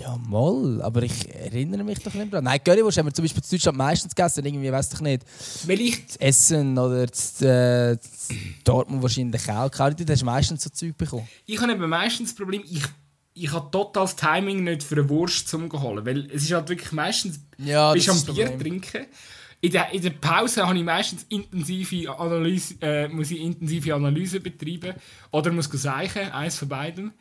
Ja, 0.00 0.16
mal, 0.16 0.80
aber 0.80 1.02
ich 1.02 1.28
erinnere 1.34 1.82
mich 1.82 1.98
doch 1.98 2.14
nicht 2.14 2.32
dran. 2.32 2.44
Nein, 2.44 2.62
Currywurst 2.62 2.98
haben 2.98 3.06
wir 3.06 3.14
zum 3.14 3.24
Beispiel 3.24 3.42
in 3.42 3.50
Deutschland 3.50 3.78
meistens 3.78 4.14
gegessen, 4.14 4.44
irgendwie, 4.44 4.70
weiß 4.70 4.92
ich 4.94 5.00
nicht. 5.00 5.24
Das 5.24 6.16
Essen 6.16 6.78
oder 6.78 7.06
das, 7.06 7.42
äh, 7.42 7.96
das 7.96 8.28
Dortmund 8.62 9.02
wahrscheinlich 9.02 9.50
auch. 9.50 9.68
Klar, 9.70 9.92
du 9.92 10.04
hast 10.12 10.24
meistens 10.24 10.62
so 10.62 10.70
Zeug 10.70 10.96
bekommen. 10.96 11.26
Ich 11.46 11.60
habe 11.60 11.72
eben 11.72 11.88
meistens 11.88 12.30
das 12.30 12.36
Problem, 12.36 12.62
ich, 12.64 12.84
ich 13.34 13.52
habe 13.52 13.70
total 13.72 14.04
das 14.04 14.14
Timing 14.14 14.62
nicht 14.62 14.84
für 14.84 14.94
eine 14.94 15.08
Wurst 15.08 15.48
zum 15.48 15.70
holen, 15.72 16.06
weil 16.06 16.26
es 16.30 16.44
ist 16.44 16.52
halt 16.52 16.68
wirklich 16.68 16.92
meistens... 16.92 17.40
Ja, 17.58 17.92
bist 17.92 18.08
am 18.08 18.34
Bier 18.34 18.56
trinken. 18.56 19.06
In 19.60 19.72
der, 19.72 19.92
in 19.92 20.02
der 20.02 20.10
Pause 20.10 20.64
habe 20.66 20.78
ich 20.78 20.84
meistens 20.84 21.26
intensive 21.28 22.08
Analyse, 22.18 22.74
äh, 22.82 23.08
muss 23.08 23.32
ich 23.32 23.40
intensive 23.40 23.94
Analyse 23.94 24.38
betreiben 24.38 24.94
oder 25.32 25.50
muss 25.50 25.66
sagen, 25.72 26.30
eins 26.30 26.56
von 26.56 26.68
beiden. 26.68 27.12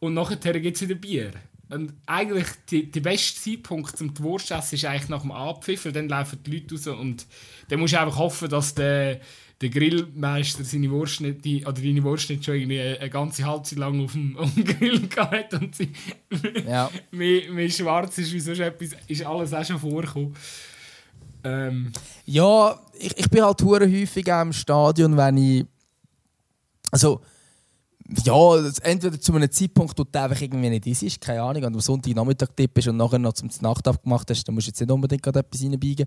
Und 0.00 0.14
nachher 0.14 0.60
gibt 0.60 0.76
es 0.76 0.82
wieder 0.82 0.94
Bier. 0.96 1.32
Und 1.70 1.92
eigentlich 2.06 2.46
die, 2.70 2.90
der 2.90 3.00
beste 3.00 3.40
Zeitpunkt 3.40 3.96
zum 3.96 4.16
Wurst 4.20 4.50
essen 4.50 4.76
ist 4.76 4.84
eigentlich 4.84 5.08
nach 5.08 5.22
dem 5.22 5.32
Abpfiff, 5.32 5.84
weil 5.84 5.92
dann 5.92 6.08
laufen 6.08 6.38
die 6.44 6.50
Leute 6.50 6.74
raus 6.74 6.86
und 6.86 7.26
dann 7.68 7.80
musst 7.80 7.92
du 7.92 8.00
einfach 8.00 8.16
hoffen, 8.16 8.48
dass 8.48 8.74
der, 8.74 9.20
der 9.60 9.68
Grillmeister 9.68 10.64
seine 10.64 10.90
Wurst 10.90 11.20
nicht, 11.20 11.44
die, 11.44 11.66
oder 11.66 11.74
deine 11.74 12.02
Wurst 12.04 12.30
nicht 12.30 12.44
schon 12.44 12.54
irgendwie 12.54 12.80
eine 12.80 13.10
ganze 13.10 13.44
Halbzeit 13.44 13.78
lang 13.78 14.02
auf 14.02 14.12
dem, 14.12 14.36
auf 14.38 14.54
dem 14.54 14.64
Grill 14.64 15.08
gehabt 15.08 15.54
und 15.54 15.74
sie 15.74 15.92
ja. 16.66 16.90
mehr, 17.10 17.50
mehr 17.50 17.68
schwarz 17.68 18.16
ist, 18.16 18.32
wie 18.32 18.40
sonst 18.40 18.60
etwas, 18.60 18.90
ist 19.06 19.26
alles 19.26 19.52
auch 19.52 19.64
schon 19.64 19.78
vorgekommen. 19.78 20.34
Ähm. 21.44 21.92
Ja, 22.24 22.80
ich, 22.98 23.16
ich 23.16 23.30
bin 23.30 23.42
halt 23.42 23.62
häufig 23.62 24.26
im 24.26 24.52
Stadion, 24.52 25.16
wenn 25.16 25.36
ich 25.36 25.66
also 26.90 27.20
ja, 28.24 28.56
entweder 28.82 29.20
zu 29.20 29.34
einem 29.34 29.50
Zeitpunkt, 29.50 29.98
wo 29.98 30.04
du 30.04 30.18
einfach 30.18 30.40
irgendwie 30.40 30.70
nicht 30.70 31.02
ist, 31.02 31.20
keine 31.20 31.42
Ahnung, 31.42 31.62
wenn 31.62 31.72
du 31.72 31.78
am 31.78 31.80
Sonntagnachmittag 31.80 32.48
tippst 32.56 32.88
und 32.88 32.96
nachher 32.96 33.18
noch 33.18 33.34
zum 33.34 33.50
Nacht 33.60 33.86
abgemacht 33.86 34.30
hast, 34.30 34.44
dann 34.44 34.54
musst 34.54 34.66
du 34.66 34.70
jetzt 34.70 34.80
nicht 34.80 34.90
unbedingt 34.90 35.22
gerade 35.22 35.40
etwas 35.40 35.62
reinbiegen. 35.62 36.06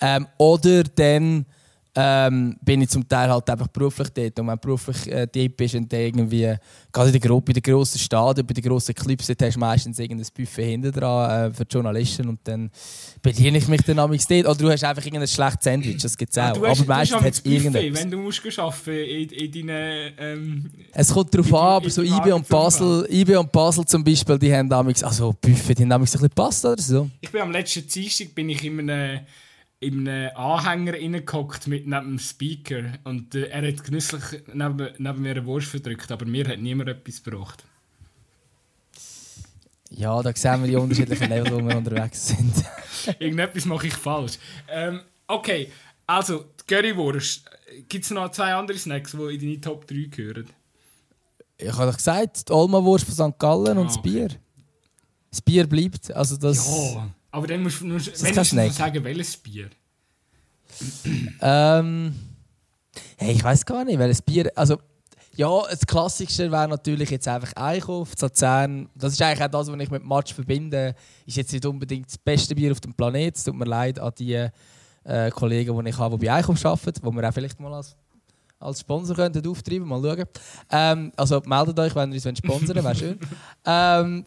Ähm, 0.00 0.26
oder 0.38 0.84
dann 0.84 1.44
ähm, 1.96 2.56
bin 2.60 2.82
ich 2.82 2.88
zum 2.88 3.08
Teil 3.08 3.30
halt 3.30 3.48
einfach 3.48 3.68
beruflich 3.68 4.08
dort. 4.10 4.38
Und 4.40 4.46
wenn 4.48 4.54
du 4.56 4.60
beruflich 4.60 5.06
äh, 5.12 5.26
dort 5.32 5.56
bist 5.56 5.74
und 5.76 5.92
irgendwie, 5.92 6.54
gerade 6.92 7.08
in 7.08 7.12
der 7.12 7.20
Gruppe, 7.20 7.52
in 7.52 7.54
den 7.54 7.62
grossen 7.62 7.98
Stadien, 8.00 8.44
bei 8.46 8.52
den 8.52 8.64
grossen 8.64 8.94
Clips, 8.94 9.26
dort 9.28 9.42
hast 9.42 9.54
du 9.54 9.60
meistens 9.60 9.98
irgendein 9.98 10.26
Buffet 10.36 10.64
hinten 10.70 10.90
dran 10.92 11.50
äh, 11.50 11.54
für 11.54 11.64
die 11.64 11.72
Journalisten 11.72 12.28
und 12.28 12.40
dann 12.44 12.70
bediene 13.22 13.58
ich 13.58 13.68
mich 13.68 13.82
dann 13.82 13.98
amigs 14.00 14.26
dort. 14.26 14.44
Oder 14.46 14.54
du 14.56 14.70
hast 14.70 14.82
einfach 14.84 15.04
irgendein 15.04 15.28
schlechtes 15.28 15.64
Sandwich, 15.64 16.02
das 16.02 16.16
gibt 16.16 16.32
es 16.32 16.38
Ah, 16.38 16.50
auch. 16.50 16.54
du 16.56 16.66
hast, 16.66 16.80
Aber 16.80 16.94
meistens 16.96 17.20
hat 17.22 17.32
es 17.32 17.44
irgendetwas. 17.44 18.00
wenn 18.02 18.10
du 18.10 18.18
musst 18.18 18.58
arbeiten 18.58 18.90
in, 18.90 19.28
in 19.30 19.52
deinen... 19.68 20.12
Ähm, 20.18 20.70
Es 20.92 21.12
kommt 21.12 21.32
darauf 21.32 21.54
an, 21.54 21.60
aber 21.76 21.90
so 21.90 22.02
IB 22.02 22.32
und. 22.32 22.48
Basel, 22.48 23.06
IB 23.10 23.36
und 23.36 23.52
Basel 23.52 23.84
zum 23.84 24.02
Beispiel, 24.02 24.38
die 24.38 24.52
haben 24.54 24.68
damals, 24.68 25.02
also 25.04 25.34
Buffet, 25.40 25.74
die 25.74 25.82
haben 25.82 25.90
damals 25.90 26.10
ein 26.10 26.18
bisschen 26.18 26.30
Pasta 26.30 26.72
oder 26.72 26.82
so. 26.82 27.08
ich 27.20 27.30
bin 27.30 27.40
am 27.40 27.52
letzten 27.52 27.86
Dienstag 27.86 28.34
bin 28.34 28.48
ich 28.48 28.64
in 28.64 28.80
einem, 28.80 29.20
in 29.84 30.08
einem 30.08 30.36
Anhänger 30.36 30.94
reingehockt 30.94 31.66
mit 31.66 31.86
neben 31.86 32.10
dem 32.10 32.18
Speaker 32.18 32.82
und 33.04 33.34
äh, 33.34 33.46
er 33.48 33.66
hat 33.68 33.84
genüsslich 33.84 34.22
neben, 34.52 34.88
neben 34.98 35.22
mir 35.22 35.30
eine 35.32 35.46
Wurst 35.46 35.68
verdrückt, 35.68 36.10
aber 36.10 36.24
mir 36.26 36.46
hat 36.48 36.58
niemand 36.58 36.88
etwas 36.88 37.22
gebracht. 37.22 37.64
Ja, 39.90 40.20
da 40.22 40.34
sehen 40.34 40.62
wir 40.62 40.68
die 40.68 40.76
unterschiedlichen 40.76 41.28
Level, 41.28 41.52
wo 41.52 41.68
wir 41.68 41.76
unterwegs 41.76 42.28
sind. 42.28 42.52
Irgendetwas 43.20 43.64
mache 43.64 43.86
ich 43.86 43.94
falsch. 43.94 44.38
Ähm, 44.68 45.00
okay, 45.28 45.70
also 46.06 46.44
die 46.60 46.74
Currywurst. 46.74 47.44
Gibt 47.88 48.04
es 48.04 48.10
noch 48.10 48.30
zwei 48.30 48.54
andere 48.54 48.78
Snacks, 48.78 49.12
die 49.12 49.34
in 49.34 49.40
deine 49.40 49.60
Top 49.60 49.86
3 49.86 50.08
gehören? 50.10 50.46
Ich 51.58 51.72
habe 51.72 51.90
doch 51.90 51.96
gesagt, 51.96 52.48
die 52.48 52.52
Olma-Wurst 52.52 53.04
von 53.04 53.14
St. 53.32 53.38
Gallen 53.38 53.78
und 53.78 53.84
Ah, 53.84 53.88
das 53.88 53.98
okay. 53.98 54.10
Bier. 54.10 54.28
Das 55.30 55.40
Bier 55.42 55.66
bleibt. 55.66 56.12
Also 56.12 56.36
das, 56.36 56.66
Ja, 56.94 57.08
aber 57.34 57.48
dann 57.48 57.64
musst 57.64 57.80
du 57.80 57.86
nur, 57.88 57.98
sagen, 57.98 59.02
welches 59.02 59.36
Bier. 59.36 59.68
Ähm, 61.40 62.14
hey, 63.16 63.32
ich 63.32 63.42
weiß 63.42 63.66
gar 63.66 63.84
nicht, 63.84 63.98
welches 63.98 64.22
Bier. 64.22 64.52
Also, 64.54 64.78
ja, 65.34 65.62
das 65.68 65.80
Klassischste 65.80 66.52
wäre 66.52 66.68
natürlich 66.68 67.10
jetzt 67.10 67.26
einfach 67.26 67.50
Eichhof, 67.56 68.12
Luzern. 68.20 68.88
Das 68.94 69.14
ist 69.14 69.20
eigentlich 69.20 69.42
auch 69.42 69.50
das, 69.50 69.66
was 69.66 69.80
ich 69.80 69.90
mit 69.90 70.04
Match 70.04 70.32
verbinde. 70.32 70.94
Ist 71.26 71.36
jetzt 71.36 71.52
nicht 71.52 71.66
unbedingt 71.66 72.06
das 72.06 72.18
beste 72.18 72.54
Bier 72.54 72.70
auf 72.70 72.80
dem 72.80 72.94
Planeten. 72.94 73.36
Es 73.36 73.42
tut 73.42 73.56
mir 73.56 73.64
leid 73.64 73.98
an 73.98 74.12
die 74.16 74.48
äh, 75.02 75.30
Kollegen, 75.32 75.84
die 75.84 75.90
ich 75.90 75.98
habe, 75.98 76.16
die 76.16 76.26
bei 76.26 76.34
Eichhof 76.34 76.64
arbeiten, 76.64 77.00
wo 77.02 77.10
wir 77.10 77.28
auch 77.28 77.34
vielleicht 77.34 77.58
mal 77.58 77.74
als, 77.74 77.96
als 78.60 78.78
Sponsor 78.78 79.16
könnten 79.16 79.44
auftreiben 79.44 79.88
mal 79.88 80.00
schauen. 80.00 80.24
Ähm, 80.70 81.12
also 81.16 81.42
meldet 81.46 81.80
euch, 81.80 81.96
wenn 81.96 82.12
ihr 82.12 82.26
uns 82.26 82.38
sponsern 82.38 82.76
wollt, 82.76 82.84
wäre 82.84 82.94
schön. 82.94 83.18
ähm, 83.66 84.24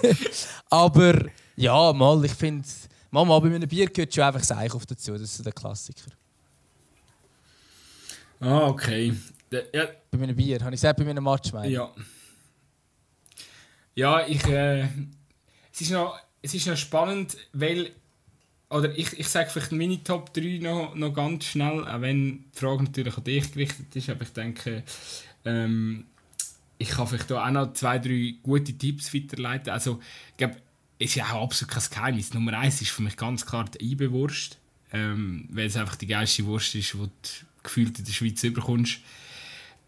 aber 0.70 1.14
ja, 1.58 1.92
mal, 1.92 2.24
ich 2.24 2.32
finde, 2.32 2.66
mal, 3.10 3.24
mal 3.24 3.40
bei 3.40 3.54
einem 3.54 3.68
Bier 3.68 3.88
gehört 3.88 4.14
schon 4.14 4.24
einfach 4.24 4.40
das 4.40 4.52
Eichhof 4.52 4.86
dazu. 4.86 5.12
Das 5.12 5.22
ist 5.22 5.44
der 5.44 5.52
Klassiker. 5.52 6.10
Ah, 8.40 8.68
okay. 8.68 9.14
Ja, 9.50 9.88
Bei 10.10 10.18
meinem 10.18 10.36
Bier, 10.36 10.60
habe 10.60 10.74
ich 10.74 10.80
gesagt, 10.80 10.98
bei 10.98 11.04
meinem 11.04 11.24
Match, 11.24 11.52
meine. 11.52 11.72
Ja. 11.72 11.92
Ja, 13.94 14.26
ich. 14.26 14.44
Äh, 14.44 14.88
es, 15.72 15.80
ist 15.80 15.90
noch, 15.90 16.18
es 16.42 16.54
ist 16.54 16.66
noch 16.66 16.76
spannend, 16.76 17.36
weil. 17.52 17.90
Oder 18.70 18.96
ich, 18.96 19.18
ich 19.18 19.26
sage 19.28 19.48
vielleicht 19.48 19.72
meine 19.72 20.04
Top 20.04 20.34
3 20.34 20.58
noch, 20.60 20.94
noch 20.94 21.14
ganz 21.14 21.46
schnell, 21.46 21.88
auch 21.88 22.00
wenn 22.02 22.44
die 22.52 22.58
Frage 22.58 22.84
natürlich 22.84 23.16
an 23.16 23.24
dich 23.24 23.50
gerichtet 23.50 23.96
ist, 23.96 24.10
aber 24.10 24.22
ich 24.22 24.32
denke, 24.34 24.82
ähm, 25.46 26.04
ich 26.76 26.90
kann 26.90 27.06
vielleicht 27.06 27.32
auch 27.32 27.50
noch 27.50 27.72
zwei, 27.72 27.98
drei 27.98 28.34
gute 28.42 28.74
Tipps 28.76 29.14
weiterleiten. 29.14 29.72
Also, 29.72 30.00
ich 30.32 30.36
glaube, 30.36 30.56
ist 30.98 31.14
ja 31.14 31.32
auch 31.32 31.44
absolut 31.44 31.72
kein 31.74 31.82
Geheimnis. 31.90 32.34
Nummer 32.34 32.58
eins 32.58 32.82
ist 32.82 32.90
für 32.90 33.02
mich 33.02 33.16
ganz 33.16 33.46
klar 33.46 33.66
die 33.66 33.92
IB-Wurst, 33.92 34.58
ähm, 34.92 35.48
weil 35.50 35.66
es 35.66 35.76
einfach 35.76 35.96
die 35.96 36.06
geilste 36.06 36.44
Wurst 36.46 36.74
ist, 36.74 36.92
die 36.92 36.98
du 36.98 37.08
gefühlt 37.62 37.98
in 37.98 38.04
der 38.04 38.12
Schweiz 38.12 38.42
überkommst. 38.42 39.00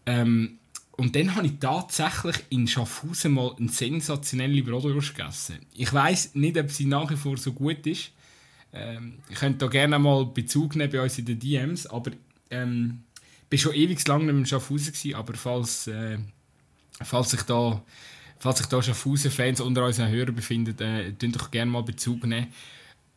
Ähm, 0.05 0.59
und 0.93 1.15
dann 1.15 1.35
habe 1.35 1.47
ich 1.47 1.53
tatsächlich 1.59 2.37
in 2.49 2.67
Schaffhausen 2.67 3.33
mal 3.33 3.55
eine 3.57 3.69
sensationelle 3.69 4.61
Bratwurst 4.61 5.15
gegessen. 5.15 5.59
Ich 5.73 5.91
weiß 5.91 6.35
nicht, 6.35 6.57
ob 6.57 6.69
sie 6.69 6.85
nach 6.85 7.09
wie 7.09 7.15
vor 7.15 7.37
so 7.37 7.53
gut 7.53 7.85
ist. 7.87 8.11
Ähm, 8.73 9.15
ich 9.29 9.35
könnte 9.35 9.59
da 9.59 9.67
gerne 9.67 9.99
mal 9.99 10.25
Bezug 10.25 10.75
nehmen 10.75 10.91
bei 10.91 11.01
uns 11.01 11.17
in 11.17 11.25
den 11.25 11.39
DMs, 11.39 11.87
aber 11.87 12.11
ähm, 12.49 13.03
ich 13.49 13.65
war 13.65 13.71
schon 13.71 13.81
ewig 13.81 14.07
lang 14.07 14.19
nicht 14.19 14.27
mehr 14.27 14.37
in 14.37 14.45
Schaffhausen, 14.45 14.93
gewesen, 14.93 15.15
aber 15.15 15.33
falls, 15.33 15.87
äh, 15.87 16.19
falls 17.03 17.31
sich 17.31 17.41
da 17.41 17.81
falls 18.41 18.57
sich 18.57 18.67
da 18.67 18.81
Schaffhausen-Fans 18.81 19.61
unter 19.61 19.85
unseren 19.85 20.09
Hörern 20.09 20.33
befinden, 20.33 20.75
äh, 20.79 21.13
doch 21.13 21.51
gerne 21.51 21.69
mal 21.69 21.83
Bezug 21.83 22.25
nehmen 22.25 22.47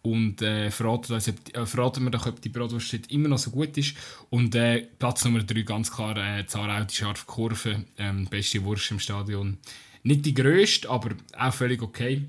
und 0.03 0.43
äh, 0.43 0.71
verraten, 0.71 1.15
uns, 1.15 1.29
äh, 1.29 2.01
mir 2.01 2.11
doch, 2.11 2.27
ob 2.27 2.41
die 2.43 2.51
Bratwurst 2.51 2.93
immer 3.11 3.29
noch 3.29 3.39
so 3.39 3.51
gut 3.51 3.77
ist. 3.79 3.97
Und 4.29 4.55
äh, 4.55 4.87
Platz 4.99 5.25
Nummer 5.25 5.43
3 5.43 5.63
ganz 5.63 5.91
klar 5.91 6.17
äh, 6.19 6.47
Zarau, 6.47 6.85
die 6.85 6.95
scharfe 6.95 7.25
Kurve, 7.25 7.85
ähm, 7.97 8.27
beste 8.27 8.63
Wurst 8.65 8.91
im 8.91 8.99
Stadion. 8.99 9.57
Nicht 10.03 10.27
die 10.27 10.35
grösste, 10.35 10.91
aber 10.91 11.13
auch 11.39 11.55
völlig 11.55 11.81
okay. 11.81 12.27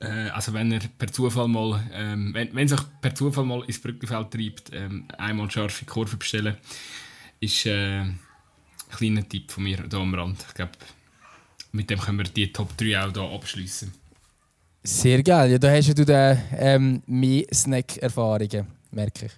Äh, 0.00 0.28
also 0.28 0.52
wenn 0.52 0.70
er 0.70 0.80
per 0.98 1.10
Zufall 1.10 1.48
mal, 1.48 1.82
ähm, 1.94 2.34
wenn, 2.34 2.54
wenn 2.54 2.68
sich 2.68 2.80
per 3.00 3.14
Zufall 3.14 3.46
mal 3.46 3.64
ins 3.64 3.80
Brückenfeld 3.80 4.30
treibt, 4.30 4.70
ähm, 4.74 5.08
einmal 5.16 5.50
scharfe 5.50 5.86
Kurve 5.86 6.18
bestellen, 6.18 6.58
ist 7.40 7.64
äh, 7.64 8.00
ein 8.00 8.18
kleiner 8.90 9.26
Tipp 9.26 9.50
von 9.50 9.64
mir 9.64 9.78
hier 9.78 9.94
am 9.98 10.12
Rand. 10.12 10.44
Ich 10.46 10.54
glaube, 10.54 10.72
mit 11.72 11.90
dem 11.90 11.98
können 12.00 12.18
wir 12.18 12.24
die 12.24 12.52
Top 12.52 12.76
3 12.76 12.98
auch 13.04 13.12
hier 13.12 13.22
abschließen. 13.34 13.92
Sehr 14.82 15.22
geil. 15.22 15.52
Ja, 15.52 15.58
da 15.58 15.70
hast 15.70 15.88
ja 15.88 15.94
du 15.94 16.04
dann, 16.06 16.38
ähm, 16.56 17.02
mehr 17.06 17.44
Snack-Erfahrungen, 17.52 18.66
merke 18.90 19.26
ich. 19.26 19.32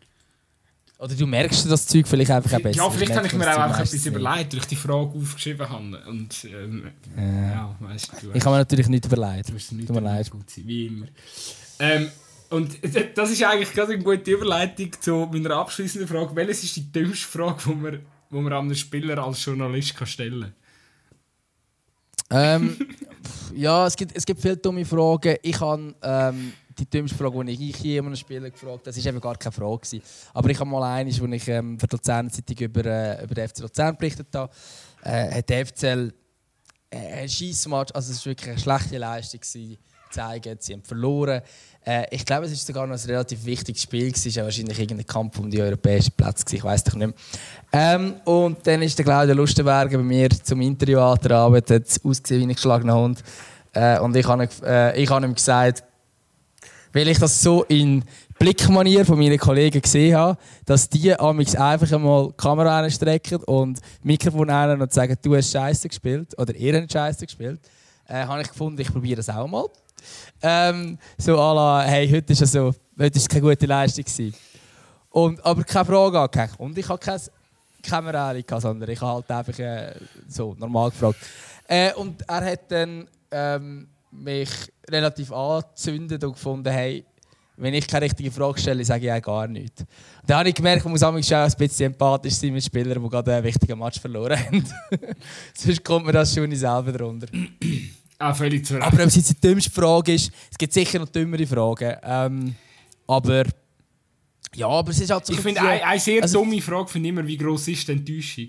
Oder 0.99 1.17
du 1.17 1.27
merkst 1.27 1.69
das 1.69 1.85
Zeug 1.89 2.07
vielleicht 2.07 2.31
einfach 2.31 2.53
auch 2.53 2.61
besser. 2.63 2.77
Ja, 2.77 2.89
vielleicht 2.91 3.17
habe 3.17 3.27
ich 3.27 3.33
mir 3.33 3.53
auch 3.53 3.61
einfach 3.61 3.81
etwas 3.81 4.07
überlegt, 4.07 4.53
weil 4.53 4.61
ich 4.61 4.67
die 4.67 4.77
Frage 4.77 5.11
aufgeschrieben 5.19 5.69
habe. 5.69 6.01
Und 6.09 6.45
ähm, 6.45 6.85
Ja. 7.17 7.23
ja, 7.51 7.77
weißt 7.81 8.13
du, 8.23 8.31
Ich 8.33 8.41
kann 8.41 8.53
mir 8.53 8.59
natürlich 8.59 8.87
nicht 8.89 9.05
überlegen. 9.07 9.43
du 9.45 9.53
musst 9.53 9.73
nicht 9.73 9.89
Tut 9.89 9.97
mir 9.97 10.03
leid. 10.03 10.31
gut 10.31 10.49
sein, 10.49 10.65
wie 10.65 10.87
immer. 10.87 11.07
Ähm, 11.81 12.09
und 12.51 12.79
das 13.17 13.31
ist 13.33 13.43
eigentlich 13.43 13.73
gerade 13.73 13.95
eine 13.95 14.03
gute 14.05 14.31
Überleitung 14.31 14.93
zu 15.01 15.29
meiner 15.33 15.57
abschließenden 15.57 16.07
Frage. 16.07 16.37
Welches 16.37 16.63
ist 16.63 16.77
die 16.77 16.93
dümmste 16.93 17.27
Frage, 17.27 17.61
die 17.67 17.75
man, 17.75 17.99
die 18.31 18.37
man 18.37 18.53
einem 18.53 18.75
Spieler 18.77 19.19
als 19.25 19.45
Journalist 19.45 19.97
kann 19.97 20.07
stellen 20.07 20.43
kann? 20.43 20.53
Ähm, 22.33 22.77
ja, 23.55 23.87
es 23.87 23.97
gibt, 23.97 24.17
es 24.17 24.25
gibt 24.25 24.41
viele 24.41 24.57
dumme 24.57 24.85
Fragen. 24.85 25.37
Ich 25.43 25.61
habe 25.61 25.95
ähm, 26.03 26.53
die 26.79 26.89
dümmste 26.89 27.17
Frage, 27.17 27.45
die 27.45 27.71
ich 27.71 27.79
je 27.81 27.99
einem 27.99 28.17
Spieler 28.17 28.51
gefragt 28.51 28.87
habe, 28.87 28.93
das 28.93 29.05
war 29.05 29.21
gar 29.21 29.37
keine 29.37 29.53
Frage. 29.53 29.79
Gewesen. 29.79 30.03
Aber 30.33 30.49
ich 30.49 30.59
habe 30.59 30.71
mal 30.71 30.83
eine, 30.83 31.11
als 31.11 31.19
ich 31.21 31.49
ähm, 31.49 31.79
für 31.79 31.87
die 31.87 31.97
Luzerner 31.97 32.31
Zeitung 32.31 32.57
über, 32.57 32.85
äh, 32.87 33.25
über 33.25 33.35
den 33.35 33.49
FC 33.49 33.59
Luzern 33.59 33.97
berichtet 33.97 34.29
habe, 34.35 34.53
äh, 35.05 35.39
hat 35.39 35.49
der 35.49 35.67
FCL 35.67 36.13
äh, 36.91 36.97
ein 36.97 37.29
Scheissmatch, 37.29 37.93
also 37.95 38.13
es 38.13 38.19
war 38.21 38.31
wirklich 38.31 38.51
eine 38.51 38.59
schlechte 38.59 38.99
Leistung 38.99 39.41
gewesen, 39.41 39.79
zeigen, 40.11 40.57
sie 40.61 40.73
haben 40.75 40.85
verloren. 40.85 41.43
Äh, 41.85 42.05
ich 42.15 42.25
glaube, 42.25 42.47
es 42.47 42.53
war 42.53 42.57
sogar 42.59 42.87
noch 42.87 42.97
ein 42.97 43.11
relativ 43.11 43.45
wichtiges 43.45 43.83
Spiel, 43.83 44.13
es 44.15 44.25
war 44.25 44.33
ja 44.33 44.45
wahrscheinlich 44.45 44.79
irgendein 44.79 45.07
Kampf 45.07 45.39
um 45.39 45.51
die 45.51 45.61
europäischen 45.61 46.13
Plätze, 46.13 46.45
ich 46.55 46.63
weiß 46.63 46.85
doch 46.85 46.95
nicht 46.95 47.09
mehr. 47.09 47.15
Ähm, 47.73 48.15
und 48.25 48.65
dann 48.67 48.83
ist 48.83 48.97
der 48.99 49.05
Claudia 49.05 49.35
Lustenberger 49.35 49.99
bei 49.99 50.05
mir 50.05 50.31
zum 50.31 50.61
Interview 50.61 51.01
angetrabt, 51.01 51.71
hat 51.71 52.01
ausgesehen 52.05 52.41
wie 52.41 52.45
ein 52.45 52.55
geschlagener 52.55 52.95
Hund. 52.95 53.23
Äh, 53.73 53.99
und 53.99 54.15
ich 54.15 54.27
habe, 54.27 54.49
äh, 54.65 55.07
habe 55.07 55.27
ihm 55.27 55.35
gesagt, 55.35 55.83
weil 56.93 57.09
ich 57.09 57.19
das 57.19 57.41
so 57.41 57.65
in 57.65 58.05
Blickmanier 58.39 59.05
von 59.05 59.19
meinen 59.19 59.39
Kollegen 59.39 59.81
gesehen 59.81 60.17
habe, 60.17 60.39
dass 60.67 60.89
die 60.89 61.19
amix 61.19 61.55
einfach 61.55 61.91
einmal 61.93 62.29
die 62.29 62.37
Kamera 62.37 62.81
einstrecken 62.81 63.39
und 63.45 63.81
Mikrofon 64.03 64.51
ein 64.51 64.81
und 64.81 64.93
sagen, 64.93 65.17
du 65.23 65.35
hast 65.37 65.51
Scheiße 65.51 65.89
gespielt 65.89 66.39
oder 66.39 66.55
ihr 66.55 66.77
habt 66.81 66.93
Scheiße 66.93 67.27
gespielt, 67.27 67.61
äh, 68.09 68.25
habe 68.25 68.43
ich 68.43 68.49
gefunden, 68.49 68.81
ich 68.81 68.93
probiere 68.93 69.17
das 69.17 69.29
auch 69.29 69.47
mal. 69.47 69.67
Ähm, 70.43 70.99
so 71.17 71.39
à 71.39 71.85
hey, 71.85 72.09
heute 72.09 72.33
ist 72.33 72.43
es 72.43 72.53
so, 72.53 72.75
heute 72.99 73.17
ist 73.17 73.29
keine 73.29 73.43
gute 73.43 73.67
Leistung. 73.67 74.33
Und, 75.11 75.45
aber 75.45 75.63
keine 75.63 75.85
Frage 75.85 76.19
angehängt. 76.19 76.59
Und 76.59 76.77
ich 76.77 76.89
habe 76.89 76.99
keine 76.99 77.21
Kamera 77.83 78.35
sondern 78.61 78.91
ich 78.91 79.01
habe 79.01 79.15
halt 79.15 79.31
einfach 79.31 79.59
äh, 79.59 79.95
so 80.29 80.55
normal 80.59 80.91
gefragt. 80.91 81.19
Äh, 81.69 81.93
und 81.95 82.23
er 82.29 82.45
hat 82.45 82.71
dann 82.71 83.07
ähm, 83.31 83.89
mich 84.11 84.51
relativ 84.89 85.33
angezündet 85.33 86.25
und 86.25 86.33
gefunden, 86.33 86.71
hey, 86.71 87.05
wenn 87.57 87.75
ich 87.75 87.87
keine 87.87 88.07
richtige 88.07 88.31
Frage 88.31 88.61
stelle, 88.61 88.85
sage 88.85 89.07
ich 89.07 89.13
auch 89.13 89.23
gar 89.23 89.47
nichts. 89.47 89.83
Und 89.83 89.89
dann 90.27 90.39
habe 90.39 90.49
ich 90.49 90.55
gemerkt, 90.55 90.85
man 90.85 90.93
muss 90.93 91.01
schon 91.01 91.39
ein 91.39 91.53
bisschen 91.57 91.93
empathisch 91.93 92.35
sein 92.35 92.53
mit 92.53 92.65
Spielern, 92.65 93.03
die 93.03 93.09
gerade 93.09 93.35
einen 93.35 93.45
wichtigen 93.45 93.79
Match 93.79 94.01
verloren 94.01 94.39
haben. 94.39 94.65
Sonst 95.55 95.85
kommt 95.85 96.07
mir 96.07 96.13
das 96.13 96.35
schon 96.35 96.53
selber 96.55 96.93
drunter. 96.93 97.29
Ah, 98.23 98.35
völlig 98.35 98.65
zu 98.65 98.75
Recht. 98.75 98.87
Aber 98.87 99.03
ob 99.03 99.09
es 99.09 99.17
jetzt 99.17 99.31
die 99.31 99.41
dümmste 99.49 99.71
Frage 99.71 100.15
ist, 100.15 100.31
es 100.51 100.57
gibt 100.59 100.73
sicher 100.73 100.99
noch 100.99 101.09
dümmere 101.09 101.47
Fragen. 101.47 101.97
Ähm, 102.03 102.55
aber 103.07 103.45
ja, 104.55 104.69
aber 104.69 104.91
es 104.91 105.01
ist 105.01 105.11
halt 105.11 105.27
so 105.27 105.33
ich 105.33 105.41
finde, 105.41 105.61
eine, 105.61 105.85
eine 105.85 106.01
sehr 106.01 106.23
also- 106.23 106.39
dumme 106.39 106.61
Frage 106.63 106.89
finde 106.89 107.09
ich 107.09 107.13
immer, 107.15 107.27
wie 107.27 107.37
groß 107.37 107.69
ist 107.69 107.89
die 107.89 107.93
Enttäuschung? 107.93 108.49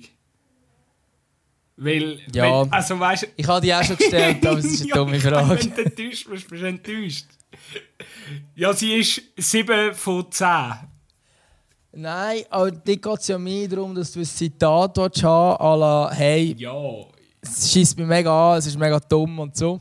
Weil, 1.76 2.20
Ja. 2.34 2.62
wenn, 2.64 2.72
also 2.72 3.00
weißt 3.00 3.30
Ich 3.36 3.48
habe 3.48 3.62
die 3.66 3.74
auch 3.74 3.84
schon 3.84 3.98
gestellt, 3.98 4.46
aber 4.46 4.60
es 4.60 4.66
ist 4.66 4.82
eine 4.82 4.90
Ja, 4.90 4.96
dumme 4.96 5.20
Frage. 5.20 5.60
Wenn 5.60 5.76
du 5.76 5.82
enttäuscht 5.86 6.30
bist, 6.30 6.50
bist 6.50 6.62
du 6.62 6.68
enttäuscht. 6.68 7.26
Ja, 8.56 8.74
sie 8.74 8.94
ist 8.96 9.22
7 9.38 9.94
von 9.96 10.32
10. 10.32 10.48
Nein, 11.96 12.44
aber 12.50 12.72
dir 12.72 12.98
geht 12.98 13.20
es 13.20 13.28
ja 13.28 13.38
mehr 13.38 13.68
darum, 13.68 13.94
dass 13.96 14.12
du 14.12 14.20
ein 14.20 14.26
Zitat 14.26 14.98
hast, 14.98 15.24
à 15.24 15.76
la, 15.76 16.12
hey, 16.14 16.56
Ja, 16.58 16.74
es 17.44 17.72
schießt 17.72 17.98
mich 17.98 18.08
mega 18.08 18.54
an, 18.54 18.60
es 18.60 18.66
ist 18.68 18.78
mega 18.78 19.00
dumm 19.00 19.40
und 19.40 19.56
so. 19.56 19.80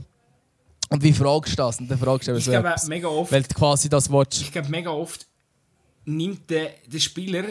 Und 0.90 1.02
wie 1.02 1.12
fragst 1.12 1.52
du 1.52 1.56
das? 1.56 1.78
Und 1.80 1.90
dann 1.90 1.98
fragst 1.98 2.28
du 2.28 2.34
ich 2.36 2.44
so 2.44 2.50
glaube 2.50 2.68
etwas. 2.68 2.86
mega 2.88 3.08
oft, 3.08 3.32
Weil 3.32 3.42
du 3.42 3.54
quasi 3.54 3.88
das 3.88 4.10
willst. 4.10 4.42
ich 4.42 4.52
glaube 4.52 4.68
mega 4.68 4.90
oft 4.90 5.26
nimmt 6.04 6.50
der, 6.50 6.70
der 6.86 6.98
Spieler 6.98 7.44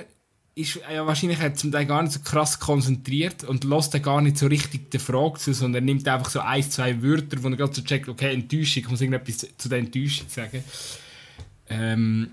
ist 0.53 0.75
ja 0.93 1.07
wahrscheinlich 1.07 1.39
zum 1.55 1.71
Teil 1.71 1.85
gar 1.85 2.03
nicht 2.03 2.11
so 2.11 2.19
krass 2.19 2.59
konzentriert 2.59 3.45
und 3.45 3.63
lässt 3.63 3.93
dann 3.93 4.01
gar 4.01 4.21
nicht 4.21 4.37
so 4.37 4.47
richtig 4.47 4.91
der 4.91 4.99
Frage 4.99 5.39
zu, 5.39 5.53
sondern 5.53 5.85
nimmt 5.85 6.05
einfach 6.07 6.29
so 6.29 6.41
ein, 6.41 6.69
zwei 6.69 7.01
Wörter, 7.01 7.41
wo 7.41 7.47
er 7.47 7.55
gerade 7.55 7.73
so 7.73 7.81
checkt, 7.81 8.09
okay, 8.09 8.33
Enttäuschung, 8.33 8.83
ich 8.83 8.89
muss 8.89 9.01
irgendetwas 9.01 9.47
zu 9.57 9.69
der 9.69 9.79
Enttäuschung 9.79 10.27
sagen. 10.27 10.63
Ähm, 11.69 12.31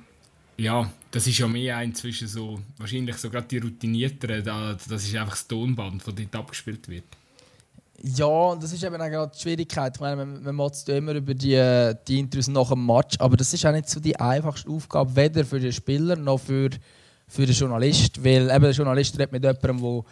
ja, 0.57 0.91
das 1.13 1.29
ist 1.29 1.39
ja 1.39 1.47
mehr 1.47 1.81
inzwischen 1.81 2.27
so, 2.27 2.61
wahrscheinlich 2.77 3.17
so 3.17 3.31
gerade 3.31 3.47
die 3.47 3.59
Routinierteren, 3.59 4.45
da, 4.45 4.73
das 4.89 5.05
ist 5.05 5.15
einfach 5.15 5.35
das 5.35 5.47
Tonband, 5.47 6.05
das 6.05 6.15
dort 6.15 6.35
abgespielt 6.35 6.89
wird. 6.89 7.05
Ja, 8.01 8.27
und 8.27 8.63
das 8.63 8.73
ist 8.73 8.85
eben 8.85 8.95
auch 8.95 9.09
gerade 9.09 9.33
die 9.35 9.41
Schwierigkeit. 9.41 9.97
Ich 9.97 10.01
meine, 10.01 10.25
man, 10.25 10.43
man 10.43 10.55
motzt 10.55 10.89
immer 10.89 11.15
über 11.15 11.35
die, 11.35 11.93
die 12.07 12.21
Intros 12.21 12.47
nach 12.47 12.69
dem 12.69 12.87
Match, 12.87 13.17
aber 13.19 13.37
das 13.37 13.53
ist 13.53 13.67
auch 13.67 13.73
nicht 13.73 13.89
so 13.89 13.99
die 13.99 14.19
einfachste 14.19 14.71
Aufgabe, 14.71 15.17
weder 15.17 15.45
für 15.45 15.59
den 15.59 15.73
Spieler 15.73 16.15
noch 16.15 16.39
für, 16.39 16.71
für 17.27 17.45
den 17.45 17.55
Journalist. 17.55 18.23
Weil 18.25 18.51
eben 18.51 18.63
der 18.63 18.71
Journalist 18.71 19.19
redet 19.19 19.33
mit 19.33 19.43
jemandem, 19.43 20.05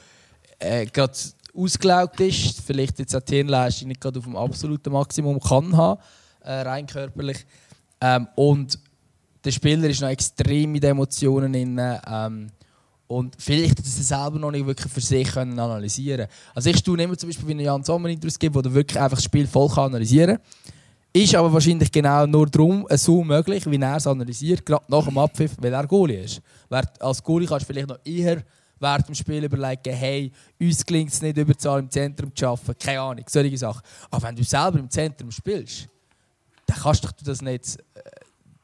der 0.61 0.83
äh, 0.83 0.87
gerade 0.87 1.13
ausgelaugt 1.55 2.19
ist, 2.21 2.61
vielleicht 2.61 2.99
jetzt 2.99 3.15
auch 3.15 3.21
die 3.21 3.37
Hirnleistung 3.37 3.89
nicht 3.89 4.01
gerade 4.01 4.19
auf 4.19 4.25
dem 4.25 4.37
absoluten 4.37 4.93
Maximum 4.93 5.39
kann 5.39 5.77
haben, 5.77 6.01
äh, 6.41 6.53
rein 6.53 6.87
körperlich. 6.87 7.47
Ähm, 8.01 8.27
und 8.35 8.79
der 9.45 9.53
Spieler 9.53 9.89
ist 9.89 10.01
noch 10.01 10.09
extrem 10.09 10.73
mit 10.73 10.83
Emotionen 10.83 11.53
drin. 11.53 11.81
Ähm, 12.09 12.51
und 13.09 13.37
vielleicht 13.39 13.79
er 13.79 13.85
es 13.85 14.09
selber 14.09 14.39
noch 14.39 14.51
nicht 14.51 14.67
wirklich 14.67 14.93
für 14.93 15.01
sich 15.01 15.29
können 15.29 15.59
analysieren 15.59 16.27
Also 16.55 16.71
ich 16.71 16.83
tue 16.83 17.01
immer 17.01 17.17
zum 17.17 17.29
Beispiel, 17.29 17.49
wie 17.49 17.53
einen 17.53 17.61
Jan 17.61 17.85
Sommer 17.85 18.09
Interviews 18.09 18.39
gibt, 18.39 18.55
wo 18.55 18.61
er 18.61 18.73
wirklich 18.73 19.01
einfach 19.01 19.17
das 19.17 19.25
Spiel 19.25 19.47
voll 19.47 19.69
kann 19.69 19.85
analysieren. 19.85 20.39
Ist 21.13 21.35
aber 21.35 21.53
wahrscheinlich 21.53 21.91
genau 21.91 22.27
nur 22.27 22.47
darum 22.47 22.87
so 22.91 23.25
möglich, 23.25 23.65
wie 23.71 23.81
er 23.81 23.97
es 23.97 24.07
analysiert, 24.07 24.67
gerade 24.67 24.85
nach 24.89 25.05
dem 25.05 25.17
Abpfiff, 25.17 25.53
weil 25.59 25.73
er 25.73 25.87
Goalie 25.87 26.25
ist. 26.25 26.43
Als 27.01 27.23
Goalie 27.23 27.47
kannst 27.47 27.69
du 27.69 27.73
vielleicht 27.73 27.89
noch 27.89 27.99
eher 28.05 28.43
während 28.79 29.09
dem 29.09 29.15
Spiel 29.15 29.45
überlegen, 29.45 29.95
hey, 29.95 30.33
uns 30.61 30.85
gelingt 30.85 31.11
es 31.11 31.23
nicht, 31.23 31.39
Überzahl 31.39 31.81
im 31.81 31.91
Zentrum 31.91 32.35
zu 32.35 32.45
schaffen. 32.45 32.75
Keine 32.79 33.01
Ahnung, 33.01 33.25
solche 33.29 33.57
Sachen. 33.57 33.83
Aber 34.11 34.27
wenn 34.27 34.37
du 34.37 34.45
selber 34.45 34.79
im 34.79 34.91
Zentrum 34.91 35.31
spielst, 35.31 35.89
dann 36.67 36.79
kannst 36.79 37.05
du 37.05 37.09
das 37.25 37.41
nicht 37.41 37.79
äh, 37.95 38.01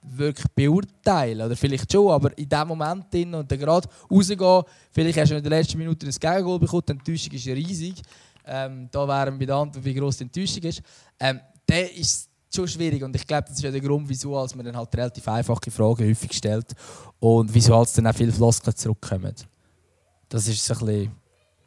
wirklich 0.03 0.47
beurteilen. 0.55 1.41
Oder 1.41 1.57
vielleicht 1.57 1.91
schon, 1.91 2.11
aber 2.11 2.37
in 2.37 2.49
dem 2.49 2.69
Moment 2.69 3.13
drin 3.13 3.35
und 3.35 3.51
dann 3.51 3.59
gerade 3.59 3.89
rausgehen, 4.11 4.63
vielleicht 4.91 5.19
hast 5.19 5.31
du 5.31 5.37
in 5.37 5.43
der 5.43 5.51
letzten 5.51 5.79
Minute 5.79 6.07
ein 6.07 6.13
Gegengol 6.13 6.59
bekommen, 6.59 6.83
die 6.87 6.93
Enttäuschung 6.93 7.33
ist 7.33 7.47
riesig. 7.47 8.03
Ähm, 8.45 8.89
da 8.91 9.07
wären 9.07 9.39
der 9.39 9.55
Antwort, 9.55 9.85
wie 9.85 9.95
groß 9.95 10.17
die 10.17 10.25
Enttäuschung 10.25 10.63
ist. 10.63 10.83
Ähm, 11.21 11.41
dann 11.67 11.87
ist 11.97 12.29
schon 12.55 12.69
schwierig 12.69 13.03
und 13.03 13.15
ich 13.17 13.27
glaube, 13.27 13.45
das 13.49 13.57
ist 13.57 13.63
ja 13.63 13.71
der 13.71 13.81
Grund, 13.81 14.09
wieso 14.09 14.37
als 14.37 14.55
man 14.55 14.67
dann 14.67 14.77
halt 14.77 14.95
relativ 14.95 15.27
einfache 15.29 15.71
Fragen 15.71 16.09
häufig 16.09 16.33
stellt 16.33 16.73
und 17.19 17.53
wieso 17.55 17.75
als 17.75 17.95
dann 17.95 18.07
auch 18.07 18.15
viele 18.15 18.33
Floskeln 18.33 18.77
zurückkommen. 18.77 19.35
Das 20.29 20.49
ist 20.49 20.65
so 20.65 20.75
ein 20.75 20.81
bisschen 20.81 21.22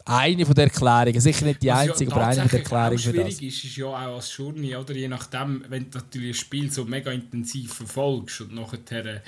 eine 0.06 0.46
von 0.46 0.56
der 0.56 0.66
Erklärungen. 0.66 1.20
Sicher 1.20 1.46
nicht 1.46 1.62
die 1.62 1.72
einzige, 1.72 2.12
ja 2.12 2.16
aber 2.16 2.28
eine 2.28 2.42
von 2.42 2.50
der 2.50 2.60
Erklärungen 2.60 3.00
für 3.00 3.14
das. 3.14 3.38
schwierig 3.38 3.44
ist, 3.44 3.64
ist 3.64 3.76
ja 3.76 3.86
auch 3.88 4.16
als 4.16 4.38
Journey, 4.38 4.76
oder? 4.76 4.94
Je 4.94 5.08
nachdem, 5.08 5.66
wenn 5.68 5.90
du 5.90 5.98
natürlich 5.98 6.30
ein 6.30 6.40
Spiel 6.40 6.72
so 6.72 6.86
mega 6.86 7.12
intensiv 7.12 7.74
verfolgst 7.74 8.42
und 8.42 8.54
nachher 8.54 9.06
äh, 9.06 9.22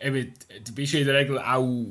eben, 0.00 0.32
du 0.64 0.72
bist 0.72 0.92
ja 0.92 1.00
in 1.00 1.06
der 1.06 1.16
Regel 1.16 1.38
auch 1.38 1.86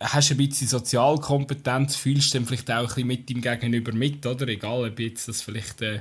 hast 0.00 0.30
ein 0.30 0.36
bisschen 0.36 0.68
Sozialkompetenz, 0.68 1.96
fühlst 1.96 2.34
dann 2.34 2.46
vielleicht 2.46 2.70
auch 2.70 2.76
ein 2.78 2.86
bisschen 2.86 3.06
mit 3.06 3.28
dem 3.28 3.40
Gegenüber 3.40 3.92
mit, 3.92 4.24
oder? 4.26 4.46
Egal, 4.48 4.88
ob 4.88 5.00
jetzt 5.00 5.28
das 5.28 5.42
vielleicht 5.42 5.82
äh, 5.82 6.00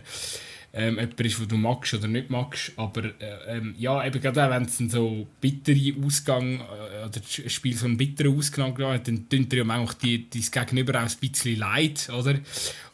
ähm, 0.73 0.95
jemand 0.95 1.19
ist, 1.21 1.39
den 1.39 1.47
du 1.47 1.57
magst 1.57 1.93
oder 1.93 2.07
nicht 2.07 2.29
magst. 2.29 2.71
Aber 2.75 3.05
äh, 3.05 3.57
ähm, 3.57 3.75
ja, 3.77 4.05
eben 4.05 4.21
gerade 4.21 4.45
auch, 4.45 4.49
wenn 4.49 4.63
es 4.63 4.77
dann 4.77 4.89
so 4.89 5.27
bittere 5.41 5.93
Ausgang 6.03 6.59
äh, 6.59 7.05
oder 7.05 7.09
das 7.09 7.51
Spiel 7.51 7.75
so 7.75 7.85
einen 7.85 7.97
bitteren 7.97 8.37
Ausgang 8.37 8.77
hat, 8.77 9.07
dann 9.07 9.29
tut 9.29 9.51
dir 9.51 9.57
ja 9.57 9.63
manchmal 9.63 9.95
die, 10.01 10.29
dein 10.29 10.65
Gegenüber 10.65 11.03
auch 11.03 11.09
ein 11.09 11.17
bisschen 11.19 11.59
leid, 11.59 12.09
oder? 12.09 12.39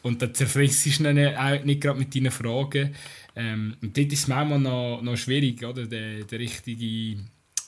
Und 0.02 0.22
dann 0.22 0.34
zerfrisst 0.34 0.86
du 0.86 1.08
ihn 1.08 1.36
auch 1.36 1.64
nicht 1.64 1.80
gerade 1.80 1.98
mit 1.98 2.14
deinen 2.14 2.30
Fragen. 2.30 2.94
Ähm, 3.36 3.76
und 3.82 3.96
dort 3.96 4.12
ist 4.12 4.20
es 4.20 4.28
manchmal 4.28 4.60
noch, 4.60 5.02
noch 5.02 5.16
schwierig, 5.16 5.64
oder? 5.64 5.86
Der, 5.86 6.24
der 6.24 6.38
richtige 6.38 7.18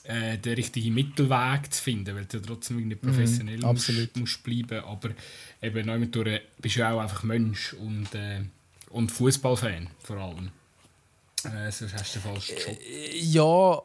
äh, 0.07 0.37
den 0.37 0.53
richtigen 0.53 0.93
Mittelweg 0.93 1.71
zu 1.71 1.83
finden, 1.83 2.15
weil 2.15 2.25
du 2.25 2.37
ja 2.37 2.43
trotzdem 2.45 2.79
irgendwie 2.79 2.95
professionell 2.95 3.57
musst, 3.57 3.89
absolut. 3.89 4.15
musst 4.17 4.43
bleiben 4.43 4.79
aber 4.79 5.09
eben 5.61 5.85
neu 5.85 6.05
durch 6.05 6.41
bist 6.61 6.77
du 6.77 6.79
ja 6.79 6.93
auch 6.93 7.01
einfach 7.01 7.23
Mensch 7.23 7.73
und, 7.73 8.15
äh, 8.15 8.41
und 8.89 9.11
Fußballfan 9.11 9.89
vor 10.03 10.17
allem. 10.17 10.51
Äh, 11.43 11.71
sonst 11.71 11.93
hast 11.93 12.15
du 12.15 12.19
den 12.19 12.31
falschen 12.31 12.57
Job. 12.57 12.77
Ja, 13.21 13.81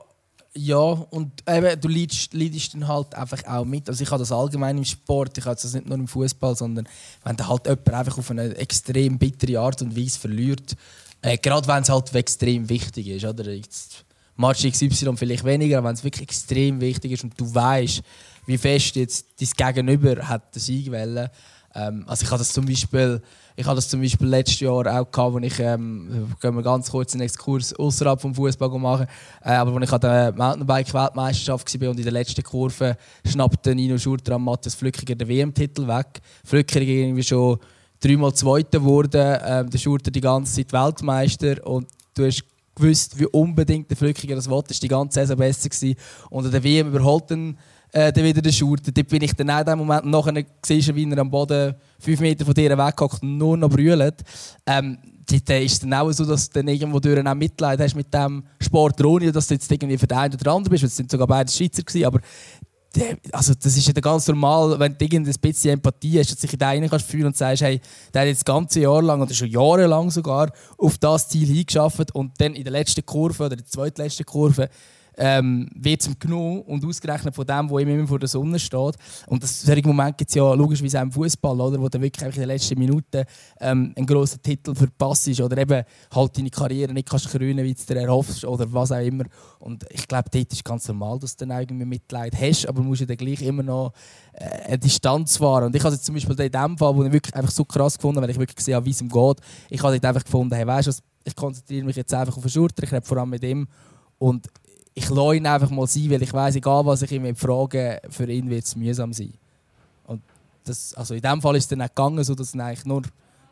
ja, 0.54 0.76
und 0.76 1.32
eben, 1.48 1.80
du 1.80 1.88
leidest, 1.88 2.34
leidest 2.34 2.74
dann 2.74 2.86
halt 2.86 3.14
einfach 3.14 3.42
auch 3.46 3.64
mit. 3.64 3.88
Also 3.88 4.02
ich 4.02 4.10
habe 4.10 4.20
das 4.20 4.32
allgemein 4.32 4.76
im 4.76 4.84
Sport, 4.84 5.38
ich 5.38 5.46
habe 5.46 5.54
das 5.60 5.72
nicht 5.72 5.86
nur 5.86 5.96
im 5.96 6.08
Fußball, 6.08 6.54
sondern 6.56 6.86
wenn 7.24 7.36
da 7.36 7.48
halt 7.48 7.66
jemand 7.66 7.90
einfach 7.90 8.18
auf 8.18 8.30
eine 8.30 8.54
extrem 8.56 9.18
bittere 9.18 9.60
Art 9.60 9.80
und 9.80 9.96
Weise 9.96 10.18
verliert, 10.18 10.74
äh, 11.22 11.38
gerade 11.38 11.66
wenn 11.68 11.82
es 11.82 11.88
halt 11.88 12.14
extrem 12.14 12.68
wichtig 12.68 13.08
ist, 13.08 13.24
oder? 13.24 13.50
Jetzt, 13.50 14.04
Match 14.36 14.66
XY 14.68 15.16
vielleicht 15.16 15.44
weniger, 15.44 15.78
aber 15.78 15.88
wenn 15.88 15.94
es 15.94 16.04
wirklich 16.04 16.28
extrem 16.28 16.80
wichtig 16.80 17.12
ist 17.12 17.24
und 17.24 17.38
du 17.40 17.54
weißt, 17.54 18.02
wie 18.46 18.58
fest 18.58 18.96
jetzt 18.96 19.26
dein 19.40 19.74
Gegenüber 19.74 20.28
hat 20.28 20.54
den 20.54 20.60
Sieg 20.60 20.90
wollen. 20.90 21.30
Ähm, 21.74 22.04
also 22.06 22.24
ich 22.24 22.30
habe 22.30 22.40
das 22.40 22.52
zum 22.52 22.66
Beispiel, 22.66 23.22
ich 23.56 23.66
habe 23.66 23.76
das 23.76 23.88
zum 23.88 24.00
Beispiel 24.00 24.28
letztes 24.28 24.60
Jahr 24.60 24.86
auch 24.86 25.10
gehabt, 25.10 25.34
wo 25.34 25.38
ich, 25.38 25.58
ähm, 25.58 26.28
gehen 26.40 26.54
wir 26.54 26.62
ganz 26.62 26.90
kurz 26.90 27.12
einen 27.12 27.22
Exkurs 27.22 27.74
außerhalb 27.74 28.20
vom 28.20 28.34
Fußball 28.34 28.68
machen, 28.78 29.06
äh, 29.44 29.52
aber 29.52 29.74
wo 29.74 29.78
ich 29.78 29.92
an 29.92 30.00
der 30.00 30.32
Mountainbike-Weltmeisterschaft 30.32 31.80
war 31.80 31.90
und 31.90 31.98
in 31.98 32.04
der 32.04 32.12
letzten 32.12 32.42
Kurve 32.42 32.96
schnappte 33.26 33.74
Nino 33.74 33.98
Schurter 33.98 34.34
am 34.34 34.44
Matthias 34.44 34.74
Flückiger 34.74 35.14
den 35.14 35.28
WM-Titel 35.28 35.86
weg. 35.86 36.20
Flückiger 36.44 36.92
irgendwie 36.92 37.22
schon 37.22 37.58
dreimal 38.00 38.34
Zweiter 38.34 38.78
geworden, 38.78 39.38
ähm, 39.44 39.70
der 39.70 39.78
Schurter 39.78 40.10
die 40.10 40.20
ganze 40.20 40.54
Zeit 40.54 40.72
Weltmeister 40.72 41.66
und 41.66 41.86
du 42.14 42.26
hast 42.26 42.44
gewusst, 42.74 43.18
wie 43.18 43.26
unbedingt 43.26 43.90
der 43.90 43.96
Flückiger 43.96 44.34
das 44.34 44.48
wollte, 44.48 44.70
ist 44.70 44.82
die 44.82 44.88
ganze 44.88 45.20
Saison 45.20 45.36
besser 45.36 45.68
gewesen. 45.68 45.96
Und 46.30 46.52
der 46.52 46.64
WM 46.64 46.88
überholt 46.88 47.30
dann, 47.30 47.58
äh, 47.92 48.12
dann 48.12 48.24
wieder 48.24 48.42
der 48.42 48.52
Schurter. 48.52 48.90
Dort 48.90 49.08
bin 49.08 49.22
ich 49.22 49.34
dann 49.34 49.48
in 49.48 49.64
dem 49.64 49.78
Moment 49.78 50.06
nachher 50.06 50.44
gesehen, 50.60 50.96
wie 50.96 51.10
er 51.10 51.18
am 51.18 51.30
Boden 51.30 51.74
fünf 51.98 52.20
Meter 52.20 52.44
von 52.44 52.54
dir 52.54 52.76
weghockt 52.76 53.22
und 53.22 53.38
nur 53.38 53.56
noch 53.56 53.68
brüllt. 53.68 54.22
Ähm, 54.66 54.98
dort 55.30 55.50
ist 55.50 55.72
es 55.72 55.80
dann 55.80 55.94
auch 55.94 56.10
so, 56.10 56.24
dass 56.24 56.48
du 56.50 56.60
dann 56.60 56.68
irgendwo 56.68 56.98
durch 56.98 57.24
auch 57.24 57.34
Mitleid 57.34 57.80
hast 57.80 57.94
mit 57.94 58.12
dem 58.12 58.44
Sport, 58.60 59.04
ohne 59.04 59.30
dass 59.30 59.46
du 59.46 59.54
jetzt 59.54 59.70
irgendwie 59.70 59.98
für 59.98 60.06
den 60.06 60.18
einen 60.18 60.34
oder 60.34 60.52
anderen 60.52 60.70
bist. 60.70 60.84
Es 60.84 60.96
sind 60.96 61.10
sogar 61.10 61.26
beide 61.26 61.52
Schweizer 61.52 61.82
gewesen, 61.82 62.06
aber 62.06 62.20
also 63.32 63.54
das 63.54 63.76
ist 63.76 63.86
ja 63.86 63.92
ganz 63.94 64.28
normal, 64.28 64.78
wenn 64.78 64.96
du 64.96 65.04
irgendein 65.04 65.34
bisschen 65.40 65.72
Empathie 65.72 66.18
hast, 66.18 66.30
dass 66.30 66.40
du 66.40 66.46
dich 66.46 66.52
in 66.52 66.58
den 66.58 66.68
einen 66.68 66.90
kannst 66.90 67.06
fühlen 67.06 67.26
und 67.26 67.36
sagst, 67.36 67.62
hey, 67.62 67.80
der 68.12 68.22
hat 68.22 68.28
jetzt 68.28 68.40
das 68.40 68.44
ganze 68.44 68.80
Jahr 68.80 69.02
lang 69.02 69.22
oder 69.22 69.32
schon 69.32 69.48
jahrelang 69.48 70.10
sogar 70.10 70.52
auf 70.76 70.98
das 70.98 71.28
Ziel 71.28 71.46
hingeschafft 71.46 72.14
und 72.14 72.32
dann 72.38 72.54
in 72.54 72.64
der 72.64 72.72
letzten 72.72 73.04
Kurve 73.06 73.46
oder 73.46 73.56
der 73.56 73.64
zweitletzten 73.64 74.26
Kurve 74.26 74.68
ähm, 75.16 75.68
wird 75.74 76.06
ihm 76.06 76.16
genommen 76.18 76.62
und 76.62 76.84
ausgerechnet 76.84 77.34
von 77.34 77.46
dem, 77.46 77.68
wo 77.68 77.78
immer 77.78 78.06
vor 78.06 78.18
der 78.18 78.28
Sonne 78.28 78.58
steht. 78.58 78.94
Und 79.26 79.42
das, 79.42 79.62
solche 79.62 79.86
Momente 79.86 80.14
gibt 80.18 80.30
es 80.30 80.34
ja 80.34 80.54
logischerweise 80.54 80.98
auch 80.98 81.02
im 81.02 81.12
Fußball, 81.12 81.60
oder, 81.60 81.80
wo 81.80 81.88
du 81.88 82.00
wirklich 82.00 82.34
in 82.34 82.40
den 82.40 82.48
letzten 82.48 82.78
Minuten 82.78 83.24
ähm, 83.60 83.92
einen 83.96 84.06
grossen 84.06 84.42
Titel 84.42 84.74
verpasst 84.74 85.28
ist 85.28 85.40
oder 85.40 85.58
eben 85.58 85.84
halt 86.14 86.38
deine 86.38 86.50
Karriere 86.50 86.92
nicht 86.92 87.08
kannst 87.08 87.28
krönen, 87.28 87.64
wie 87.64 87.74
du 87.74 87.82
dir 87.86 88.00
erhoffst 88.00 88.44
oder 88.44 88.72
was 88.72 88.92
auch 88.92 89.04
immer. 89.04 89.24
Und 89.58 89.84
ich 89.90 90.08
glaube, 90.08 90.28
dort 90.30 90.52
ist 90.52 90.64
ganz 90.64 90.88
normal, 90.88 91.18
dass 91.18 91.36
du 91.36 91.46
dann 91.46 91.60
irgendwie 91.60 91.84
Mitleid 91.84 92.34
hast, 92.40 92.66
aber 92.66 92.82
du 92.82 92.88
musst 92.88 93.00
ja 93.00 93.06
dann 93.06 93.16
gleich 93.16 93.42
immer 93.42 93.62
noch 93.62 93.92
äh, 94.32 94.44
eine 94.66 94.78
Distanz 94.78 95.40
wahren. 95.40 95.66
Und 95.66 95.76
ich 95.76 95.84
habe 95.84 95.94
es 95.94 96.02
zum 96.02 96.14
Beispiel 96.14 96.40
in 96.40 96.50
dem 96.50 96.78
Fall, 96.78 96.96
wo 96.96 97.04
ich 97.04 97.12
wirklich 97.12 97.34
einfach 97.34 97.50
so 97.50 97.64
krass 97.64 97.96
gefunden 97.96 98.22
weil 98.22 98.30
ich 98.30 98.38
wirklich 98.38 98.56
gesehen 98.56 98.74
habe, 98.74 98.86
wie 98.86 98.90
es 98.90 99.00
ihm 99.00 99.08
geht, 99.08 99.36
ich 99.70 99.82
habe 99.82 99.92
dort 99.92 100.04
einfach 100.04 100.24
gefunden, 100.24 100.54
hey, 100.54 100.66
weißt 100.66 100.88
du 100.88 100.92
ich 101.24 101.36
konzentriere 101.36 101.84
mich 101.86 101.96
jetzt 101.96 102.12
einfach 102.14 102.36
auf 102.36 102.42
den 102.42 102.50
Schurter, 102.50 102.82
ich 102.82 102.92
rede 102.92 103.06
vor 103.06 103.18
allem 103.18 103.30
mit 103.30 103.44
ihm 103.44 103.68
und 104.18 104.48
ich 104.94 105.08
lasse 105.08 105.36
ihn 105.36 105.46
einfach 105.46 105.70
mal 105.70 105.86
sein, 105.86 106.10
weil 106.10 106.22
ich 106.22 106.32
weiß, 106.32 106.56
egal 106.56 106.84
was 106.84 107.02
ich 107.02 107.12
ihm 107.12 107.34
frage, 107.34 108.00
für 108.10 108.30
ihn 108.30 108.48
wird 108.50 108.64
es 108.64 108.76
mühsam 108.76 109.12
sein. 109.12 109.32
Und 110.06 110.22
das, 110.64 110.94
also 110.94 111.14
in 111.14 111.22
dem 111.22 111.40
Fall 111.40 111.56
ist 111.56 111.64
es 111.64 111.68
dann 111.68 111.82
auch 111.82 111.88
gegangen, 111.88 112.22
so 112.24 112.34
dass 112.34 112.54
ich 112.54 112.60
eigentlich 112.60 112.84
nur 112.84 113.02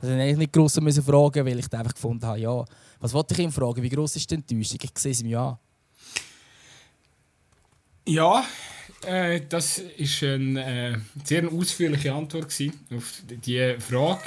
dass 0.00 0.08
ich 0.08 0.16
eigentlich 0.16 0.38
nicht 0.38 0.52
gross 0.52 0.80
müssen 0.80 1.02
fragen 1.02 1.44
weil 1.44 1.58
ich 1.58 1.72
einfach 1.72 1.94
gefunden 1.94 2.26
habe, 2.26 2.40
ja, 2.40 2.64
was 3.00 3.12
wollte 3.12 3.34
ich 3.34 3.40
ihm 3.40 3.52
fragen, 3.52 3.82
wie 3.82 3.88
groß 3.88 4.16
ist 4.16 4.30
die 4.30 4.34
Enttäuschung? 4.34 4.78
Ich 4.82 4.90
sehe 4.98 5.12
es 5.12 5.20
ihm 5.20 5.28
ja. 5.28 5.58
Ja, 8.06 8.44
äh, 9.06 9.40
das 9.48 9.78
ist 9.78 10.22
eine 10.22 10.92
äh, 10.92 10.96
sehr 11.24 11.50
ausführliche 11.50 12.12
Antwort 12.12 12.46
auf 12.94 13.22
die 13.28 13.76
Frage. 13.78 14.22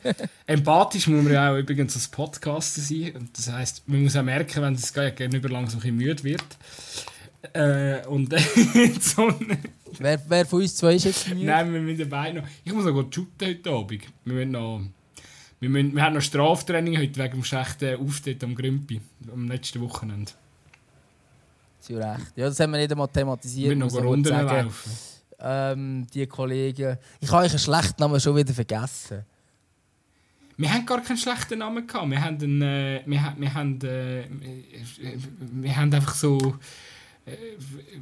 Empathisch 0.46 1.08
muss 1.08 1.22
man 1.22 1.32
ja 1.32 1.52
auch 1.52 1.58
übrigens 1.58 1.94
als 1.94 2.08
Podcaster 2.08 2.80
sein. 2.80 3.12
Und 3.16 3.36
das 3.36 3.52
heißt, 3.52 3.86
man 3.86 4.02
muss 4.02 4.16
auch 4.16 4.22
merken, 4.22 4.62
wenn 4.62 4.74
das 4.74 4.94
gegenüber 4.94 5.48
langsam 5.50 5.80
ein 5.80 5.82
bisschen 5.82 5.96
müde 5.96 6.24
wird. 6.24 6.44
Äh, 7.52 8.06
und 8.06 8.32
so, 9.00 9.34
wer, 9.98 10.22
wer 10.26 10.46
von 10.46 10.62
uns 10.62 10.76
zwei 10.76 10.94
ist 10.94 11.04
jetzt 11.04 11.28
müde? 11.28 11.44
Nein, 11.44 11.72
wir 11.72 11.80
müssen 11.80 12.08
beide 12.08 12.40
noch... 12.40 12.48
Ich 12.64 12.72
muss 12.72 12.84
noch 12.84 13.12
shooten 13.12 13.48
heute 13.48 13.70
Abend. 13.70 14.02
Wir 14.24 14.34
müssen 14.34 14.50
noch... 14.52 14.80
Wir, 15.60 15.68
müssen, 15.68 15.94
wir 15.94 16.02
haben 16.02 16.14
noch 16.14 16.22
Straftraining 16.22 16.98
heute 16.98 17.22
wegen 17.22 17.34
dem 17.34 17.44
schlechten 17.44 17.96
Auftritt 17.96 18.42
am 18.42 18.54
Grümpi. 18.54 19.00
Am 19.30 19.48
letzten 19.48 19.82
Wochenende. 19.82 20.32
Zu 21.84 21.96
Recht. 21.96 22.32
Ja, 22.34 22.48
das 22.48 22.58
haben 22.60 22.72
wir 22.72 22.78
nicht 22.78 22.90
einmal 22.90 23.08
thematisiert. 23.08 23.68
Wir 23.68 23.76
noch 23.76 23.94
Runden 23.94 24.32
laufen. 24.32 24.90
Ähm, 25.38 26.06
die 26.14 26.26
Kollegen... 26.26 26.96
Ich 27.20 27.30
habe 27.30 27.44
euch 27.44 27.50
einen 27.50 27.58
schlechten 27.58 28.00
Namen 28.00 28.18
schon 28.18 28.34
wieder 28.34 28.54
vergessen. 28.54 29.22
Wir 30.56 30.72
haben 30.72 30.86
gar 30.86 31.02
keinen 31.02 31.18
schlechten 31.18 31.58
Namen 31.58 31.86
gehabt. 31.86 32.08
Wir 32.08 32.24
haben, 32.24 32.42
einen, 32.42 32.62
äh, 32.62 33.02
wir, 33.04 33.34
wir, 33.36 33.52
haben, 33.52 33.78
äh, 33.82 34.24
wir 35.38 35.76
haben 35.76 35.92
einfach 35.92 36.14
so, 36.14 36.56
äh, 37.26 37.36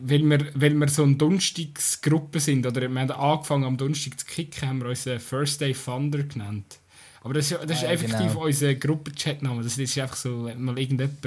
weil, 0.01 0.23
wir, 0.31 0.47
weil 0.55 0.75
wir 0.75 0.89
so 0.89 1.03
eine 1.03 1.17
Donnerstagsgruppe 1.17 2.39
sind, 2.39 2.65
oder 2.65 2.83
wir 2.83 3.01
haben 3.01 3.11
angefangen 3.11 3.65
am 3.65 3.77
Donnerstag 3.77 4.21
zu 4.21 4.27
kicken, 4.27 4.69
haben 4.69 4.81
wir 4.81 4.91
uns 4.91 5.09
First 5.19 5.61
Day 5.61 5.73
Thunder 5.73 6.23
genannt. 6.23 6.79
Aber 7.23 7.35
das, 7.35 7.49
das 7.49 7.65
ist 7.65 7.83
ja, 7.83 7.89
effektiv 7.89 8.29
genau. 8.29 8.45
unser 8.45 8.75
Gruppenchat-Name. 8.77 9.65
Das 9.65 9.77
ist 9.77 9.99
einfach 9.99 10.15
so, 10.15 10.49
mal 10.57 10.79
irgendjemand, 10.79 11.21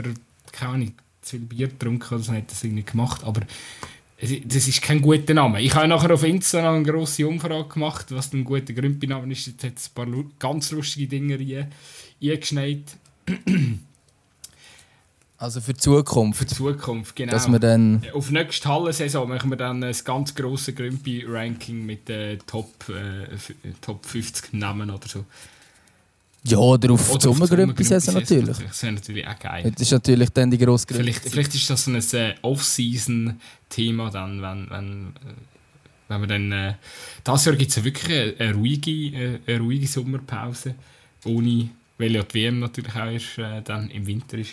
keine 0.53 0.71
Ahnung, 0.71 0.93
zu 1.25 1.37
viel 1.37 1.45
Bier 1.45 1.67
getrunken 1.67 2.13
oder 2.13 2.23
so, 2.23 2.31
hat 2.31 2.51
das 2.51 2.63
irgendwie 2.63 2.83
gemacht. 2.83 3.23
Aber 3.23 3.41
das 4.45 4.67
ist 4.67 4.81
kein 4.81 5.01
guter 5.01 5.33
Name. 5.33 5.61
Ich 5.61 5.73
habe 5.75 5.87
nachher 5.87 6.13
auf 6.13 6.23
Insta 6.23 6.73
eine 6.73 6.83
grosse 6.83 7.27
Umfrage 7.27 7.67
gemacht, 7.67 8.07
was 8.09 8.31
ein 8.33 8.43
guter 8.43 8.73
Grümpiname 8.73 9.31
ist. 9.31 9.47
Jetzt 9.47 9.63
hat 9.63 9.77
es 9.77 9.89
ein 9.89 9.93
paar 9.93 10.23
ganz 10.39 10.71
lustige 10.71 11.07
Dinge 11.07 11.67
eingeschneit. 12.21 12.97
Also 15.37 15.59
für 15.59 15.73
die 15.73 15.79
Zukunft. 15.79 16.39
Für 16.39 16.45
die 16.45 16.55
Zukunft, 16.55 17.15
genau. 17.15 17.33
Dass 17.33 17.49
wir 17.49 17.59
dann 17.59 18.03
Auf 18.13 18.31
nächste 18.31 18.69
Hallensaison 18.69 19.27
machen 19.27 19.49
wir 19.49 19.57
dann 19.57 19.83
ein 19.83 19.95
ganz 20.05 20.33
grosses 20.33 20.73
Grümpi-Ranking 20.75 21.85
mit 21.85 22.07
den 22.07 22.39
Top, 22.47 22.71
äh, 22.89 23.35
Top 23.81 24.05
50 24.05 24.53
Namen 24.53 24.89
oder 24.89 25.07
so. 25.07 25.25
Ja, 26.47 26.59
oder 26.59 26.93
auf 26.93 27.17
die 27.17 27.21
Sommergrüppis 27.21 27.89
natürlich. 27.89 28.57
Das 28.57 28.83
wäre 28.83 28.93
natürlich 28.93 29.27
auch 29.27 29.39
geil. 29.39 29.71
Das 29.71 29.81
ist 29.81 29.91
natürlich 29.91 30.29
dann 30.29 30.51
die 30.51 30.59
grosse 30.59 30.85
Vielleicht, 30.87 31.27
vielleicht 31.27 31.55
ist 31.55 31.69
das 31.69 31.85
so 31.85 31.91
ein 31.91 31.97
äh, 31.97 32.35
Off-Season-Thema 32.43 34.11
dann, 34.11 34.41
wenn, 34.41 34.69
wenn, 34.69 35.07
äh, 35.07 35.33
wenn 36.07 36.21
wir 36.21 36.27
dann... 36.27 36.51
Äh, 36.51 36.73
das 37.23 37.45
Jahr 37.45 37.55
gibt 37.55 37.71
es 37.71 37.77
ja 37.77 37.83
wirklich 37.83 38.11
eine, 38.11 38.35
eine, 38.37 38.53
ruhige, 38.53 38.91
äh, 38.91 39.39
eine 39.47 39.59
ruhige 39.59 39.87
Sommerpause, 39.87 40.75
ohne... 41.25 41.69
Weil 41.97 42.13
ja 42.13 42.23
die 42.23 42.33
WM 42.33 42.59
natürlich 42.59 42.93
auch 42.93 43.05
erst 43.05 43.37
äh, 43.37 43.61
dann 43.63 43.89
im 43.89 44.05
Winter 44.05 44.37
ist. 44.37 44.51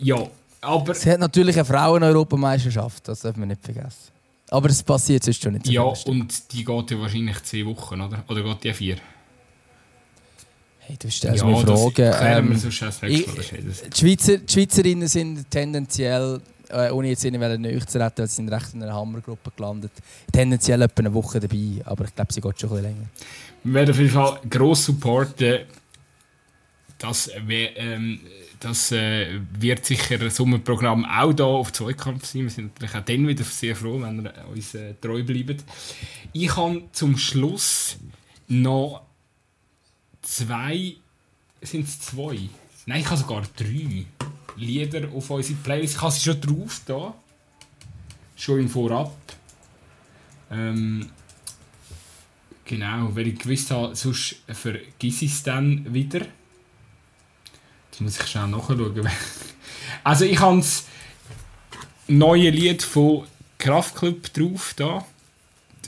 Ja, 0.00 0.18
aber... 0.60 0.92
Es 0.92 1.04
hat 1.06 1.18
natürlich 1.18 1.56
eine 1.56 1.64
Frauen-Europameisterschaft, 1.64 3.08
das 3.08 3.20
darf 3.20 3.36
man 3.36 3.48
nicht 3.48 3.64
vergessen. 3.64 4.12
Aber 4.50 4.68
es 4.68 4.82
passiert 4.82 5.24
sonst 5.24 5.42
schon 5.42 5.54
nicht 5.54 5.66
so 5.66 5.72
Ja, 5.72 5.82
und 5.82 6.52
die 6.52 6.64
geht 6.64 6.90
ja 6.90 7.00
wahrscheinlich 7.00 7.42
zwei 7.42 7.64
Wochen, 7.64 8.00
oder? 8.00 8.22
Oder 8.28 8.42
geht 8.42 8.64
die 8.64 8.72
vier? 8.74 8.96
Hey, 10.86 10.96
du 10.98 11.10
stellst 11.10 11.42
ja, 11.42 11.46
mir 11.46 11.56
Fragen. 11.56 12.12
Ähm, 12.20 12.52
ich, 12.52 13.24
die, 13.24 13.98
Schweizer, 13.98 14.36
die 14.36 14.52
Schweizerinnen 14.52 15.08
sind 15.08 15.50
tendenziell, 15.50 16.42
äh, 16.68 16.90
ohne 16.90 17.08
jetzt 17.08 17.24
ihnen 17.24 17.40
näher 17.62 17.86
zu 17.86 17.98
retten, 17.98 18.26
sie 18.26 18.34
sind 18.34 18.50
recht 18.50 18.74
in 18.74 18.82
einer 18.82 18.92
Hammergruppe 18.92 19.50
gelandet, 19.56 19.92
tendenziell 20.30 20.82
etwa 20.82 21.00
eine 21.00 21.14
Woche 21.14 21.40
dabei, 21.40 21.80
aber 21.86 22.04
ich 22.04 22.14
glaube, 22.14 22.32
sie 22.34 22.40
geht 22.42 22.60
schon 22.60 22.70
ein 22.70 22.76
bisschen 22.76 22.90
länger. 22.90 23.06
Wir 23.62 23.74
werden 23.74 23.90
auf 23.90 23.98
jeden 23.98 24.10
Fall 24.10 24.40
gross 24.50 24.84
supporten. 24.84 25.60
Das, 26.98 27.30
ähm, 27.48 28.20
das 28.60 28.92
äh, 28.92 29.40
wird 29.58 29.86
sicher 29.86 30.20
ein 30.20 30.30
Sommerprogramm 30.30 31.06
auch 31.06 31.34
hier 31.34 31.46
auf 31.46 31.72
Zweikampf 31.72 32.26
sein. 32.26 32.42
Wir 32.42 32.50
sind 32.50 32.74
natürlich 32.74 32.94
auch 32.94 33.04
dann 33.04 33.28
wieder 33.28 33.44
sehr 33.44 33.74
froh, 33.74 34.00
wenn 34.02 34.22
ihr 34.22 34.32
uns 34.52 34.74
äh, 34.74 34.92
treu 35.00 35.22
bleibt. 35.22 35.64
Ich 36.34 36.54
habe 36.56 36.82
zum 36.92 37.16
Schluss 37.16 37.96
noch 38.48 39.02
zwei. 40.24 40.96
Sind 41.62 41.86
es 41.86 42.00
zwei? 42.00 42.48
Nein, 42.86 43.00
ich 43.00 43.06
habe 43.06 43.16
sogar 43.16 43.42
drei 43.56 44.06
Lieder 44.56 45.08
auf 45.12 45.30
unsere 45.30 45.58
Playlist. 45.60 45.96
Ich 45.96 46.02
habe 46.02 46.12
sie 46.12 46.20
schon 46.20 46.40
drauf 46.40 46.80
da. 46.86 47.14
Schon 48.36 48.60
im 48.60 48.68
Vorab. 48.68 49.16
Ähm, 50.50 51.10
genau, 52.64 53.14
weil 53.14 53.28
ich 53.28 53.38
gewusst 53.38 53.70
habe, 53.70 53.94
sonst 53.96 54.36
vergiss 54.48 55.22
ich 55.22 55.32
es 55.32 55.42
dann 55.42 55.92
wieder. 55.92 56.26
Jetzt 57.90 58.00
muss 58.00 58.20
ich 58.20 58.26
schnell 58.26 58.48
nachschauen. 58.48 59.08
also 60.04 60.24
ich 60.24 60.38
habe 60.38 60.58
das 60.58 60.84
neue 62.08 62.50
Lied 62.50 62.82
von 62.82 63.26
Kraftclub 63.58 64.32
drauf 64.32 64.74
da. 64.76 65.06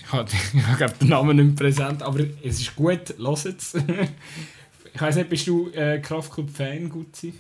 Ich 0.07 0.13
habe, 0.13 0.95
den 1.01 1.09
Namen 1.09 1.37
nicht 1.37 1.57
präsent, 1.57 2.03
aber 2.03 2.21
es 2.43 2.61
ist 2.61 2.77
gut, 2.77 3.15
los 3.19 3.45
es. 3.45 3.75
ich 4.95 5.01
weiß 5.01 5.17
nicht, 5.17 5.29
bist 5.29 5.47
du 5.49 5.69
äh, 5.71 5.99
Kraftclub-Fan, 5.99 6.89
Gutzi? 6.89 7.35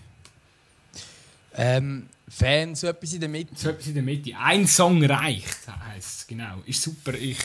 Ähm, 1.55 2.09
Fan, 2.28 2.74
so 2.74 2.88
etwas 2.88 3.12
in 3.12 3.20
der 3.20 3.28
Mitte. 3.28 3.55
So 3.55 3.70
etwas 3.70 3.86
in 3.86 3.94
der 3.94 4.02
Mitte. 4.02 4.32
Ein 4.36 4.66
Song 4.66 5.02
reicht, 5.05 5.68
heisst 5.68 6.20
es, 6.20 6.26
genau. 6.26 6.62
Ist 6.66 6.82
super. 6.82 7.14
Ich, 7.14 7.38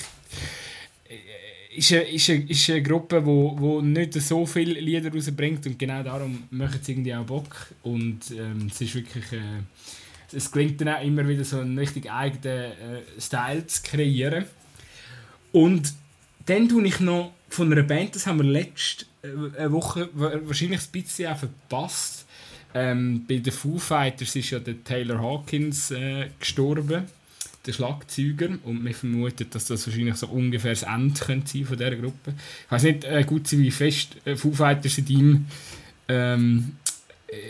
äh, 1.08 1.78
ist, 1.78 1.92
eine, 1.92 2.02
ist, 2.02 2.30
eine, 2.30 2.44
ist 2.50 2.70
eine 2.72 2.82
Gruppe, 2.82 3.20
die 3.22 3.26
wo, 3.28 3.56
wo 3.60 3.82
nicht 3.82 4.14
so 4.16 4.46
viele 4.48 4.80
Lieder 4.80 5.14
rausbringt 5.14 5.68
und 5.68 5.78
genau 5.78 6.02
darum 6.02 6.44
machen 6.50 6.80
sie 6.82 6.94
irgendwie 6.94 7.14
auch 7.14 7.26
Bock. 7.26 7.68
Und 7.84 8.32
ähm, 8.32 8.70
es 8.72 8.82
ist 8.82 8.96
wirklich... 8.96 9.32
Äh, 9.34 9.62
es 10.34 10.50
gelingt 10.50 10.80
dann 10.80 10.88
auch 10.88 11.04
immer 11.04 11.28
wieder 11.28 11.44
so 11.44 11.60
einen 11.60 11.78
richtig 11.78 12.10
eigenen 12.10 12.72
äh, 12.72 13.02
Style 13.20 13.68
zu 13.68 13.82
kreieren. 13.84 14.46
Und 15.52 15.94
dann 16.46 16.70
tue 16.70 16.86
ich 16.86 17.00
noch 17.00 17.34
von 17.50 17.72
einer 17.72 17.84
Band, 17.84 18.16
das 18.16 18.28
haben 18.28 18.40
wir 18.40 18.46
letzte 18.46 19.06
äh, 19.24 19.72
Woche 19.72 20.10
wahrscheinlich 20.14 20.82
ein 20.82 20.92
bisschen 20.92 21.32
auch 21.32 21.38
verpasst. 21.38 22.26
Ähm, 22.74 23.26
bei 23.28 23.38
den 23.38 23.52
Foo 23.52 23.78
Fighters 23.78 24.36
ist 24.36 24.50
ja 24.50 24.60
der 24.60 24.82
Taylor 24.84 25.20
Hawkins 25.20 25.92
äh, 25.92 26.30
gestorben, 26.40 27.04
der 27.66 27.74
Schlagzeuger. 27.74 28.58
Und 28.64 28.86
wir 28.86 28.94
vermuten, 28.94 29.48
dass 29.50 29.66
das 29.66 29.86
wahrscheinlich 29.86 30.16
so 30.16 30.28
ungefähr 30.28 30.72
das 30.72 30.84
Ende 30.84 31.20
könnte 31.20 31.52
sein 31.52 31.66
von 31.66 31.78
dieser 31.78 31.96
Gruppe. 31.98 32.34
Ich 32.66 32.72
weiß 32.72 32.84
nicht, 32.84 33.04
äh, 33.04 33.24
gut, 33.26 33.52
wie 33.52 33.72
fest 33.72 34.16
äh, 34.26 34.36
Foo 34.38 34.54
Fighters 34.54 34.98
in 35.00 35.06
deinem, 35.06 35.46
ähm, 36.08 36.72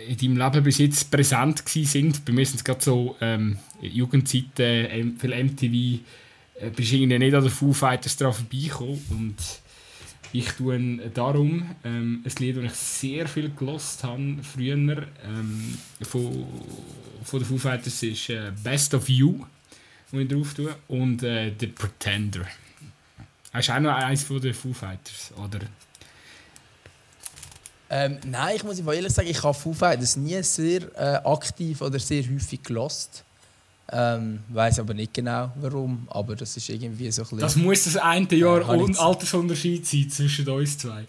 in 0.08 0.18
deinem 0.18 0.38
Leben 0.38 0.64
bis 0.64 0.80
jetzt 0.80 1.12
präsent 1.12 1.64
sind. 1.68 2.26
Bei 2.26 2.34
mir 2.34 2.46
sind 2.46 2.58
es 2.58 2.64
gerade 2.64 2.84
so 2.84 3.16
ähm, 3.22 3.58
Jugendzeiten, 3.82 5.18
viel 5.20 5.44
MTV 5.44 5.74
äh, 5.74 6.00
bist 6.70 6.94
irgendwie 6.94 7.20
nicht 7.20 7.34
an 7.34 7.44
den 7.44 7.52
Foo 7.52 7.74
Fighters 7.74 8.18
dran 8.18 8.34
vorbeigekommen 8.34 9.04
und 9.10 9.36
ich 10.34 10.50
tue 10.52 11.10
darum 11.14 11.76
ähm, 11.84 12.24
ein 12.24 12.32
Lied, 12.40 12.58
das 12.58 12.66
ich 12.66 12.72
sehr 12.74 13.28
viel 13.28 13.52
gelost 13.52 14.04
habe 14.04 14.38
früher 14.44 14.76
ähm, 14.76 15.78
von, 16.02 16.46
von 17.24 17.40
den 17.40 17.48
Foo 17.48 17.58
Fighters 17.58 18.04
ist 18.04 18.30
äh, 18.30 18.52
Best 18.64 18.94
of 18.94 19.10
You, 19.10 19.46
wo 20.12 20.20
ich 20.20 20.28
drauf 20.28 20.54
tue, 20.54 20.74
und 20.88 21.24
äh, 21.24 21.54
The 21.60 21.68
Pretender. 21.68 22.46
Hast 23.52 23.68
du 23.68 23.74
auch 23.74 23.80
noch 23.80 23.94
eins 23.94 24.24
von 24.24 24.40
den 24.40 24.54
Foo 24.54 24.74
Fighters, 24.74 25.34
oder? 25.38 25.60
Ähm, 27.90 28.20
nein, 28.26 28.56
ich 28.56 28.64
muss 28.64 28.80
ehrlich 28.80 29.12
sagen, 29.12 29.28
ich 29.28 29.44
habe 29.44 29.54
Foo 29.54 29.74
Fighters 29.74 30.16
nie 30.16 30.42
sehr 30.44 30.84
äh, 30.96 31.28
aktiv 31.28 31.82
oder 31.82 32.00
sehr 32.00 32.24
häufig 32.24 32.64
gelost. 32.64 33.26
Ähm, 33.94 34.40
weiß 34.50 34.80
aber 34.80 34.94
nicht 34.94 35.14
genau 35.14 35.52
warum, 35.60 36.08
aber 36.10 36.36
das 36.36 36.56
ist 36.56 36.70
irgendwie 36.70 37.12
so 37.12 37.24
ein 37.24 37.26
bisschen, 37.26 37.40
Das 37.40 37.56
muss 37.58 37.84
das 37.84 37.98
eine 37.98 38.34
Jahr 38.34 38.62
äh, 38.62 38.78
und 38.78 38.98
Altersunterschied 38.98 39.86
sein 39.86 40.10
zwischen 40.10 40.48
uns 40.48 40.78
zwei. 40.78 41.04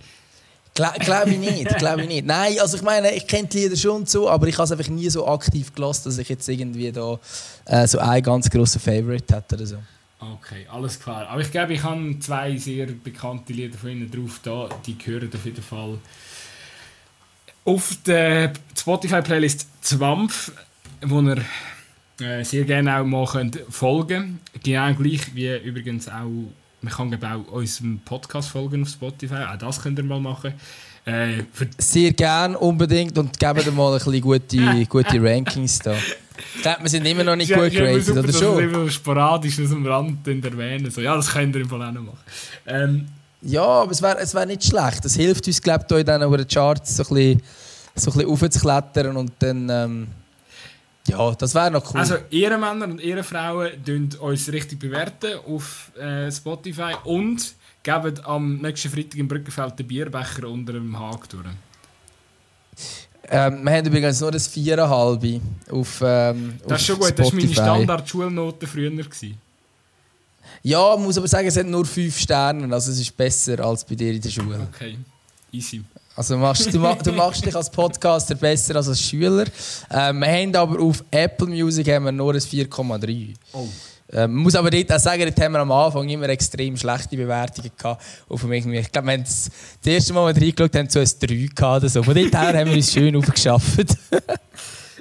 Glaube 0.74 0.98
glaub 0.98 1.26
ich 1.28 1.38
nicht, 1.38 1.68
glaube 1.78 2.02
ich 2.02 2.08
nicht. 2.08 2.26
Nein, 2.26 2.58
also 2.58 2.76
ich 2.76 2.82
meine, 2.82 3.14
ich 3.14 3.26
kenne 3.26 3.46
die 3.46 3.58
Lieder 3.58 3.76
schon 3.76 4.06
so, 4.06 4.28
aber 4.28 4.48
ich 4.48 4.54
habe 4.56 4.64
es 4.64 4.72
einfach 4.72 4.88
nie 4.88 5.08
so 5.10 5.26
aktiv 5.28 5.72
gelassen, 5.72 6.04
dass 6.06 6.18
ich 6.18 6.28
jetzt 6.28 6.48
irgendwie 6.48 6.90
da 6.90 7.20
äh, 7.66 7.86
so 7.86 7.98
einen 7.98 8.22
ganz 8.22 8.50
grossen 8.50 8.80
Favorite 8.80 9.32
hätte 9.32 9.54
oder 9.54 9.66
so. 9.66 9.76
Okay, 10.18 10.66
alles 10.70 10.98
klar. 10.98 11.28
Aber 11.28 11.40
ich 11.40 11.50
glaube, 11.50 11.74
ich 11.74 11.82
habe 11.82 12.18
zwei 12.20 12.56
sehr 12.56 12.86
bekannte 12.86 13.52
Lieder 13.52 13.76
von 13.76 13.90
Ihnen 13.90 14.10
drauf 14.10 14.40
da, 14.42 14.68
die 14.86 14.96
gehören 14.96 15.30
auf 15.32 15.44
jeden 15.44 15.62
Fall 15.62 15.98
auf 17.64 17.96
der 18.06 18.52
Spotify-Playlist 18.76 19.66
Zwampf, 19.82 20.52
wo 21.02 21.20
er 21.20 21.38
äh, 22.22 22.44
sehr 22.44 22.64
gerne 22.64 22.98
auch 22.98 23.04
mal 23.04 23.26
könnt 23.26 23.58
folgen 23.68 24.40
Genau 24.62 24.94
gleich 24.94 25.34
wie 25.34 25.56
übrigens 25.58 26.08
auch, 26.08 26.28
man 26.80 26.92
kann 26.92 27.10
auch 27.24 27.52
unserem 27.52 28.00
Podcast 28.04 28.48
folgen 28.50 28.82
auf 28.82 28.88
Spotify, 28.88 29.44
auch 29.52 29.58
das 29.58 29.80
könnt 29.80 29.98
ihr 29.98 30.04
mal 30.04 30.20
machen. 30.20 30.54
Äh, 31.04 31.42
sehr 31.78 32.12
gerne, 32.12 32.56
unbedingt 32.56 33.18
und 33.18 33.38
geben 33.38 33.74
mal 33.74 33.92
ein 33.92 33.98
bisschen 33.98 34.20
gute, 34.20 34.86
gute 34.88 35.22
Rankings 35.22 35.80
da. 35.80 35.94
Ich 36.56 36.62
glaube, 36.62 36.82
wir 36.82 36.90
sind 36.90 37.04
immer 37.06 37.24
noch 37.24 37.36
nicht 37.36 37.50
ja, 37.50 37.58
gut 37.58 37.72
geratet, 37.72 38.04
super, 38.04 38.20
oder 38.20 38.32
schon? 38.32 38.62
Immer 38.62 38.90
sporadisch 38.90 39.60
aus 39.60 39.68
dem 39.68 39.86
Rand 39.86 40.26
erwähnen. 40.26 40.90
So, 40.90 41.00
ja, 41.00 41.16
das 41.16 41.30
könnt 41.30 41.54
ihr 41.56 41.62
im 41.62 41.68
Fall 41.68 41.82
auch 41.82 41.92
noch 41.92 42.02
machen. 42.02 42.18
Ähm, 42.66 43.06
ja, 43.42 43.64
aber 43.64 43.90
es 43.90 44.00
wäre 44.00 44.18
es 44.18 44.34
wär 44.34 44.46
nicht 44.46 44.64
schlecht. 44.64 45.04
Das 45.04 45.14
hilft 45.14 45.46
uns, 45.46 45.60
glaube 45.60 45.84
ich, 45.88 45.96
in 45.98 46.06
den 46.06 46.48
Charts 46.48 46.96
so 46.96 47.02
ein 47.02 47.08
bisschen, 47.08 47.42
so 47.96 48.10
ein 48.12 48.18
bisschen 48.18 48.30
aufzuklettern 48.30 49.16
und 49.16 49.32
dann... 49.40 49.68
Ähm, 49.68 50.08
Ja, 51.08 51.34
das 51.34 51.54
wäre 51.54 51.70
noch 51.70 51.92
cool. 51.92 52.00
Also, 52.00 52.16
Ehrenmänner 52.30 52.84
und 52.84 53.00
Ehrenfrauen 53.00 53.72
bewerten 53.84 54.14
uns 54.20 54.50
richtig 54.52 54.78
bewerten 54.78 55.38
auf 55.46 55.90
äh, 55.98 56.30
Spotify 56.30 56.94
und 57.04 57.54
geben 57.82 58.20
am 58.24 58.58
nächsten 58.58 58.90
Freitag 58.90 59.16
im 59.16 59.26
Brückenfeld 59.26 59.78
den 59.78 59.88
Bierbecher 59.88 60.48
unter 60.48 60.74
dem 60.74 60.96
Haag 60.98 61.28
durch. 61.28 61.46
Ähm, 63.28 63.64
wir 63.64 63.72
haben 63.72 63.86
übrigens 63.86 64.20
nur 64.20 64.30
das 64.30 64.50
4,5 64.54 65.40
auf 65.70 66.02
ähm, 66.04 66.54
Das 66.66 66.80
ist 66.80 66.86
schon 66.86 66.98
gut, 66.98 67.08
Spotify. 67.08 67.46
das 67.46 67.56
war 67.56 67.66
meine 67.66 67.76
Standard-Schulnote 67.84 68.66
früher. 68.66 68.90
Gewesen. 68.90 69.38
Ja, 70.62 70.94
ich 70.94 71.00
muss 71.00 71.18
aber 71.18 71.28
sagen, 71.28 71.48
es 71.48 71.56
hat 71.56 71.66
nur 71.66 71.84
5 71.84 72.16
Sterne, 72.18 72.72
also 72.72 72.90
es 72.92 73.00
ist 73.00 73.16
besser 73.16 73.58
als 73.64 73.84
bei 73.84 73.94
dir 73.94 74.12
in 74.12 74.20
der 74.20 74.28
Schule. 74.30 74.68
Okay, 74.72 74.98
easy. 75.52 75.82
Also 76.14 76.36
machst, 76.36 76.66
du, 76.66 76.72
du 76.72 77.12
machst 77.12 77.44
dich 77.44 77.56
als 77.56 77.70
Podcaster 77.70 78.34
besser 78.34 78.76
als 78.76 78.88
als 78.88 79.00
Schüler. 79.00 79.46
Ähm, 79.90 80.20
wir 80.20 80.28
haben 80.28 80.54
aber 80.56 80.80
auf 80.80 81.02
Apple 81.10 81.46
Music 81.46 81.88
haben 81.88 82.04
wir 82.04 82.12
nur 82.12 82.34
ein 82.34 82.40
4,3. 82.40 83.34
Oh. 83.52 83.66
Ähm, 84.14 84.34
muss 84.34 84.54
aber 84.54 84.70
dort 84.70 84.92
auch 84.92 84.98
sagen, 84.98 85.22
dort 85.22 85.40
haben 85.40 85.52
wir 85.52 85.60
am 85.60 85.72
Anfang 85.72 86.06
immer 86.06 86.28
extrem 86.28 86.76
schlechte 86.76 87.16
Bewertungen 87.16 87.70
gehabt. 87.76 88.04
Auf 88.28 88.42
mich. 88.44 88.66
Ich 88.66 88.92
glaube, 88.92 89.06
wir 89.08 89.14
haben 89.14 89.24
das, 89.24 89.50
das 89.82 89.92
erste 89.92 90.12
Mal, 90.12 90.26
als 90.26 90.38
wir 90.38 90.46
reingeschaut 90.46 90.76
haben, 90.76 90.90
so 90.90 90.98
ein 90.98 91.06
3 91.06 91.26
gehabt 91.54 91.82
oder 91.82 91.88
so. 91.88 92.02
Von 92.02 92.14
dort 92.14 92.34
her 92.34 92.60
haben 92.60 92.68
wir 92.68 92.76
uns 92.76 92.92
schön 92.92 93.16
aufgeschafft. 93.16 93.96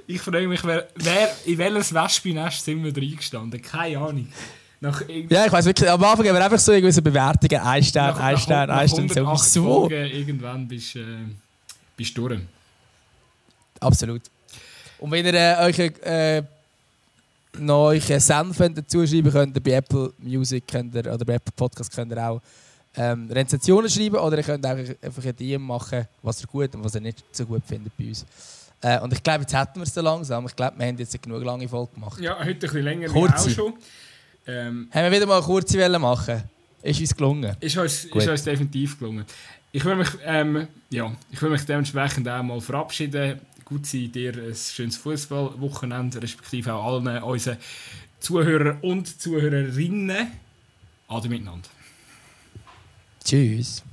ich 0.07 0.21
frage 0.21 0.47
mich, 0.47 0.63
wer, 0.63 0.88
wer 0.95 1.29
in 1.45 1.57
welches 1.57 1.93
Wespennest 1.93 2.63
sind 2.63 2.83
wir 2.85 2.95
reingestanden? 2.95 3.61
Keine 3.61 3.97
Ahnung. 3.97 4.29
Nach 4.84 4.99
ja, 5.08 5.45
ich 5.45 5.52
weiß 5.52 5.66
wirklich, 5.66 5.88
am 5.88 6.03
Anfang 6.03 6.28
haben 6.28 6.36
wir 6.36 6.44
einfach 6.44 6.58
so 6.58 6.72
irgendwelche 6.72 7.03
Bewertungen, 7.03 7.62
ein 7.62 7.84
Stern, 7.84 8.18
ein 8.18 8.36
Stern, 8.36 8.70
ein 8.72 8.90
Stern. 8.90 9.08
So, 9.08 9.36
so. 9.36 9.90
irgendwann 9.91 10.68
bist 10.68 10.95
du 10.95 10.99
äh, 10.99 11.03
bist 11.95 12.18
durch. 12.18 12.40
Absolut. 13.80 14.24
Und 14.98 15.12
wenn 15.12 15.24
ihr 15.24 15.36
äh, 15.36 15.56
euch 15.66 15.78
äh, 15.80 16.41
noch 17.60 17.90
euch 17.90 18.06
Senf 18.06 18.58
dazu 18.58 19.06
schreiben 19.06 19.32
könnt, 19.32 19.64
bei 19.64 19.72
Apple 19.74 20.14
Music 20.18 20.68
könnt 20.68 20.95
ihr, 20.95 21.14
oder 21.14 21.26
bei 21.26 21.36
Apple 21.36 21.53
Podcast 21.56 21.95
könnt 21.95 22.12
ihr 22.12 22.28
auch 22.28 22.41
ähm, 22.95 23.30
Rezensionen 23.30 23.88
schreiben 23.88 24.16
oder 24.18 24.38
ihr 24.38 24.44
könnt 24.44 24.66
auch 24.66 24.72
einfach 24.72 25.24
ein 25.24 25.36
DM 25.36 25.62
machen, 25.62 26.08
was 26.24 26.41
ihr 26.41 26.48
gut 26.48 26.74
und 26.74 26.84
was 26.84 26.95
ihr 26.95 27.02
nicht 27.02 27.24
so 27.32 27.45
gut 27.45 27.62
findet 27.68 27.95
bei 27.95 28.08
uns. 28.08 28.26
Äh, 28.82 28.99
und 28.99 29.14
ich 29.14 29.22
glaube, 29.22 29.41
jetzt 29.41 29.53
hätten 29.53 29.76
wir 29.76 29.84
es 29.84 29.94
so 29.94 30.02
langsam. 30.02 30.48
Ich 30.48 30.56
glaube, 30.56 30.78
wir 30.80 30.88
haben 30.88 30.98
jetzt 30.98 31.14
eine 31.14 31.22
genug 31.22 31.44
lange 31.44 31.68
Folge 31.68 31.94
gemacht. 31.94 32.20
Ja, 32.20 32.40
heute 32.40 32.49
ein 32.49 32.60
bisschen 32.60 32.82
länger 32.82 33.10
Kurze. 33.10 33.36
auch 33.36 33.49
schon. 33.49 33.74
Ähm, 34.47 34.89
haben 34.91 35.03
wir 35.03 35.11
wieder 35.11 35.26
mal 35.26 35.38
eine 35.38 35.45
kurze 35.45 35.77
Welle 35.77 35.99
machen? 35.99 36.43
Ist 36.81 36.99
uns 36.99 37.15
gelungen? 37.15 37.55
Ist 37.59 37.77
uns, 37.77 38.05
ist 38.05 38.27
uns 38.27 38.43
definitiv 38.43 38.97
gelungen. 38.97 39.26
Ich 39.72 39.85
will 39.85 39.95
mich, 39.95 40.09
ähm, 40.26 40.68
ja, 40.89 41.11
ich 41.31 41.41
will 41.41 41.49
mich 41.49 41.65
dementsprechend 41.65 42.27
auch 42.27 42.43
mal 42.43 42.59
verabschieden. 42.59 43.39
Gut 43.63 43.85
sein 43.85 44.11
dir 44.11 44.34
ein 44.34 44.55
schönes 44.55 44.97
Fußballwochenende, 44.97 46.22
respektive 46.22 46.73
auch 46.73 46.95
allen 46.95 47.23
unseren 47.23 47.57
Zuhörern 48.19 48.80
und 48.81 49.22
Zuhörerinnen. 49.22 50.27
Ade 51.07 51.30
miteinander. 51.30 51.69
Tschüss. 53.23 53.84